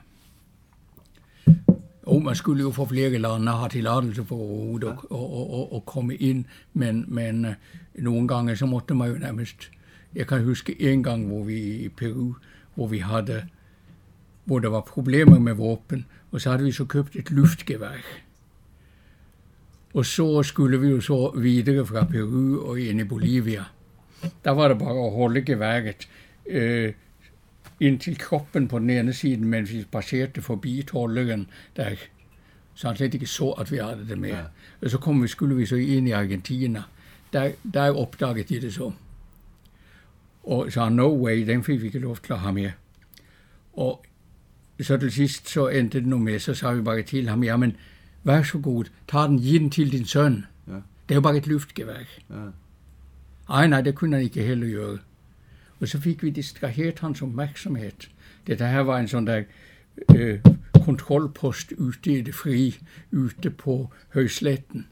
Og 2.02 2.15
man 2.26 2.34
skulle 2.34 2.62
jo 2.62 2.70
for 2.70 2.84
flere 2.84 3.18
lande 3.18 3.52
have 3.52 3.68
tilladelse 3.68 4.24
for 4.24 4.36
overhovedet 4.36 4.88
at 4.88 4.98
og, 5.10 5.32
og, 5.32 5.50
og, 5.50 5.72
og 5.72 5.86
komme 5.86 6.14
ind, 6.14 6.44
men, 6.74 7.04
men 7.08 7.44
øh, 7.44 7.54
nogle 7.94 8.28
gange 8.28 8.56
så 8.56 8.66
måtte 8.66 8.94
man 8.94 9.10
jo 9.10 9.18
nærmest... 9.18 9.70
Jeg 10.14 10.26
kan 10.26 10.44
huske 10.44 10.82
en 10.82 11.02
gang, 11.02 11.26
hvor 11.26 11.44
vi 11.44 11.56
i 11.56 11.88
Peru, 11.88 12.34
hvor 12.74 12.86
vi 12.86 12.98
havde 12.98 13.42
hvor 14.44 14.58
der 14.58 14.68
var 14.68 14.80
problemer 14.80 15.38
med 15.38 15.54
våben, 15.54 16.06
og 16.32 16.40
så 16.40 16.50
havde 16.50 16.64
vi 16.64 16.72
så 16.72 16.84
købt 16.84 17.16
et 17.16 17.30
luftgevær. 17.30 17.96
Og 19.94 20.06
så 20.06 20.42
skulle 20.42 20.80
vi 20.80 20.88
jo 20.88 21.00
så 21.00 21.32
videre 21.36 21.86
fra 21.86 22.04
Peru 22.04 22.60
og 22.68 22.80
ind 22.80 23.00
i 23.00 23.04
Bolivia. 23.04 23.64
Der 24.44 24.50
var 24.50 24.68
det 24.68 24.78
bare 24.78 25.06
at 25.06 25.12
holde 25.12 25.42
geværet 25.42 26.08
øh, 26.46 26.92
ind 27.80 28.00
til 28.00 28.18
kroppen 28.18 28.68
på 28.68 28.78
den 28.78 28.90
ene 28.90 29.12
siden, 29.12 29.44
mens 29.44 29.72
vi 29.72 29.84
passerede 29.92 30.42
forbi 30.42 30.82
tolleren, 30.82 31.50
der 31.76 31.94
så 32.76 32.86
han 32.86 32.96
slet 32.96 33.14
ikke 33.14 33.26
så, 33.26 33.50
at 33.50 33.72
vi 33.72 33.76
havde 33.76 34.06
det 34.08 34.18
med. 34.18 34.28
Ja. 34.28 34.36
Ja. 34.36 34.44
Og 34.82 34.90
så 34.90 34.98
kom 34.98 35.22
vi, 35.22 35.28
skulle 35.28 35.56
vi 35.56 35.66
så 35.66 35.76
ind 35.76 36.08
i 36.08 36.10
Argentina. 36.10 36.82
Der, 37.32 37.52
der 37.74 37.90
opdagede 37.90 38.42
de 38.42 38.60
det 38.60 38.74
så. 38.74 38.92
Og 40.44 40.72
så 40.72 40.88
no 40.88 41.24
way, 41.24 41.46
den 41.46 41.64
fik 41.64 41.80
vi 41.80 41.86
ikke 41.86 41.98
lov 41.98 42.16
til 42.16 42.32
at 42.32 42.38
have 42.38 42.52
med. 42.52 42.70
Og 43.72 44.04
så 44.80 44.96
til 44.96 45.12
sidst 45.12 45.48
så 45.48 45.68
endte 45.68 45.98
det 45.98 46.06
nu 46.06 46.18
med, 46.18 46.38
så 46.38 46.54
sagde 46.54 46.76
vi 46.76 46.82
bare 46.82 47.02
til 47.02 47.28
ham, 47.28 47.44
jamen, 47.44 47.76
vær 48.24 48.42
så 48.42 48.58
god, 48.58 48.84
tag 49.08 49.28
den, 49.28 49.38
giv 49.38 49.60
den 49.60 49.70
til 49.70 49.92
din 49.92 50.04
søn. 50.04 50.46
Ja. 50.68 50.72
Det 50.72 51.10
er 51.10 51.14
jo 51.14 51.20
bare 51.20 51.36
et 51.36 51.46
luftgevær. 51.46 51.98
Ja. 52.30 52.34
Nej, 53.48 53.66
nej, 53.66 53.80
det 53.80 53.94
kunne 53.94 54.16
han 54.16 54.24
ikke 54.24 54.42
heller 54.42 54.68
gøre. 54.68 54.98
Og 55.80 55.88
så 55.88 56.00
fik 56.00 56.22
vi 56.22 56.30
distraheret 56.30 56.98
hans 56.98 57.22
opmærksomhed. 57.22 57.92
Det 58.46 58.60
her 58.60 58.80
var 58.80 58.98
en 58.98 59.08
sådan 59.08 59.26
der 59.26 59.42
øh, 60.16 60.40
kontrollpost 60.86 61.72
ute 61.78 62.12
i 62.12 62.22
det 62.22 62.34
fri, 62.34 62.78
ute 63.12 63.50
på 63.50 63.90
høysletten. 64.14 64.86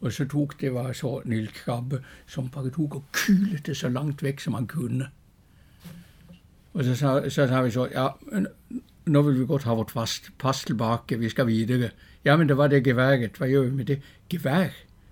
Og 0.00 0.12
så 0.12 0.26
tog 0.28 0.52
det 0.60 0.74
var 0.74 0.92
så 0.92 1.22
en 1.24 1.48
krabbe, 1.54 2.02
som 2.26 2.48
bare 2.48 2.70
tog 2.70 2.96
og 2.96 3.04
kylede 3.12 3.62
det 3.66 3.76
så 3.76 3.88
langt 3.88 4.22
væk, 4.22 4.40
som 4.40 4.54
han 4.54 4.66
kunne. 4.66 5.08
Og 6.74 6.84
så, 6.84 6.96
så, 6.96 7.24
så 7.28 7.46
sa 7.48 7.62
vi 7.62 7.70
så, 7.70 7.86
ja, 7.92 8.08
nu 9.06 9.22
vil 9.22 9.40
vi 9.40 9.46
godt 9.46 9.64
have 9.64 9.76
vort 9.76 9.90
fast, 9.90 10.30
pas 10.38 10.64
tilbage, 10.64 11.18
vi 11.18 11.28
skal 11.28 11.46
videre. 11.46 11.90
Ja, 12.24 12.36
men 12.36 12.48
det 12.48 12.56
var 12.56 12.68
det 12.68 12.84
geværet, 12.84 13.30
hvad 13.38 13.48
gør 13.50 13.62
vi 13.62 13.70
med 13.70 13.84
det? 13.84 14.00
Gevær? 14.30 14.68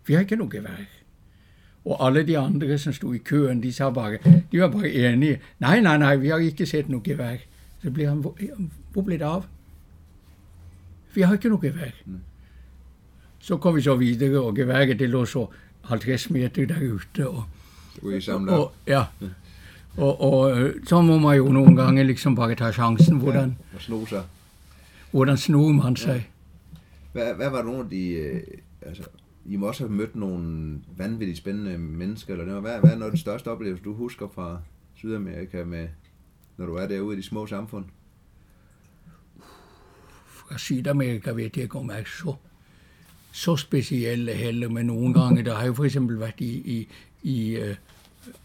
Vi 0.07 0.15
har 0.15 0.21
ikke 0.21 0.37
noget 0.37 0.53
gevær. 0.53 0.85
Og 1.85 2.07
alle 2.07 2.27
de 2.27 2.39
andre, 2.39 2.79
som 2.79 2.93
stod 2.93 3.15
i 3.15 3.19
køen, 3.19 3.63
de, 3.63 3.73
sa 3.73 3.91
bare, 3.91 4.19
de 4.53 4.61
var 4.61 4.71
bare 4.71 4.91
enige. 4.91 5.41
Nej, 5.59 5.81
nej, 5.81 5.99
nej, 5.99 6.17
vi 6.17 6.29
har 6.29 6.39
ikke 6.39 6.67
set 6.67 6.89
noget 6.89 7.05
gevær. 7.05 7.37
Så 7.83 7.91
blev 7.91 8.09
han, 8.09 8.19
hvor, 8.19 8.39
hvor 8.93 9.03
blev 9.03 9.19
det 9.19 9.25
af? 9.25 9.43
Vi 11.15 11.21
har 11.21 11.33
ikke 11.33 11.49
noget 11.49 11.63
gevær. 11.63 11.87
Mm. 12.07 12.21
Så 13.39 13.57
kom 13.57 13.77
vi 13.77 13.81
så 13.81 13.97
videre, 13.97 14.43
og 14.43 14.55
geværet, 14.57 14.99
det 14.99 15.11
lå 15.11 15.25
så 15.25 15.47
50 15.85 16.31
meter. 16.31 16.91
Og, 18.03 18.13
I 18.17 18.21
samle 18.21 18.53
op. 18.53 18.59
og, 18.59 18.73
ja. 18.87 19.05
Og, 19.97 20.21
og 20.21 20.61
øh, 20.61 20.75
så 20.87 21.01
må 21.01 21.19
man 21.19 21.37
jo 21.37 21.49
nogle 21.49 21.83
gange 21.83 22.05
liksom 22.05 22.37
bare 22.37 22.55
tage 22.55 22.73
chancen, 22.73 23.19
hvordan, 23.19 23.59
Og 23.75 23.81
sno 23.81 24.07
sig. 24.07 24.23
hvordan 25.11 25.37
snuger 25.37 25.73
man 25.73 25.97
sig. 25.97 26.31
Hvad, 27.13 27.35
hvad 27.35 27.51
var 27.51 27.63
nogle 27.63 27.79
af 27.79 27.91
de... 27.91 28.09
Øh, 28.09 28.41
altså, 28.83 29.03
I 29.47 29.57
må 29.57 29.67
også 29.67 29.85
have 29.85 29.93
mødt 29.97 30.17
nogle 30.17 30.79
vanvittigt 30.97 31.39
spændende 31.39 31.79
mennesker, 31.79 32.33
eller 32.33 32.47
noget. 32.47 32.61
Hvad, 32.63 32.79
hvad 32.81 32.91
er 32.91 32.95
noget 32.95 33.05
af 33.05 33.11
den 33.11 33.19
største 33.19 33.49
oplevelse, 33.49 33.85
du 33.85 33.95
husker 33.95 34.29
fra 34.35 34.59
Sydamerika, 34.95 35.65
med, 35.65 35.89
når 36.57 36.67
du 36.67 36.75
er 36.75 36.87
derude 36.87 37.15
i 37.15 37.21
de 37.21 37.27
små 37.27 37.47
samfund? 37.47 37.85
Fra 40.53 40.59
Sydamerika 40.59 41.31
ved 41.31 41.43
jeg 41.43 41.59
ikke 41.59 41.79
om 41.79 41.89
er 41.91 42.03
så, 42.07 42.35
så 43.33 43.57
specielle 43.57 44.33
heller, 44.33 44.69
men 44.69 44.87
nogle 44.87 45.15
gange, 45.15 45.45
der 45.45 45.55
har 45.55 45.63
jeg 45.65 45.77
for 45.77 45.85
eksempel 45.85 46.21
været 46.21 46.35
i, 46.41 46.47
i, 46.51 46.89
i 47.23 47.57
øh, 47.57 47.75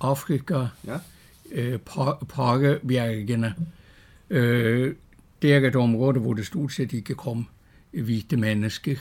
Afrika, 0.01 0.65
Ja. 0.87 0.97
øh, 1.51 1.79
Pa- 1.89 2.25
Paragebjergene. 2.25 3.53
Øh, 4.29 4.95
det 5.41 5.53
er 5.53 5.67
et 5.67 5.75
område, 5.75 6.19
hvor 6.19 6.33
det 6.33 6.45
stort 6.45 6.73
set 6.73 6.93
ikke 6.93 7.15
kom 7.15 7.47
hvide 7.91 8.37
mennesker. 8.37 8.91
Er 8.93 8.97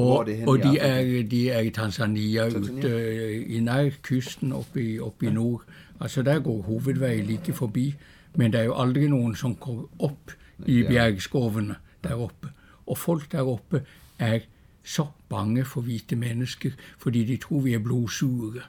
Og, 0.00 0.26
det 0.26 0.48
og 0.48 0.58
de, 0.58 0.78
er, 0.78 1.22
de 1.22 1.50
er 1.50 1.60
i 1.60 1.70
Tanzania, 1.70 2.50
Tanzania? 2.50 2.78
Ute, 2.78 2.88
øh, 2.88 3.56
i 3.56 3.60
nær 3.60 3.90
kysten 4.02 4.52
oppe 4.52 4.82
i, 4.84 4.98
oppe 4.98 5.26
i 5.26 5.30
nord. 5.30 5.62
Altså 6.00 6.22
der 6.22 6.38
går 6.40 6.62
hovedvej 6.62 7.16
lige 7.16 7.52
forbi, 7.52 7.94
men 8.34 8.52
der 8.52 8.58
er 8.58 8.64
jo 8.64 8.74
aldrig 8.80 9.08
nogen, 9.08 9.36
som 9.36 9.54
går 9.54 9.90
op 9.98 10.18
i 10.66 10.80
er- 10.82 10.88
bjergskovene 10.88 11.74
deroppe. 12.04 12.48
Og 12.86 12.98
folk 12.98 13.32
deroppe 13.32 13.82
er 14.18 14.38
så 14.84 15.06
bange 15.28 15.64
for 15.64 15.80
hvide 15.80 16.16
mennesker, 16.16 16.70
fordi 16.98 17.24
de 17.24 17.36
tror, 17.36 17.60
vi 17.60 17.74
er 17.74 17.78
blodsure. 17.78 18.60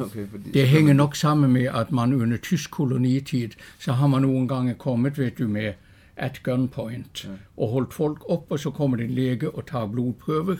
Okay, 0.00 0.28
fordi, 0.30 0.50
Det 0.50 0.68
hænger 0.68 0.92
nok 0.92 1.16
sammen 1.16 1.52
med, 1.52 1.62
at 1.64 1.92
man 1.92 2.12
under 2.12 2.36
tysk 2.36 2.70
kolonitid, 2.70 3.48
så 3.78 3.92
har 3.92 4.06
man 4.06 4.22
nogle 4.22 4.48
gange 4.48 4.74
kommet, 4.74 5.18
ved 5.18 5.30
du, 5.30 5.48
med 5.48 5.72
at 6.16 6.40
gunpoint, 6.42 7.24
ja. 7.24 7.30
og 7.56 7.68
holdt 7.68 7.94
folk 7.94 8.24
op, 8.28 8.46
og 8.50 8.58
så 8.58 8.70
kommer 8.70 8.96
en 8.96 9.10
læge 9.10 9.50
og 9.50 9.66
tager 9.66 9.86
blodprøver, 9.86 10.56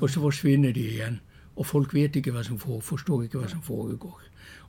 og 0.00 0.10
så 0.10 0.20
forsvinder 0.20 0.72
de 0.72 0.80
igen. 0.80 1.20
Og 1.56 1.66
folk 1.66 1.94
ved 1.94 2.16
ikke, 2.16 2.30
hvad 2.30 2.44
som 2.44 2.58
foregår, 2.58 2.80
forstår 2.80 3.22
ikke, 3.22 3.38
hvad 3.38 3.48
som 3.48 3.62
foregår. 3.62 4.20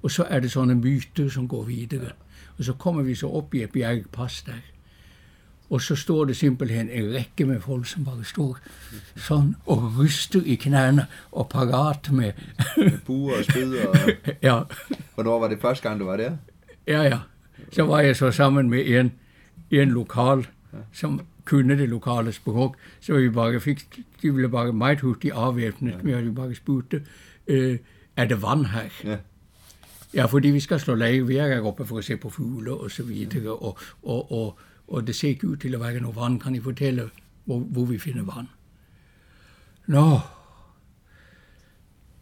Og 0.01 0.11
så 0.11 0.23
er 0.23 0.39
det 0.39 0.51
sådan 0.51 0.69
en 0.69 0.81
myte, 0.81 1.29
som 1.29 1.47
går 1.47 1.63
videre. 1.63 2.11
Og 2.57 2.63
så 2.63 2.73
kommer 2.73 3.01
vi 3.01 3.15
så 3.15 3.27
op 3.27 3.53
i 3.53 3.63
et 3.63 3.71
bjergpas 3.71 4.41
der. 4.41 4.53
Og 5.69 5.81
så 5.81 5.95
står 5.95 6.25
det 6.25 6.37
simpelthen 6.37 6.89
en 6.89 7.13
række 7.13 7.45
med 7.45 7.61
folk, 7.61 7.87
som 7.87 8.05
bare 8.05 8.23
står 8.23 8.57
sådan 9.15 9.55
og 9.65 9.93
ryster 9.99 10.41
i 10.45 10.55
knæene 10.55 11.05
og 11.31 11.49
parat 11.49 12.11
med, 12.11 12.31
buer 13.05 13.37
og 13.37 13.43
spyd 13.43 13.75
og... 13.75 13.95
ja, 14.41 14.59
Hvornår 15.15 15.39
var 15.39 15.47
det 15.47 15.61
første 15.61 15.89
gang, 15.89 15.99
du 15.99 16.05
var 16.05 16.17
der? 16.17 16.37
Ja, 16.87 17.01
ja. 17.01 17.19
Så 17.71 17.83
var 17.83 17.99
jeg 17.99 18.15
så 18.15 18.31
sammen 18.31 18.69
med 18.69 18.85
en, 18.87 19.11
en 19.71 19.89
lokal, 19.89 20.47
som 20.93 21.21
kunne 21.45 21.77
det 21.77 21.89
lokale 21.89 22.31
sprog, 22.31 22.75
så 22.99 23.13
vi 23.13 23.29
bare 23.29 23.59
fik, 23.59 23.99
de 24.21 24.33
ville 24.33 24.49
bare 24.49 24.73
meget 24.73 25.01
hurtigt 25.01 25.33
afvæbnet, 25.33 25.91
ja. 25.91 25.97
men 26.03 26.25
vi 26.25 26.31
bare 26.31 26.55
spurgte, 26.55 27.01
øh, 27.47 27.77
er 28.17 28.25
det 28.25 28.41
vand 28.41 28.65
her? 28.65 28.81
Ja. 29.03 29.17
Ja, 30.13 30.25
fordi 30.25 30.47
vi 30.47 30.59
skal 30.59 30.79
slå 30.79 30.95
leje 30.95 31.21
hver 31.21 31.61
oppe 31.61 31.85
for 31.85 31.97
at 31.97 32.03
se 32.03 32.17
på 32.17 32.29
fugle 32.29 32.73
og 32.73 32.91
så 32.91 33.03
videre, 33.03 33.51
og, 33.51 33.77
og, 34.03 34.31
og, 34.31 34.59
og 34.87 35.07
det 35.07 35.15
ser 35.15 35.29
ikke 35.29 35.47
ud 35.47 35.57
til 35.57 35.73
at 35.73 35.79
være 35.79 35.99
noget 35.99 36.15
vand. 36.15 36.39
Kan 36.39 36.55
I 36.55 36.59
fortælle, 36.59 37.09
hvor, 37.45 37.59
hvor 37.59 37.85
vi 37.85 37.97
finder 37.97 38.23
vand? 38.35 38.47
Nå, 39.87 40.19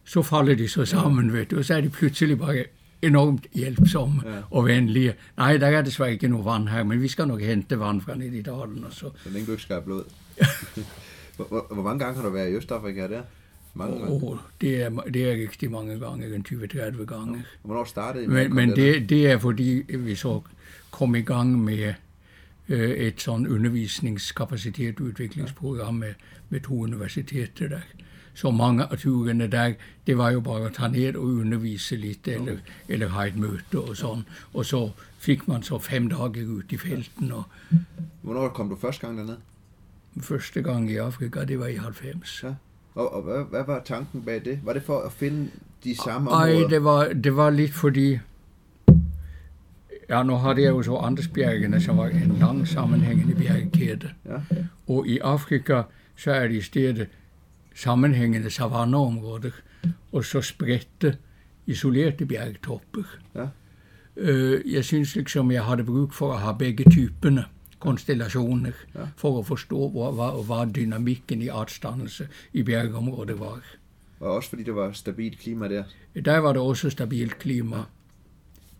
så 0.03 0.21
falder 0.21 0.55
de 0.55 0.67
så 0.67 0.85
sammen, 0.85 1.33
ved 1.33 1.45
du, 1.45 1.57
og 1.57 1.65
så 1.65 1.73
er 1.73 1.81
de 1.81 1.89
pludselig 1.89 2.37
bare 2.39 2.65
enormt 3.01 3.47
hjælpsomme 3.53 4.21
Ja. 4.25 4.41
og 4.51 4.65
venlige. 4.65 5.13
Nej, 5.37 5.57
der 5.57 5.67
er 5.67 5.81
desværre 5.81 6.13
ikke 6.13 6.27
noget 6.27 6.45
vand 6.45 6.67
her, 6.67 6.83
men 6.83 7.01
vi 7.01 7.07
skal 7.07 7.27
nok 7.27 7.41
hente 7.41 7.79
vand 7.79 8.01
fra 8.01 8.15
nede 8.15 8.37
i 8.37 8.41
dalen. 8.41 8.83
Og 8.83 8.93
så. 8.93 9.09
Så 9.23 9.29
længe 9.29 9.45
du 9.45 9.51
ikke 9.51 9.63
skal 9.63 9.73
have 9.73 9.83
blod. 9.83 10.03
hvor, 11.35 11.45
hvor, 11.45 11.67
hvor, 11.73 11.83
mange 11.83 11.99
gange 11.99 12.15
har 12.15 12.27
du 12.27 12.33
været 12.33 12.49
i 12.49 12.53
Østafrika 12.53 13.07
der? 13.07 13.21
Mange 13.73 13.99
gange. 13.99 14.13
Og 14.13 14.39
det 14.61 14.81
er, 14.81 14.89
det 14.89 15.31
er 15.31 15.31
rigtig 15.31 15.71
mange 15.71 15.99
gange, 15.99 16.35
en 16.35 16.45
20-30 16.49 17.05
gange. 17.05 17.45
Hvornår 17.63 17.83
startede 17.83 18.23
I? 18.23 18.27
Men, 18.27 18.55
men 18.55 18.69
det, 18.69 19.09
det 19.09 19.31
er 19.31 19.37
fordi, 19.37 19.83
vi 19.89 20.15
så 20.15 20.41
kom 20.91 21.15
i 21.15 21.21
gang 21.21 21.63
med 21.63 21.93
øh, 22.69 22.89
et 22.89 23.21
sådan 23.21 23.47
undervisningskapacitetsudviklingsprogram 23.47 25.93
med, 25.93 26.13
med 26.49 26.59
to 26.61 26.79
universiteter 26.81 27.67
der. 27.69 27.79
Så 28.33 28.51
mange 28.51 28.83
af 28.91 28.97
turene 28.97 29.47
der, 29.47 29.73
det 30.07 30.17
var 30.17 30.31
jo 30.31 30.39
bare 30.39 30.65
at 30.65 30.73
tage 30.73 30.91
ned 30.91 31.15
og 31.15 31.23
undervise 31.23 31.95
lidt, 31.95 32.27
eller, 32.27 32.57
eller 32.89 33.09
have 33.09 33.27
et 33.27 33.37
møde 33.37 33.59
og 33.89 33.97
sådan. 33.97 34.23
Og 34.53 34.65
så 34.65 34.89
fik 35.17 35.47
man 35.47 35.63
så 35.63 35.79
fem 35.79 36.09
dage 36.09 36.47
ud 36.49 36.61
i 36.69 36.77
felten, 36.77 37.31
og 37.31 37.43
Hvornår 38.21 38.49
kom 38.49 38.69
du 38.69 38.75
første 38.75 39.07
gang 39.07 39.17
derned? 39.17 39.35
første 40.21 40.61
gang 40.61 40.91
i 40.91 40.95
Afrika, 40.95 41.45
det 41.45 41.59
var 41.59 41.67
i 41.67 41.75
90. 41.75 42.43
Ja. 42.43 42.53
Og, 42.95 43.13
og 43.13 43.21
hvad, 43.21 43.43
hvad 43.49 43.63
var 43.67 43.81
tanken 43.85 44.21
bag 44.21 44.41
det? 44.45 44.59
Var 44.63 44.73
det 44.73 44.83
for 44.83 44.99
at 44.99 45.11
finde 45.11 45.49
de 45.83 45.95
samme 46.03 46.31
Ej, 46.31 46.51
områder? 46.51 46.67
det 46.67 46.83
var, 46.83 47.07
det 47.07 47.35
var 47.35 47.49
lidt 47.49 47.73
fordi, 47.73 48.19
ja, 50.09 50.23
nu 50.23 50.33
har 50.33 50.53
det 50.53 50.67
jo 50.67 50.81
så 50.83 50.95
Andesbjergene, 50.95 51.81
som 51.81 51.97
var 51.97 52.07
en 52.07 52.37
lang 52.39 52.67
sammenhængende 52.67 53.35
bjergkæde. 53.35 54.09
Ja. 54.25 54.37
Og 54.87 55.07
i 55.07 55.19
Afrika, 55.19 55.81
så 56.15 56.31
er 56.31 56.47
det 56.47 56.55
i 56.55 56.61
stedet 56.61 57.07
sammenhængende 57.75 58.49
savanneområder, 58.49 59.51
og 60.11 60.25
så 60.25 60.41
spredte, 60.41 61.17
isolerte 61.65 62.25
bjergtopper. 62.25 63.03
Ja. 63.35 63.47
Øh, 64.17 64.73
jeg 64.73 64.85
synes 64.85 65.15
liksom, 65.15 65.51
jeg 65.51 65.63
havde 65.63 65.83
brug 65.83 66.13
for 66.13 66.33
at 66.33 66.39
have 66.39 66.55
begge 66.59 66.83
typerne 66.91 67.43
konstellationer, 67.79 68.71
Ja. 68.95 68.99
for 69.17 69.39
at 69.39 69.45
forstå, 69.45 69.89
hvor, 69.89 70.11
hvad, 70.11 70.45
hvad 70.45 70.73
dynamikken 70.73 71.41
i 71.41 71.47
artsdannelse 71.47 72.27
i 72.53 72.63
bjergområdet 72.63 73.39
var. 73.39 73.59
Og 74.19 74.31
også 74.31 74.49
fordi 74.49 74.63
det 74.63 74.75
var 74.75 74.91
stabilt 74.91 75.39
klima 75.39 75.67
der. 75.69 75.83
Der 76.25 76.37
var 76.37 76.53
det 76.53 76.61
også 76.61 76.89
stabilt 76.89 77.39
klima. 77.39 77.77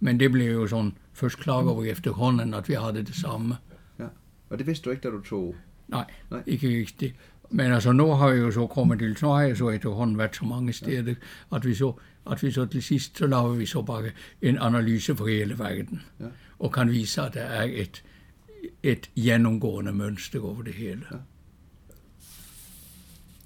Men 0.05 0.19
det 0.19 0.31
blev 0.31 0.51
jo 0.51 0.67
sådan 0.67 0.93
først 1.13 1.37
klar 1.37 1.53
over 1.53 1.83
efterhånden, 1.83 2.53
at 2.53 2.69
vi 2.69 2.73
havde 2.73 3.03
det 3.03 3.15
samme. 3.15 3.55
Ja. 3.99 4.07
Og 4.49 4.57
det 4.57 4.67
vidste 4.67 4.85
du 4.85 4.89
ikke, 4.89 5.01
da 5.01 5.09
du 5.09 5.21
tog... 5.21 5.55
Nej, 5.87 6.05
Nej. 6.31 6.43
ikke 6.45 6.67
rigtigt. 6.67 7.15
Men 7.49 7.71
altså 7.71 7.91
nu 7.91 8.11
har 8.11 8.29
jeg 8.29 8.39
jo 8.39 8.51
så 8.51 8.67
kommet 8.67 8.99
til, 8.99 9.17
nu 9.21 9.27
har 9.27 9.41
jeg 9.41 9.57
så 9.57 9.69
efterhånden 9.69 10.17
været 10.17 10.35
så 10.35 10.45
mange 10.45 10.73
steder, 10.73 11.15
at 11.53 11.65
vi 11.65 11.73
så, 11.73 11.93
at 12.31 12.43
vi 12.43 12.51
så 12.51 12.65
til 12.65 12.83
sidst, 12.83 13.17
så 13.17 13.27
laver 13.27 13.53
vi 13.53 13.65
så 13.65 13.81
bare 13.81 14.03
en 14.41 14.57
analyse 14.57 15.15
for 15.15 15.27
hele 15.27 15.59
verden. 15.59 16.01
Ja. 16.19 16.25
Og 16.59 16.71
kan 16.71 16.91
vise, 16.91 17.21
at 17.21 17.33
der 17.33 17.41
er 17.41 17.63
et, 17.63 18.03
et 18.83 19.09
gennemgående 19.15 19.93
mønster 19.93 20.41
over 20.41 20.61
det 20.61 20.73
hele. 20.73 21.05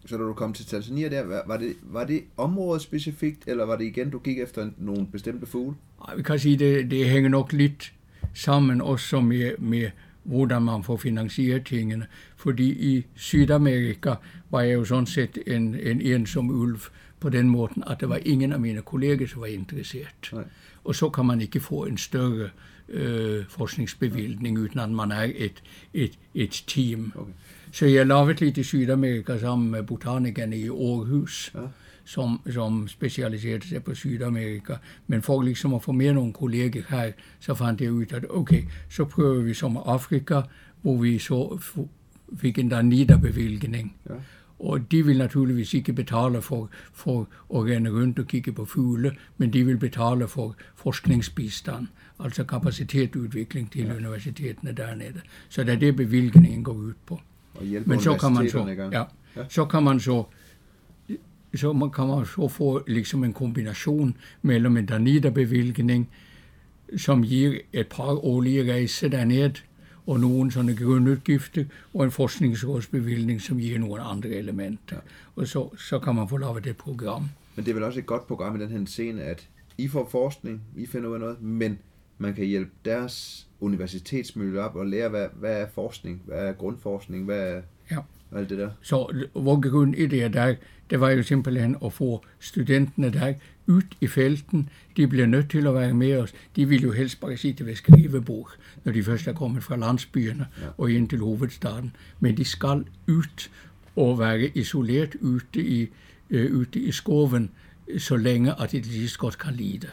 Så 0.09 0.17
da 0.17 0.23
du 0.23 0.33
kom 0.33 0.53
til 0.53 0.65
Tanzania 0.65 1.09
der, 1.09 1.23
var- 1.47 1.57
det, 1.57 1.73
var 1.83 2.03
det 2.05 2.23
området 2.37 2.81
specifikt, 2.81 3.47
eller 3.47 3.65
var 3.65 3.75
det 3.77 3.85
igen, 3.85 4.09
du 4.09 4.19
gik 4.19 4.39
efter 4.39 4.69
nogle 4.77 5.07
bestemte 5.07 5.45
fugle? 5.45 5.75
Ej, 6.07 6.15
vi 6.15 6.23
kan 6.23 6.39
sige, 6.39 6.57
det, 6.59 6.91
det 6.91 7.09
hænger 7.09 7.29
nok 7.29 7.53
lidt 7.53 7.93
sammen 8.33 8.81
også 8.81 9.21
med, 9.21 9.51
med, 9.57 9.89
hvordan 10.23 10.61
man 10.61 10.83
får 10.83 10.97
finansieret 10.97 11.65
tingene. 11.65 12.05
Fordi 12.35 12.95
i 12.97 13.05
Sydamerika 13.15 14.13
var 14.49 14.61
jeg 14.61 14.73
jo 14.73 14.85
sådan 14.85 15.05
set 15.05 15.37
en, 15.47 15.75
en 15.75 16.01
ensom 16.01 16.49
ulv 16.49 16.79
på 17.19 17.29
den 17.29 17.49
måten, 17.49 17.83
at 17.87 17.99
der 17.99 18.07
var 18.07 18.19
ingen 18.25 18.53
af 18.53 18.59
mine 18.59 18.81
kolleger, 18.81 19.27
som 19.27 19.41
var 19.41 19.47
interesseret. 19.47 20.29
Nej. 20.33 20.43
Og 20.83 20.95
så 20.95 21.09
kan 21.09 21.25
man 21.25 21.41
ikke 21.41 21.59
få 21.59 21.85
en 21.85 21.97
større 21.97 22.49
øh, 22.89 23.45
forskningsbevilgning, 23.49 24.59
uden 24.59 24.79
at 24.79 24.89
man 24.91 25.11
er 25.11 25.31
et, 25.35 25.63
et, 25.93 26.19
et 26.35 26.63
team. 26.67 27.11
Okay. 27.15 27.31
Så 27.71 27.85
jeg 27.85 28.07
lavede 28.07 28.33
lidt 28.33 28.57
i 28.57 28.63
Sydamerika 28.63 29.37
sammen 29.37 29.71
med 29.71 29.83
botanikerne 29.83 30.57
i 30.57 30.67
Aarhus, 30.69 31.51
Ja. 31.55 31.59
som, 32.05 32.39
som 32.51 32.87
specialiserede 32.87 33.67
sig 33.67 33.83
på 33.83 33.95
Sydamerika. 33.95 34.73
Men 35.07 35.21
for 35.21 35.41
ligesom 35.41 35.73
at 35.73 35.83
få 35.83 35.91
mere 35.91 36.13
nogle 36.13 36.33
kolleger 36.33 36.81
her, 36.89 37.11
så 37.39 37.53
fandt 37.53 37.81
jeg 37.81 37.91
ud, 37.91 38.05
at 38.13 38.25
okay, 38.29 38.63
så 38.89 39.05
prøver 39.05 39.41
vi 39.43 39.53
som 39.53 39.77
Afrika, 39.77 40.41
hvor 40.81 40.97
vi 40.97 41.19
så 41.19 41.59
fik 42.37 42.57
en 42.57 42.69
Danida-bevilgning. 42.69 43.95
Ja. 44.09 44.13
Og 44.59 44.91
de 44.91 45.05
vil 45.05 45.17
naturligvis 45.17 45.73
ikke 45.73 45.93
betale 45.93 46.41
for, 46.41 46.69
for 46.93 47.19
at 47.55 47.65
rende 47.65 47.89
rundt 47.91 48.19
og 48.19 48.27
kigge 48.27 48.51
på 48.51 48.65
fugle, 48.65 49.15
men 49.37 49.53
de 49.53 49.65
vil 49.65 49.77
betale 49.77 50.27
for 50.27 50.55
forskningsbistand, 50.75 51.87
altså 52.19 52.43
kapacitetsudvikling 52.43 53.71
til 53.71 53.85
ja. 53.85 53.95
universitetene 53.95 54.71
dernede. 54.71 55.21
Så 55.49 55.63
det 55.63 55.73
er 55.73 55.79
det, 55.79 55.95
bevilgningen 55.95 56.63
går 56.63 56.73
ud 56.73 56.93
på. 57.05 57.19
Og 57.59 57.65
hjælpe 57.65 57.89
Men 57.89 57.99
så 57.99 58.17
kan 58.17 58.33
man 58.33 58.49
så, 58.49 58.89
ja, 58.91 59.03
Ja. 59.35 59.43
så 59.49 59.65
kan 59.65 59.83
man 59.83 59.99
så, 59.99 60.23
så 61.55 61.73
man 61.73 61.91
kan 61.91 62.07
man 62.07 62.25
så 62.25 62.47
få 62.47 62.83
liksom 62.87 63.23
en 63.23 63.33
kombination 63.33 64.17
mellem 64.41 64.77
en 64.77 64.85
Danida-bevilgning, 64.85 66.09
som 66.97 67.23
giver 67.23 67.59
et 67.73 67.87
par 67.87 68.25
årlige 68.25 68.71
rejser 68.73 69.07
dernede, 69.07 69.53
og 70.07 70.19
nogle 70.19 70.51
sådan 70.51 70.75
grundudgifter, 70.75 71.65
og 71.93 72.03
en 72.03 72.11
forskningsrådsbevilgning, 72.11 73.41
som 73.41 73.57
giver 73.59 73.79
nogle 73.79 74.01
andre 74.01 74.29
elementer. 74.29 74.95
Ja. 74.95 74.99
Og 75.35 75.47
så, 75.47 75.69
så 75.77 75.99
kan 75.99 76.15
man 76.15 76.29
få 76.29 76.37
lavet 76.37 76.63
det 76.63 76.77
program. 76.77 77.29
Men 77.55 77.65
det 77.65 77.71
er 77.71 77.75
vel 77.75 77.83
også 77.83 77.99
et 77.99 78.05
godt 78.05 78.27
program 78.27 78.55
i 78.55 78.59
den 78.59 78.69
her 78.69 78.85
scene, 78.85 79.21
at 79.21 79.47
I 79.77 79.87
får 79.87 80.07
forskning, 80.11 80.61
I 80.75 80.85
finder 80.85 81.09
ud 81.09 81.13
af 81.13 81.19
noget, 81.19 81.41
men 81.41 81.79
man 82.17 82.33
kan 82.33 82.45
hjælpe 82.45 82.71
deres 82.85 83.47
universitetsmiljø 83.61 84.61
op 84.61 84.75
og 84.75 84.85
lære, 84.85 85.09
hvad, 85.09 85.27
hvad 85.39 85.61
er 85.61 85.67
forskning, 85.75 86.21
hvad 86.25 86.37
er 86.37 86.53
grundforskning, 86.53 87.25
hvad 87.25 87.39
er 87.53 87.61
Ja. 87.91 87.97
alt 88.37 88.49
det 88.49 88.57
der. 88.57 88.69
Så 88.81 89.25
hvor 89.33 89.69
grund 89.69 89.95
i 89.95 90.07
det 90.07 90.33
der, 90.33 90.55
det 90.89 90.99
var 90.99 91.09
jo 91.09 91.23
simpelthen 91.23 91.75
at 91.85 91.93
få 91.93 92.25
studenterne 92.39 93.09
der 93.09 93.33
ud 93.67 93.81
i 94.01 94.07
felten. 94.07 94.69
De 94.97 95.07
bliver 95.07 95.25
nødt 95.25 95.49
til 95.49 95.67
at 95.67 95.73
være 95.73 95.93
med 95.93 96.17
os. 96.17 96.33
De 96.55 96.67
vil 96.67 96.81
jo 96.81 96.91
helst 96.91 97.19
bare 97.21 97.37
sidde 97.37 97.65
ved 97.65 97.75
skrivebord, 97.75 98.51
når 98.83 98.91
de 98.91 99.03
først 99.03 99.27
er 99.27 99.33
kommet 99.33 99.63
fra 99.63 99.75
landsbyerne 99.75 100.47
Ja. 100.61 100.67
og 100.77 100.91
ind 100.91 101.09
til 101.09 101.19
hovedstaden. 101.19 101.95
Men 102.19 102.37
de 102.37 102.45
skal 102.45 102.85
ud 103.07 103.49
og 103.95 104.19
være 104.19 104.39
isoleret 104.55 105.15
ute 105.21 105.61
i, 105.63 105.89
øh, 106.29 106.57
ute 106.59 106.79
i 106.79 106.91
skoven, 106.91 107.51
så 107.97 108.15
længe 108.17 108.61
at 108.61 108.71
de 108.71 108.81
til 108.81 108.91
sidst 108.93 109.17
godt 109.17 109.37
kan 109.37 109.53
lide 109.53 109.77
det. 109.79 109.89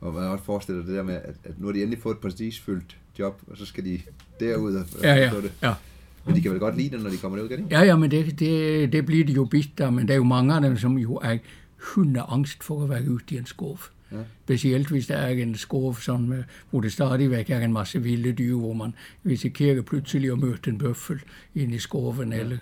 Og 0.00 0.14
man 0.14 0.22
også 0.22 0.44
forestiller 0.44 0.82
det 0.84 0.94
der 0.94 1.02
med, 1.02 1.14
at, 1.14 1.34
at 1.44 1.60
nu 1.60 1.66
har 1.66 1.72
de 1.72 1.82
endelig 1.82 2.02
fået 2.02 2.14
et 2.14 2.20
prestigefyldt 2.20 2.96
job, 3.18 3.42
og 3.46 3.56
så 3.56 3.66
skal 3.66 3.84
de 3.84 4.00
derud 4.40 4.74
og 4.74 4.84
Ja, 5.02 5.14
ja, 5.14 5.30
det. 5.30 5.52
ja. 5.62 5.74
Men 6.26 6.34
de 6.34 6.40
kan 6.42 6.50
vel 6.50 6.60
godt 6.60 6.76
lide 6.76 6.90
det, 6.96 7.02
når 7.02 7.10
de 7.10 7.16
kommer 7.16 7.38
derud, 7.38 7.48
kan 7.48 7.58
de? 7.58 7.66
Ja, 7.70 7.82
ja, 7.82 7.96
men 7.96 8.10
det, 8.10 8.38
det, 8.38 8.92
det 8.92 9.06
bliver 9.06 9.24
de 9.24 9.32
jo 9.32 9.44
bidt 9.44 9.80
af, 9.80 9.92
men 9.92 10.08
der 10.08 10.14
er 10.14 10.18
jo 10.18 10.24
mange 10.24 10.54
af 10.54 10.60
dem, 10.60 10.76
som 10.78 10.98
jo 10.98 11.14
er 11.14 11.38
hundeangst 11.94 12.64
for 12.64 12.82
at 12.82 12.88
være 12.90 13.10
ude 13.10 13.22
i 13.30 13.36
en 13.38 13.46
skov. 13.46 13.78
Ja. 14.12 14.16
Specielt 14.44 14.88
hvis 14.88 15.06
der 15.06 15.16
er 15.16 15.28
en 15.28 15.54
skov, 15.54 15.96
som, 15.96 16.32
øh, 16.32 16.44
hvor 16.70 16.80
det 16.80 16.92
stadigvæk 16.92 17.50
er 17.50 17.60
en 17.60 17.72
masse 17.72 18.02
vilde 18.02 18.32
dyr, 18.32 18.56
hvor 18.56 18.72
man 18.72 18.94
risikerer 19.26 19.82
pludselig 19.82 20.32
at 20.32 20.38
møde 20.38 20.58
en 20.66 20.78
bøffel 20.78 21.20
ind 21.54 21.74
i 21.74 21.78
skoven, 21.78 22.32
ja. 22.32 22.38
eller, 22.38 22.58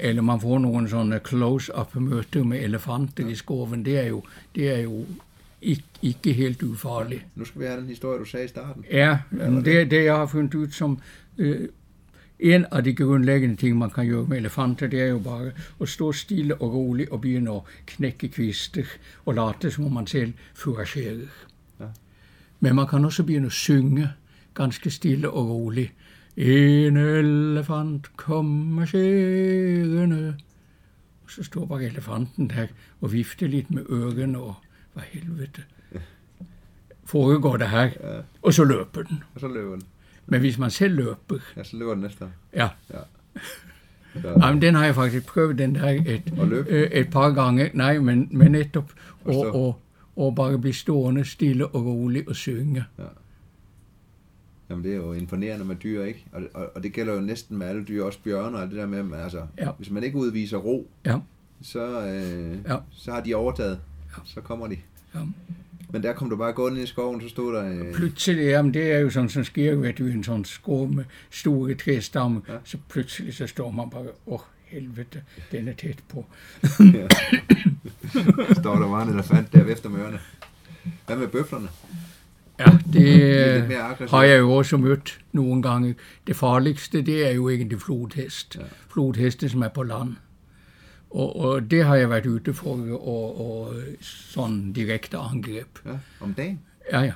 eller 0.00 0.22
man 0.22 0.40
får 0.40 0.58
nogle 0.58 0.88
sådan 0.88 1.20
close-up 1.28 1.96
møder 1.96 2.44
med 2.44 2.60
elefanter 2.60 3.24
ja. 3.24 3.30
i 3.30 3.34
skoven. 3.34 3.84
Det 3.84 3.98
er 3.98 4.06
jo, 4.06 4.22
det 4.54 4.68
er 4.70 4.78
jo 4.78 5.04
ikke, 5.62 5.82
ikke 6.02 6.32
helt 6.32 6.62
ufarligt. 6.62 7.26
Nu 7.34 7.44
skal 7.44 7.60
vi 7.60 7.66
have 7.66 7.80
den 7.80 7.88
historie, 7.88 8.18
du 8.18 8.24
sagde 8.24 8.44
i 8.44 8.48
starten. 8.48 8.84
Ja, 8.90 9.18
det 9.64 9.80
er 9.80 9.84
det, 9.84 10.04
jeg 10.04 10.16
har 10.16 10.26
fundet 10.26 10.54
ud 10.54 10.68
som 10.68 10.98
øh, 11.38 11.68
en 12.38 12.66
af 12.72 12.84
de 12.84 12.94
grundlæggende 12.94 13.56
ting, 13.56 13.78
man 13.78 13.90
kan 13.90 14.08
gøre 14.08 14.26
med 14.26 14.36
elefanter, 14.36 14.86
det 14.86 15.00
er 15.00 15.06
jo 15.06 15.18
bare 15.18 15.50
at 15.80 15.88
stå 15.88 16.12
stille 16.12 16.54
og 16.54 16.74
roligt 16.74 17.10
og 17.10 17.20
begynde 17.20 17.52
at 17.52 17.62
knække 17.86 18.28
kvister 18.28 18.84
og 19.26 19.34
lade 19.34 19.70
som 19.70 19.84
om 19.84 19.92
man 19.92 20.06
selv 20.06 20.32
foragerer. 20.54 21.14
Ja. 21.80 21.84
Men 22.60 22.74
man 22.74 22.86
kan 22.86 23.04
også 23.04 23.22
begynde 23.22 23.46
at 23.46 23.52
synge 23.52 24.08
ganske 24.54 24.90
stille 24.90 25.30
og 25.30 25.48
roligt. 25.48 25.92
En 26.36 26.96
elefant 26.96 28.16
kommer 28.16 28.84
skærende. 28.84 30.36
Og 31.24 31.30
så 31.30 31.42
står 31.42 31.66
bare 31.66 31.84
elefanten 31.84 32.50
der 32.50 32.66
og 33.00 33.12
vifter 33.12 33.46
lidt 33.46 33.70
med 33.70 33.82
ørerne 33.90 34.38
og 34.38 34.54
hvad 34.98 35.04
helvede 35.22 35.48
foregår 37.04 37.56
det 37.56 37.68
her. 37.68 37.82
Ja. 37.82 38.20
Og 38.42 38.54
så 38.54 38.64
løber 38.64 39.02
den. 39.08 39.22
Og 39.34 39.40
så 39.40 39.48
løber 39.48 39.72
den. 39.72 39.82
Men 40.26 40.40
hvis 40.40 40.58
man 40.58 40.70
selv 40.70 40.94
løber, 40.94 41.38
Ja, 41.56 41.62
så 41.64 41.76
løber 41.76 41.92
den 41.92 42.02
næste 42.02 42.24
ja, 42.54 42.68
Ja. 42.90 42.98
Jamen, 44.42 44.62
den 44.62 44.74
har 44.74 44.84
jeg 44.84 44.94
faktisk 44.94 45.26
prøvet 45.26 45.58
den 45.58 45.74
der 45.74 45.88
et, 45.88 46.32
øh, 46.68 46.90
et 46.90 47.10
par 47.10 47.30
gange. 47.30 47.70
Nej, 47.74 47.98
men, 47.98 48.28
men 48.30 48.52
netop 48.52 48.92
Og 49.24 49.26
og, 49.26 49.34
så? 49.34 49.74
og, 50.22 50.34
bare 50.34 50.58
blive 50.58 50.72
stående 50.74 51.24
stille 51.24 51.66
og 51.66 51.84
rolig 51.84 52.28
og 52.28 52.36
synge. 52.36 52.84
Jamen, 54.70 54.84
det 54.84 54.92
er 54.92 54.96
jo 54.96 55.12
imponerende 55.12 55.64
med 55.64 55.76
dyr, 55.76 56.02
ikke? 56.04 56.26
Og, 56.32 56.42
og, 56.54 56.70
og 56.74 56.82
det 56.82 56.92
gælder 56.92 57.14
jo 57.14 57.20
næsten 57.20 57.58
med 57.58 57.66
alle 57.66 57.84
dyr, 57.84 58.04
også 58.04 58.18
bjørner 58.24 58.58
og 58.58 58.68
det 58.68 58.76
der 58.76 58.86
med, 58.86 59.02
man, 59.02 59.20
altså, 59.20 59.46
Ja. 59.58 59.70
hvis 59.78 59.90
man 59.90 60.02
ikke 60.04 60.16
udviser 60.16 60.56
ro, 60.56 60.90
Ja, 61.06 61.18
så, 61.62 62.06
øh, 62.06 62.58
Ja. 62.68 62.76
så 62.90 63.12
har 63.12 63.20
de 63.20 63.34
overtaget. 63.34 63.80
Så 64.24 64.40
kommer 64.40 64.66
de. 64.66 64.76
ja. 65.14 65.20
Men 65.90 66.02
der 66.02 66.12
kom 66.12 66.30
du 66.30 66.36
bare 66.36 66.52
gående 66.52 66.82
i 66.82 66.86
skoven, 66.86 67.20
så 67.20 67.28
stod 67.28 67.54
der... 67.54 67.70
Øh, 67.88 67.94
Pludselig, 67.94 68.44
jamen 68.44 68.74
det 68.74 68.92
er 68.92 68.98
jo 68.98 69.10
sådan, 69.10 69.28
som 69.28 69.44
sker, 69.44 69.74
ved 69.74 69.92
du, 69.92 70.04
en 70.06 70.24
sådan 70.24 70.44
skov 70.44 70.88
med 70.88 71.04
store 71.30 71.74
træstamme, 71.74 72.40
Ja. 72.48 72.52
ja. 72.52 72.58
så 72.64 72.78
pludselig 72.88 73.34
så 73.34 73.46
står 73.46 73.70
man 73.70 73.90
bare, 73.90 74.00
åh 74.02 74.34
oh, 74.34 74.40
helvede, 74.64 75.20
den 75.52 75.68
er 75.68 75.72
tæt 75.72 75.98
på. 76.08 76.26
står 78.60 78.76
der 78.78 78.88
var 78.88 79.02
en 79.02 79.14
elefant 79.14 79.52
der 79.52 79.64
efter 79.64 79.88
med 79.88 80.00
ørerne. 80.00 80.18
Hvad 81.06 81.16
med 81.16 81.28
bøflerne? 81.28 81.68
Ja, 82.60 82.64
det 82.92 83.72
aggressivt. 83.76 84.10
har 84.10 84.22
jeg 84.22 84.38
jo 84.38 84.52
også 84.52 84.76
mødt 84.76 85.20
nogle 85.32 85.62
gange. 85.62 85.94
Det 86.26 86.36
farligste, 86.36 87.02
det 87.02 87.26
er 87.26 87.30
jo 87.30 87.48
egentlig 87.48 87.80
flodhest. 87.80 88.56
Ja. 88.56 88.60
Ja. 88.60 88.66
Flodheste, 88.92 89.48
som 89.48 89.62
er 89.62 89.68
på 89.68 89.82
land. 89.82 90.08
Og, 91.10 91.36
og 91.40 91.70
det 91.70 91.84
har 91.84 91.96
jeg 91.96 92.10
været 92.10 92.26
ute 92.26 92.54
for, 92.54 92.70
og, 92.92 93.50
og 93.60 93.74
sådan 94.00 94.72
direkte 94.72 95.16
angreb. 95.16 95.78
Ja, 95.86 95.98
om 96.20 96.34
dagen? 96.34 96.60
Ja, 96.92 97.00
ja. 97.00 97.12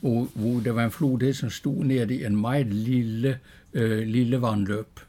Hvor, 0.00 0.28
hvor 0.34 0.60
der 0.60 0.70
var 0.72 0.84
en 0.84 0.90
flodhest, 0.90 1.38
som 1.38 1.50
stod 1.50 1.84
nede 1.84 2.14
i 2.14 2.24
en 2.24 2.40
meget 2.40 2.66
lille, 2.66 3.38
øh, 3.72 4.06
lille 4.06 4.40
vandløb. 4.42 5.00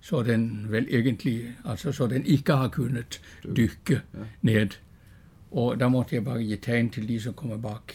Så 0.00 0.22
den 0.22 0.66
vel 0.68 0.86
egentlig, 0.90 1.56
altså 1.64 1.92
så 1.92 2.06
den 2.06 2.26
ikke 2.26 2.52
har 2.52 2.68
kunnet 2.68 3.20
dykke 3.56 4.00
Ja. 4.14 4.18
ned. 4.42 4.68
Og 5.50 5.80
der 5.80 5.88
måtte 5.88 6.14
jeg 6.14 6.24
bare 6.24 6.42
give 6.42 6.56
tegn 6.56 6.90
til 6.90 7.08
de, 7.08 7.20
som 7.20 7.34
kommer 7.34 7.56
bak. 7.56 7.92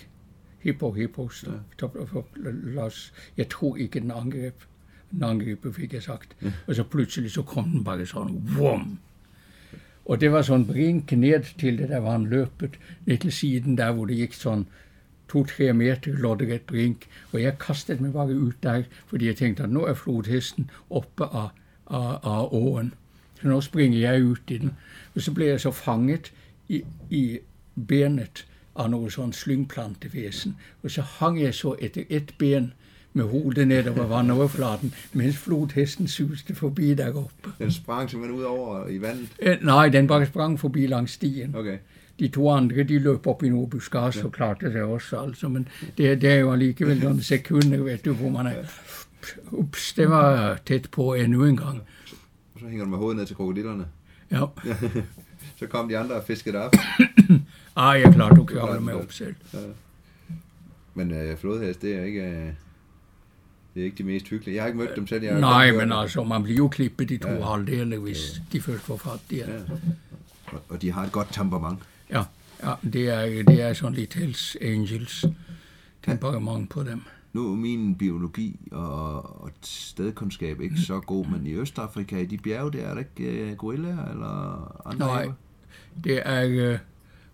Hippo, 0.59 0.91
hippo, 0.91 1.29
stop, 1.29 1.53
stop, 1.73 1.97
stop, 2.09 2.27
los. 2.63 3.13
Jeg 3.37 3.49
tror 3.49 3.75
ikke, 3.77 3.99
den 3.99 4.11
angreb. 4.11 4.55
Den 5.11 5.23
angriber, 5.23 5.71
fik 5.71 5.93
jeg 5.93 6.03
sagt. 6.03 6.35
Og 6.67 6.75
så 6.75 6.83
pludselig 6.83 7.31
så 7.31 7.41
kom 7.41 7.69
den 7.69 7.83
bare 7.83 8.05
sådan, 8.05 8.41
vum. 8.57 8.99
Og 10.05 10.21
det 10.21 10.31
var 10.31 10.41
sådan 10.41 10.65
brink 10.65 11.11
ned 11.11 11.43
til 11.59 11.77
det 11.77 11.89
der 11.89 11.99
var 11.99 12.15
en 12.15 12.25
løbet, 12.25 12.79
ned 13.05 13.17
til 13.17 13.31
siden 13.31 13.77
der, 13.77 13.91
hvor 13.91 14.05
det 14.05 14.17
gik 14.17 14.33
sådan 14.33 14.65
to-tre 15.31 15.73
meter 15.73 16.11
lodret 16.11 16.61
brink. 16.61 17.07
Og 17.31 17.41
jeg 17.41 17.59
kastede 17.59 18.03
mig 18.03 18.13
bare 18.13 18.35
ud 18.35 18.51
der, 18.63 18.83
fordi 19.07 19.27
jeg 19.27 19.35
tænkte, 19.35 19.63
at 19.63 19.69
nu 19.69 19.85
er 19.85 19.93
flodhesten 19.93 20.69
oppe 20.89 21.25
af, 21.25 21.47
af, 21.91 22.19
af 22.23 22.47
åen. 22.51 22.93
Så 23.41 23.47
nu 23.47 23.61
springer 23.61 23.99
jeg 23.99 24.23
ud 24.23 24.35
i 24.49 24.57
den. 24.57 24.71
Og 25.15 25.21
så 25.21 25.33
blev 25.33 25.47
jeg 25.47 25.61
så 25.61 25.71
fanget 25.71 26.33
i, 26.69 26.83
i 27.09 27.39
benet 27.87 28.47
af 28.75 28.89
noget 28.89 29.13
sådan 29.13 29.33
slyngplantevæsen. 29.33 30.55
Og 30.83 30.91
så 30.91 31.01
hang 31.01 31.41
jeg 31.41 31.53
så 31.53 31.75
etter 31.79 32.03
et 32.09 32.33
ben 32.37 32.73
med 33.13 33.23
hovedet 33.23 33.67
ned 33.67 33.87
over 33.87 34.05
vandoverflaten, 34.07 34.93
mens 35.13 35.37
flodhesten 35.37 36.07
suste 36.07 36.55
forbi 36.55 36.93
deroppe. 36.93 37.49
Den 37.59 37.71
sprang 37.71 38.09
simpelthen 38.09 38.39
ud 38.39 38.43
over 38.43 38.87
i 38.87 39.01
vandet. 39.01 39.29
Eh, 39.39 39.57
Nej, 39.61 39.89
den 39.89 40.07
bare 40.07 40.25
sprang 40.25 40.59
forbi 40.59 40.87
langs 40.87 41.11
stien. 41.11 41.55
Okay. 41.55 41.77
De 42.19 42.27
to 42.27 42.49
andre, 42.49 42.83
de 42.83 42.99
løb 42.99 43.27
op 43.27 43.43
i 43.43 43.49
nogle 43.49 43.69
buskage, 43.69 44.11
så 44.11 44.29
klarte 44.29 44.73
det 44.73 44.81
også, 44.81 45.19
altså. 45.19 45.47
Men 45.47 45.67
det, 45.97 46.21
det 46.21 46.29
er 46.31 46.35
jo 46.35 46.51
alligevel 46.53 46.99
nogle 47.03 47.23
sekunder, 47.23 47.77
vet 47.83 48.05
du, 48.05 48.13
hvor 48.13 48.29
man 48.29 48.47
er... 48.47 48.53
Ups, 49.51 49.93
det 49.93 50.09
var 50.09 50.59
tæt 50.65 50.87
på 50.91 51.13
endnu 51.13 51.45
en 51.45 51.57
gang. 51.57 51.81
Og 52.53 52.59
så 52.59 52.65
hænger 52.67 52.83
du 52.83 52.89
med 52.89 52.97
hovedet 52.97 53.17
ned 53.17 53.25
til 53.25 53.35
krokodillerne. 53.35 53.85
Ja. 54.31 54.45
Så 55.59 55.67
kom 55.67 55.87
de 55.89 55.97
andre 55.97 56.15
og 56.15 56.23
fiskede 56.23 56.57
op. 56.57 56.73
Ah, 57.75 58.01
jeg 58.01 58.13
klarte, 58.13 58.35
du 58.35 58.43
klarer 58.45 58.79
godt. 58.79 59.03
op 59.03 59.11
selv. 59.11 59.35
Men 60.93 61.11
øh, 61.11 61.37
flodhest, 61.37 61.81
det 61.81 61.95
er 61.95 62.03
ikke... 62.03 62.21
Øh, 62.21 62.47
det 63.75 63.81
er 63.81 63.85
ikke 63.85 63.97
de 63.97 64.03
mest 64.03 64.27
hyggelige. 64.27 64.55
Jeg 64.55 64.63
har 64.63 64.67
ikke 64.67 64.79
mødt 64.79 64.95
dem 64.95 65.07
selv. 65.07 65.23
Jeg 65.23 65.39
Nej, 65.39 65.71
men 65.71 65.91
altså, 65.91 66.23
man 66.23 66.43
bliver 66.43 66.57
jo 66.57 66.67
klippet 66.67 67.11
i 67.11 67.17
to 67.17 67.27
Ja. 67.29 67.35
ja. 67.35 67.45
halvdele, 67.55 67.97
hvis 67.97 68.41
de 68.51 68.61
først 68.61 68.83
får 68.83 68.97
fat 68.97 69.19
i 69.29 69.35
Ja. 69.35 69.45
Og- 70.45 70.61
Og 70.69 70.81
de 70.81 70.91
har 70.91 71.03
et 71.05 71.11
godt 71.11 71.27
temperament. 71.33 71.79
Ja, 72.09 72.23
ja 72.63 72.73
det, 72.93 73.09
er, 73.09 73.43
det 73.43 73.61
er 73.61 73.73
sådan 73.73 73.93
lidt 73.93 74.13
Hells 74.13 74.57
Angels 74.61 75.25
temperament 76.03 76.69
på 76.69 76.83
dem. 76.83 77.01
Nu 77.33 77.51
er 77.51 77.55
min 77.55 77.95
biologi 77.95 78.59
og, 78.71 79.41
og 79.43 79.51
stedkundskab 79.61 80.61
ikke 80.61 80.77
så 80.77 80.99
god, 80.99 81.25
men 81.25 81.47
i 81.47 81.53
Østafrika, 81.53 82.17
i 82.21 82.25
de 82.25 82.37
bjerge, 82.37 82.71
der 82.71 82.79
er 82.79 82.93
der 82.93 82.99
ikke 83.17 83.31
øh, 83.41 83.55
gorillaer 83.55 84.05
eller 84.11 84.81
andre 84.87 85.07
Nej. 85.07 85.27
Det 86.03 86.21
er 86.25 86.71
uh, 86.73 86.77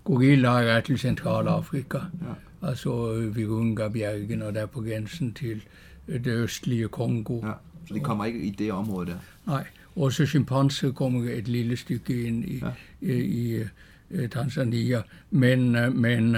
gorillaer 0.04 0.80
til 0.82 1.00
Centralafrika. 1.00 1.98
Ja. 1.98 2.68
Altså 2.68 3.14
øh, 3.14 3.36
Virunga-bjergen 3.36 4.42
og 4.42 4.54
der 4.56 4.66
på 4.66 4.82
grænsen 4.82 5.34
til 5.34 5.52
øh, 5.52 5.62
det 6.08 6.28
østlige 6.28 6.88
Kongo. 6.88 7.40
Ja. 7.48 7.52
Så 7.88 7.94
de 7.94 8.00
kommer 8.00 8.26
ikke 8.26 8.40
i 8.40 8.50
det 8.50 8.72
område 8.72 9.08
der. 9.12 9.18
Nej, 9.48 9.66
også 9.96 10.26
chimpanser 10.26 10.92
kommer 10.92 11.32
et 11.32 11.48
lille 11.48 11.78
stykke 11.78 12.24
ind 12.28 12.46
i, 12.46 12.58
Ja. 12.58 12.66
ja. 13.02 13.14
i, 13.14 13.58
i 13.58 13.64
øh, 14.12 14.30
Tanzania. 14.30 15.02
Men, 15.32 15.76
øh, 15.76 15.96
men 15.96 16.36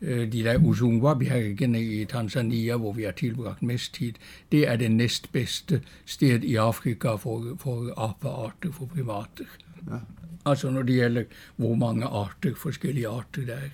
øh, 0.00 0.32
de 0.32 0.44
der 0.44 0.58
Uzungwa-bjergene 0.58 1.82
i 1.82 2.04
Tanzania, 2.04 2.76
hvor 2.76 2.92
vi 2.92 3.02
har 3.02 3.10
tilbragt 3.12 3.62
mest 3.62 3.94
tid, 3.94 4.12
det 4.52 4.68
er 4.68 4.76
det 4.76 4.90
næstbedste 4.90 5.82
sted 6.06 6.42
i 6.44 6.54
Afrika 6.54 7.14
for, 7.14 7.56
for 7.58 7.92
apearter, 7.96 8.72
for 8.72 8.86
primater. 8.86 9.44
Ja. 9.90 9.96
Altså 10.46 10.70
når 10.70 10.82
det 10.82 10.94
gælder, 10.94 11.22
hvor 11.56 11.74
mange 11.74 12.04
arter, 12.04 12.54
forskellige 12.56 13.08
arter 13.08 13.46
der 13.46 13.54
er. 13.54 13.68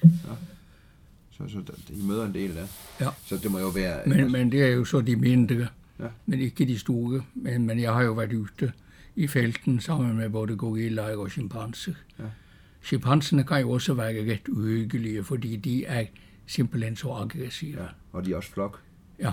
Så, 1.48 1.62
så 1.66 1.92
I 1.92 2.02
møder 2.02 2.26
en 2.26 2.34
del 2.34 2.54
der. 2.56 2.66
Ja. 3.00 3.08
Så 3.26 3.36
det 3.36 3.50
må 3.50 3.58
jo 3.58 3.68
være... 3.68 4.08
Men, 4.08 4.32
men 4.32 4.52
det 4.52 4.62
er 4.62 4.68
jo 4.68 4.84
så 4.84 5.00
de 5.00 5.16
mindre, 5.16 5.66
Ja. 6.00 6.06
men 6.26 6.40
ikke 6.40 6.64
de 6.64 6.78
store. 6.78 7.22
Men, 7.34 7.66
men 7.66 7.80
jeg 7.80 7.92
har 7.92 8.02
jo 8.02 8.12
været 8.12 8.32
ute 8.32 8.72
i 9.16 9.26
felten 9.26 9.80
sammen 9.80 10.16
med 10.16 10.30
både 10.30 10.56
gorillaer 10.56 11.16
og 11.16 11.30
chimpanser. 11.30 11.94
Ja. 12.18 12.24
Chimpanserne 12.82 13.44
kan 13.44 13.60
jo 13.60 13.70
også 13.70 13.94
være 13.94 14.32
ret 14.32 14.48
uhyggelige, 14.48 15.24
fordi 15.24 15.56
de 15.56 15.84
er 15.84 16.04
simpelthen 16.46 16.96
så 16.96 17.08
aggressive. 17.12 17.80
Ja. 17.82 17.86
Og 18.12 18.24
de 18.24 18.32
er 18.32 18.36
også 18.36 18.50
flok. 18.50 18.80
Ja, 19.18 19.32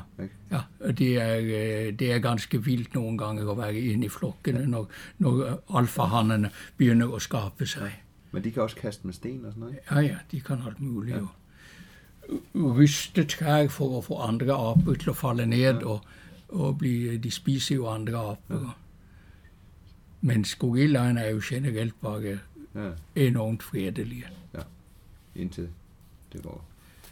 ja. 0.51 0.59
og 0.79 0.97
det 0.97 1.21
er, 1.21 1.37
øh, 1.37 1.93
det 1.99 2.11
er 2.13 2.19
ganske 2.19 2.63
vildt 2.63 2.93
nogle 2.95 3.17
gange 3.17 3.51
at 3.51 3.57
være 3.57 3.75
inde 3.79 4.05
i 4.05 4.09
flokkene, 4.09 4.65
når, 4.65 4.89
når 5.17 5.63
alfahannerne 5.77 6.49
begynder 6.77 7.15
at 7.15 7.21
skabe 7.21 7.65
sig. 7.65 8.03
Men 8.31 8.43
de 8.43 8.51
kan 8.51 8.61
også 8.63 8.75
kaste 8.75 9.07
med 9.07 9.13
sten 9.13 9.45
og 9.45 9.51
sådan 9.51 9.59
noget. 9.61 9.77
Ja, 9.91 9.99
ja, 9.99 10.17
de 10.31 10.41
kan 10.41 10.57
alt 10.67 10.81
muligt 10.81 11.17
jo. 11.17 11.27
Ryste 12.55 13.23
træer 13.23 13.67
for 13.67 13.97
at 13.97 14.03
få 14.03 14.17
andre 14.19 14.53
aper 14.71 14.93
til 14.93 15.09
at 15.09 15.17
falde 15.17 15.45
ned, 15.45 15.84
og, 15.84 16.01
og 16.49 16.78
blive, 16.78 17.17
de 17.17 17.32
spiser 17.32 17.75
jo 17.75 17.88
andre 17.89 18.17
aper. 18.32 18.78
Men 20.21 20.45
gorillaerne 20.59 21.21
er 21.21 21.30
jo 21.30 21.41
generelt 21.43 22.01
bare 22.01 22.39
Ja. 22.75 22.89
enormt 23.15 23.63
fredelige. 23.63 24.25
Indtil 25.36 25.67
det 26.34 26.43
går. 26.43 26.65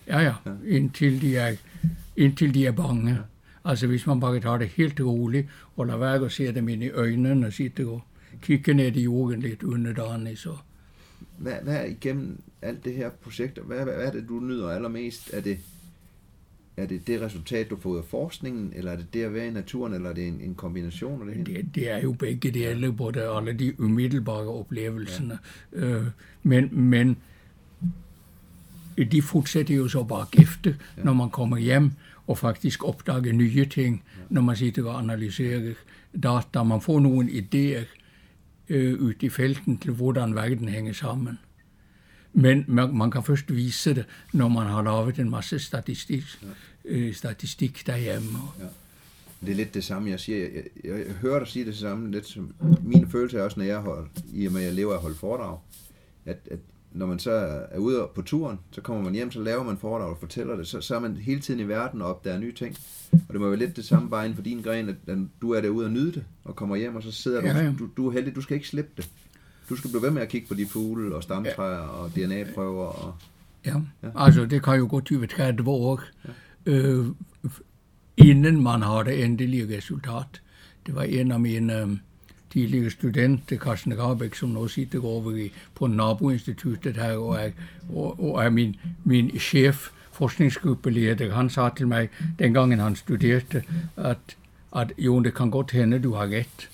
Ja, 0.08 0.20
ja, 0.20 0.34
Ja. 0.46 0.52
indtil 0.68 1.22
de 1.22 1.38
er, 1.38 1.56
indtil 2.16 2.54
de 2.54 2.66
er 2.66 2.72
bange. 2.72 3.18
Altså 3.66 3.88
hvis 3.88 4.08
man 4.08 4.20
bare 4.20 4.40
tager 4.40 4.58
det 4.58 4.68
helt 4.68 5.00
roligt 5.00 5.48
og 5.76 5.86
lader 5.88 6.00
være 6.00 6.26
at 6.26 6.32
se 6.32 6.52
dem 6.54 6.70
ind 6.70 6.84
i 6.84 6.90
øjnene 6.90 7.48
og 7.48 7.54
sitte 7.54 7.88
og 7.88 8.02
kigge 8.42 8.74
ned 8.74 8.96
i 8.96 9.04
jorden 9.04 9.40
lidt 9.42 9.64
underdanig, 9.64 10.38
så... 10.38 10.58
Hvad, 11.38 11.54
hvad 11.64 11.76
er 11.76 11.86
igennem 11.86 12.42
alt 12.62 12.86
det 12.86 12.94
her 12.94 13.10
projekt, 13.10 13.58
hvad, 13.58 13.84
hvad, 13.84 13.94
hvad 13.96 14.06
er 14.06 14.12
det, 14.12 14.26
du 14.30 14.40
nyder 14.40 14.70
allermest? 14.70 15.34
Er 15.34 15.42
det, 15.42 15.58
er 16.78 16.86
det 16.86 17.08
det 17.08 17.22
resultat, 17.22 17.70
du 17.70 17.78
får 17.80 17.90
ud 17.90 17.98
af 17.98 18.06
forskningen, 18.06 18.74
eller 18.76 18.92
er 18.92 18.96
det 18.96 19.14
det 19.14 19.24
at 19.24 19.34
være 19.34 19.48
i 19.48 19.52
naturen, 19.52 19.94
eller 19.94 20.10
er 20.10 20.14
det 20.14 20.28
en, 20.28 20.42
en 20.42 20.56
kombination 20.56 21.30
af 21.30 21.36
det? 21.36 21.46
Det, 21.46 21.76
det 21.76 21.92
er 21.92 21.98
jo 21.98 22.12
begge 22.12 22.52
dele, 22.52 22.94
både 22.94 23.38
alle 23.38 23.54
de 23.54 23.80
umiddelbare 23.80 24.48
oplevelserne. 24.48 25.40
Ja. 25.74 25.80
Øh, 25.80 26.06
men, 26.44 26.70
men 26.72 27.18
de 29.12 29.22
fortsætter 29.22 29.76
jo 29.76 29.88
så 29.88 30.04
bare 30.04 30.26
gifte, 30.32 30.78
ja. 30.98 31.04
når 31.04 31.14
man 31.14 31.30
kommer 31.30 31.58
hjem 31.58 31.92
og 32.28 32.38
faktisk 32.38 32.84
opdager 32.84 33.34
nye 33.34 33.66
ting, 33.66 34.04
ja. 34.18 34.22
når 34.30 34.42
man 34.42 34.56
sitter 34.56 34.86
og 34.86 35.00
analyserer 35.00 35.74
data. 36.24 36.64
Man 36.64 36.82
får 36.82 37.00
nogle 37.00 37.30
idéer 37.30 37.84
øh, 38.70 39.02
ud 39.02 39.14
i 39.22 39.30
felten 39.30 39.78
til, 39.78 39.92
hvordan 39.92 40.36
verden 40.36 40.70
hænger 40.70 40.94
sammen. 40.94 41.40
Men 42.34 42.66
man, 42.68 42.98
man 42.98 43.12
kan 43.12 43.24
først 43.24 43.56
vise 43.56 43.96
det, 43.96 44.06
når 44.34 44.48
man 44.48 44.68
har 44.68 44.84
lavet 44.84 45.20
en 45.20 45.30
masse 45.30 45.60
statistik, 45.60 46.24
ja. 46.44 46.48
øh, 46.86 47.14
statistik 47.14 47.88
derhjemme. 47.88 48.40
Ja. 48.60 48.66
Det 49.42 49.52
er 49.52 49.56
lidt 49.56 49.74
det 49.74 49.84
samme, 49.84 50.10
jeg 50.10 50.20
siger. 50.20 50.40
Jeg, 50.40 50.64
jeg, 50.84 51.08
jeg 51.08 51.16
hører 51.22 51.40
dig 51.40 51.48
sige 51.48 51.66
det 51.66 51.76
samme. 51.76 52.12
Lidt 52.12 52.28
som, 52.28 52.54
min 52.84 53.10
følelse 53.10 53.38
er 53.38 53.44
også, 53.44 53.60
når 53.60 53.66
jeg 53.66 53.80
holder, 53.80 54.06
i 54.34 54.46
og 54.46 54.52
med 54.52 54.62
at 54.62 54.68
jeg 54.68 54.74
lever 54.74 54.92
af 54.92 54.96
at 54.96 55.02
holde 55.02 55.16
foredrag, 55.16 55.58
at, 56.26 56.38
at 56.52 56.60
når 56.96 57.06
man 57.06 57.20
så 57.20 57.32
er 57.72 57.78
ude 57.78 58.08
på 58.16 58.22
turen, 58.22 58.60
så 58.72 58.82
kommer 58.82 59.04
man 59.04 59.14
hjem, 59.14 59.32
så 59.32 59.40
laver 59.40 59.64
man 59.64 59.78
foredrag 59.78 60.10
og 60.10 60.18
fortæller 60.20 60.56
det, 60.56 60.68
så, 60.68 60.82
så 60.82 60.96
er 60.96 61.00
man 61.00 61.16
hele 61.16 61.42
tiden 61.42 61.60
i 61.60 61.68
verden 61.68 62.02
og 62.02 62.10
opdager 62.10 62.38
nye 62.40 62.54
ting. 62.54 62.76
Og 63.12 63.34
det 63.34 63.42
må 63.42 63.48
være 63.48 63.60
lidt 63.60 63.76
det 63.76 63.86
samme 63.86 64.10
bare 64.10 64.26
inden 64.26 64.36
for 64.36 64.44
din 64.44 64.62
gren, 64.62 64.90
at, 64.90 64.96
at 65.08 65.18
du 65.42 65.52
er 65.52 65.62
derude 65.62 65.86
og 65.86 65.92
nyde 65.92 66.12
det, 66.12 66.24
og 66.44 66.56
kommer 66.56 66.76
hjem, 66.76 66.96
og 66.96 67.04
så 67.04 67.12
sidder 67.12 67.42
ja, 67.42 67.58
ja. 67.58 67.66
du, 67.66 67.74
du, 67.80 67.90
du 67.98 68.08
er 68.08 68.12
heldig, 68.12 68.36
du 68.36 68.42
skal 68.42 68.56
ikke 68.56 68.68
slippe 68.68 68.92
det. 68.98 69.10
Du 69.70 69.76
skal 69.76 69.90
blive 69.90 70.02
ved 70.02 70.12
med 70.12 70.22
at 70.22 70.30
kigge 70.30 70.48
på 70.48 70.54
de 70.54 70.66
fugle 70.66 71.16
og 71.16 71.24
stamtræer 71.24 71.72
ja. 71.72 71.88
og 71.88 72.16
DNA-prøver. 72.16 72.86
Og, 72.86 73.16
ja. 73.66 73.76
ja, 74.04 74.10
altså 74.16 74.46
det 74.46 74.64
kan 74.64 74.76
jo 74.76 74.88
gå 74.90 75.02
20-30 75.10 75.68
år, 75.68 76.02
ja. 76.26 76.72
øh, 76.72 77.06
inden 78.18 78.64
man 78.64 78.82
har 78.82 79.04
det 79.04 79.24
endelige 79.24 79.78
resultat. 79.78 80.42
Det 80.86 80.96
var 80.96 81.04
en 81.04 81.32
af 81.32 81.40
mine 81.40 81.82
øh, 81.82 81.90
tidligere 82.56 82.90
student 82.90 83.52
Carsten 83.60 83.94
Rabeck, 84.00 84.36
som 84.36 84.50
nu 84.50 84.68
sitter 84.68 85.06
over 85.06 85.36
i, 85.36 85.52
på 85.76 85.88
Naboinstituttet 85.88 86.96
her, 86.96 87.18
og 87.18 87.36
er, 87.36 87.52
og, 87.90 88.20
og 88.24 88.46
er 88.46 88.50
min, 88.50 88.76
min 89.04 89.40
chef, 89.40 89.90
forskningsgruppeleder. 90.12 91.34
Han 91.36 91.50
sa 91.50 91.70
til 91.78 91.88
mig, 91.88 92.10
den 92.40 92.54
gangen 92.54 92.80
han 92.80 92.96
studerte, 92.96 93.64
at, 93.98 94.38
at 94.76 94.94
jo, 94.98 95.20
det 95.24 95.34
kan 95.36 95.52
godt 95.52 95.72
hende, 95.72 96.00
du 96.00 96.14
har 96.14 96.28
ret, 96.28 96.70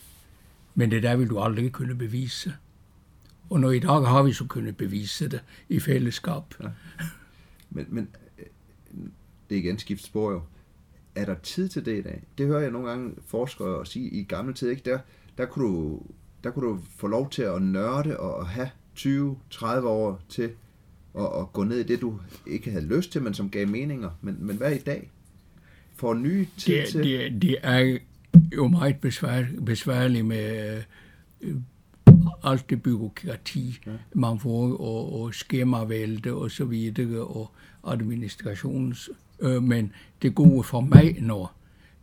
men 0.75 0.91
det 0.91 1.03
der 1.03 1.15
vil 1.15 1.29
du 1.29 1.39
aldrig 1.39 1.71
kunne 1.71 1.95
bevise. 1.95 2.53
Og 3.49 3.59
nu 3.59 3.69
i 3.69 3.79
dag 3.79 4.05
har 4.07 4.23
vi 4.23 4.33
så 4.33 4.45
kunnet 4.45 4.77
bevise 4.77 5.29
det 5.29 5.41
i 5.69 5.79
fællesskab. 5.79 6.43
Ja. 6.63 6.69
Men, 7.69 7.85
men 7.89 8.07
det 9.49 9.57
er 9.57 9.59
igen 9.59 9.79
skift 9.79 10.05
spor 10.05 10.31
jo. 10.31 10.41
Er 11.15 11.25
der 11.25 11.35
tid 11.35 11.69
til 11.69 11.85
det 11.85 11.97
i 11.97 12.01
dag? 12.01 12.21
Det 12.37 12.47
hører 12.47 12.61
jeg 12.61 12.71
nogle 12.71 12.89
gange 12.89 13.15
forskere 13.27 13.85
sige 13.85 14.09
i 14.09 14.23
gamle 14.23 14.53
tid, 14.53 14.69
ikke? 14.69 14.81
Der, 14.85 14.99
der, 15.41 15.47
kunne 15.47 15.65
du, 15.65 16.01
der 16.43 16.51
kunne 16.51 16.69
du 16.69 16.79
få 16.97 17.07
lov 17.07 17.29
til 17.29 17.41
at 17.41 17.61
nørde 17.61 18.19
og 18.19 18.47
have 18.47 18.69
20-30 18.97 19.65
år 19.85 20.21
til 20.29 20.51
at, 21.17 21.25
at 21.25 21.53
gå 21.53 21.63
ned 21.63 21.77
i 21.77 21.83
det, 21.83 22.01
du 22.01 22.19
ikke 22.47 22.71
havde 22.71 22.85
lyst 22.85 23.11
til, 23.11 23.21
men 23.21 23.33
som 23.33 23.49
gav 23.49 23.67
meninger. 23.67 24.09
Men, 24.21 24.37
men 24.39 24.57
hvad 24.57 24.71
i 24.71 24.77
dag? 24.77 25.11
Får 25.95 26.13
nye 26.13 26.47
tid 26.57 26.73
det, 26.73 26.87
til? 26.87 27.03
Det, 27.03 27.41
det 27.41 27.57
er 27.63 27.97
jo 28.55 28.67
meget 28.67 28.99
besvær, 29.01 29.45
besværligt 29.65 30.25
med 30.25 30.77
øh, 31.41 31.55
alt 32.43 32.69
det 32.69 32.83
byråkrati, 32.83 33.79
ja. 33.85 33.91
man 34.13 34.39
får, 34.39 34.77
og, 34.77 35.21
og 35.21 35.33
skemavælde 35.33 36.33
og 36.33 36.51
så 36.51 36.65
videre, 36.65 37.27
og 37.27 37.51
administrations. 37.83 39.09
Øh, 39.39 39.63
men 39.63 39.93
det 40.21 40.35
gode 40.35 40.63
for 40.63 40.81
mig 40.81 41.17
nu, 41.21 41.47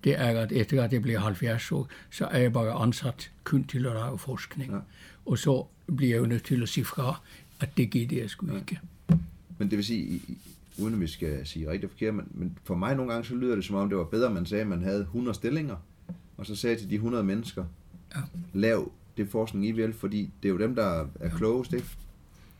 det 0.08 0.20
er, 0.20 0.40
at 0.42 0.52
efter 0.52 0.82
at 0.82 0.92
jeg 0.92 1.02
bliver 1.02 1.20
70 1.20 1.72
år, 1.72 1.88
så 2.10 2.26
er 2.26 2.38
jeg 2.38 2.52
bare 2.52 2.72
ansat 2.72 3.30
kun 3.44 3.64
til 3.64 3.86
at 3.86 3.92
lave 3.92 4.18
forskning. 4.18 4.72
Ja. 4.72 4.78
Og 5.26 5.38
så 5.38 5.66
bliver 5.96 6.14
jeg 6.14 6.20
jo 6.20 6.26
nødt 6.26 6.44
til 6.44 6.62
at 6.62 6.68
sige 6.68 6.84
fra, 6.84 7.20
at 7.60 7.76
det 7.76 7.90
giver 7.90 8.20
jeg 8.20 8.30
sgu 8.30 8.56
ikke. 8.56 8.80
Men 9.58 9.70
det 9.70 9.76
vil 9.76 9.84
sige, 9.84 10.20
uden 10.78 10.94
at 10.94 11.00
vi 11.00 11.06
skal 11.06 11.46
sige 11.46 11.70
rigtig 11.70 11.90
forkert, 11.90 12.14
men, 12.14 12.26
men 12.30 12.58
for 12.64 12.74
mig 12.74 12.96
nogle 12.96 13.12
gange 13.12 13.28
så 13.28 13.34
lyder 13.34 13.54
det 13.54 13.64
som 13.64 13.76
om, 13.76 13.88
det 13.88 13.98
var 13.98 14.04
bedre, 14.04 14.30
man 14.34 14.46
sagde, 14.46 14.62
at 14.62 14.68
man 14.68 14.82
havde 14.82 15.00
100 15.00 15.34
stillinger, 15.34 15.76
og 16.36 16.46
så 16.46 16.56
sagde 16.56 16.76
til 16.76 16.90
de 16.90 16.94
100 16.94 17.24
mennesker, 17.24 17.64
ja. 18.16 18.20
lav 18.52 18.92
det 19.16 19.28
forskning, 19.28 19.66
I 19.66 19.72
vil, 19.72 19.92
fordi 19.92 20.30
det 20.42 20.48
er 20.48 20.52
jo 20.52 20.58
dem, 20.58 20.74
der 20.74 21.06
er 21.20 21.28
klogest, 21.28 21.72
ikke? 21.72 21.86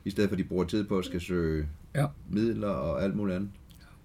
I 0.04 0.10
stedet 0.10 0.30
for, 0.30 0.34
at 0.34 0.38
de 0.38 0.44
bruger 0.44 0.64
tid 0.64 0.84
på 0.84 0.98
at 0.98 1.04
skal 1.04 1.20
søge 1.20 1.68
ja. 1.94 2.06
midler 2.30 2.68
og 2.68 3.04
alt 3.04 3.16
muligt 3.16 3.36
andet. 3.36 3.50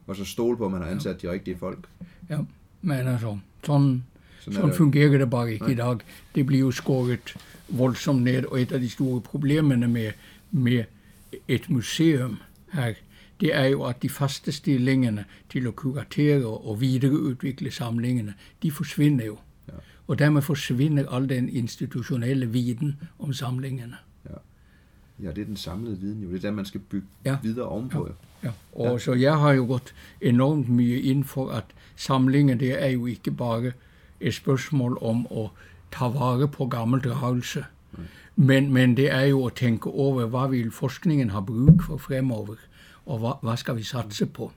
Og 0.07 0.15
så 0.15 0.25
stole 0.25 0.57
på, 0.57 0.65
at 0.65 0.71
man 0.71 0.81
har 0.81 0.89
ansat 0.89 1.23
ja. 1.23 1.27
de 1.27 1.33
rigtige 1.33 1.57
folk. 1.57 1.87
Ja, 2.29 2.39
men 2.83 3.07
altså, 3.07 3.37
sådan, 3.65 4.03
sådan, 4.39 4.53
sådan 4.53 4.73
fungerer 4.73 5.17
det 5.17 5.29
bare 5.29 5.53
ikke 5.53 5.63
Nej. 5.63 5.73
i 5.73 5.75
dag. 5.75 5.97
Det 6.35 6.45
bliver 6.45 6.59
jo 6.59 6.71
skåret 6.71 7.35
voldsomt 7.69 8.23
ned, 8.23 8.45
og 8.45 8.61
et 8.61 8.71
af 8.71 8.79
de 8.79 8.89
store 8.89 9.21
problemerne 9.21 9.87
med, 9.87 10.11
med 10.51 10.83
et 11.47 11.69
museum 11.69 12.37
her, 12.71 12.93
det 13.39 13.55
er 13.55 13.65
jo, 13.65 13.83
at 13.83 14.01
de 14.01 14.09
faste 14.09 14.51
stillingerne 14.51 15.25
til 15.49 15.67
at 15.67 15.75
kuratere 15.75 16.45
og 16.45 16.81
videreudvikle 16.81 17.71
samlingerne, 17.71 18.33
de 18.63 18.71
forsvinder 18.71 19.25
jo. 19.25 19.37
Ja. 19.67 19.73
Og 20.07 20.19
dermed 20.19 20.41
forsvinder 20.41 21.09
al 21.09 21.29
den 21.29 21.49
institutionelle 21.49 22.45
viden 22.45 22.95
om 23.19 23.33
samlingerne. 23.33 23.95
Ja, 24.29 24.35
ja 25.19 25.31
det 25.31 25.41
er 25.41 25.45
den 25.45 25.57
samlede 25.57 25.99
viden 25.99 26.21
jo. 26.23 26.29
Det 26.29 26.35
er 26.35 26.41
der, 26.41 26.51
man 26.51 26.65
skal 26.65 26.81
bygge 26.81 27.07
ja. 27.25 27.37
videre 27.43 27.67
ovenpå. 27.67 28.09
Ja. 28.43 28.47
ja. 28.47 28.53
Og 28.73 28.91
ja. 28.91 28.99
så 28.99 29.13
jeg 29.13 29.39
har 29.39 29.51
jo 29.51 29.65
gået 29.65 29.93
enormt 30.21 30.69
mye 30.69 31.01
ind 31.01 31.23
for, 31.23 31.49
at 31.49 31.65
samlingen 31.95 32.59
det 32.59 32.83
er 32.83 32.87
jo 32.87 33.05
ikke 33.05 33.31
bare 33.31 33.71
et 34.19 34.33
spørgsmål 34.33 34.97
om 35.01 35.27
at 35.31 35.49
tage 35.91 36.13
vare 36.13 36.47
på 36.47 36.65
gammel 36.65 37.01
dragelse. 37.01 37.65
Men, 38.35 38.73
men 38.73 38.97
det 38.97 39.11
er 39.11 39.21
jo 39.21 39.45
at 39.45 39.53
tænke 39.53 39.89
over, 39.89 40.25
hvad 40.25 40.49
vil 40.49 40.71
forskningen 40.71 41.29
have 41.29 41.45
brug 41.45 41.81
for 41.83 41.97
fremover, 41.97 42.55
og 43.05 43.19
hvad, 43.19 43.31
hvad 43.41 43.57
skal 43.57 43.75
vi 43.75 43.83
satse 43.83 44.25
på? 44.25 44.51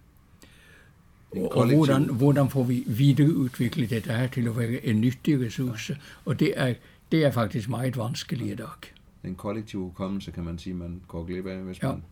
Og 1.30 1.74
hvordan, 1.74 2.04
hvordan 2.04 2.50
får 2.50 2.62
vi 2.62 2.84
videreudviklet 2.86 3.90
det 3.90 4.02
her 4.06 4.26
til 4.26 4.48
at 4.48 4.58
være 4.58 4.86
en 4.86 5.00
nyttig 5.00 5.40
ressource? 5.40 5.92
Ja. 5.92 5.98
Og 6.24 6.40
det 6.40 6.52
er, 6.56 6.74
det 7.12 7.24
er 7.24 7.30
faktisk 7.30 7.68
meget 7.68 7.96
vanskeligt 7.96 8.52
i 8.52 8.54
dag. 8.54 8.92
En 9.24 9.34
kollektiv 9.34 9.80
hukommelse, 9.80 10.30
kan 10.30 10.44
man 10.44 10.58
sige, 10.58 10.74
man 10.74 11.00
går 11.08 11.24
glip 11.24 11.46
af, 11.46 11.58
hvis 11.58 11.82
ja. 11.82 11.88
man... 11.88 12.02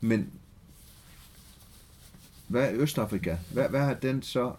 Men 0.00 0.30
hvad 2.52 2.70
er 2.70 2.80
Østafrika? 2.80 3.36
Hvad, 3.52 3.68
hvad 3.68 3.80
har 3.80 3.94
den 3.94 4.22
så... 4.22 4.52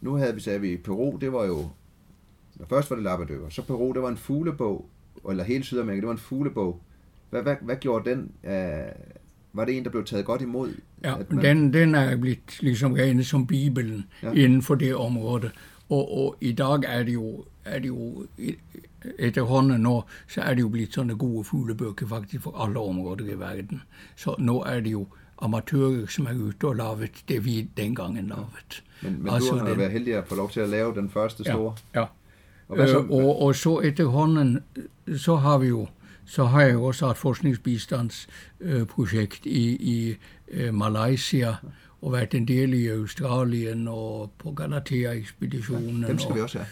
Nu 0.00 0.14
havde 0.14 0.34
vi, 0.34 0.40
sagde 0.40 0.60
vi, 0.60 0.76
Peru, 0.76 1.18
det 1.20 1.32
var 1.32 1.44
jo... 1.44 1.68
Først 2.68 2.90
var 2.90 2.96
det 2.96 3.04
Labrador, 3.04 3.48
så 3.48 3.62
Peru, 3.62 3.92
det 3.92 4.02
var 4.02 4.08
en 4.08 4.16
fuglebog, 4.16 4.88
eller 5.30 5.44
hele 5.44 5.64
Sydamerika, 5.64 6.00
det 6.00 6.06
var 6.06 6.12
en 6.12 6.18
fuglebog. 6.18 6.80
Hvad, 7.30 7.42
hvad, 7.42 7.56
hvad 7.60 7.76
gjorde 7.76 8.10
den? 8.10 8.32
Uh, 8.42 8.50
var 9.52 9.64
det 9.64 9.76
en, 9.76 9.84
der 9.84 9.90
blev 9.90 10.04
taget 10.04 10.24
godt 10.24 10.42
imod? 10.42 10.74
Ja, 11.04 11.14
man... 11.30 11.44
den, 11.44 11.72
den 11.72 11.94
er 11.94 12.16
blevet 12.16 12.58
ligesom 12.60 12.92
regnet 12.92 13.26
som 13.26 13.46
Bibelen 13.46 14.04
ja. 14.22 14.32
inden 14.32 14.62
for 14.62 14.74
det 14.74 14.94
område. 14.94 15.50
Og, 15.88 16.18
og 16.18 16.36
i 16.40 16.52
dag 16.52 16.82
er 16.86 17.02
det 17.02 17.14
jo, 17.14 17.44
er 17.64 17.78
det 17.78 17.88
jo 17.88 18.26
efterhånden 19.18 19.80
nå, 19.80 20.04
så 20.28 20.40
er 20.40 20.54
det 20.54 20.60
jo 20.60 20.68
blevet 20.68 20.94
sådan 20.94 21.18
gode 21.18 21.44
fuglebøger 21.44 22.06
faktisk 22.08 22.42
for 22.42 22.64
alle 22.64 22.80
områder 22.80 23.24
i 23.24 23.38
verden. 23.38 23.82
Så 24.16 24.34
nu 24.38 24.60
er 24.60 24.80
det 24.80 24.92
jo 24.92 25.06
amatører, 25.42 26.06
som 26.06 26.26
er 26.26 26.34
ute 26.34 26.64
og 26.64 26.76
lavet 26.76 27.10
det, 27.28 27.44
vi 27.44 27.70
dengang 27.76 28.14
lavet. 28.14 28.84
Men, 29.02 29.22
men 29.22 29.34
altså, 29.34 29.50
du 29.50 29.58
har 29.58 29.68
den, 29.68 29.78
været 29.78 29.92
heldig 29.92 30.14
at 30.14 30.26
få 30.26 30.34
lov 30.34 30.50
til 30.50 30.60
at 30.60 30.68
lave 30.68 30.94
den 30.94 31.10
første 31.10 31.44
store? 31.44 31.74
Ja, 31.94 32.00
ja. 32.00 32.06
Og, 32.68 32.88
så, 32.88 32.98
øh, 32.98 33.10
og, 33.10 33.42
og 33.42 33.54
så 33.54 33.80
efterhånden, 33.80 34.60
så 35.16 35.36
har 35.36 35.58
vi 35.58 35.66
jo 35.66 35.86
så 36.28 36.44
har 36.44 36.62
jeg 36.62 36.76
også 36.76 37.10
et 37.10 37.16
forskningsbistandsprojekt 37.16 39.46
i, 39.46 39.76
i 39.76 40.16
uh, 40.52 40.74
Malaysia, 40.74 41.54
og 42.02 42.12
været 42.12 42.34
en 42.34 42.48
del 42.48 42.74
i 42.74 42.88
Australien 42.88 43.88
og 43.88 44.30
på 44.38 44.52
Galatea-ekspeditionen. 44.52 46.02
Ja, 46.02 46.08
dem 46.08 46.18
skal 46.18 46.30
og, 46.30 46.36
vi 46.36 46.40
også 46.40 46.58
have. 46.58 46.68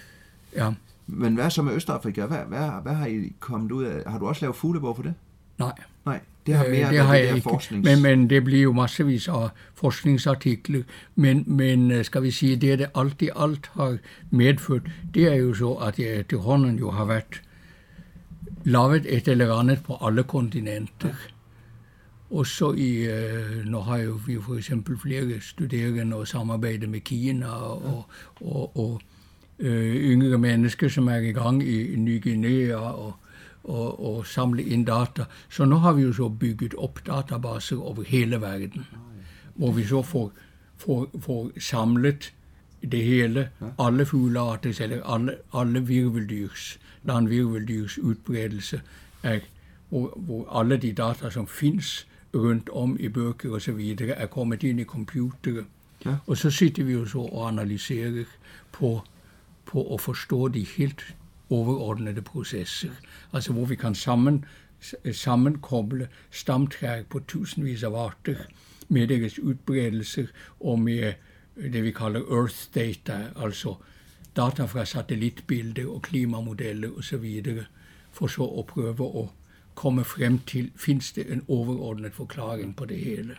Ja. 0.56 0.72
Men 1.06 1.34
hvad 1.34 1.50
så 1.50 1.62
med 1.62 1.72
Østafrika? 1.72 2.26
Hvad, 2.26 2.38
hvad, 2.38 2.70
hvad 2.82 2.94
har 2.94 3.06
I 3.06 3.32
kommet 3.40 3.72
ud 3.72 3.84
af? 3.84 4.10
Har 4.10 4.18
du 4.18 4.28
også 4.28 4.44
lavet 4.44 4.56
fuglebog 4.56 4.96
for 4.96 5.02
det? 5.02 5.14
Nej. 5.58 5.72
Nej, 6.06 6.20
det 6.46 6.54
har 6.54 6.64
mere 6.64 6.86
øh, 6.86 6.90
det 6.90 6.98
har 6.98 7.14
jeg 7.14 7.34
ikke. 7.34 7.42
Forsknings... 7.42 7.84
Men, 7.84 8.02
men 8.02 8.30
det 8.30 8.44
bliver 8.44 8.62
jo 8.62 8.72
massevis 8.72 9.28
af 9.28 9.48
forskningsartikler. 9.74 10.82
Men, 11.14 11.44
men 11.46 11.90
øh, 11.90 12.04
skal 12.04 12.22
vi 12.22 12.30
sige, 12.30 12.56
det 12.56 12.78
det 12.78 12.86
alt 12.94 13.22
i 13.22 13.30
alt 13.36 13.70
har 13.72 13.98
medført, 14.30 14.82
det 15.14 15.32
er 15.32 15.34
jo 15.34 15.54
så, 15.54 15.72
at 15.72 15.98
jeg 15.98 16.16
efterhånden 16.16 16.78
jo 16.78 16.90
har 16.90 17.04
været 17.04 17.42
lavet 18.64 19.06
et 19.08 19.28
eller 19.28 19.54
andet 19.54 19.82
på 19.82 19.98
alle 20.00 20.22
kontinenter. 20.22 21.14
også 22.30 22.72
i, 22.72 23.06
øh, 23.06 23.64
nu 23.64 23.78
har 23.78 23.96
jo 23.96 24.20
vi 24.26 24.38
for 24.42 24.54
eksempel 24.56 24.98
flere 24.98 25.40
studerende 25.40 26.16
og 26.16 26.28
samarbejder 26.28 26.88
med 26.88 27.00
Kina 27.00 27.46
og, 27.46 28.04
og, 28.40 28.76
og 28.76 29.00
øh, 29.58 29.96
yngre 29.96 30.38
mennesker, 30.38 30.88
som 30.88 31.08
er 31.08 31.16
i 31.16 31.32
gang 31.32 31.62
i 31.62 31.96
Ny 31.96 32.22
Guinea 32.22 32.74
og, 32.74 33.14
og, 33.66 34.16
og 34.16 34.26
samle 34.26 34.62
ind 34.62 34.86
data. 34.86 35.24
Så 35.50 35.64
nu 35.64 35.76
har 35.76 35.92
vi 35.92 36.02
jo 36.02 36.12
så 36.12 36.28
bygget 36.28 36.74
op 36.74 37.00
databaser 37.06 37.80
over 37.80 38.02
hele 38.02 38.40
verden, 38.40 38.86
hvor 39.54 39.72
vi 39.72 39.84
så 39.84 40.02
får, 40.02 40.32
får, 40.76 41.10
får 41.20 41.50
samlet 41.58 42.32
det 42.82 43.04
hele, 43.04 43.50
alle 43.78 44.06
fuglearter, 44.06 44.82
eller 44.82 45.02
alle, 45.04 45.36
alle 45.54 45.86
virveldyrs, 45.86 46.78
landvirveldyrs 47.04 47.98
udbredelse, 47.98 48.80
er, 49.22 49.40
hvor, 49.88 50.12
hvor 50.16 50.60
alle 50.60 50.76
de 50.76 50.92
data, 50.92 51.30
som 51.30 51.46
findes 51.46 52.06
rundt 52.34 52.68
om 52.68 52.96
i 53.00 53.08
bøger 53.08 53.52
og 53.52 53.62
så 53.62 53.72
videre, 53.72 54.08
er 54.08 54.26
kommet 54.26 54.62
ind 54.62 54.80
i 54.80 54.84
computere. 54.84 55.64
Ja. 56.04 56.16
Og 56.26 56.36
så 56.36 56.50
sitter 56.50 56.84
vi 56.84 56.92
jo 56.92 57.06
så 57.06 57.18
og 57.18 57.48
analyserer 57.48 58.24
på, 58.72 59.02
på 59.66 59.94
at 59.94 60.00
forstå 60.00 60.48
de 60.48 60.66
helt 60.76 61.16
overordnede 61.50 62.22
processer. 62.22 62.90
Altså 63.32 63.52
hvor 63.52 63.64
vi 63.64 63.74
kan 63.76 63.94
sammen, 63.94 64.44
sammenkoble 65.12 66.08
stamtræk 66.30 67.06
på 67.06 67.20
tusindvis 67.28 67.82
av 67.82 67.94
arter 67.94 68.36
med 68.88 69.08
deres 69.08 69.38
udbredelse 69.38 70.28
og 70.60 70.78
med 70.80 71.12
det 71.56 71.82
vi 71.82 71.90
kalder 71.90 72.20
earth 72.20 72.74
data, 72.74 73.26
altså 73.36 73.74
data 74.36 74.64
fra 74.64 74.84
satellittbilder 74.84 75.86
og 75.88 76.02
klimamodeller 76.02 76.90
osv., 76.98 77.24
for 78.12 78.26
så 78.26 78.44
å 78.44 78.62
prøve 78.68 79.04
å 79.04 79.30
komme 79.74 80.04
frem 80.04 80.38
til 80.48 80.70
finnes 80.76 81.12
det 81.12 81.26
en 81.32 81.42
overordnet 81.48 82.14
forklaring 82.14 82.76
på 82.76 82.84
det 82.84 82.96
hele. 82.96 83.36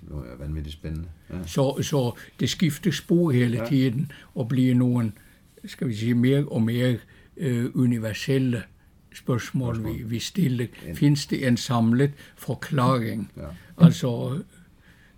Det 0.00 0.10
var 0.10 0.26
jo 0.26 0.36
vanvittigt 0.38 0.72
spændende. 0.76 1.08
Ja. 1.30 1.42
Så, 1.46 1.82
så 1.82 2.12
det 2.40 2.50
skifter 2.50 2.90
spor 2.90 3.30
hele 3.30 3.56
Ja. 3.56 3.66
tiden 3.66 4.12
og 4.34 4.48
bliver 4.48 4.74
nogle, 4.74 5.12
skal 5.64 5.88
vi 5.88 5.94
sige, 5.94 6.14
mere 6.14 6.44
og 6.44 6.62
mere 6.62 6.98
øh, 7.36 7.70
universelle 7.74 8.62
spørgsmål, 9.14 9.84
vi, 9.84 10.02
vi 10.02 10.18
stiller. 10.18 10.66
Findes 10.94 11.26
det 11.26 11.46
en 11.46 11.56
samlet 11.56 12.12
forklaring? 12.36 13.32
Ja. 13.36 13.42
Altså 13.84 14.38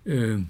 øh, 0.07 0.41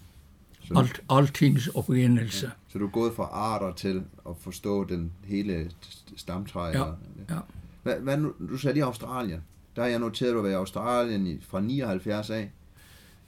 alt, 0.76 1.01
altings 1.11 1.68
oprindelse. 1.68 2.51
Så 2.68 2.78
du 2.78 2.86
er 2.86 2.90
gået 2.90 3.12
fra 3.14 3.22
arter 3.24 3.72
til 3.74 4.03
at 4.28 4.32
forstå 4.40 4.84
den 4.84 5.12
hele 5.24 5.70
stamtræ? 6.16 6.61
Ja, 6.66 6.84
ja. 7.30 7.38
Hvad, 7.82 7.95
hvad 8.01 8.16
nu, 8.16 8.32
du 8.51 8.57
sagde 8.57 8.74
lige 8.74 8.84
Australien. 8.84 9.40
Der 9.76 9.82
har 9.82 9.88
jeg 9.88 9.99
noteret, 9.99 10.30
at 10.30 10.34
du 10.34 10.43
var 10.43 10.49
i 10.49 10.53
Australien 10.53 11.26
i- 11.26 11.38
fra 11.49 11.61
79 11.61 12.30
af. 12.30 12.51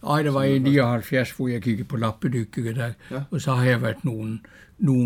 Ej, 0.09 0.23
det 0.23 0.35
var 0.35 0.43
i 0.43 0.59
79, 0.59 1.31
hvor 1.31 1.49
jeg 1.49 1.63
kiggede 1.63 1.89
på 1.89 1.97
lappedykkere 1.97 2.75
der, 2.75 2.93
Ja. 3.11 3.23
og 3.31 3.41
så 3.41 3.53
har 3.55 3.65
jeg 3.65 3.83
været 3.83 4.05
nogle, 4.05 4.39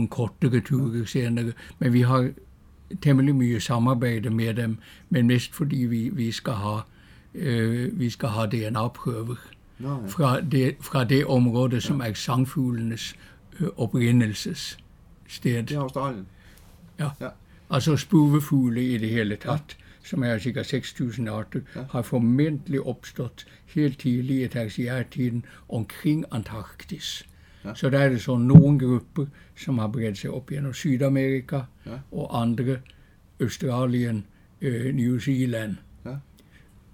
kortere 0.09 0.61
ture 0.61 1.07
senere. 1.07 1.53
Men 1.79 1.93
vi 1.93 2.01
har 2.01 2.31
temmelig 3.03 3.35
mye 3.37 3.61
samarbejde 3.61 4.31
med 4.31 4.55
dem, 4.55 4.79
men 5.11 5.27
mest 5.27 5.55
fordi 5.55 5.77
vi, 5.77 6.09
vi 6.09 6.33
skal 6.33 6.53
have, 6.53 6.81
øh, 7.35 7.99
vi 7.99 8.11
skal 8.11 8.29
have 8.29 8.47
DNA-prøver 8.47 9.37
fra 10.09 10.41
det, 10.41 10.77
fra 10.81 11.05
det 11.05 11.27
område, 11.27 11.81
som 11.81 12.01
er 12.01 12.13
sangfuglenes 12.13 13.17
øh, 13.61 13.69
oprindelsessted. 13.77 14.79
Det 15.43 15.71
er 15.71 15.81
Australien. 15.81 16.27
Ja. 16.99 17.11
Ja. 17.21 17.29
Altså 17.71 17.97
spuvefugle 17.97 18.85
i 18.85 18.99
det 18.99 19.09
hele 19.09 19.37
tatt, 19.37 19.77
som 20.05 20.23
er 20.23 20.39
ca. 20.39 20.63
6000 20.63 21.29
arter, 21.29 21.61
har 21.91 22.03
formentlig 22.03 22.81
opstått 22.81 23.47
helt 23.67 23.99
tidlig 23.99 24.45
i 24.45 24.49
tertiærtiden 24.49 25.45
omkring 25.69 26.25
Antarktis. 26.33 27.27
Ja. 27.69 27.75
Så 27.75 27.91
der 27.91 27.99
er 27.99 28.09
det 28.09 28.21
så 28.23 28.37
noen 28.39 28.79
grupper 28.81 29.27
som 29.57 29.79
har 29.79 29.89
bredt 29.93 30.19
seg 30.19 30.31
opp 30.35 30.51
gjennom 30.51 30.73
Sydamerika, 30.75 31.61
Ja. 31.87 31.99
og 32.13 32.41
andre 32.43 32.79
Australien, 33.41 34.25
øh, 34.61 34.95
New 34.95 35.19
Zealand, 35.19 35.77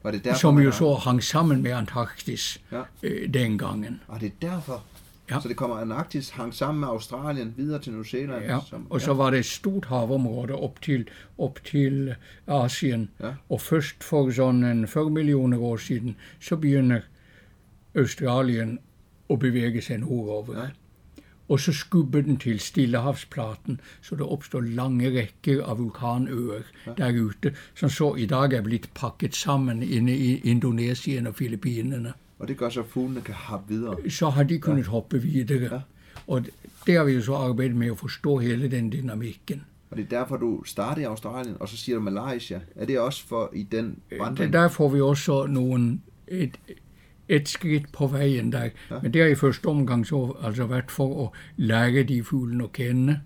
Var 0.05 0.11
det 0.11 0.25
derfor, 0.25 0.39
som 0.39 0.59
jo 0.61 0.71
så 0.71 0.95
hang 0.95 1.23
sammen 1.23 1.63
med 1.63 1.71
Antarktis 1.73 2.61
Ja. 2.73 2.83
øh, 3.03 3.35
den 3.35 3.59
gangen. 3.59 4.01
Og 4.09 4.21
det 4.21 4.27
er 4.27 4.49
derfor? 4.51 4.83
Ja. 5.31 5.41
Så 5.41 5.49
det 5.49 5.57
kommer 5.57 5.77
Antarktis 5.77 6.31
hang 6.31 6.55
sammen 6.55 6.81
med 6.81 6.89
Australien 6.89 7.55
videre 7.57 7.79
til 7.81 7.93
New 7.93 8.03
Zealand? 8.05 8.45
Ja, 8.45 8.59
som, 8.69 8.87
og 8.91 9.01
så 9.01 9.15
var 9.15 9.31
det 9.31 9.39
et 9.39 9.47
stort 9.47 9.85
havområde 9.85 10.53
opp 10.55 10.83
til, 10.83 11.09
opp 11.39 11.59
til 11.65 12.15
Asien. 12.47 13.09
Ja. 13.21 13.31
Og 13.49 13.61
først 13.61 14.05
for 14.05 14.29
sånn 14.31 14.65
en 14.65 14.87
40 14.89 15.11
millioner 15.11 15.59
år 15.59 15.77
siden, 15.77 16.17
så 16.41 16.57
begynner 16.57 17.01
Australien 17.97 18.79
å 19.29 19.37
bevege 19.41 19.83
seg 19.83 20.01
nordover. 20.05 20.59
Ja. 20.59 20.71
Og 21.49 21.61
så 21.61 21.73
skubber 21.77 22.23
den 22.25 22.39
til 22.41 22.61
Stillehavsplaten, 22.61 23.81
så 24.03 24.17
det 24.17 24.25
oppstår 24.25 24.65
lange 24.79 25.11
rekker 25.13 25.61
av 25.63 25.79
vulkanøer 25.79 26.65
der 26.97 27.19
ute, 27.21 27.53
som 27.77 27.93
så 27.93 28.15
i 28.17 28.27
dag 28.27 28.53
er 28.53 28.65
blitt 28.65 28.89
pakket 28.95 29.37
sammen 29.37 29.83
inne 29.83 30.17
i 30.17 30.39
Indonesien 30.49 31.27
og 31.27 31.37
Filippinene. 31.37 32.15
Og 32.39 32.49
det 32.49 32.57
gør 32.59 32.71
så, 32.71 32.83
fuglene 32.83 33.21
kan 33.21 33.35
hoppe 33.35 33.75
videre. 33.75 34.11
Så 34.11 34.31
har 34.31 34.49
de 34.49 34.59
kunnet 34.59 34.87
hoppe 34.87 35.21
videre. 35.23 35.69
Ja. 35.75 35.81
Og 36.27 36.49
det 36.87 36.97
har 36.97 37.05
vi 37.05 37.13
jo 37.13 37.23
så 37.23 37.37
arbeidet 37.37 37.77
med 37.77 37.93
å 37.93 38.01
forstå 38.01 38.39
hele 38.39 38.69
den 38.73 38.91
dynamikken. 38.93 39.65
Og 39.91 39.97
det 39.97 40.05
er 40.05 40.09
derfor, 40.19 40.37
du 40.37 40.63
starter 40.67 41.03
i 41.03 41.05
Australien, 41.05 41.57
og 41.61 41.69
så 41.69 41.77
siger 41.77 41.99
du 41.99 42.03
Malaysia. 42.03 42.61
Er 42.77 42.87
det 42.87 42.99
også 43.01 43.27
for 43.27 43.51
i 43.53 43.63
den 43.63 43.99
vandring? 44.19 44.53
Der 44.53 44.69
får 44.69 44.89
vi 44.89 45.01
også 45.01 45.47
noen 45.47 46.03
et, 46.29 46.57
et 47.29 47.49
skritt 47.49 47.93
på 47.93 48.07
veien 48.07 48.53
der. 48.53 48.71
Ja. 48.91 48.99
Men 49.03 49.13
det 49.13 49.23
har 49.23 49.29
i 49.29 49.35
første 49.35 49.67
omgang 49.67 50.07
så 50.07 50.37
altså 50.43 50.67
vært 50.67 50.91
for 50.91 51.07
å 51.07 51.33
lære 51.57 52.03
de 52.03 52.23
fuglene 52.23 52.65
å 52.65 52.73
kjenne. 52.73 53.21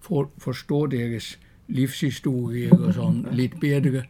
For, 0.00 0.30
forstå 0.38 0.86
deres 0.92 1.38
livshistorier 1.68 2.72
og 2.76 2.94
sånn 2.94 3.26
litt 3.32 3.60
bedre. 3.60 4.04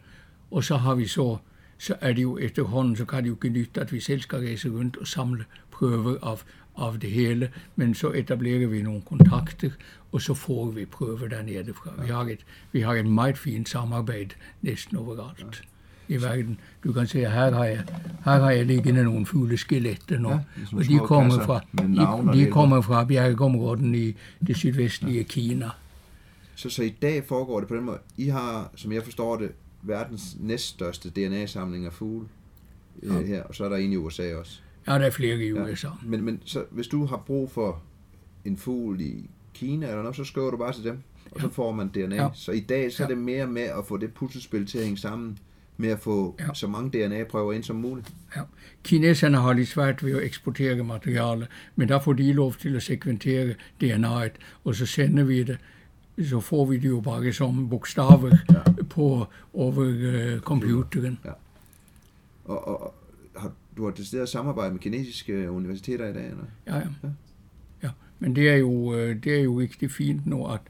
Og 0.51 0.63
så 0.63 0.77
har 0.77 0.95
vi 0.95 1.07
så 1.07 1.39
så 1.77 1.95
er 2.01 2.13
det 2.13 2.21
jo 2.21 2.37
efterhånden 2.37 2.95
så 2.95 3.05
kan 3.05 3.23
det 3.23 3.27
jo 3.27 3.35
ikke 3.35 3.49
nytte 3.49 3.81
at 3.81 3.91
vi 3.91 3.99
selv 3.99 4.21
skal 4.21 4.39
reise 4.39 4.69
rundt 4.69 4.97
og 4.97 5.07
samle 5.07 5.43
prøver 5.71 6.17
av, 6.23 6.43
av 6.75 6.99
det 7.01 7.11
hele. 7.11 7.49
Men 7.75 7.93
så 7.93 8.13
etablerer 8.15 8.67
vi 8.67 8.81
noen 8.81 9.01
kontakter, 9.01 9.71
og 10.11 10.21
så 10.21 10.33
får 10.33 10.71
vi 10.71 10.85
prøver 10.85 11.27
der 11.27 11.43
nede 11.43 11.73
fra. 11.73 11.91
Vi 12.01 12.11
har 12.11 12.31
et, 12.31 12.45
vi 12.71 12.81
har 12.81 12.95
et 12.95 13.05
meget 13.05 13.37
fint 13.37 13.69
samarbeid 13.69 14.39
nesten 14.61 14.97
overalt 14.97 15.63
i 16.07 16.21
verden. 16.21 16.59
Du 16.83 16.93
kan 16.93 17.07
se, 17.07 17.19
her 17.19 17.51
har 17.53 17.65
jeg, 17.65 17.83
her 18.25 18.39
har 18.39 18.51
jeg 18.51 18.65
liggende 18.65 19.03
noen 19.03 19.25
fugleskeletter 19.25 20.19
nå. 20.19 20.29
Ja, 20.29 20.35
er 20.35 20.77
og 20.77 20.85
de 20.87 20.99
kommer 20.99 21.39
fra, 21.43 21.59
de, 21.77 22.39
de 22.39 22.51
kommer 22.51 22.81
fra 22.81 23.03
bjergområdene 23.05 23.97
i 23.97 24.15
det 24.47 24.57
sydvestlige 24.57 25.23
Kina. 25.23 25.69
Så, 26.55 26.69
så 26.69 26.83
i 26.83 26.89
dag 27.01 27.23
foregår 27.27 27.59
det 27.59 27.67
på 27.69 27.75
den 27.75 27.83
måde. 27.83 27.97
I 28.17 28.27
har, 28.29 28.71
som 28.75 28.91
jeg 28.91 29.03
forstår 29.03 29.37
det, 29.37 29.51
verdens 29.81 30.37
næststørste 30.39 31.09
DNA-samling 31.09 31.85
af 31.85 31.93
fugle 31.93 32.27
øh, 33.03 33.27
her, 33.27 33.43
og 33.43 33.55
så 33.55 33.65
er 33.65 33.69
der 33.69 33.77
en 33.77 33.91
i 33.93 33.95
USA 33.95 34.35
også. 34.35 34.59
Ja, 34.87 34.93
det 34.99 35.05
er 35.07 35.11
flere 35.11 35.37
i 35.37 35.51
Ja. 35.53 35.71
USA. 35.71 35.87
Men, 36.05 36.23
men 36.25 36.41
så, 36.45 36.63
hvis 36.71 36.87
du 36.87 37.05
har 37.05 37.17
brug 37.17 37.51
for 37.51 37.81
en 38.45 38.57
fugl 38.57 39.01
i 39.01 39.29
Kina 39.53 39.87
eller 39.87 40.01
noget, 40.01 40.15
så 40.15 40.23
skriver 40.23 40.51
du 40.51 40.57
bare 40.57 40.73
til 40.73 40.83
dem, 40.83 40.97
og 41.31 41.41
så 41.41 41.49
får 41.49 41.71
man 41.71 41.87
DNA. 41.87 42.15
Ja. 42.15 42.27
Så 42.33 42.51
i 42.51 42.59
dag 42.59 42.91
så 42.91 43.03
er 43.03 43.07
Ja. 43.07 43.13
det 43.15 43.23
mere 43.23 43.47
med 43.47 43.61
at 43.61 43.85
få 43.87 43.97
det 43.97 44.13
puslespil 44.13 44.65
til 44.65 44.77
at 44.77 44.83
hænge 44.83 44.97
sammen, 44.97 45.37
med 45.77 45.89
at 45.89 45.99
få 45.99 46.35
Ja. 46.39 46.53
så 46.53 46.67
mange 46.67 46.89
DNA-prøver 46.89 47.53
ind 47.53 47.63
som 47.63 47.75
muligt. 47.75 48.13
Ja. 48.35 48.41
Kineserne 48.83 49.37
har 49.37 49.53
litt 49.53 49.67
svært 49.67 50.03
ved 50.05 50.15
å 50.15 50.19
eksportere 50.23 50.83
materiale, 50.83 51.47
men 51.75 51.87
da 51.87 51.97
får 51.97 52.13
de 52.13 52.33
lov 52.33 52.53
til 52.53 52.75
å 52.75 52.79
sekventere 52.79 53.55
DNA-et, 53.81 54.37
og 54.63 54.75
så 54.75 54.85
sender 54.85 55.23
vi 55.23 55.43
det. 55.43 55.57
Så 56.29 56.39
får 56.39 56.65
vi 56.65 56.77
det 56.77 56.87
jo 56.89 57.01
bare 57.01 57.33
som 57.33 57.69
bokstaver 57.69 58.37
på, 58.89 59.27
over 59.53 59.83
øh, 59.83 60.39
computeren. 60.39 61.17
Og, 62.45 62.67
og, 62.67 62.81
og 62.81 62.93
har, 63.35 63.51
du 63.77 63.83
har 63.85 63.93
stedet 64.03 64.29
samarbejde 64.29 64.71
med 64.73 64.79
kinesiske 64.79 65.51
universiteter 65.51 66.05
i 66.07 66.13
dag, 66.13 66.25
eller? 66.25 66.45
Ja, 66.67 66.75
ja. 66.75 66.87
Ja. 67.03 67.09
ja. 67.83 67.89
Men 68.19 68.35
det 68.35 68.49
er, 68.49 68.55
jo, 68.55 68.93
øh, 68.95 69.23
det 69.23 69.39
er 69.39 69.43
jo 69.43 69.59
riktig 69.59 69.91
fint 69.91 70.25
nå 70.25 70.45
at, 70.47 70.61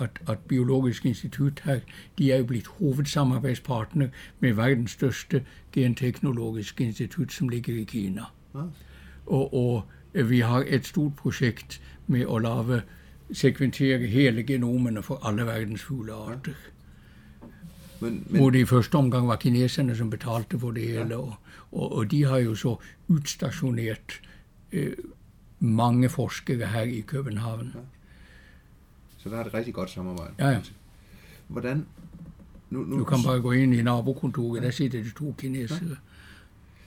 at, 0.00 0.20
at 0.28 0.38
Biologisk 0.38 1.06
institutt 1.06 1.60
her 1.64 1.80
de 2.18 2.32
er 2.32 2.38
jo 2.38 2.44
blitt 2.44 2.66
hovedsamarbeidspartner 2.66 4.08
med 4.40 4.52
verdens 4.52 4.90
største 4.90 5.44
genteknologiske 5.72 6.84
institutt 6.84 7.32
som 7.32 7.48
ligger 7.48 7.74
i 7.74 7.84
Kina. 7.84 8.22
Ja. 8.54 8.60
Og, 9.26 9.54
og 9.54 9.84
vi 10.28 10.40
har 10.40 10.64
et 10.66 10.86
stort 10.86 11.16
prosjekt 11.16 11.80
med 12.06 12.26
å 12.26 12.38
lave 12.38 12.82
sekventere 13.32 14.06
hele 14.06 14.42
genomene 14.42 15.02
for 15.02 15.20
alle 15.26 15.46
verdens 15.46 15.82
fuglearter. 15.82 16.54
Men, 18.00 18.26
Hvor 18.28 18.50
men, 18.50 18.52
det 18.52 18.60
i 18.60 18.64
første 18.64 18.96
omgang 18.96 19.28
var 19.28 19.36
kineserne 19.36 19.96
som 19.96 20.10
betalte 20.10 20.58
for 20.58 20.70
det 20.70 20.88
hele. 20.88 21.16
Og, 21.16 21.34
og, 21.72 21.92
og 21.92 22.10
de 22.10 22.24
har 22.24 22.38
jo 22.38 22.54
så 22.54 22.76
utstasjonert 23.08 24.20
eh, 24.72 24.92
mange 25.58 26.08
forskere 26.08 26.66
her 26.66 26.82
i 26.82 27.00
København. 27.00 27.72
Så 29.24 29.30
der 29.30 29.36
er 29.36 29.44
et 29.44 29.54
rigtig 29.54 29.74
godt 29.74 29.90
samarbejde. 29.90 30.32
Ja, 30.38 30.48
ja. 30.48 30.60
Hvordan? 31.48 31.86
Nu, 32.70 32.84
nu, 32.84 32.98
Du 32.98 33.04
kan 33.04 33.18
bare 33.26 33.40
gå 33.40 33.52
inn 33.52 33.72
i 33.72 33.82
nabokontoret, 33.82 34.62
der 34.62 34.70
sitter 34.70 35.02
det 35.02 35.12
to 35.18 35.34
kinesere. 35.38 35.96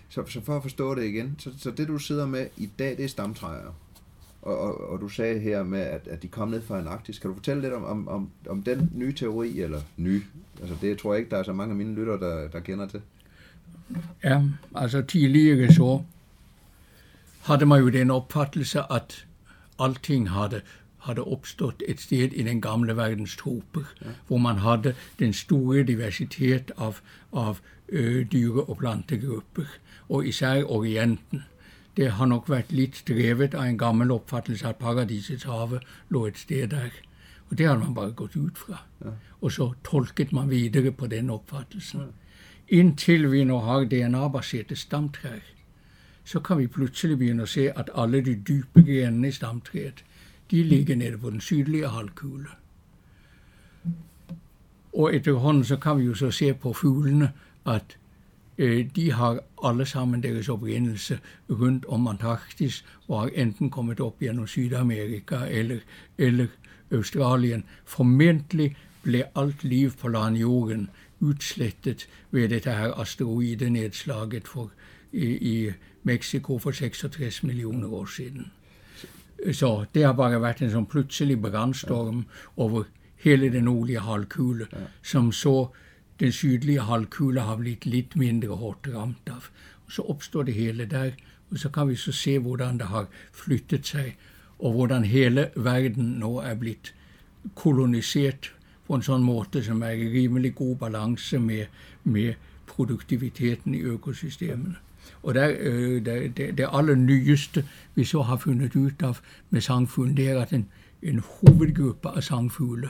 Så, 0.10 0.24
så 0.28 0.42
for 0.42 0.56
at 0.56 0.62
forstå 0.62 0.96
det 0.96 1.04
igen, 1.04 1.36
så, 1.40 1.52
så 1.58 1.72
det 1.72 1.88
du 1.88 1.98
sidder 1.98 2.26
med 2.26 2.48
i 2.58 2.70
dag, 2.80 2.98
det 2.98 3.06
er 3.06 3.10
stamtræer. 3.10 3.76
Og, 4.42 4.60
og, 4.60 4.90
og 4.90 5.02
du 5.02 5.10
sagde 5.10 5.40
her 5.40 5.64
med, 5.64 5.80
at, 5.80 6.08
at 6.08 6.24
de 6.24 6.28
kom 6.28 6.48
ned 6.48 6.62
fra 6.62 6.78
Antarktis. 6.78 7.20
Kan 7.20 7.30
du 7.30 7.36
fortælle 7.36 7.62
lidt 7.62 7.74
om, 7.74 7.84
om, 7.84 8.08
om, 8.08 8.30
om 8.50 8.64
den 8.64 8.92
nye 8.96 9.14
teori, 9.14 9.60
eller 9.60 9.82
ny? 9.98 10.24
Altså 10.62 10.76
det 10.82 10.98
tror 10.98 11.14
jeg 11.14 11.20
ikke, 11.20 11.32
der 11.32 11.38
er 11.38 11.44
så 11.44 11.54
mange 11.54 11.72
af 11.72 11.78
mine 11.78 11.96
lytter, 11.96 12.18
der, 12.18 12.48
der 12.48 12.60
kender 12.60 12.88
til. 12.88 13.02
Ja, 14.24 14.44
altså 14.76 15.02
tidligere 15.02 15.74
så 15.74 16.02
havde 17.42 17.66
man 17.66 17.80
jo 17.80 17.90
den 17.90 18.12
opfattelse, 18.12 18.82
at 18.92 19.28
alting 19.80 20.30
havde, 20.30 20.62
havde 20.98 21.24
opstået 21.24 21.84
et 21.88 22.02
sted 22.02 22.34
i 22.34 22.44
den 22.44 22.62
gamle 22.62 22.96
verdens 22.96 23.36
troper, 23.36 23.82
ja. 24.06 24.10
hvor 24.28 24.38
man 24.38 24.58
havde 24.58 24.96
den 25.20 25.34
store 25.34 25.84
diversitet 25.84 26.72
af, 26.78 27.02
af 27.34 27.56
øh, 27.90 28.26
dyre- 28.32 28.64
og 28.64 28.78
plantegrupper, 28.78 29.66
og 30.10 30.28
især 30.28 30.64
Orienten. 30.64 31.44
Det 31.98 32.12
har 32.12 32.26
nok 32.26 32.50
været 32.50 32.72
lidt 32.72 33.04
drevet 33.08 33.54
af 33.54 33.68
en 33.68 33.78
gammel 33.78 34.12
opfattelse, 34.12 34.68
at 34.68 34.76
paradisets 34.76 35.44
have 35.44 35.80
lå 36.10 36.26
et 36.26 36.38
sted 36.38 36.68
der. 36.68 36.90
Og 37.50 37.58
det 37.58 37.68
har 37.68 37.78
man 37.78 37.94
bare 37.94 38.12
gået 38.12 38.36
ud 38.36 38.50
fra. 38.56 38.84
Ja. 39.06 39.10
Og 39.42 39.52
så 39.52 39.74
tolket 39.92 40.34
man 40.34 40.50
videre 40.50 40.92
på 40.92 41.08
den 41.08 41.30
opfattelsen. 41.30 42.00
Ja. 42.00 42.06
Indtil 42.70 43.32
vi 43.32 43.44
nu 43.44 43.60
har 43.60 43.84
DNA-baserte 43.84 44.76
stamtræer, 44.76 45.40
så 46.24 46.40
kan 46.40 46.58
vi 46.58 46.68
pludselig 46.68 47.18
begynde 47.18 47.44
at 47.44 47.50
se, 47.50 47.80
at 47.80 47.90
alle 47.96 48.22
de 48.22 48.36
dybe 48.48 48.84
genene 48.84 49.28
i 49.28 49.32
stamtræet, 49.32 50.04
de 50.52 50.64
ligger 50.64 50.96
nede 50.96 51.18
på 51.18 51.30
den 51.30 51.42
sydlige 51.42 51.88
halvkugle. 51.88 52.48
Og 54.94 55.16
efterhånden 55.16 55.64
så 55.64 55.78
kan 55.78 55.98
vi 55.98 56.04
jo 56.04 56.16
så 56.16 56.32
se 56.32 56.54
på 56.54 56.74
fuglene, 56.74 57.32
at 57.66 57.98
øh, 58.58 58.86
de 58.96 59.12
har 59.12 59.40
alle 59.64 59.86
sammen 59.86 60.24
deres 60.24 60.50
oprindelse 60.50 61.20
rundt 61.50 61.86
om 61.86 62.08
Antarktis, 62.08 62.86
og 63.08 63.22
har 63.22 63.28
enten 63.28 63.70
kommet 63.70 64.00
op 64.00 64.20
gennem 64.20 64.48
Sydamerika 64.48 65.36
eller, 65.50 65.80
eller 66.18 66.48
Australien. 66.92 67.64
Formentlig 67.86 68.76
blev 69.04 69.24
alt 69.36 69.64
liv 69.64 69.92
på 69.92 70.08
landjorden 70.08 70.90
utslettet 71.20 72.08
ved 72.32 72.50
dette 72.50 72.72
her 72.72 72.94
asteroidenedslaget 72.94 74.48
for, 74.48 74.72
i, 75.12 75.26
i 75.26 75.72
Mexico 76.04 76.60
for 76.60 76.72
66 76.72 77.44
millioner 77.44 77.88
år 77.88 78.06
siden. 78.06 78.52
Så 79.54 79.86
det 79.94 80.04
har 80.04 80.14
bare 80.18 80.42
været 80.42 80.62
en 80.62 80.72
sånn 80.74 80.90
plutselig 80.90 81.38
brannstorm 81.42 82.26
over 82.56 82.88
hele 83.22 83.50
den 83.54 83.68
nordlige 83.70 84.00
halvkugle, 84.06 84.68
ja. 84.72 84.88
som 85.04 85.32
så 85.32 85.70
den 86.20 86.32
sydlige 86.32 86.82
halvkugle 86.82 87.46
har 87.46 87.60
blitt 87.62 87.86
litt 87.86 88.16
mindre 88.16 88.58
hårdt 88.58 88.90
ramt 88.94 89.30
av. 89.30 89.50
Og 89.86 89.94
så 89.94 90.06
oppstår 90.10 90.50
det 90.50 90.58
hele 90.58 90.86
der, 90.90 91.14
og 91.52 91.60
så 91.62 91.70
kan 91.70 91.88
vi 91.90 91.96
så 91.96 92.12
se 92.12 92.38
hvordan 92.40 92.78
det 92.82 92.90
har 92.92 93.08
flyttet 93.32 93.86
seg, 93.86 94.16
og 94.60 94.74
hvordan 94.74 95.06
hele 95.06 95.50
verden 95.56 96.18
nå 96.22 96.40
er 96.42 96.58
blitt 96.58 96.94
kolonisert 97.56 98.52
på 98.88 98.98
en 98.98 99.06
sånn 99.06 99.24
måte 99.24 99.62
som 99.64 99.84
er 99.84 100.00
i 100.00 100.10
rimelig 100.12 100.56
god 100.58 100.76
balanse 100.82 101.40
med, 101.40 101.68
med 102.04 102.36
produktiviteten 102.68 103.76
i 103.76 103.84
økosystemene. 103.86 104.80
Og 105.24 105.34
det, 105.34 105.58
øh, 105.60 106.06
det, 106.06 106.38
det, 106.38 106.58
det 106.58 106.70
aller 106.72 106.96
nyeste 106.96 107.66
vi 107.96 108.04
så 108.04 108.22
har 108.22 108.38
fundet 108.38 108.76
ut 108.76 109.04
av 109.04 109.18
med 109.50 109.62
sangfuglen, 109.62 110.18
det 110.18 110.30
er 110.30 110.42
at 110.42 110.54
en, 110.54 110.68
en 111.02 111.20
hovedgruppe 111.20 112.10
av 112.10 112.22
sangfugler 112.22 112.90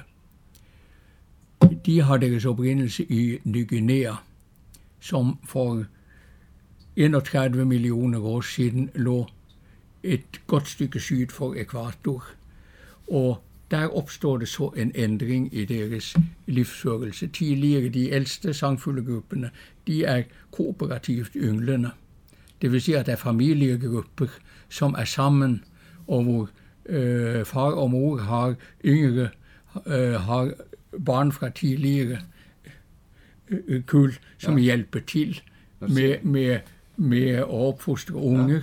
de 1.86 2.02
har 2.02 2.18
deres 2.18 2.46
opprinnelse 2.46 3.04
i 3.04 3.40
Ny 3.44 3.68
Guinea, 3.68 4.16
som 5.00 5.38
for 5.44 5.86
31 6.96 7.66
millioner 7.66 8.20
år 8.20 8.42
siden 8.42 8.90
lå 8.96 9.28
et 10.04 10.42
godt 10.48 10.68
stykke 10.68 11.00
syd 11.00 11.28
for 11.28 11.54
ekvator. 11.54 12.24
Og 13.08 13.44
der 13.72 13.88
opstår 13.88 14.38
det 14.38 14.48
så 14.48 14.68
en 14.78 14.92
ændring 14.96 15.54
i 15.54 15.66
deres 15.66 16.16
livsførelse. 16.46 17.28
Tidligere, 17.28 17.90
de 17.90 18.10
ældste 18.10 18.54
sangfuglegruppene, 18.54 19.50
de 19.88 20.04
er 20.04 20.24
kooperativt 20.52 21.32
ynglende. 21.36 21.92
Det 22.62 22.72
vil 22.72 22.82
sige, 22.82 22.98
at 22.98 23.06
det 23.06 23.12
er 23.12 23.16
familiegrupper, 23.16 24.28
som 24.70 24.96
er 24.98 25.04
sammen, 25.04 25.64
og 26.08 26.24
hvor 26.24 26.50
øh, 26.86 27.46
far 27.46 27.72
og 27.72 27.92
mor 27.92 28.18
har 28.18 28.56
yngre, 28.86 29.30
øh, 29.86 30.14
har 30.14 30.52
barn 31.06 31.32
fra 31.32 31.50
tidligere 31.50 32.18
øh, 33.50 33.60
øh, 33.68 33.84
kul, 33.84 34.14
som 34.38 34.58
ja. 34.58 34.64
hjælper 34.64 35.00
til 35.00 35.42
med, 35.80 36.22
med, 36.24 36.60
med 36.98 37.30
at 37.30 37.50
opfostre 37.50 38.16
unge. 38.16 38.54
Ja. 38.54 38.62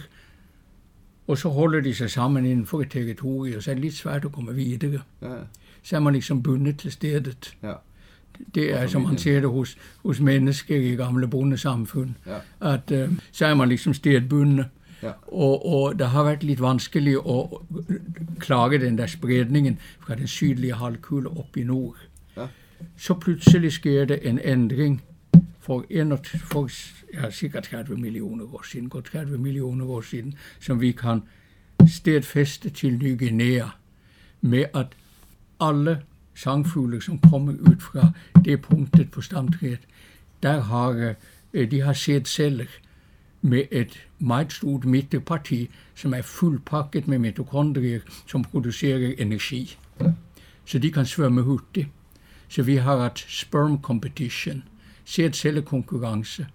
Og 1.27 1.39
så 1.39 1.49
holder 1.49 1.81
de 1.81 1.95
sig 1.95 2.11
sammen 2.11 2.47
inden 2.47 2.67
for 2.67 2.81
et 2.81 2.91
territorium, 2.91 3.57
og 3.57 3.63
så 3.63 3.71
er 3.71 3.75
det 3.75 3.85
lidt 3.85 3.95
svært 3.95 4.25
at 4.25 4.33
komme 4.33 4.55
videre. 4.55 5.01
Ja. 5.23 5.35
Så 5.83 5.97
er 5.97 6.01
man 6.01 6.13
liksom 6.13 6.43
bundet 6.43 6.79
til 6.79 6.93
stedet. 6.93 7.57
Ja. 7.63 7.73
Det 8.55 8.73
er, 8.75 8.87
som 8.87 9.03
man 9.03 9.19
ser 9.19 9.41
det 9.41 9.51
hos, 9.51 9.77
hos 10.03 10.21
mennesker 10.21 10.77
i 10.77 10.95
gamle 10.97 11.29
bondesamfund, 11.29 12.15
ja. 12.27 12.39
at 12.61 12.91
uh, 12.91 13.13
så 13.33 13.47
er 13.47 13.55
man 13.55 13.69
liksom 13.69 13.95
stedbundet. 13.95 14.67
Ja. 15.03 15.13
Og, 15.27 15.67
og 15.67 15.99
det 15.99 16.07
har 16.07 16.25
vært 16.25 16.43
litt 16.43 16.61
vanskelig 16.61 17.19
å 17.19 17.63
klare 18.41 18.79
den 18.81 18.97
der 18.99 19.07
spredningen 19.07 19.77
fra 20.01 20.15
den 20.15 20.29
sydlige 20.29 20.79
halvkule 20.81 21.29
opp 21.29 21.57
i 21.57 21.65
nord. 21.65 21.99
Ja. 22.37 22.47
Så 22.97 23.15
plutselig 23.21 23.73
sker 23.73 24.05
det 24.05 24.23
en 24.25 24.39
endring 24.39 25.03
for, 25.61 25.85
en, 25.91 26.19
for 26.25 26.71
ja, 27.15 27.31
sikkert 27.31 27.65
30 27.65 27.97
millioner 27.97 28.55
år 28.55 28.63
siden, 28.63 28.89
godt 28.89 29.05
30 29.13 29.39
millioner 29.39 29.87
år 29.87 30.01
siden, 30.01 30.35
som 30.61 30.81
vi 30.81 30.93
kan 30.93 31.23
stedfeste 31.89 32.71
til 32.71 32.99
Ny 32.99 33.19
Guinea 33.19 33.69
med 34.41 34.65
at 34.75 34.87
alle 35.61 36.01
sangfugler, 36.35 37.01
som 37.01 37.19
kommer 37.19 37.53
ud 37.53 37.81
fra 37.81 38.11
det 38.45 38.63
punktet 38.63 39.11
på 39.11 39.21
stamtræet, 39.21 39.81
der 40.43 40.61
har, 40.61 41.15
øh, 41.53 41.71
de 41.71 41.81
har 41.81 41.93
set 41.93 42.29
celler 42.29 42.67
med 43.43 43.63
et 43.71 44.07
meget 44.19 44.53
stort 44.53 44.85
midterparti, 44.85 45.71
som 45.95 46.15
er 46.15 46.23
fuldpakket 46.23 47.09
med 47.09 47.19
mitokondrier, 47.19 48.01
som 48.27 48.45
producerer 48.45 49.15
energi. 49.19 49.79
Så 50.65 50.79
de 50.79 50.93
kan 50.93 51.07
svømme 51.07 51.43
hurtigt. 51.43 51.89
Så 52.49 52.63
vi 52.63 52.77
har 52.77 52.97
haft 52.97 53.33
sperm 53.33 53.83
competition, 53.83 54.63
sædcellekonkurrence, 55.05 56.47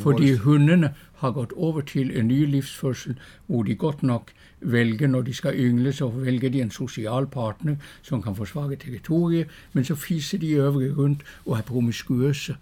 fordi 0.00 0.34
hundene 0.34 0.94
har 1.14 1.30
gått 1.30 1.52
over 1.52 1.80
til 1.80 2.18
en 2.18 2.28
ny 2.28 2.46
livsførsel, 2.46 3.18
hvor 3.46 3.62
de 3.62 3.74
godt 3.74 4.02
nok 4.02 4.32
vælger, 4.60 5.06
når 5.06 5.22
de 5.22 5.34
skal 5.34 5.54
yngle, 5.54 5.92
så 5.92 6.08
vælger 6.08 6.50
de 6.50 6.60
en 6.60 6.70
social 6.70 7.26
partner, 7.26 7.76
som 8.02 8.22
kan 8.22 8.36
forsvare 8.36 8.76
territoriet, 8.76 9.46
men 9.72 9.84
så 9.84 9.94
fiser 9.94 10.38
de 10.38 10.50
øvrige 10.50 10.94
rundt 10.94 11.22
og 11.46 11.58
er 11.58 11.62
promiskuøse 11.62 12.56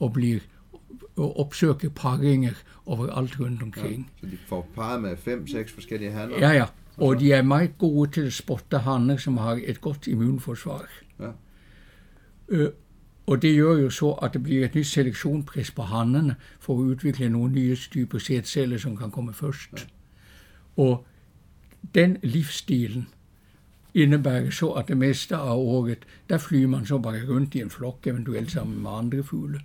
og 0.00 0.12
bliver 0.12 0.40
og 1.16 1.40
opsøger 1.40 1.88
paringer 1.96 2.52
overalt 2.86 3.40
rundt 3.40 3.62
omkring. 3.62 4.10
Ja, 4.22 4.28
så 4.28 4.32
de 4.32 4.38
får 4.46 4.68
parret 4.74 5.02
med 5.02 5.16
fem, 5.16 5.46
seks 5.46 5.72
forskellige 5.72 6.10
hanner? 6.10 6.38
Ja, 6.38 6.50
ja. 6.50 6.64
Og 6.96 7.20
de 7.20 7.32
er 7.32 7.42
meget 7.42 7.78
gode 7.78 8.10
til 8.10 8.20
at 8.20 8.32
spotte 8.32 8.78
hanner, 8.78 9.16
som 9.16 9.36
har 9.36 9.60
et 9.64 9.80
godt 9.80 10.06
immunforsvar. 10.06 10.88
Ja. 11.20 11.30
Øh, 12.48 12.70
og 13.26 13.42
det 13.42 13.58
gør 13.58 13.76
jo 13.76 13.90
så, 13.90 14.10
at 14.10 14.32
det 14.32 14.42
bliver 14.42 14.64
et 14.64 14.74
nyt 14.74 14.86
selektionspres 14.86 15.70
på 15.70 15.82
hannerne 15.82 16.36
for 16.60 16.74
at 16.74 16.78
udvikle 16.78 17.28
nogle 17.28 17.52
nye 17.52 17.76
typer 17.76 18.18
sætceller, 18.18 18.78
som 18.78 18.96
kan 18.96 19.10
komme 19.10 19.32
først. 19.32 19.88
Og 20.76 21.06
den 21.94 22.16
livsstilen 22.22 23.08
indebærer 23.94 24.50
så, 24.50 24.70
at 24.70 24.88
det 24.88 24.96
meste 24.96 25.36
af 25.36 25.54
året, 25.54 25.98
der 26.28 26.38
flyver 26.38 26.68
man 26.68 26.86
så 26.86 26.98
bare 26.98 27.28
rundt 27.28 27.54
i 27.54 27.60
en 27.60 27.70
flok, 27.70 28.06
eventuelt 28.06 28.50
sammen 28.50 28.82
med 28.82 28.90
andre 28.90 29.22
fugle. 29.22 29.60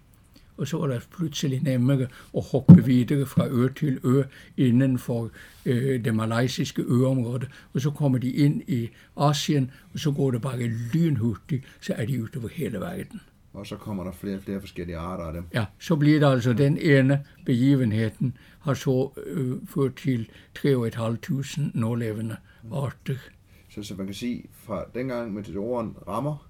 Og 0.57 0.67
så 0.67 0.79
er 0.79 0.87
det 0.87 1.07
pludselig 1.17 1.61
nemmere 1.63 2.07
at 2.37 2.43
hoppe 2.51 2.85
videre 2.85 3.25
fra 3.25 3.47
ø 3.47 3.67
til 3.75 3.99
ø 4.03 4.23
inden 4.57 4.99
for 4.99 5.29
øh, 5.65 6.05
det 6.05 6.15
malaysiske 6.15 6.81
øområde. 6.81 7.47
Og 7.73 7.81
så 7.81 7.91
kommer 7.91 8.17
de 8.17 8.31
ind 8.31 8.61
i 8.67 8.89
Asien, 9.17 9.71
og 9.93 9.99
så 9.99 10.11
går 10.11 10.31
det 10.31 10.41
bare 10.41 10.67
lynhurtigt, 10.93 11.63
så 11.81 11.93
er 11.93 12.05
de 12.05 12.23
ute 12.23 12.37
over 12.37 12.47
hele 12.47 12.79
verden. 12.79 13.21
Og 13.53 13.67
så 13.67 13.75
kommer 13.75 14.03
der 14.03 14.11
flere 14.11 14.35
og 14.35 14.43
flere 14.43 14.59
forskellige 14.59 14.97
arter 14.97 15.23
af 15.23 15.33
dem. 15.33 15.45
Ja, 15.53 15.65
så 15.79 15.95
bliver 15.95 16.19
det 16.19 16.27
altså 16.27 16.53
den 16.53 16.77
ene 16.77 17.25
begivenheden, 17.45 18.37
har 18.59 18.73
så 18.73 19.11
øh, 19.25 19.57
ført 19.67 19.95
til 19.95 20.29
3.500 20.59 21.61
nålevende 21.73 22.35
arter. 22.73 23.15
Så, 23.69 23.83
så 23.83 23.95
man 23.95 24.05
kan 24.05 24.15
sige, 24.15 24.43
fra 24.53 24.85
dengang 24.93 25.33
meteoren 25.33 25.95
rammer, 26.07 26.47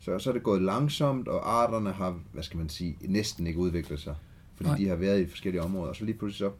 så, 0.00 0.18
så 0.18 0.30
er 0.30 0.34
det 0.34 0.42
gået 0.42 0.62
langsomt, 0.62 1.28
og 1.28 1.62
arterne 1.62 1.92
har, 1.92 2.18
hvad 2.32 2.42
skal 2.42 2.58
man 2.58 2.68
sige, 2.68 2.96
næsten 3.00 3.46
ikke 3.46 3.58
udviklet 3.58 4.00
sig. 4.00 4.14
Fordi 4.56 4.68
Nej. 4.68 4.78
de 4.78 4.88
har 4.88 4.96
været 4.96 5.20
i 5.20 5.26
forskellige 5.26 5.62
områder, 5.62 5.88
og 5.88 5.96
så 5.96 6.04
lige 6.04 6.18
pludselig 6.18 6.50
så, 6.50 6.52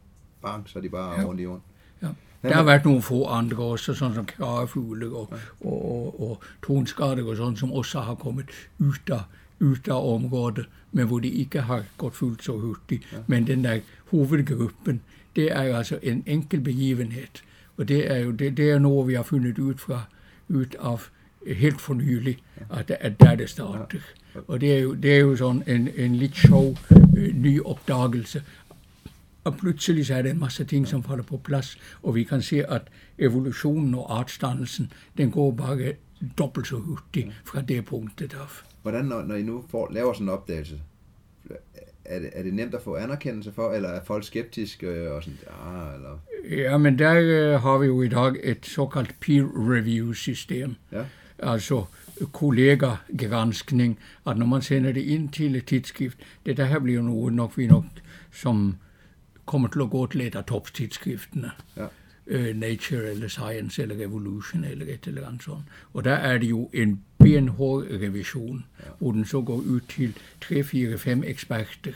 bang, 0.42 0.68
så 0.68 0.78
er 0.78 0.82
de 0.82 0.88
bare 0.88 1.20
ja. 1.20 1.26
rundt 1.26 1.40
i 1.40 1.44
jorden. 1.44 1.62
Ja. 2.02 2.08
Der 2.42 2.54
har 2.54 2.62
været 2.62 2.84
nogle 2.84 3.02
få 3.02 3.26
andre 3.26 3.56
også, 3.56 3.94
sådan 3.94 4.14
som 4.14 4.26
karefugle 4.26 5.06
og, 5.16 5.28
ja. 5.32 5.68
og, 5.68 5.90
og, 5.90 6.30
og 6.30 6.42
tonskatter 6.66 7.28
og 7.28 7.36
sådan, 7.36 7.56
som 7.56 7.72
også 7.72 8.00
har 8.00 8.14
kommet 8.14 8.46
ud 8.78 8.94
af 9.10 9.20
ut 9.60 9.88
af 9.88 10.14
området, 10.14 10.68
men 10.92 11.06
hvor 11.06 11.18
de 11.18 11.28
ikke 11.28 11.60
har 11.60 11.84
gått 11.98 12.16
fuldt 12.16 12.44
så 12.44 12.58
hurtigt. 12.58 13.12
Ja. 13.12 13.18
Men 13.26 13.46
den 13.46 13.64
der 13.64 13.80
hovedgruppen, 14.06 15.00
det 15.36 15.52
er 15.52 15.76
altså 15.76 15.98
en 16.02 16.22
enkel 16.26 16.60
begivenhed. 16.60 17.42
Og 17.76 17.88
det 17.88 18.24
jo 18.24 18.30
det, 18.30 18.56
det 18.56 18.70
er 18.70 18.78
noget, 18.78 19.08
vi 19.08 19.14
har 19.14 19.22
fundet 19.22 19.58
ud 19.58 19.74
fra, 19.74 20.02
ud 20.48 20.66
af 20.80 20.98
helt 21.54 21.80
for 21.80 21.94
nylig, 21.94 22.38
at, 22.70 22.90
at 23.00 23.20
der 23.20 23.30
er 23.30 23.34
det 23.34 23.50
startet. 23.50 24.02
Og 24.48 24.60
det 24.60 24.74
er 24.74 24.78
jo, 24.78 24.94
det 24.94 25.14
er 25.14 25.18
jo 25.18 25.36
sådan 25.36 25.62
en, 25.66 25.88
en 25.96 26.16
lidt 26.16 26.36
sjov 26.36 26.76
øh, 27.16 27.34
ny 27.34 27.60
opdagelse. 27.60 28.42
Og 29.44 29.56
pludselig 29.56 30.06
så 30.06 30.14
er 30.14 30.22
det 30.22 30.30
en 30.30 30.40
masse 30.40 30.64
ting, 30.64 30.88
som 30.88 31.04
falder 31.04 31.24
på 31.24 31.36
plads, 31.36 31.78
og 32.02 32.14
vi 32.14 32.24
kan 32.24 32.42
se, 32.42 32.70
at 32.70 32.82
evolutionen 33.18 33.94
og 33.94 34.18
artsdannelsen, 34.18 34.92
den 35.18 35.30
går 35.30 35.50
bare 35.50 35.92
dobbelt 36.38 36.66
så 36.66 36.76
hurtigt 36.76 37.28
fra 37.44 37.60
det 37.60 37.84
punktet 37.84 38.34
af. 38.34 38.67
Hvordan, 38.82 39.04
når, 39.04 39.22
når 39.22 39.34
I 39.34 39.42
nu 39.42 39.64
får, 39.70 39.88
laver 39.92 40.12
sådan 40.12 40.26
en 40.26 40.32
opdagelse, 40.32 40.80
er 42.04 42.18
det, 42.18 42.30
er 42.32 42.42
det 42.42 42.54
nemt 42.54 42.74
at 42.74 42.82
få 42.82 42.96
anerkendelse 42.96 43.52
for, 43.52 43.72
eller 43.72 43.88
er 43.88 44.04
folk 44.04 44.24
skeptiske 44.24 45.12
og 45.12 45.22
sådan, 45.22 45.38
ah, 45.66 45.94
eller? 45.94 46.18
Ja, 46.50 46.78
men 46.78 46.98
der 46.98 47.14
øh, 47.14 47.62
har 47.62 47.78
vi 47.78 47.86
jo 47.86 48.02
i 48.02 48.08
dag 48.08 48.32
et 48.42 48.66
såkaldt 48.66 49.14
peer 49.20 49.44
review 49.72 50.12
system. 50.12 50.74
Ja. 50.92 51.04
Altså 51.38 51.84
kollegagranskning, 52.32 53.98
at 54.26 54.38
når 54.38 54.46
man 54.46 54.62
sender 54.62 54.92
det 54.92 55.00
ind 55.00 55.28
til 55.28 55.56
et 55.56 55.66
tidsskrift, 55.66 56.18
det 56.46 56.56
der 56.56 56.64
her 56.64 56.78
bliver 56.78 57.02
noget 57.02 57.34
nok 57.34 57.58
vi 57.58 57.66
nok, 57.66 57.84
som 58.32 58.76
kommer 59.46 59.68
til 59.68 59.80
at 59.80 59.90
gå 59.90 60.06
til 60.06 60.20
et 60.20 60.34
af 60.34 60.44
toptidsskriftene. 60.44 61.50
Ja. 61.76 61.86
Øh, 62.26 62.56
Nature 62.56 63.10
eller 63.10 63.28
Science 63.28 63.82
eller 63.82 64.04
Revolution 64.04 64.64
eller 64.64 64.86
et 64.94 65.06
eller 65.06 65.26
andet 65.26 65.42
sådan. 65.42 65.62
Og 65.92 66.04
der 66.04 66.14
er 66.14 66.38
det 66.38 66.50
jo 66.50 66.70
en 66.74 67.02
benhård 67.32 67.84
revision, 67.90 68.64
ja. 68.80 68.84
hvor 68.98 69.12
den 69.12 69.24
så 69.24 69.40
går 69.40 69.56
ud 69.56 69.80
til 69.80 70.16
3, 70.40 70.64
4, 70.64 70.98
5 70.98 71.24
eksperter, 71.26 71.92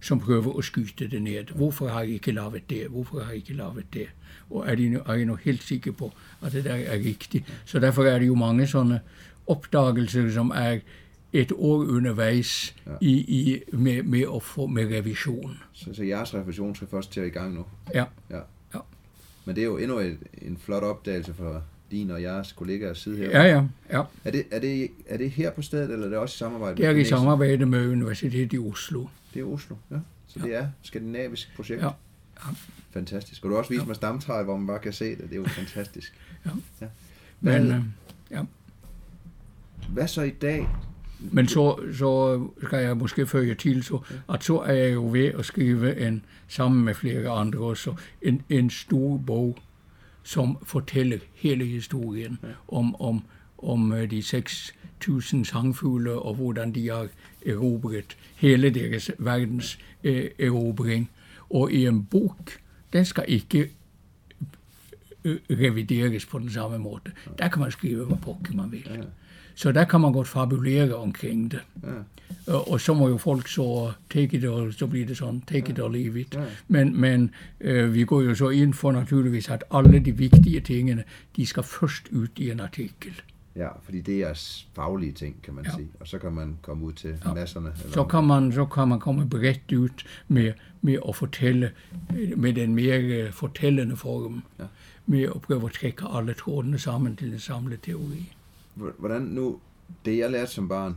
som 0.00 0.20
prøver 0.20 0.58
at 0.58 0.64
skyde 0.64 1.08
det 1.08 1.22
ned. 1.22 1.44
Hvorfor 1.54 1.88
har 1.88 2.02
I 2.02 2.12
ikke 2.12 2.32
lavet 2.32 2.70
det? 2.70 2.86
Hvorfor 2.86 3.20
har 3.20 3.32
I 3.32 3.36
ikke 3.36 3.54
lavet 3.54 3.84
det? 3.92 4.06
Og 4.50 4.70
er 4.70 4.74
de, 4.74 4.88
nu, 4.88 4.98
er 5.06 5.16
de 5.16 5.24
nu 5.24 5.34
helt 5.34 5.62
sikre 5.62 5.92
på, 5.92 6.12
at 6.42 6.52
det 6.52 6.64
der 6.64 6.74
er 6.74 6.98
rigtigt? 6.98 7.44
Så 7.64 7.78
derfor 7.78 8.04
er 8.04 8.18
det 8.18 8.26
jo 8.26 8.34
mange 8.34 8.66
sådanne 8.66 9.00
opdagelser, 9.46 10.30
som 10.30 10.50
er 10.50 10.78
et 11.32 11.52
år 11.52 11.78
undervejs 11.78 12.76
ja. 12.86 12.92
i, 13.00 13.12
i, 13.12 13.62
med, 13.72 14.02
med, 14.02 14.24
at 14.34 14.42
få, 14.42 14.66
med 14.66 14.84
revision. 14.84 15.58
Så, 15.72 15.94
så 15.94 16.04
jeres 16.04 16.34
revision 16.34 16.74
skal 16.74 16.88
først 16.88 17.12
til 17.12 17.20
at 17.20 17.26
i 17.26 17.30
gang 17.30 17.54
nu? 17.54 17.64
Ja. 17.94 18.04
ja. 18.30 18.40
ja. 18.74 18.78
Men 19.44 19.54
det 19.54 19.62
er 19.62 19.66
jo 19.66 19.76
endnu 19.76 19.98
et, 19.98 20.18
en 20.42 20.56
flot 20.56 20.82
opdagelse 20.82 21.34
for 21.34 21.62
din 21.90 22.10
og 22.10 22.22
jeres 22.22 22.52
kollegaers 22.52 22.98
side 22.98 23.16
her. 23.16 23.30
Ja, 23.30 23.42
ja. 23.42 23.64
ja. 23.90 24.02
Er, 24.24 24.30
det, 24.30 24.46
er, 24.50 24.58
det, 24.58 24.90
er 25.06 25.16
det 25.16 25.30
her 25.30 25.50
på 25.50 25.62
stedet, 25.62 25.90
eller 25.90 26.06
er 26.06 26.10
det 26.10 26.18
også 26.18 26.34
i 26.34 26.38
samarbejde 26.38 26.76
Det 26.76 26.86
er 26.86 26.90
i 26.90 27.04
samarbejde 27.04 27.66
med 27.66 27.88
Universitetet 27.88 28.52
i 28.52 28.58
Oslo. 28.58 29.06
Det 29.34 29.40
er 29.40 29.44
Oslo, 29.44 29.76
ja. 29.90 29.96
Så 30.26 30.38
ja. 30.38 30.44
det 30.44 30.54
er 30.56 30.62
et 30.62 30.70
skandinavisk 30.82 31.56
projekt. 31.56 31.82
Ja. 31.82 31.86
ja. 31.86 32.50
Fantastisk. 32.90 33.44
Og 33.44 33.50
du 33.50 33.56
også 33.56 33.70
vist 33.70 33.82
ja. 33.82 33.86
mig 33.86 33.96
stamtræet, 33.96 34.44
hvor 34.44 34.56
man 34.56 34.66
bare 34.66 34.78
kan 34.78 34.92
se 34.92 35.10
det. 35.10 35.18
Det 35.18 35.32
er 35.32 35.36
jo 35.36 35.46
fantastisk. 35.62 36.14
ja. 36.46 36.50
ja. 36.80 36.86
Hvad, 37.40 37.60
Men, 37.60 37.72
øh, 37.72 37.82
ja. 38.30 38.42
Hvad 39.88 40.08
så 40.08 40.22
i 40.22 40.30
dag? 40.30 40.68
Men 41.20 41.48
så, 41.48 41.80
så 41.92 42.46
skal 42.66 42.78
jeg 42.78 42.96
måske 42.96 43.26
føje 43.26 43.54
til, 43.54 43.82
så, 43.82 44.00
at 44.34 44.44
så 44.44 44.58
er 44.58 44.72
jeg 44.72 44.94
jo 44.94 45.08
ved 45.12 45.26
at 45.26 45.44
skrive 45.44 46.06
en, 46.06 46.24
sammen 46.48 46.84
med 46.84 46.94
flere 46.94 47.30
andre 47.30 47.58
også, 47.58 47.94
en, 48.22 48.42
en 48.48 48.70
stor 48.70 49.16
bog, 49.26 49.58
som 50.28 50.58
fortæller 50.62 51.18
hele 51.34 51.64
historien 51.64 52.38
om, 52.68 53.00
om, 53.00 53.24
om 53.58 53.92
øh, 53.92 54.10
de 54.10 54.18
6.000 54.18 55.44
sangfugle 55.44 56.12
og 56.12 56.34
hvordan 56.34 56.74
de 56.74 56.88
har 56.88 57.08
erobret 57.46 58.16
hele 58.36 58.70
deres 58.70 59.10
verdens 59.18 59.78
eh, 60.04 60.30
erobring. 60.38 61.10
Og 61.50 61.72
i 61.72 61.86
en 61.86 62.04
bok, 62.04 62.52
den 62.92 63.04
skal 63.04 63.24
ikke 63.28 63.70
øh, 65.24 65.38
revideres 65.50 66.26
på 66.26 66.38
den 66.38 66.50
samme 66.50 66.78
måde. 66.78 67.02
Der 67.38 67.48
kan 67.48 67.62
man 67.62 67.70
skrive, 67.70 68.04
hvad 68.04 68.16
pokker 68.16 68.54
man 68.54 68.72
vil. 68.72 69.06
Så 69.58 69.72
der 69.72 69.84
kan 69.84 70.00
man 70.00 70.12
godt 70.12 70.28
fabulere 70.28 70.94
omkring 70.94 71.50
det. 71.50 71.60
Ja. 71.82 72.52
Og, 72.52 72.70
og 72.70 72.80
så 72.80 72.94
må 72.94 73.08
jo 73.08 73.16
folk 73.16 73.48
så 73.48 73.92
take 74.10 74.36
it 74.36 74.44
or, 74.44 74.70
så 74.70 74.86
bliver 74.86 75.06
det 75.06 75.16
sådan, 75.16 75.40
take 75.40 75.72
it 75.72 75.80
or 75.80 75.88
leave 75.88 76.20
it. 76.20 76.34
Ja. 76.34 76.44
Men, 76.68 77.00
men 77.00 77.30
øh, 77.60 77.94
vi 77.94 78.04
går 78.04 78.22
jo 78.22 78.34
så 78.34 78.48
ind 78.48 78.74
for 78.74 78.92
naturligvis, 78.92 79.48
at 79.48 79.64
alle 79.70 79.98
de 79.98 80.16
vigtige 80.16 80.60
tingene, 80.60 81.04
de 81.36 81.46
skal 81.46 81.62
først 81.62 82.08
ud 82.12 82.28
i 82.36 82.50
en 82.50 82.60
artikel. 82.60 83.22
Ja, 83.56 83.68
fordi 83.82 84.00
det 84.00 84.20
er 84.20 84.64
faglige 84.74 85.12
ting, 85.12 85.42
kan 85.42 85.54
man 85.54 85.64
ja. 85.64 85.70
sige. 85.70 85.88
Og 86.00 86.08
så 86.08 86.18
kan 86.18 86.32
man 86.32 86.58
komme 86.62 86.84
ud 86.84 86.92
til 86.92 87.14
ja. 87.24 87.34
masserne. 87.34 87.72
Eller 87.78 87.92
så, 87.92 88.04
kan 88.04 88.24
man, 88.24 88.52
så 88.52 88.64
kan 88.64 88.88
man 88.88 89.00
komme 89.00 89.28
bredt 89.28 89.72
ud 89.72 90.04
med, 90.28 90.52
med 90.82 90.98
at 91.08 91.16
fortælle, 91.16 91.70
med 92.36 92.52
den 92.52 92.74
mere 92.74 93.32
fortællende 93.32 93.96
form. 93.96 94.42
Ja. 94.58 94.64
Med 95.06 95.22
at 95.22 95.42
prøve 95.42 95.64
at 95.64 95.72
trække 95.72 96.04
alle 96.14 96.34
trådene 96.34 96.78
sammen 96.78 97.16
til 97.16 97.32
en 97.32 97.38
samlet 97.38 97.80
teori 97.82 98.32
hvordan 98.98 99.22
nu, 99.22 99.60
det 100.04 100.18
jeg 100.18 100.30
lærte 100.30 100.52
som 100.52 100.68
barn, 100.68 100.96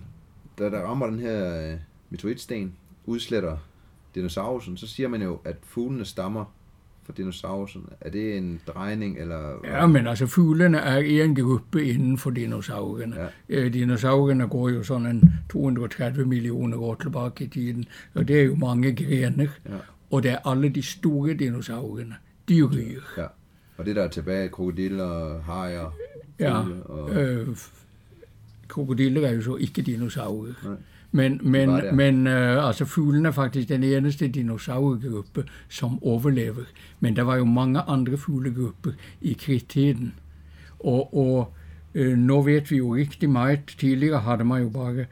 da 0.59 0.69
der 0.69 0.81
rammer 0.81 1.07
den 1.07 1.19
her 1.19 1.71
øh, 1.71 1.77
meteoritsten, 2.09 2.73
udsletter 3.05 3.57
dinosaurusen, 4.15 4.77
så 4.77 4.87
siger 4.87 5.09
man 5.09 5.21
jo, 5.21 5.39
at 5.45 5.55
fuglene 5.63 6.05
stammer 6.05 6.45
fra 7.03 7.13
dinosaurusen. 7.17 7.85
Er 8.01 8.09
det 8.09 8.37
en 8.37 8.61
drejning, 8.67 9.17
eller... 9.19 9.59
Ja, 9.63 9.87
men 9.87 10.07
altså 10.07 10.27
fuglene 10.27 10.77
er 10.77 11.23
en 11.23 11.35
gruppe 11.35 11.85
inden 11.85 12.17
for 12.17 12.29
dinosaurerne. 12.29 13.15
Ja. 13.15 13.27
Øh, 13.49 13.73
dinosaurerne 13.73 14.47
går 14.47 14.69
jo 14.69 14.83
sådan 14.83 15.05
en 15.05 15.33
230 15.49 16.25
millioner 16.25 16.77
år 16.77 16.95
tilbage 16.95 17.45
i 17.45 17.47
tiden, 17.47 17.85
og 18.13 18.27
det 18.27 18.39
er 18.39 18.43
jo 18.43 18.55
mange 18.55 18.95
grener. 18.95 19.47
Ja. 19.69 19.75
Og 20.11 20.23
det 20.23 20.31
er 20.31 20.47
alle 20.47 20.69
de 20.69 20.83
store 20.83 21.33
dinosaurerne, 21.33 22.15
de 22.49 22.63
ryger. 22.63 23.01
Ja. 23.17 23.25
Og 23.77 23.85
det 23.85 23.95
der 23.95 24.03
er 24.03 24.07
tilbage, 24.07 24.49
krokodiller, 24.49 25.41
hajer, 25.41 25.93
Ja, 26.41 26.63
og... 26.85 27.15
øh, 27.15 27.47
krokodiller 28.67 29.27
er 29.27 29.33
jo 29.33 29.41
så 29.41 29.55
ikke 29.55 29.81
dinosaurer. 29.81 30.53
Nej. 30.63 30.75
Men, 31.11 31.39
men, 31.43 31.95
men 31.95 32.27
øh, 32.27 32.67
altså 32.67 32.85
fuglen 32.85 33.25
er 33.25 33.31
faktisk 33.31 33.69
den 33.69 33.83
eneste 33.83 34.27
dinosaurgruppe, 34.27 35.45
som 35.69 36.03
overlever. 36.03 36.63
Men 36.99 37.15
der 37.15 37.21
var 37.21 37.35
jo 37.35 37.45
mange 37.45 37.81
andre 37.81 38.17
fuglegrupper 38.17 38.91
i 39.21 39.37
kridttiden. 39.39 40.13
Og, 40.79 41.17
og 41.17 41.53
øh, 41.95 42.17
nu 42.17 42.41
vet 42.41 42.71
vi 42.71 42.77
jo 42.77 42.95
rigtig 42.95 43.29
meget. 43.29 43.59
Tidligere 43.79 44.19
havde 44.19 44.43
man 44.43 44.61
jo 44.61 44.69
bare, 44.69 45.05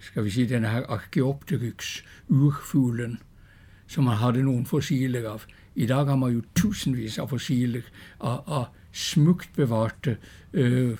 skal 0.00 0.24
vi 0.24 0.30
sige, 0.30 0.48
den 0.48 0.64
her 0.64 0.82
Archaeopteryx, 0.88 2.02
urfuglen, 2.28 3.18
som 3.86 4.04
man 4.04 4.16
havde 4.16 4.42
nogle 4.42 4.66
fossiler 4.66 5.32
af. 5.32 5.46
I 5.74 5.86
dag 5.86 6.06
har 6.06 6.16
man 6.16 6.32
jo 6.32 6.42
tusindvis 6.56 7.18
af 7.18 7.28
fossiler 7.28 7.80
af, 8.20 8.38
af 8.46 8.64
smukt 8.92 9.50
bevarte 9.56 10.16
øh, 10.52 10.96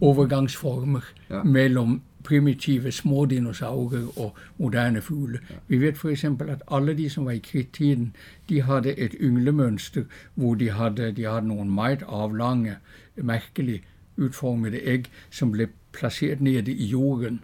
overgangsformer 0.00 1.00
ja. 1.30 1.42
mellem 1.42 2.00
primitive 2.24 2.92
små 2.92 3.26
dinosaurer 3.26 4.18
og 4.18 4.36
moderne 4.58 5.00
fugle. 5.00 5.38
Ja. 5.50 5.54
Vi 5.68 5.78
ved 5.80 5.94
for 5.94 6.08
eksempel, 6.08 6.50
at 6.50 6.62
alle 6.70 6.96
de, 6.96 7.10
som 7.10 7.24
var 7.24 7.30
i 7.30 7.38
kridttiden, 7.38 8.16
de 8.48 8.62
havde 8.62 8.98
et 8.98 9.14
ynglemønster, 9.20 10.04
hvor 10.34 10.54
de 10.54 10.70
havde, 10.70 11.12
de 11.16 11.24
havde 11.24 11.48
nogle 11.48 11.70
meget 11.70 12.02
aflange, 12.06 12.76
mærkeligt 13.16 13.84
udformede 14.16 14.80
æg, 14.82 15.04
som 15.30 15.52
blev 15.52 15.68
placeret 15.92 16.40
nede 16.40 16.72
i 16.72 16.84
jorden, 16.84 17.40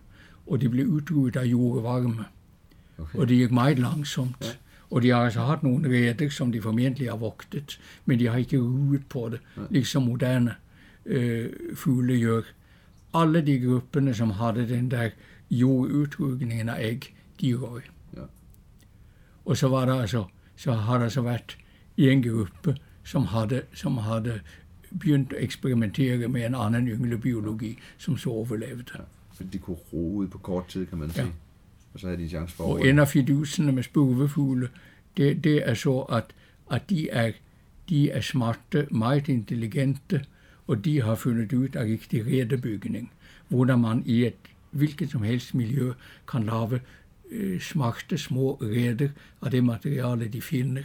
og 0.47 0.61
de 0.61 0.69
blev 0.69 0.87
udruet 0.87 1.37
af 1.37 1.45
jordvarme. 1.45 2.25
Okay. 2.99 3.19
Og 3.19 3.29
det 3.29 3.37
gik 3.37 3.51
meget 3.51 3.79
langsomt. 3.79 4.37
Ja. 4.41 4.47
Og 4.95 5.03
de 5.03 5.09
har 5.11 5.25
altså 5.25 5.41
haft 5.41 5.63
nogle 5.63 5.89
reder, 5.89 6.29
som 6.31 6.53
de 6.53 6.63
formentlig 6.63 7.09
har 7.11 7.17
vogtet, 7.17 7.81
men 8.05 8.19
de 8.19 8.29
har 8.29 8.39
ikke 8.39 8.59
ruet 8.59 9.07
på 9.09 9.29
det, 9.29 9.41
ja. 9.57 9.63
ligesom 9.71 10.03
moderne 10.03 10.55
øh, 11.07 11.51
fugle 11.75 12.21
gør. 12.21 12.43
Alle 13.15 13.47
de 13.47 13.61
grupperne, 13.61 14.15
som 14.15 14.31
havde 14.31 14.69
den 14.69 14.91
der 14.91 15.11
jordudrykningen 15.51 16.69
af 16.69 16.85
æg, 16.85 17.15
de 17.41 17.55
røg. 17.55 17.83
Ja. 18.17 18.23
Og 19.45 19.57
så 19.57 19.69
var 19.69 19.85
der 19.85 19.95
altså, 19.95 20.25
så 20.57 20.73
har 20.73 20.99
der 20.99 21.09
så 21.09 21.23
været 21.23 21.59
en 21.97 22.23
gruppe, 22.23 22.77
som 23.05 23.25
havde, 23.25 23.63
som 23.73 23.97
havde 23.97 24.41
begyndt 24.91 25.33
at 25.33 25.45
eksperimentere 25.45 26.29
med 26.29 26.47
en 26.47 26.55
anden 26.55 26.89
ynglebiologi, 26.89 27.79
som 27.99 28.17
så 28.17 28.31
overlevede. 28.31 28.85
Ja, 28.95 29.01
fordi 29.33 29.49
de 29.49 29.59
kunne 29.59 29.77
ro 29.93 30.15
ud 30.15 30.27
på 30.27 30.39
kort 30.39 30.69
tid, 30.69 30.87
kan 30.87 30.99
man 30.99 31.11
sige. 31.11 31.25
Ja. 31.25 31.31
Og 31.95 32.01
så 32.01 32.07
havde 32.07 32.19
de 32.19 32.23
en 32.23 32.29
chance 32.29 32.57
for 32.57 32.65
Og 32.65 32.89
en 32.89 32.99
af 32.99 33.09
fidusene 33.09 33.73
med 33.73 33.83
spurvefugle, 33.83 34.69
det, 35.17 35.45
det 35.45 35.69
er 35.69 35.75
så, 35.75 36.01
at, 36.01 36.25
at 36.71 36.91
de, 36.91 37.11
er, 37.11 37.33
de 37.89 38.11
er 38.11 38.21
smarte, 38.21 38.87
meget 38.91 39.29
intelligente, 39.29 40.25
og 40.67 40.85
de 40.85 41.03
har 41.03 41.15
fundet 41.15 41.53
ud 41.53 41.69
af 41.75 41.85
rigtig 41.85 42.27
redebygning, 42.27 43.13
hvordan 43.49 43.79
man 43.79 44.03
i 44.07 44.25
et 44.25 44.35
hvilket 44.75 45.11
som 45.11 45.23
helst 45.23 45.55
miljø 45.55 45.93
kan 46.29 46.45
lave 46.45 46.81
øh, 47.31 47.61
smarte 47.61 48.19
små 48.19 48.55
reder 48.63 49.09
af 49.43 49.51
det 49.51 49.65
materiale, 49.65 50.29
de 50.29 50.43
finder. 50.43 50.83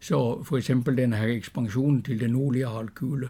Så 0.00 0.42
for 0.44 0.56
eksempel 0.56 0.96
den 0.96 1.12
her 1.12 1.26
ekspansion 1.26 2.02
til 2.02 2.20
den 2.20 2.30
nordlige 2.30 2.68
halvkugle, 2.68 3.28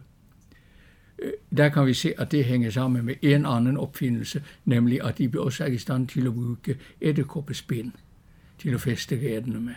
der 1.57 1.69
kan 1.69 1.87
vi 1.87 1.95
se, 1.95 2.13
at 2.21 2.33
det 2.33 2.45
hænger 2.45 2.71
sammen 2.71 3.05
med 3.05 3.15
en 3.23 3.47
anden 3.47 3.77
opfindelse, 3.77 4.43
nemlig 4.65 5.05
at 5.05 5.19
de 5.19 5.31
også 5.39 5.65
er 5.65 5.69
i 5.69 5.79
stand 5.79 6.09
til 6.09 6.27
at 6.27 6.35
bruge 6.35 6.57
edderkoppespind 7.01 7.93
til 8.59 8.71
at 8.75 8.81
feste 8.81 9.17
redene 9.17 9.61
med. 9.61 9.75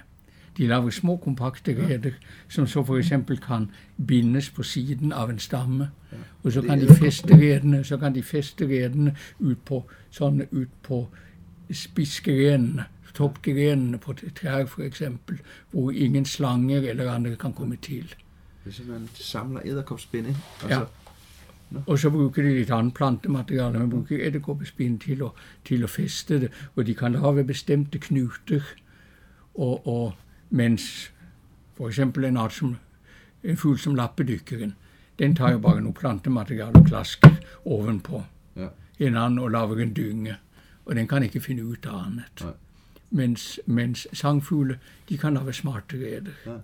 De 0.58 0.68
laver 0.68 0.90
små 0.90 1.18
kompakte 1.18 1.86
reder, 1.88 2.12
som 2.50 2.68
så 2.68 2.84
for 2.84 2.98
eksempel 2.98 3.38
kan 3.38 3.70
bindes 4.08 4.50
på 4.50 4.64
siden 4.64 5.12
av 5.12 5.30
en 5.30 5.40
stamme. 5.40 5.90
Og 6.44 6.52
så 6.52 6.62
kan 6.62 6.82
de 6.82 6.96
feste 6.96 7.36
redene, 7.38 7.84
så 7.84 7.98
kan 7.98 8.16
de 8.16 8.24
feste 8.24 8.66
redene 8.66 9.16
ut 9.40 9.58
på, 9.66 9.90
sådan 10.10 10.48
ut 10.52 10.68
på 10.84 11.08
spidsgrenene, 11.72 12.84
toppgrenene 13.16 13.98
på 13.98 14.12
et 14.12 14.34
træ 14.42 14.66
for 14.66 14.82
eksempel, 14.82 15.40
hvor 15.72 15.92
ingen 15.92 16.26
slanger 16.26 16.80
eller 16.80 17.12
andre 17.12 17.36
kan 17.36 17.54
komme 17.54 17.76
til. 17.82 18.16
Det 18.64 18.70
er 18.70 18.74
simpelthen 18.74 19.10
samler 19.14 19.62
æderkopspind, 19.66 20.28
ikke? 20.28 20.40
Og 20.64 20.70
Ja. 20.70 20.76
så- 20.76 20.86
Og 21.88 22.00
så 22.00 22.10
bruger 22.10 22.30
de 22.30 22.42
lidt 22.54 22.72
andet 22.72 22.94
plantemateriale. 22.94 23.80
Man 23.80 23.90
bruger 23.90 24.06
edderkoppespind 24.28 25.00
til 25.00 25.22
at, 25.24 25.32
til 25.66 25.84
at 25.84 25.90
feste 25.90 26.42
det, 26.42 26.52
og 26.76 26.86
de 26.88 26.96
kan 26.96 27.16
have 27.16 27.44
bestemte 27.44 28.00
knuter. 28.00 28.62
Og, 29.56 29.88
og 29.88 30.14
mens 30.50 31.14
for 31.78 31.88
eksempel 31.88 32.24
en 32.24 32.38
art 32.38 32.54
som 32.54 32.76
en 33.44 33.58
fugl 33.58 33.78
som 33.78 33.96
lappedykkeren, 33.96 34.74
den 35.20 35.36
tager 35.36 35.52
jo 35.52 35.60
bare 35.60 35.82
noget 35.82 35.96
plantemateriale 35.98 36.76
og 36.76 36.86
klasker 36.86 37.30
ovenpå 37.66 38.24
Ja. 38.56 38.68
hinanden 38.98 39.40
og 39.40 39.52
laver 39.52 39.76
en 39.80 39.96
dynge. 39.96 40.36
Og 40.86 40.96
den 40.96 41.08
kan 41.08 41.24
ikke 41.24 41.40
finde 41.40 41.66
ud 41.66 41.76
af 41.84 42.06
andet. 42.06 42.24
Nej. 42.42 42.54
Mens, 43.10 43.60
mens 43.66 44.08
sangfugle, 44.14 44.80
de 45.10 45.18
kan 45.18 45.38
have 45.38 45.54
smarte 45.54 45.98
redder. 45.98 46.60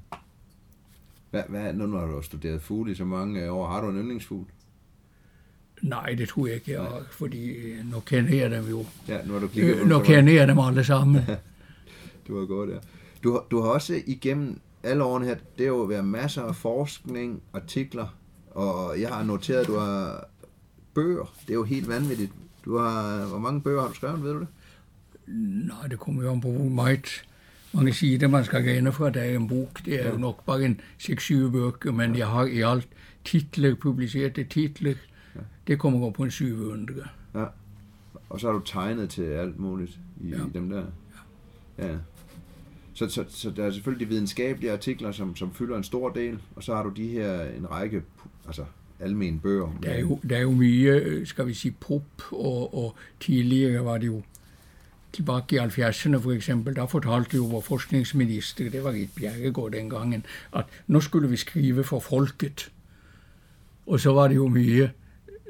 Hvad, 1.31 1.43
hvad, 1.49 1.73
nu 1.73 1.97
har 1.97 2.05
du 2.05 2.21
studeret 2.21 2.61
fugle 2.61 2.91
i 2.91 2.95
så 2.95 3.05
mange 3.05 3.51
år. 3.51 3.67
Har 3.67 3.81
du 3.81 3.89
en 3.89 3.95
yndlingsfugl? 3.97 4.45
Nej, 5.81 6.13
det 6.17 6.29
tror 6.29 6.47
jeg 6.47 6.55
ikke, 6.55 6.77
har, 6.77 7.01
fordi 7.11 7.45
øh, 7.47 7.91
nu 7.91 7.99
kender 7.99 8.35
jeg 8.35 8.51
dem 8.51 8.69
jo. 8.69 8.85
Ja, 9.07 9.17
nu 9.25 9.33
har 9.33 9.39
du 9.39 9.47
kigget 9.47 9.73
Øh, 9.73 9.79
dem 9.79 9.87
nu 9.87 9.99
kender 9.99 10.33
jeg 10.33 10.47
dem 10.47 10.59
alle 10.59 10.83
sammen. 10.83 11.21
Du 12.27 12.39
har 12.39 12.45
gået 12.45 12.69
der. 12.69 12.79
Du, 13.23 13.31
har- 13.31 13.45
du 13.51 13.61
har 13.61 13.69
også 13.69 14.01
igennem 14.05 14.59
alle 14.83 15.03
årene 15.03 15.25
her, 15.25 15.35
det 15.35 15.65
har 15.65 15.73
jo 15.73 15.81
været 15.81 16.05
masser 16.05 16.41
af 16.41 16.55
forskning, 16.55 17.41
artikler, 17.53 18.17
og 18.51 19.01
jeg 19.01 19.09
har 19.09 19.23
noteret, 19.23 19.59
at 19.61 19.67
du 19.67 19.75
har 19.77 20.27
bøger. 20.93 21.33
Det 21.41 21.49
er 21.49 21.53
jo 21.53 21.63
helt 21.63 21.87
vanvittigt. 21.89 22.31
Du 22.65 22.77
har, 22.77 23.25
hvor 23.25 23.39
mange 23.39 23.61
bøger 23.61 23.81
har 23.81 23.87
du 23.87 23.93
skrevet, 23.93 24.23
ved 24.23 24.33
du 24.33 24.39
det? 24.39 24.47
Nej, 25.67 25.87
det 25.89 25.99
kommer 25.99 26.23
jo 26.23 26.31
an 26.31 26.41
på, 26.41 26.47
meget 26.51 27.23
mange 27.73 27.93
sider 27.93 28.27
man 28.27 28.45
skal 28.45 28.63
grene 28.63 28.91
fra. 28.91 29.09
Det 29.09 29.21
er 29.31 29.35
en 29.35 29.47
bok, 29.47 29.85
det 29.85 30.05
er 30.05 30.11
jo 30.11 30.17
nok 30.17 30.45
bare 30.45 30.63
en 30.65 30.79
6-7 31.01 31.33
bøger, 31.49 31.91
men 31.91 32.15
jeg 32.17 32.27
har 32.27 32.45
i 32.45 32.61
alt 32.61 32.87
titler, 33.25 33.75
publicerede 33.75 34.43
titler. 34.43 34.93
Det 35.67 35.79
kommer 35.79 36.07
op 36.07 36.13
på 36.13 36.23
en 36.23 36.31
700. 36.31 37.03
Ja. 37.35 37.45
Og 38.29 38.39
så 38.39 38.47
har 38.47 38.53
du 38.53 38.61
tegnet 38.65 39.09
til 39.09 39.23
alt 39.23 39.59
muligt 39.59 39.99
i, 40.23 40.29
Ja. 40.29 40.35
i 40.35 40.49
dem 40.53 40.69
der. 40.69 40.83
Ja. 41.77 41.95
Så, 42.93 43.09
så, 43.09 43.25
så 43.29 43.51
der 43.51 43.65
er 43.65 43.71
selvfølgelig 43.71 44.07
de 44.07 44.13
videnskabelige 44.13 44.71
artikler, 44.71 45.11
som, 45.11 45.35
som 45.35 45.53
fylder 45.53 45.77
en 45.77 45.83
stor 45.83 46.09
del, 46.09 46.39
og 46.55 46.63
så 46.63 46.75
har 46.75 46.83
du 46.83 46.89
de 46.89 47.07
her, 47.07 47.43
en 47.43 47.71
række, 47.71 48.03
altså 48.47 48.65
almene 48.99 49.39
bøger. 49.39 49.79
Der 49.83 49.89
er 49.89 49.99
jo, 49.99 50.19
der 50.29 50.37
er 50.37 50.41
jo 50.41 50.51
mye, 50.51 50.91
øh, 50.91 51.27
skal 51.27 51.47
vi 51.47 51.53
sige, 51.53 51.75
pop, 51.79 52.03
og, 52.31 52.73
og 52.83 52.95
tidligere 53.19 53.85
var 53.85 53.97
det 53.97 54.07
jo 54.07 54.21
tilbage 55.13 55.43
i 55.51 55.57
70'erne 55.57 56.17
for 56.17 56.31
eksempel, 56.31 56.75
der 56.75 56.85
fortalte 56.87 57.35
jo 57.37 57.43
vores 57.45 57.65
forskningsminister, 57.65 58.69
det 58.69 58.83
var 58.83 58.91
Rit 58.91 59.09
Bjerregaard 59.15 59.71
den 59.71 59.89
gangen, 59.89 60.25
at 60.55 60.65
nu 60.87 61.01
skulle 61.01 61.29
vi 61.29 61.35
skrive 61.37 61.83
for 61.83 61.99
folket. 61.99 62.71
Og 63.87 63.99
så 63.99 64.13
var 64.13 64.27
det 64.27 64.35
jo 64.35 64.47
mye 64.47 64.91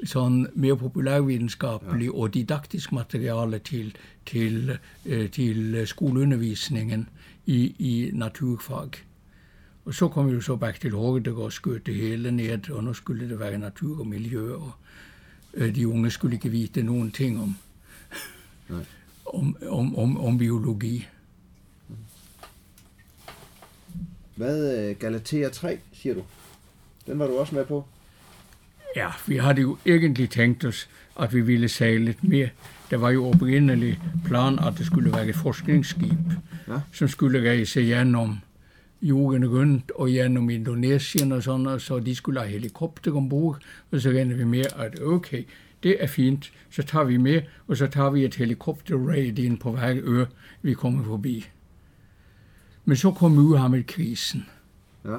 sånn 0.06 0.46
mer 0.54 0.76
populærvidenskapelig 0.78 2.06
ja. 2.06 2.14
og 2.14 2.34
didaktisk 2.34 2.92
materiale 2.92 3.58
til, 3.58 3.92
til, 4.26 4.76
eh, 5.04 5.26
til 5.30 5.82
skoleundervisningen 5.86 7.08
i, 7.46 7.60
i 7.78 8.10
naturfag. 8.14 9.02
Og 9.84 9.94
så 9.94 10.08
kom 10.08 10.28
vi 10.28 10.34
jo 10.34 10.40
så 10.40 10.56
back 10.56 10.80
til 10.80 10.92
Hordager 10.94 11.48
og 11.48 11.52
skjøt 11.52 11.86
det 11.86 11.94
hele 11.94 12.30
ned, 12.30 12.70
og 12.70 12.84
nå 12.84 12.92
skulle 12.92 13.28
det 13.28 13.40
være 13.40 13.58
natur 13.58 14.00
og 14.00 14.06
miljø, 14.06 14.54
og 14.54 14.72
eh, 15.54 15.74
de 15.74 15.88
unge 15.88 16.10
skulle 16.10 16.36
ikke 16.36 16.52
vite 16.52 16.82
noen 16.82 17.10
ting 17.10 17.40
om, 17.40 17.56
om, 19.38 19.56
om, 19.66 19.96
om, 19.96 20.16
om 20.20 20.38
biologi. 20.38 21.06
Hvad, 24.36 24.88
øh, 24.90 24.96
Galatea 24.96 25.48
3, 25.48 25.78
siger 25.92 26.14
du? 26.14 26.22
Den 27.06 27.18
var 27.18 27.26
du 27.26 27.38
også 27.38 27.54
med 27.54 27.64
på? 27.64 27.84
Ja, 28.96 29.10
vi 29.26 29.36
hadde 29.36 29.60
jo 29.60 29.78
egentlig 29.86 30.30
tenkt 30.30 30.64
oss 30.64 30.88
at 31.16 31.34
vi 31.34 31.40
ville 31.40 31.68
seile 31.68 32.14
mer. 32.22 32.48
Det 32.90 33.00
var 33.00 33.10
jo 33.10 33.28
opprinnelig 33.30 33.98
plan 34.26 34.58
at 34.58 34.78
det 34.78 34.86
skulle 34.86 35.12
være 35.12 35.28
et 35.28 35.36
forskningsskip 35.36 36.36
Ja. 36.68 36.80
som 36.92 37.08
skulle 37.08 37.40
reise 37.50 37.80
gjennom 37.80 38.38
jorden 39.02 39.46
rundt 39.48 39.90
og 39.94 40.08
gjennom 40.10 40.50
Indonesien 40.50 41.32
og 41.32 41.42
sånn, 41.42 41.80
så 41.80 41.98
de 42.04 42.14
skulle 42.14 42.40
ha 42.40 42.46
helikopter 42.46 43.16
om 43.16 43.28
bord. 43.28 43.62
Og 43.92 44.00
så 44.00 44.10
regner 44.10 44.36
vi 44.36 44.44
med 44.44 44.66
at 44.76 44.98
ok, 45.00 45.44
det 45.82 45.96
er 46.02 46.06
fint, 46.06 46.50
så 46.70 46.82
tar 46.82 47.04
vi 47.04 47.16
med, 47.16 47.42
og 47.68 47.76
så 47.76 47.86
tar 47.86 48.10
vi 48.10 48.24
et 48.24 48.34
helikopterraid 48.34 49.38
inn 49.38 49.56
på 49.56 49.70
hver 49.72 50.00
ø 50.04 50.24
vi 50.62 50.74
kommer 50.74 51.04
forbi. 51.04 51.46
Men 52.84 52.96
så 52.96 53.10
kom 53.12 53.32
Muhammed-krisen. 53.32 54.46
Ja. 55.04 55.18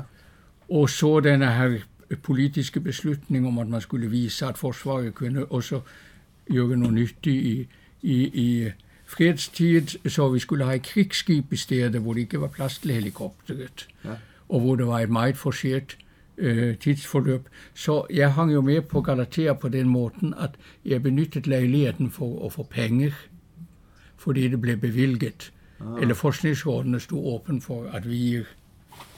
Og 0.70 0.90
så 0.90 1.20
denne 1.20 1.46
her 1.46 1.80
politiske 2.24 2.80
beslutning 2.80 3.48
om 3.48 3.60
at 3.60 3.68
man 3.68 3.82
skulle 3.82 4.10
vise 4.10 4.46
at 4.46 4.58
Forsvaret 4.58 5.14
kunne 5.16 5.46
også 5.46 5.82
gjøre 6.52 6.78
noe 6.78 6.92
nyttig 6.92 7.34
i, 7.46 7.68
i, 8.02 8.16
i 8.24 8.72
fredstid, 9.06 10.10
så 10.10 10.30
vi 10.30 10.40
skulle 10.40 10.66
ha 10.66 10.78
krigsskip 10.78 11.54
i 11.54 11.56
stedet 11.58 12.02
hvor 12.02 12.14
det 12.14 12.22
ikke 12.22 12.42
var 12.42 12.48
plass 12.48 12.80
til 12.80 12.92
helikopteret, 12.92 13.88
Ja. 14.06 14.16
og 14.50 14.60
hvor 14.60 14.76
det 14.76 14.88
var 14.88 15.00
et 15.00 15.10
meget 15.10 15.38
forsert 15.38 15.98
øh, 16.38 16.78
tidsforløp. 16.78 17.50
Så 17.74 18.06
jeg 18.14 18.34
hang 18.34 18.54
jo 18.54 18.62
med 18.62 18.82
på 18.82 19.02
Galatea 19.02 19.54
på 19.54 19.70
den 19.70 19.88
måten 19.90 20.34
at 20.38 20.52
jeg 20.86 21.04
benyttet 21.04 21.48
leiligheten 21.48 22.12
for 22.12 22.46
å 22.46 22.50
få 22.50 22.64
penger, 22.64 23.12
fordi 24.18 24.48
det 24.48 24.62
ble 24.62 24.78
bevilget. 24.78 25.52
Eller 26.02 26.14
Forskningsrådene 26.14 27.00
sto 27.00 27.22
åpen 27.36 27.62
for 27.62 27.88
at 27.94 28.10
vi 28.10 28.18
gir 28.18 28.44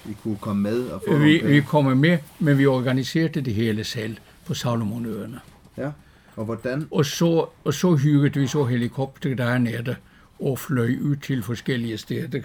Vi 0.05 0.17
kunne 0.23 0.37
komme 0.37 0.61
med 0.61 0.87
og 0.87 1.03
få 1.07 1.17
vi, 1.17 1.41
vi 1.45 1.61
kommer 1.61 1.95
med, 1.95 2.17
men 2.39 2.57
vi 2.57 2.65
organiserte 2.65 3.41
det 3.41 3.53
hele 3.53 3.83
selv 3.83 4.17
på 4.45 4.53
Salomonøerne. 4.53 5.39
Ja. 5.77 5.91
Og 6.35 6.45
hvordan? 6.45 6.87
Og 6.91 7.05
så, 7.05 7.45
og 7.63 7.73
så 7.73 7.95
hyret 7.95 8.35
vi 8.35 8.47
så 8.47 8.65
helikopter 8.65 9.35
der 9.35 9.57
nede 9.57 9.95
og 10.39 10.59
fløj 10.59 10.95
ud 11.01 11.15
til 11.15 11.43
forskellige 11.43 11.97
steder, 11.97 12.41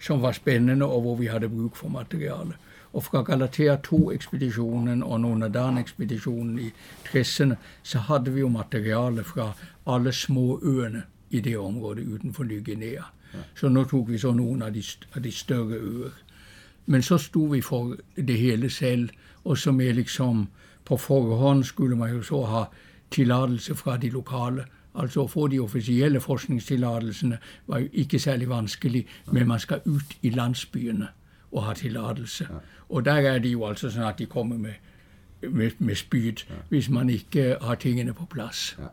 som 0.00 0.22
var 0.22 0.32
spændende 0.32 0.86
og 0.86 1.00
hvor 1.00 1.16
vi 1.16 1.26
havde 1.26 1.48
brug 1.48 1.76
for 1.76 1.88
materiale. 1.88 2.52
Og 2.92 3.04
fra 3.04 3.22
Galatea 3.22 3.76
2-ekspeditionen 3.86 5.02
og 5.02 5.20
Nonadan-ekspeditionen 5.20 6.58
i 6.58 6.72
60'erne, 7.06 7.54
så 7.82 7.98
havde 7.98 8.32
vi 8.32 8.40
jo 8.40 8.48
materiale 8.48 9.24
fra 9.24 9.52
alle 9.86 10.12
små 10.12 10.60
øerne 10.62 11.02
i 11.30 11.40
det 11.40 11.58
område 11.58 12.08
uden 12.08 12.34
for 12.34 12.44
Ny 12.44 12.64
Guinea. 12.64 13.02
Så 13.54 13.68
nu 13.68 13.84
tog 13.84 14.08
vi 14.08 14.18
så 14.18 14.32
nogle 14.32 14.66
af 14.66 14.72
de, 14.72 14.82
af 15.14 15.22
de 15.22 15.32
større 15.32 15.74
øer. 15.74 16.10
Men 16.88 17.02
så 17.02 17.18
stod 17.18 17.50
vi 17.52 17.60
for 17.60 17.96
det 18.16 18.38
hele 18.38 18.70
selv, 18.70 19.10
og 19.44 19.58
som 19.58 19.80
er 19.80 19.92
liksom 19.92 20.46
på 20.88 20.96
forhånd 20.96 21.64
skulle 21.64 21.96
man 21.96 22.14
jo 22.14 22.22
så 22.22 22.42
ha 22.48 22.64
tilladelse 23.10 23.74
fra 23.74 23.96
de 23.96 24.10
lokale. 24.10 24.64
Altså 24.94 25.22
å 25.22 25.28
få 25.28 25.46
de 25.52 25.60
offisielle 25.60 26.20
forskningstilladelsene 26.20 27.38
var 27.66 27.84
jo 27.84 27.88
ikke 27.92 28.18
særlig 28.18 28.48
vanskelig, 28.48 29.04
men 29.32 29.48
man 29.48 29.60
skal 29.60 29.84
ut 29.84 30.16
i 30.22 30.30
landsbyene 30.30 31.08
og 31.52 31.62
ha 31.64 31.74
tilladelse. 31.74 32.48
Og 32.88 33.04
der 33.04 33.28
er 33.34 33.38
det 33.38 33.52
jo 33.52 33.66
altså 33.68 33.90
sånn 33.92 34.08
at 34.08 34.18
de 34.18 34.26
kommer 34.26 34.56
med, 34.58 34.80
med, 35.42 35.76
med 35.78 35.96
spyd 35.96 36.46
hvis 36.68 36.88
man 36.88 37.10
ikke 37.12 37.56
har 37.60 37.76
tingene 37.76 38.16
på 38.16 38.26
plass. 38.32 38.76
Ja. 38.78 38.88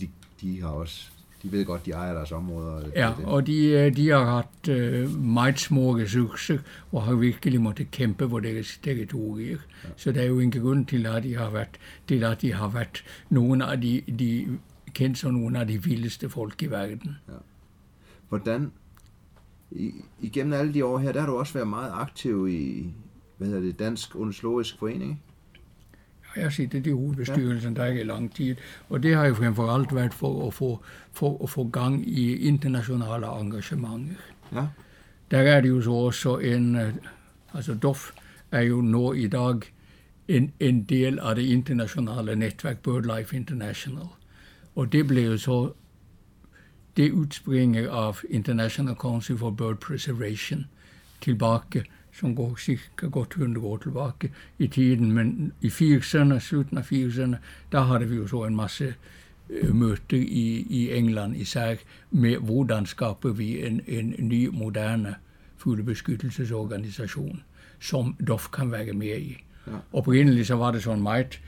De, 0.00 0.08
de 0.40 0.60
har 0.60 0.80
også, 0.80 1.10
de 1.44 1.52
ved 1.52 1.64
godt, 1.64 1.86
de 1.86 1.90
ejer 1.90 2.14
deres 2.14 2.32
områder. 2.32 2.88
Ja, 2.96 3.12
det- 3.18 3.24
og 3.26 3.46
de, 3.46 3.66
øh, 3.66 3.96
de 3.96 4.08
har 4.08 4.24
hatt 4.36 4.68
uh, 4.68 5.10
meget 5.24 5.60
små 5.60 5.96
ressurser 5.96 6.58
og 6.92 7.02
har 7.02 7.14
virkelig 7.14 7.60
måttet 7.60 7.90
kjempe 7.90 8.28
på 8.28 8.40
deres 8.40 8.78
territorier. 8.82 9.58
Så 9.96 10.12
det 10.12 10.22
er 10.22 10.26
jo 10.26 10.40
en 10.40 10.50
grunn 10.50 10.84
til 10.84 11.06
at 11.06 11.22
de 11.22 11.34
har 11.36 11.50
vært, 11.50 11.78
til 12.08 12.24
at 12.24 12.42
de 12.42 12.52
har 12.52 12.68
vært 12.68 13.04
noen 13.30 13.62
av 13.62 13.76
de, 13.82 14.00
de 14.18 14.58
kjent 14.94 15.18
som 15.18 15.34
noen 15.34 15.56
av 15.56 15.66
de 15.68 15.76
villeste 15.84 16.28
folk 16.28 16.62
i 16.62 16.66
verden. 16.70 17.16
Hvordan, 18.28 18.72
i, 19.70 19.92
igennem 20.20 20.52
alle 20.52 20.74
de 20.74 20.84
år 20.84 20.98
her, 20.98 21.12
der 21.12 21.20
har 21.20 21.26
du 21.26 21.36
også 21.36 21.52
været 21.54 21.68
meget 21.68 21.90
aktiv 21.94 22.48
i, 22.48 22.92
hvad 23.38 23.48
hedder 23.48 23.62
det, 23.62 23.78
Dansk 23.78 24.16
Ornitologisk 24.16 24.78
Forening, 24.78 25.22
har 26.42 26.50
sittet 26.50 26.86
i 26.86 26.90
hovedbestyrelsen 26.90 27.76
der 27.76 27.84
i 27.84 28.02
lang 28.02 28.34
tid, 28.34 28.56
og 28.88 29.02
det 29.02 29.14
har 29.14 29.26
jo 29.26 29.34
fremfor 29.34 29.70
alt 29.70 29.94
vært 29.94 30.14
for 30.14 30.46
å 30.46 30.50
få, 30.50 30.70
for 31.12 31.42
å 31.42 31.46
få 31.46 31.64
gang 31.64 32.00
i 32.06 32.46
internasjonale 32.48 33.26
engasjementer. 33.26 34.20
Ja. 34.52 34.66
Der 35.30 35.38
er 35.56 35.60
det 35.60 35.68
jo 35.68 35.80
så 35.82 35.92
også 35.92 36.38
en 36.38 37.00
Altså 37.54 37.74
Doff 37.74 38.12
er 38.50 38.60
jo 38.60 38.80
nå 38.80 39.12
i 39.12 39.26
dag 39.26 39.62
en, 40.28 40.52
en 40.60 40.82
del 40.84 41.18
av 41.18 41.36
det 41.36 41.44
internationale 41.46 42.34
nettverk 42.34 42.82
BirdLife 42.82 43.36
International. 43.36 44.08
Og 44.74 44.92
det 44.92 45.06
ble 45.06 45.22
jo 45.22 45.38
så 45.38 45.72
Det 46.96 47.10
utspringer 47.12 47.88
av 47.90 48.20
International 48.30 48.94
Council 48.94 49.38
for 49.38 49.50
Bird 49.50 49.80
Preservation 49.80 50.66
tilbake, 51.20 51.84
som 52.14 52.34
går 52.34 52.54
ca. 52.96 53.06
godt 53.06 53.36
100 53.36 53.66
år 53.66 53.76
tilbake 53.76 54.32
i 54.58 54.66
tiden. 54.66 55.12
Men 55.12 55.52
i 55.60 55.68
80'erne, 55.68 56.38
slutten 56.38 56.78
av 56.78 56.84
80'erne, 56.84 57.36
da 57.72 57.80
hadde 57.80 58.08
vi 58.08 58.16
jo 58.16 58.26
så 58.26 58.44
en 58.44 58.56
masse 58.56 58.94
uh, 59.50 59.74
møter 59.74 60.16
i, 60.16 60.66
i 60.70 60.90
England 60.90 61.36
især 61.36 61.76
med 62.10 62.36
hvordan 62.36 62.86
skaper 62.86 63.32
vi 63.32 63.66
en, 63.66 63.80
en 63.86 64.14
ny, 64.18 64.48
moderne 64.52 65.14
fuglebeskyttelsesorganisasjon 65.56 67.42
som 67.80 68.16
DOF 68.26 68.50
kan 68.50 68.72
være 68.72 68.92
med 68.92 69.18
i. 69.18 69.44
Ja. 69.66 69.80
Opprinnelig 69.92 70.46
så 70.46 70.56
var 70.56 70.72
det 70.72 70.82
sånn 70.84 71.02
meget 71.02 71.40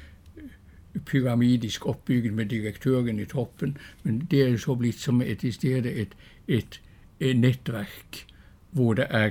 pyramidisk 1.06 1.86
oppbygget 1.86 2.32
med 2.32 2.46
direktøren 2.46 3.20
i 3.20 3.24
toppen, 3.28 3.76
men 4.02 4.22
det 4.30 4.42
er 4.42 4.56
så 4.56 4.74
blitt 4.74 5.00
som 5.00 5.20
et, 5.22 5.44
i 5.44 5.52
stedet 5.52 5.92
et, 6.00 6.14
et, 6.48 6.80
et 7.20 7.36
nettverk 7.36 8.24
hvor 8.76 8.94
det 8.94 9.06
er 9.10 9.30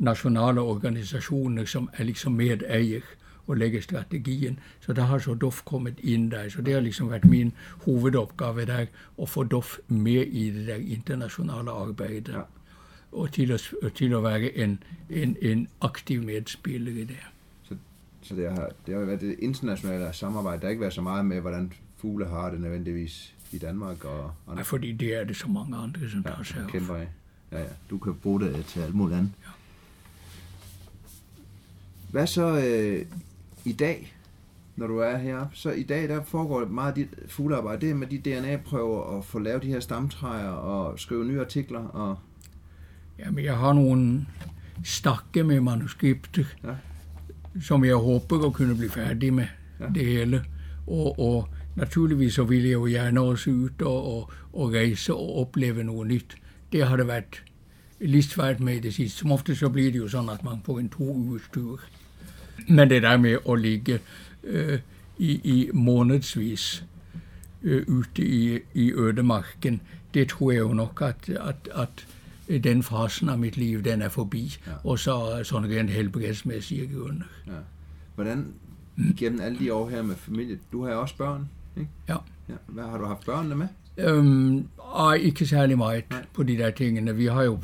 nasjonale 0.00 0.60
organisasjoner 0.60 1.64
som 1.68 1.88
er 1.92 2.08
liksom 2.08 2.32
medeier 2.32 3.04
og 3.46 3.56
legger 3.56 3.80
strategien. 3.80 4.58
Så 4.80 4.92
da 4.92 5.02
har 5.10 5.18
så 5.18 5.34
Doff 5.34 5.62
kommet 5.64 6.00
inn 6.02 6.30
der. 6.30 6.48
Så 6.48 6.62
det 6.62 6.74
har 6.74 6.80
liksom 6.80 7.10
vært 7.10 7.24
min 7.24 7.52
hovedoppgave 7.84 8.66
der, 8.66 8.86
å 9.18 9.26
få 9.26 9.44
Doff 9.44 9.78
med 9.88 10.26
i 10.26 10.50
det 10.54 10.66
der 10.66 10.80
internasjonale 10.80 11.70
arbeidet. 11.70 12.34
Ja. 12.34 12.46
Og 13.12 13.32
til 13.34 13.52
å, 13.52 13.58
til 13.94 14.14
å 14.14 14.22
være 14.22 14.52
en, 14.54 14.78
en, 15.10 15.36
en 15.42 15.66
aktiv 15.82 16.22
medspiller 16.22 17.02
i 17.02 17.04
det. 17.10 17.22
Så 18.22 18.36
det 18.36 18.50
har, 18.52 18.72
det 18.86 18.94
har 18.94 19.04
været 19.04 19.20
det 19.20 19.36
internationale 19.38 20.12
samarbejde. 20.12 20.60
Der 20.60 20.66
har 20.66 20.70
ikke 20.70 20.80
været 20.80 20.94
så 20.94 21.02
meget 21.02 21.26
med, 21.26 21.40
hvordan 21.40 21.72
fugle 21.96 22.26
har 22.26 22.50
det 22.50 22.60
nødvendigvis 22.60 23.34
i 23.52 23.58
Danmark. 23.58 24.04
Og 24.04 24.20
andre. 24.46 24.54
Nej, 24.54 24.64
fordi 24.64 24.92
det 24.92 25.14
er 25.14 25.24
det 25.24 25.36
så 25.36 25.48
mange 25.48 25.76
andre, 25.76 26.10
som 26.10 26.22
ja, 26.24 26.30
der 26.30 26.62
er. 26.62 26.68
Kæmper 26.68 26.94
af. 26.94 27.08
Ja, 27.52 27.58
ja. 27.58 27.68
Du 27.90 27.98
kan 27.98 28.14
bruge 28.14 28.40
det 28.40 28.64
til 28.64 28.80
alt 28.80 28.94
muligt 28.94 29.18
andet. 29.18 29.32
Ja. 29.42 29.49
Hvad 32.10 32.26
så 32.26 32.58
øh, 32.58 33.06
i 33.64 33.72
dag, 33.72 34.14
når 34.76 34.86
du 34.86 34.98
er 34.98 35.16
her? 35.16 35.46
Så 35.52 35.70
i 35.70 35.82
dag, 35.82 36.08
der 36.08 36.22
foregår 36.22 36.66
meget 36.66 36.88
af 36.88 36.94
dit 36.94 37.08
fuglearbejde. 37.28 37.80
Det 37.80 37.90
er 37.90 37.94
med 37.94 38.06
de 38.06 38.18
DNA-prøver 38.18 38.98
og 39.00 39.24
få 39.24 39.38
lavet 39.38 39.62
de 39.62 39.68
her 39.68 39.80
stamtræer 39.80 40.50
og 40.50 40.98
skrive 40.98 41.24
nye 41.24 41.40
artikler. 41.40 41.80
Og... 41.80 42.18
Jamen, 43.18 43.44
jeg 43.44 43.56
har 43.56 43.72
nogle 43.72 44.26
stakke 44.84 45.44
med 45.44 45.60
manuskripter. 45.60 46.44
Ja 46.64 46.74
som 47.58 47.84
jeg 47.84 47.98
håper 47.98 48.46
å 48.46 48.52
kunne 48.54 48.76
bli 48.78 48.88
ferdig 48.92 49.32
med 49.34 49.48
ja. 49.80 49.88
det 49.94 50.06
hele. 50.06 50.42
Og, 50.86 51.18
og, 51.18 51.48
naturligvis 51.78 52.34
så 52.38 52.44
vil 52.44 52.66
jeg 52.66 52.76
jo 52.78 52.86
gjerne 52.90 53.22
også 53.22 53.50
ut 53.50 53.82
og, 53.86 54.06
og, 54.12 54.32
og, 54.52 54.74
reise 54.74 55.14
og 55.14 55.44
oppleve 55.44 55.84
noe 55.86 56.04
nytt. 56.06 56.36
Det 56.72 56.82
har 56.86 57.00
det 57.00 57.06
vært 57.08 57.40
litt 58.00 58.30
svært 58.32 58.60
med 58.60 58.80
i 58.80 58.84
det 58.88 58.94
siste. 58.94 59.22
Som 59.22 59.34
ofte 59.34 59.56
så 59.56 59.70
blir 59.72 59.90
det 59.92 60.02
jo 60.02 60.10
sånn 60.10 60.30
at 60.32 60.44
man 60.46 60.62
får 60.66 60.80
en 60.80 60.92
to 60.92 61.06
ukers 61.06 61.48
tur. 61.54 61.86
Men 62.68 62.90
det 62.90 63.02
der 63.02 63.16
med 63.16 63.38
å 63.44 63.54
ligge 63.54 64.00
uh, 64.44 64.78
i, 65.18 65.32
i 65.44 65.70
månedsvis 65.72 66.84
uh, 67.62 67.82
ute 67.86 68.22
i, 68.22 68.58
i 68.74 68.92
ødemarken, 68.92 69.80
det 70.14 70.28
tror 70.28 70.52
jeg 70.52 70.60
jo 70.60 70.72
nok 70.72 71.02
at, 71.02 71.28
at, 71.28 71.68
at 71.74 72.06
den 72.64 72.82
fasen 72.82 73.28
av 73.28 73.38
mitt 73.38 73.56
liv, 73.56 73.84
den 73.84 74.02
er 74.02 74.08
forbi. 74.08 74.48
Ja. 74.66 74.80
Og 74.84 74.98
så 74.98 75.16
sånn 75.46 75.68
rent 75.70 75.90
helbredsmessige 75.90 76.88
grunner. 76.90 77.30
Ja. 77.46 77.62
Hvordan 78.14 78.46
gennem 79.16 79.40
alle 79.40 79.58
de 79.58 79.72
år 79.72 79.88
her 79.90 80.02
med 80.02 80.16
familie 80.16 80.58
Du 80.72 80.84
har 80.84 80.94
også 80.94 81.16
børn, 81.16 81.48
ikke? 81.76 81.90
Ja. 82.08 82.16
ja. 82.48 82.54
Hvad 82.66 82.84
har 82.84 82.98
du 82.98 83.06
haft 83.06 83.26
børnene 83.26 83.54
med? 83.56 83.68
Um, 84.06 84.68
ej, 84.96 85.14
ikke 85.14 85.46
særlig 85.46 85.78
meget 85.78 86.04
Nej. 86.10 86.24
på 86.34 86.42
de 86.42 86.58
der 86.58 86.70
tingene. 86.70 87.16
Vi 87.16 87.26
har 87.26 87.42
jo 87.42 87.58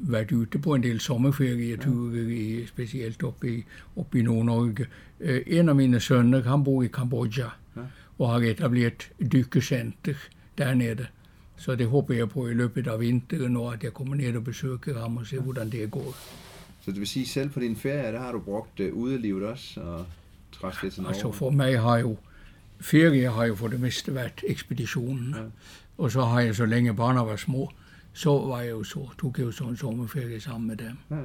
vært 0.00 0.32
ute 0.32 0.58
på 0.58 0.74
en 0.74 0.82
del 0.82 1.00
sommerferieturer, 1.00 2.28
ja. 2.30 2.66
spesielt 2.66 3.22
oppe 3.22 3.48
i, 3.48 3.56
oppe 3.96 4.18
i 4.18 4.22
Nord-Norge. 4.22 4.86
Uh, 5.20 5.40
en 5.46 5.68
av 5.68 5.76
mine 5.76 6.00
sønner 6.00 6.42
han 6.48 6.64
bor 6.64 6.84
i 6.84 6.90
Kambodsja 6.92 7.48
ja. 7.76 7.86
og 8.18 8.28
har 8.32 8.46
etablert 8.50 9.10
dykkesenter 9.20 10.28
der 10.58 10.74
nede. 10.74 11.06
Så 11.56 11.74
det 11.76 11.86
håper 11.86 12.14
jeg 12.14 12.28
på 12.28 12.48
i 12.48 12.54
løpet 12.54 12.88
av 12.88 13.00
vinteren, 13.00 13.56
og 13.56 13.74
at 13.74 13.84
jeg 13.84 13.92
kommer 13.92 14.16
ned 14.16 14.36
og 14.36 14.44
besøker 14.44 14.98
ham 14.98 15.16
og 15.16 15.26
ser 15.26 15.40
hvordan 15.40 15.70
det 15.70 15.90
går. 15.90 16.14
Så 16.80 16.90
det 16.90 17.00
vil 17.00 17.08
sige, 17.08 17.26
selv 17.26 17.50
på 17.50 17.60
din 17.60 17.76
ferie, 17.76 18.12
der 18.12 18.18
har 18.20 18.32
du 18.32 18.40
brugt 18.40 18.80
uh, 18.80 18.92
udelivet 18.92 19.42
også, 19.42 19.80
og 19.80 20.06
træst 20.52 20.82
lidt 20.82 20.94
sådan 20.94 21.08
Altså 21.08 21.32
for 21.32 21.50
meg 21.50 21.80
har 21.80 21.98
jo, 21.98 22.16
ferie 22.80 23.28
har 23.28 23.44
jo 23.44 23.54
for 23.54 23.68
det 23.68 23.80
meste 23.80 24.14
vært 24.14 24.44
ekspedisjonen. 24.46 25.34
Ja. 25.36 25.42
Og 25.98 26.12
så 26.12 26.24
har 26.24 26.40
jeg, 26.40 26.56
så 26.56 26.66
lenge 26.66 26.94
barna 26.94 27.20
var 27.20 27.36
små, 27.36 27.70
så 28.12 28.38
var 28.38 28.60
jeg 28.60 28.70
jo 28.70 28.82
så, 28.82 29.08
tok 29.20 29.38
jeg 29.38 29.44
jo 29.46 29.52
så 29.52 29.64
en 29.64 29.76
sommerferie 29.76 30.40
sammen 30.40 30.68
med 30.68 30.76
dem. 30.76 30.96
Ja. 31.10 31.22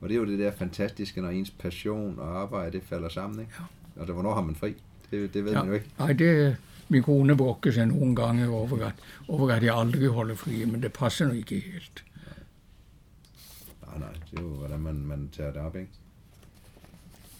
Og 0.00 0.08
det 0.08 0.14
er 0.14 0.18
jo 0.18 0.26
det 0.26 0.38
der 0.38 0.50
fantastiske, 0.50 1.20
når 1.20 1.28
ens 1.28 1.50
passion 1.50 2.18
og 2.18 2.40
arbejde, 2.42 2.72
det 2.72 2.82
falder 2.82 3.08
sammen, 3.08 3.40
ikke? 3.40 3.52
Ja. 3.58 4.00
Og 4.00 4.06
det, 4.06 4.14
hvornår 4.14 4.34
har 4.34 4.42
man 4.42 4.54
fri? 4.54 4.74
Det, 5.10 5.34
det 5.34 5.44
ved 5.44 5.52
ja. 5.52 5.58
man 5.58 5.66
jo 5.66 5.72
ikke. 5.72 5.90
Nej, 5.98 6.12
det, 6.12 6.56
Min 6.90 7.04
kone 7.06 7.36
brokker 7.38 7.70
seg 7.70 7.86
noen 7.86 8.16
ganger 8.18 8.50
over 8.50 8.80
at, 8.88 9.02
over 9.28 9.52
at 9.54 9.62
jeg 9.62 9.76
aldri 9.78 10.08
holder 10.10 10.34
fri, 10.34 10.64
men 10.66 10.82
det 10.82 10.90
passer 10.92 11.28
nå 11.28 11.36
ikke 11.38 11.60
helt. 11.62 12.02
Nej, 13.86 13.98
nej, 13.98 14.12
det 14.30 14.38
er 14.38 14.42
jo, 14.42 14.48
hvordan 14.48 14.80
man, 14.80 14.98
man 15.06 15.28
tager 15.32 15.52
det 15.52 15.62
op, 15.62 15.76
ikke? 15.76 15.90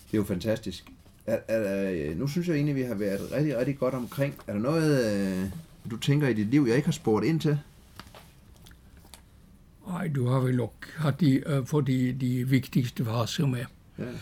Det 0.06 0.14
er 0.14 0.18
jo 0.18 0.24
fantastisk. 0.24 0.92
Er, 1.26 1.38
er, 1.48 2.14
nu 2.14 2.26
synes 2.26 2.48
jeg 2.48 2.56
egentlig, 2.56 2.76
vi 2.76 2.82
har 2.82 2.94
været 2.94 3.32
rigtig, 3.32 3.58
rigtig 3.58 3.78
godt 3.78 3.94
omkring. 3.94 4.34
Er 4.46 4.52
der 4.52 4.60
noget, 4.60 4.92
øh, 5.10 5.50
du 5.90 5.96
tænker 5.96 6.28
i 6.28 6.34
dit 6.34 6.46
liv, 6.46 6.64
jeg 6.68 6.76
ikke 6.76 6.86
har 6.86 6.92
spurgt 6.92 7.26
ind 7.26 7.40
til? 7.40 7.58
Nej, 9.90 10.08
du 10.14 10.26
har 10.26 10.40
vel 10.40 10.56
nok 10.56 10.86
haft 10.96 11.20
de, 11.20 11.42
uh, 11.46 11.66
for 11.66 11.80
de, 11.80 12.12
de 12.12 12.48
vigtigste 12.48 13.04
faser 13.04 13.46
med. 13.46 13.64
Ja. 13.98 14.12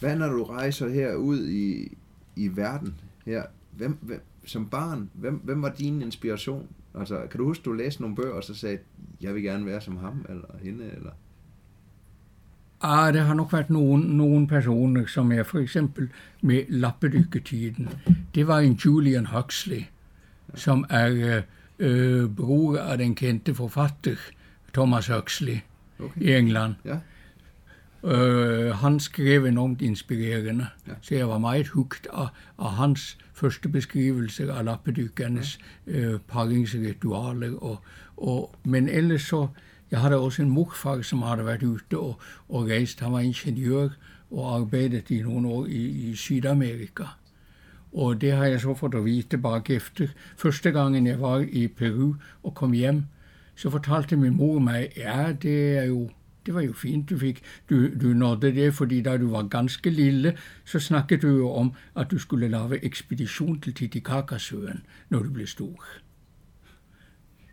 Hvad 0.00 0.16
når 0.16 0.28
du 0.28 0.44
rejser 0.44 0.88
her 0.88 1.14
ud 1.14 1.48
i, 1.48 1.96
i 2.36 2.48
verden 2.56 2.94
her? 3.26 3.42
hvem, 3.80 3.98
hvem, 4.00 4.20
som 4.44 4.66
barn, 4.66 5.10
hvem, 5.14 5.34
hvem 5.34 5.62
var 5.62 5.74
din 5.78 6.02
inspiration? 6.02 6.68
Altså, 6.98 7.26
kan 7.30 7.38
du 7.38 7.44
huske, 7.44 7.62
du 7.62 7.72
læste 7.72 8.02
nogle 8.02 8.16
bøger, 8.16 8.32
og 8.32 8.44
så 8.44 8.54
sagde, 8.54 8.78
jeg 9.20 9.34
vil 9.34 9.42
gerne 9.42 9.66
være 9.66 9.80
som 9.80 9.96
ham, 9.96 10.26
eller 10.28 10.48
hende, 10.62 10.84
eller? 10.96 11.10
Ah, 12.82 13.12
det 13.12 13.20
har 13.20 13.34
nok 13.34 13.52
vært 13.52 13.70
noen, 13.70 14.00
noen 14.16 14.46
personer 14.48 15.06
som 15.06 15.32
er 15.32 15.42
for 15.42 15.58
eksempel 15.58 16.08
med 16.40 16.64
lappedykketiden. 16.68 17.88
Det 18.34 18.46
var 18.46 18.58
en 18.58 18.72
Julian 18.72 19.26
Huxley, 19.26 19.82
som 20.54 20.84
er 20.90 21.42
øh, 21.78 22.30
bror 22.36 22.78
av 22.78 22.96
den 22.98 23.14
kjente 23.14 23.54
forfatter 23.54 24.16
Thomas 24.74 25.08
Huxley 25.08 25.60
okay. 25.98 26.22
i 26.22 26.34
England. 26.34 26.74
Ja. 26.84 26.98
Uh, 28.02 28.70
han 28.80 29.00
skrev 29.00 29.44
enormt 29.44 29.82
inspirerende, 29.82 30.66
ja. 30.86 30.92
så 31.02 31.14
jeg 31.14 31.28
var 31.28 31.38
meget 31.38 31.68
hugt 31.68 32.06
av, 32.12 32.28
av 32.58 32.70
hans 32.70 33.18
første 33.32 33.68
beskrivelser 33.68 34.52
av 34.52 34.64
lappedykkernes 34.64 35.58
ja. 35.86 36.14
uh, 36.14 36.20
paringsritualer. 36.28 37.58
Og, 37.62 37.84
og, 38.16 38.56
men 38.64 38.88
ellers 38.88 39.28
så 39.28 39.48
Jeg 39.90 39.98
hadde 40.00 40.18
også 40.18 40.42
en 40.42 40.50
morfar 40.50 41.00
som 41.02 41.22
hadde 41.26 41.42
vært 41.44 41.62
ute 41.66 41.98
og, 41.98 42.20
og 42.48 42.68
reist. 42.70 43.00
Han 43.00 43.12
var 43.12 43.24
ingeniør 43.26 43.88
og 44.30 44.54
arbeidet 44.54 45.10
i 45.10 45.22
noen 45.22 45.44
år 45.50 45.66
i, 45.66 46.10
i 46.10 46.16
Syd-Amerika. 46.16 47.08
Og 47.92 48.20
det 48.20 48.32
har 48.32 48.46
jeg 48.46 48.60
så 48.62 48.74
fått 48.78 48.94
å 48.94 49.02
vite 49.02 49.38
bakefter. 49.42 50.12
Første 50.38 50.70
gangen 50.70 51.08
jeg 51.10 51.18
var 51.18 51.42
i 51.42 51.66
Peru 51.66 52.14
og 52.42 52.54
kom 52.54 52.74
hjem, 52.76 53.08
så 53.60 53.70
fortalte 53.70 54.16
min 54.16 54.36
mor 54.36 54.58
meg 54.64 54.96
ja, 54.96 55.32
det 55.32 55.58
er 55.78 55.84
jo 55.92 56.08
det 56.46 56.54
var 56.54 56.64
jo 56.64 56.72
fint 56.72 57.10
du 57.10 57.18
fikk. 57.20 57.42
Du, 57.70 57.90
du 58.00 58.12
nådde 58.16 58.54
det, 58.56 58.74
fordi 58.74 59.02
da 59.04 59.16
du 59.20 59.26
var 59.28 59.42
ganske 59.52 59.90
lille, 59.90 60.32
så 60.64 60.80
snakket 60.80 61.22
du 61.22 61.28
jo 61.28 61.50
om 61.50 61.72
at 61.96 62.10
du 62.10 62.18
skulle 62.18 62.48
lage 62.48 62.80
ekspedisjon 62.84 63.60
til 63.60 63.74
Titicacasøen 63.74 64.80
når 65.10 65.22
du 65.22 65.30
ble 65.30 65.46
stor. 65.46 65.84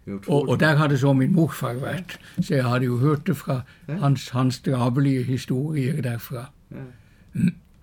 Og, 0.08 0.50
og, 0.50 0.60
der 0.60 0.76
hadde 0.80 0.98
så 0.98 1.12
min 1.14 1.34
morfar 1.36 1.74
vært, 1.74 2.16
så 2.40 2.56
jeg 2.56 2.64
hadde 2.64 2.86
jo 2.86 2.98
hørt 2.98 3.28
det 3.28 3.36
fra 3.38 3.62
hans, 3.88 4.30
hans 4.30 4.60
drabelige 4.60 5.24
historier 5.24 6.02
derfra. 6.02 6.46
Ja. 6.72 6.86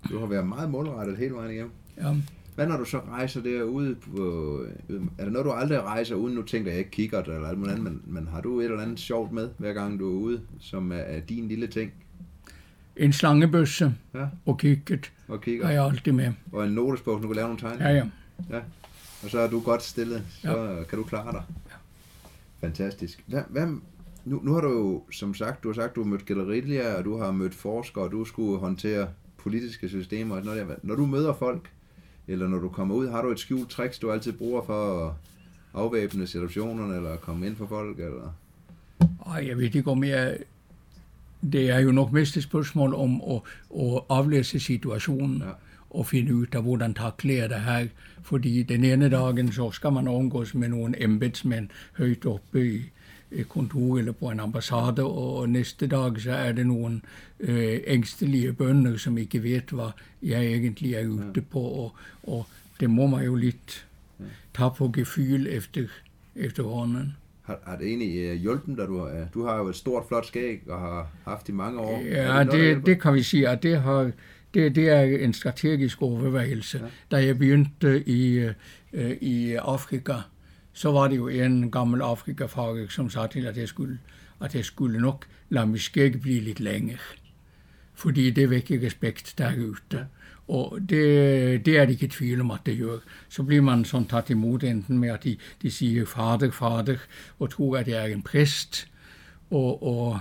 Du 0.08 0.18
har 0.18 0.26
vært 0.26 0.46
meget 0.46 0.70
målrettet 0.70 1.18
hele 1.20 1.34
vejen 1.34 1.50
igennem. 1.50 1.72
Ja. 2.00 2.14
Hvad 2.54 2.66
når 2.66 2.76
du 2.76 2.84
så 2.84 2.98
rejser 2.98 3.42
derude 3.42 3.94
på... 3.94 4.66
Er 5.18 5.24
det 5.24 5.32
noget, 5.32 5.46
du 5.46 5.50
aldrig 5.50 5.82
rejser 5.82 6.14
uden, 6.14 6.34
nu 6.34 6.42
tænker 6.42 6.70
jeg 6.70 6.78
ikke 6.78 6.90
kikkert 6.90 7.28
eller 7.28 7.48
alt 7.48 7.58
muligt 7.58 7.78
andet, 7.78 7.92
men, 7.92 8.02
men 8.06 8.28
har 8.28 8.40
du 8.40 8.60
et 8.60 8.64
eller 8.64 8.80
andet 8.80 8.98
sjovt 8.98 9.32
med, 9.32 9.50
hver 9.58 9.72
gang 9.72 9.98
du 9.98 10.10
er 10.10 10.22
ude, 10.22 10.40
som 10.60 10.92
er, 10.92 10.96
er 10.96 11.20
din 11.20 11.48
lille 11.48 11.66
ting? 11.66 11.92
En 12.96 13.12
slangebøsse 13.12 13.94
ja. 14.14 14.26
og 14.46 14.58
kikkert 14.58 15.12
og 15.28 15.40
kikkert. 15.40 15.66
har 15.66 15.74
jeg 15.74 15.84
altid 15.84 16.12
med. 16.12 16.32
Og 16.52 16.66
en 16.66 16.72
notesbog, 16.72 17.22
du 17.22 17.26
kan 17.26 17.36
lave 17.36 17.48
nogle 17.48 17.60
tegninger? 17.60 17.90
Ja, 17.90 17.96
ja. 17.96 18.56
ja. 18.56 18.62
Og 19.22 19.30
så 19.30 19.38
er 19.38 19.50
du 19.50 19.60
godt 19.60 19.82
stillet, 19.82 20.22
så 20.28 20.58
ja. 20.58 20.84
kan 20.84 20.98
du 20.98 21.04
klare 21.04 21.32
dig. 21.32 21.42
Ja. 21.70 21.74
Fantastisk. 22.66 23.24
Hvad, 23.26 23.42
hvad, 23.48 23.66
nu, 24.24 24.40
nu 24.42 24.52
har 24.52 24.60
du 24.60 24.68
jo, 24.68 25.02
som 25.10 25.34
sagt, 25.34 25.62
du 25.62 25.68
har 25.68 25.74
sagt, 25.74 25.94
du 25.94 26.02
har 26.02 26.08
mødt 26.10 26.26
gallerier, 26.26 26.94
og 26.94 27.04
du 27.04 27.18
har 27.18 27.32
mødt 27.32 27.54
forskere, 27.54 28.04
og 28.04 28.12
du 28.12 28.24
skulle 28.24 28.58
håndtere 28.58 29.08
politiske 29.36 29.88
systemer. 29.88 30.42
Når, 30.42 30.56
når 30.82 30.94
du 30.94 31.06
møder 31.06 31.34
folk, 31.34 31.70
eller 32.28 32.48
når 32.48 32.58
du 32.58 32.68
kommer 32.68 32.94
ud, 32.94 33.08
har 33.08 33.22
du 33.22 33.30
et 33.30 33.38
skjult 33.38 33.70
trick, 33.70 34.02
du 34.02 34.12
altid 34.12 34.32
bruger 34.32 34.62
for 34.66 35.06
at 35.06 35.12
afvæbne 35.74 36.26
situationerne, 36.26 36.96
eller 36.96 37.16
komme 37.16 37.46
ind 37.46 37.56
for 37.56 37.66
folk, 37.66 37.98
eller? 37.98 38.34
Ej, 39.26 39.46
jeg 39.48 39.56
ved 39.56 39.74
ikke 39.74 39.90
om 39.90 40.04
jeg... 40.04 40.38
Det 41.52 41.70
er 41.70 41.78
jo 41.78 41.92
nok 41.92 42.12
mest 42.12 42.36
et 42.36 42.42
spørgsmål 42.42 42.94
om 42.94 43.22
at, 43.30 43.40
at 43.80 44.00
aflæse 44.08 44.60
situationen 44.60 45.38
ja. 45.38 45.50
og 45.90 46.06
finde 46.06 46.34
ud 46.34 46.46
af, 46.52 46.62
hvordan 46.62 46.94
takler 46.94 47.36
jeg 47.36 47.50
det 47.50 47.60
her. 47.60 47.86
Fordi 48.22 48.62
den 48.62 48.84
ene 48.84 49.08
dagen, 49.08 49.52
så 49.52 49.70
skal 49.70 49.92
man 49.92 50.08
omgås 50.08 50.54
med 50.54 50.68
nogle 50.68 51.02
embedsmænd 51.02 51.68
højt 51.98 52.26
oppe 52.26 52.74
i, 52.74 52.90
kontor 53.48 53.98
eller 53.98 54.12
på 54.12 54.30
en 54.30 54.40
ambassade, 54.40 55.04
og 55.04 55.48
næste 55.48 55.86
dag 55.86 56.20
så 56.20 56.32
er 56.32 56.52
det 56.52 56.66
nogle 56.66 57.00
øh, 57.40 57.80
ængstelige 57.86 58.52
bønder, 58.52 58.96
som 58.96 59.18
ikke 59.18 59.42
ved, 59.42 59.60
hvad 59.72 59.90
jeg 60.22 60.44
egentlig 60.44 60.94
er 60.94 61.08
ute 61.08 61.40
på, 61.40 61.60
og, 61.60 61.92
og 62.22 62.46
det 62.80 62.90
må 62.90 63.06
man 63.06 63.24
jo 63.24 63.34
lidt 63.34 63.86
tage 64.54 64.70
på 64.76 64.90
gefyl 64.94 65.46
efter, 65.46 65.86
efterhånden. 66.36 67.16
Har, 67.42 67.58
har 67.66 67.76
det 67.76 67.86
egentlig 67.86 68.32
uh, 68.32 68.36
hjulpet 68.36 68.78
dig? 68.78 68.86
Du 68.86 68.98
har, 68.98 69.28
du 69.34 69.44
har 69.44 69.58
jo 69.58 69.68
et 69.68 69.76
stort, 69.76 70.04
flot 70.08 70.26
skæg 70.26 70.60
og 70.68 70.80
har 70.80 71.08
haft 71.24 71.48
i 71.48 71.52
mange 71.52 71.80
år. 71.80 72.00
Ja, 72.00 72.44
det, 72.44 72.52
det, 72.52 72.86
det 72.86 73.00
kan 73.00 73.14
vi 73.14 73.22
sige, 73.22 73.48
at 73.48 73.62
det, 73.62 73.82
har, 73.82 74.10
det, 74.54 74.74
det 74.74 74.88
er 74.88 75.00
en 75.02 75.32
strategisk 75.32 76.02
overvejelse. 76.02 76.78
Ja. 76.78 77.16
Da 77.16 77.26
jeg 77.26 77.38
begyndte 77.38 78.08
i, 78.08 78.44
uh, 78.44 79.10
i 79.20 79.52
Afrika, 79.54 80.14
så 80.74 80.92
var 80.92 81.08
det 81.08 81.16
jo 81.16 81.28
en 81.28 81.70
gammel 81.70 82.02
Afrikafarer, 82.02 82.86
som 82.88 83.10
sagde 83.10 83.28
til, 83.28 83.46
at 83.46 83.56
jeg 83.56 83.68
skulle, 83.68 83.98
at 84.40 84.54
jeg 84.54 84.64
skulle 84.64 85.00
nok 85.00 85.26
lade 85.48 85.66
mit 85.66 85.82
skæg 85.82 86.20
blive 86.20 86.40
lidt 86.40 86.60
længere. 86.60 86.98
Fordi 87.94 88.30
det 88.30 88.50
vækker 88.50 88.86
respekt 88.86 89.34
derude. 89.38 90.06
Og 90.48 90.78
det, 90.80 91.66
det 91.66 91.78
er 91.78 91.84
det 91.84 91.92
ikke 91.92 92.08
tvivl 92.08 92.40
om, 92.40 92.50
at 92.50 92.60
det 92.66 92.78
gør. 92.78 92.98
Så 93.28 93.42
bliver 93.42 93.62
man 93.62 93.84
sådan 93.84 94.06
taget 94.06 94.30
imod 94.30 94.62
enten 94.62 94.98
med, 94.98 95.08
at 95.08 95.24
de, 95.24 95.36
de 95.62 95.70
siger 95.70 96.06
fader, 96.06 96.50
fader, 96.50 96.96
og 97.38 97.50
tror, 97.50 97.76
at 97.76 97.88
jeg 97.88 98.02
er 98.10 98.14
en 98.14 98.22
præst. 98.22 98.88
Og, 99.50 99.82
og 99.82 100.18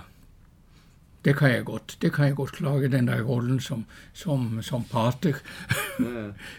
det 1.24 1.36
kan 1.36 1.50
jeg 1.50 1.64
godt. 1.64 1.98
Det 2.02 2.12
kan 2.12 2.24
jeg 2.24 2.34
godt 2.34 2.52
klare, 2.52 2.88
den 2.88 3.08
der 3.08 3.22
rollen 3.22 3.60
som, 3.60 3.84
som, 4.12 4.62
som 4.62 4.84
pater. 4.84 5.34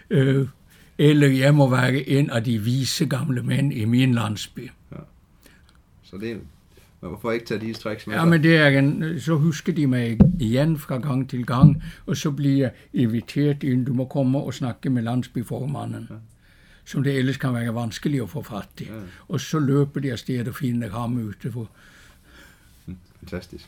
Ja. 0.09 0.43
eller 0.97 1.27
jeg 1.27 1.55
må 1.55 1.69
være 1.69 2.09
en 2.09 2.29
af 2.29 2.43
de 2.43 2.59
vise 2.59 3.05
gamle 3.05 3.43
mænd 3.43 3.73
i 3.73 3.85
min 3.85 4.13
landsby. 4.13 4.71
Ja. 4.91 4.97
Så 6.03 6.17
det, 6.17 6.41
men 7.05 7.09
hvorfor 7.09 7.31
ikke 7.31 7.45
tage 7.45 7.59
de 7.59 7.75
med? 8.07 8.15
Ja, 8.15 8.25
men 8.25 8.43
det 8.43 8.57
er 8.57 8.67
en, 8.67 9.19
så 9.19 9.35
husker 9.35 9.73
de 9.73 9.87
mig 9.87 10.17
igen 10.39 10.77
fra 10.77 10.97
gang 10.97 11.29
til 11.29 11.45
gang, 11.45 11.83
og 12.05 12.17
så 12.17 12.31
bliver 12.31 12.57
jeg 12.57 12.71
inviteret 12.93 13.63
ind, 13.63 13.85
du 13.85 13.93
må 13.93 14.05
komme 14.05 14.39
og 14.39 14.53
snakke 14.53 14.89
med 14.89 15.03
landsbyformanden. 15.03 16.07
Ja. 16.09 16.15
Som 16.85 17.03
det 17.03 17.17
ellers 17.17 17.37
kan 17.37 17.53
være 17.53 17.75
vanskeligt 17.75 18.23
at 18.23 18.29
få 18.29 18.41
fat 18.41 18.69
i. 18.79 18.83
Ja. 18.83 18.91
Og 19.27 19.39
så 19.39 19.59
løber 19.59 19.99
de 19.99 20.11
afsted 20.11 20.47
og 20.47 20.55
finder 20.55 20.89
ham 20.89 21.17
ute. 21.27 21.51
For. 21.51 21.69
Hm, 22.85 22.97
fantastisk. 23.19 23.67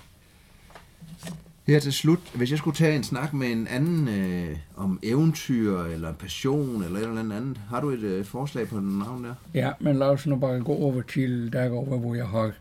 Her 1.67 1.79
til 1.79 1.93
slut, 1.93 2.19
hvis 2.33 2.51
jeg 2.51 2.57
skulle 2.57 2.75
tage 2.75 2.95
en 2.95 3.03
snak 3.03 3.33
med 3.33 3.51
en 3.51 3.67
anden 3.67 4.07
øh, 4.07 4.57
om 4.75 4.99
eventyr, 5.03 5.81
eller 5.83 6.13
passion, 6.13 6.83
eller 6.83 6.99
et 6.99 7.07
eller 7.07 7.35
andet, 7.35 7.61
har 7.69 7.81
du 7.81 7.89
et 7.89 7.99
øh, 7.99 8.25
forslag 8.25 8.67
på 8.67 8.77
den 8.77 8.99
navn 8.99 9.23
der? 9.23 9.33
Ja, 9.53 9.71
men 9.79 9.95
lad 9.95 10.07
os 10.07 10.27
nu 10.27 10.35
bare 10.35 10.59
gå 10.59 10.71
over 10.71 11.01
til 11.01 11.53
derover, 11.53 11.97
hvor 11.97 12.15
jeg 12.15 12.27
har, 12.27 12.51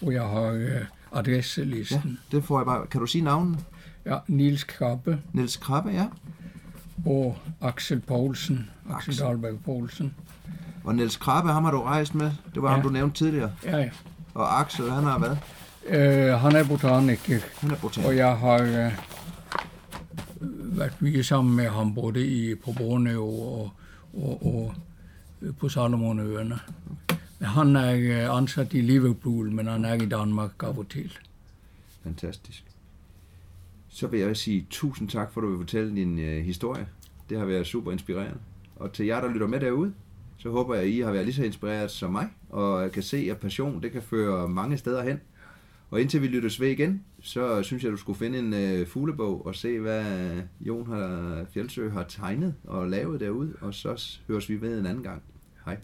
hvor 0.00 0.10
jeg 0.12 0.22
har 0.22 0.42
øh, 0.42 0.70
adresselisten. 1.12 2.18
Ja, 2.32 2.36
det 2.36 2.44
får 2.44 2.58
jeg 2.58 2.66
bare. 2.66 2.86
Kan 2.86 3.00
du 3.00 3.06
sige 3.06 3.24
navnet? 3.24 3.58
Ja, 4.06 4.18
Nils 4.28 4.64
Krabbe. 4.64 5.18
Nils 5.32 5.56
Krabbe, 5.56 5.90
ja. 5.90 6.06
Og 7.06 7.36
Axel 7.60 8.00
Poulsen. 8.00 8.70
Axel, 8.90 9.10
Axel. 9.12 9.26
Dahlberg 9.26 9.58
Poulsen. 9.64 10.14
Og 10.84 10.94
Niels 10.94 11.16
Krabbe, 11.16 11.52
ham 11.52 11.64
har 11.64 11.70
du 11.70 11.82
rejst 11.82 12.14
med. 12.14 12.30
Det 12.54 12.62
var 12.62 12.68
ja. 12.68 12.74
ham, 12.74 12.82
du 12.82 12.88
nævnte 12.88 13.18
tidligere. 13.18 13.52
Ja, 13.64 13.76
ja. 13.76 13.90
Og 14.34 14.60
Axel, 14.60 14.90
han 14.90 15.04
har 15.04 15.18
hvad? 15.18 15.36
Uh, 15.86 16.40
han 16.40 16.56
er 16.56 16.64
botaniker. 16.68 17.38
Han 17.60 17.70
er 17.70 17.76
botaniker. 17.76 18.08
Og 18.08 18.16
jeg 18.16 18.36
har 18.36 18.62
uh, 18.62 18.92
været 20.78 21.02
mye 21.02 21.22
sammen 21.22 21.56
med 21.56 21.68
ham 21.68 21.94
både 21.94 22.26
i, 22.26 22.54
på 22.54 22.72
Borneo 22.72 23.26
og, 23.26 23.70
og, 24.14 24.46
og 24.46 24.74
på 25.58 25.68
Salomonøerne. 25.68 26.58
Han 27.40 27.76
er 27.76 28.28
uh, 28.28 28.38
ansat 28.38 28.74
i 28.74 28.80
Liverpool, 28.80 29.50
men 29.52 29.66
han 29.66 29.84
er 29.84 29.94
i 29.94 30.06
Danmark 30.06 30.62
af 30.62 30.78
og 30.78 30.88
til. 30.88 31.18
Fantastisk. 32.04 32.64
Så 33.88 34.06
vil 34.06 34.20
jeg 34.20 34.36
sige 34.36 34.66
tusind 34.70 35.08
tak, 35.08 35.32
for 35.32 35.40
at 35.40 35.42
du 35.44 35.50
vil 35.50 35.58
fortælle 35.58 35.96
din 35.96 36.18
uh, 36.18 36.44
historie. 36.44 36.86
Det 37.30 37.38
har 37.38 37.44
været 37.44 37.66
super 37.66 37.92
inspirerende. 37.92 38.38
Og 38.76 38.92
til 38.92 39.06
jer, 39.06 39.20
der 39.20 39.28
lytter 39.28 39.46
med 39.46 39.60
derude, 39.60 39.92
så 40.38 40.50
håber 40.50 40.74
jeg, 40.74 40.84
at 40.84 40.90
I 40.90 41.00
har 41.00 41.12
været 41.12 41.24
lige 41.24 41.34
så 41.34 41.44
inspireret 41.44 41.90
som 41.90 42.12
mig, 42.12 42.28
og 42.50 42.92
kan 42.92 43.02
se, 43.02 43.28
at 43.30 43.38
passion 43.38 43.82
det 43.82 43.92
kan 43.92 44.02
føre 44.02 44.48
mange 44.48 44.78
steder 44.78 45.02
hen. 45.02 45.20
Og 45.94 46.00
indtil 46.00 46.22
vi 46.22 46.26
lyttes 46.26 46.60
ved 46.60 46.68
igen, 46.68 47.04
så 47.20 47.62
synes 47.62 47.84
jeg, 47.84 47.92
du 47.92 47.96
skulle 47.96 48.18
finde 48.18 48.38
en 48.38 48.54
øh, 48.54 48.86
fuglebog 48.86 49.46
og 49.46 49.54
se, 49.54 49.78
hvad 49.78 50.04
Jon 50.60 50.86
har, 50.86 51.44
Fjeldsø 51.52 51.88
har 51.88 52.02
tegnet 52.02 52.54
og 52.64 52.88
lavet 52.88 53.20
derude, 53.20 53.52
og 53.60 53.74
så 53.74 54.18
høres 54.28 54.48
vi 54.48 54.60
ved 54.60 54.78
en 54.78 54.86
anden 54.86 55.02
gang. 55.02 55.22
Hej. 55.64 55.78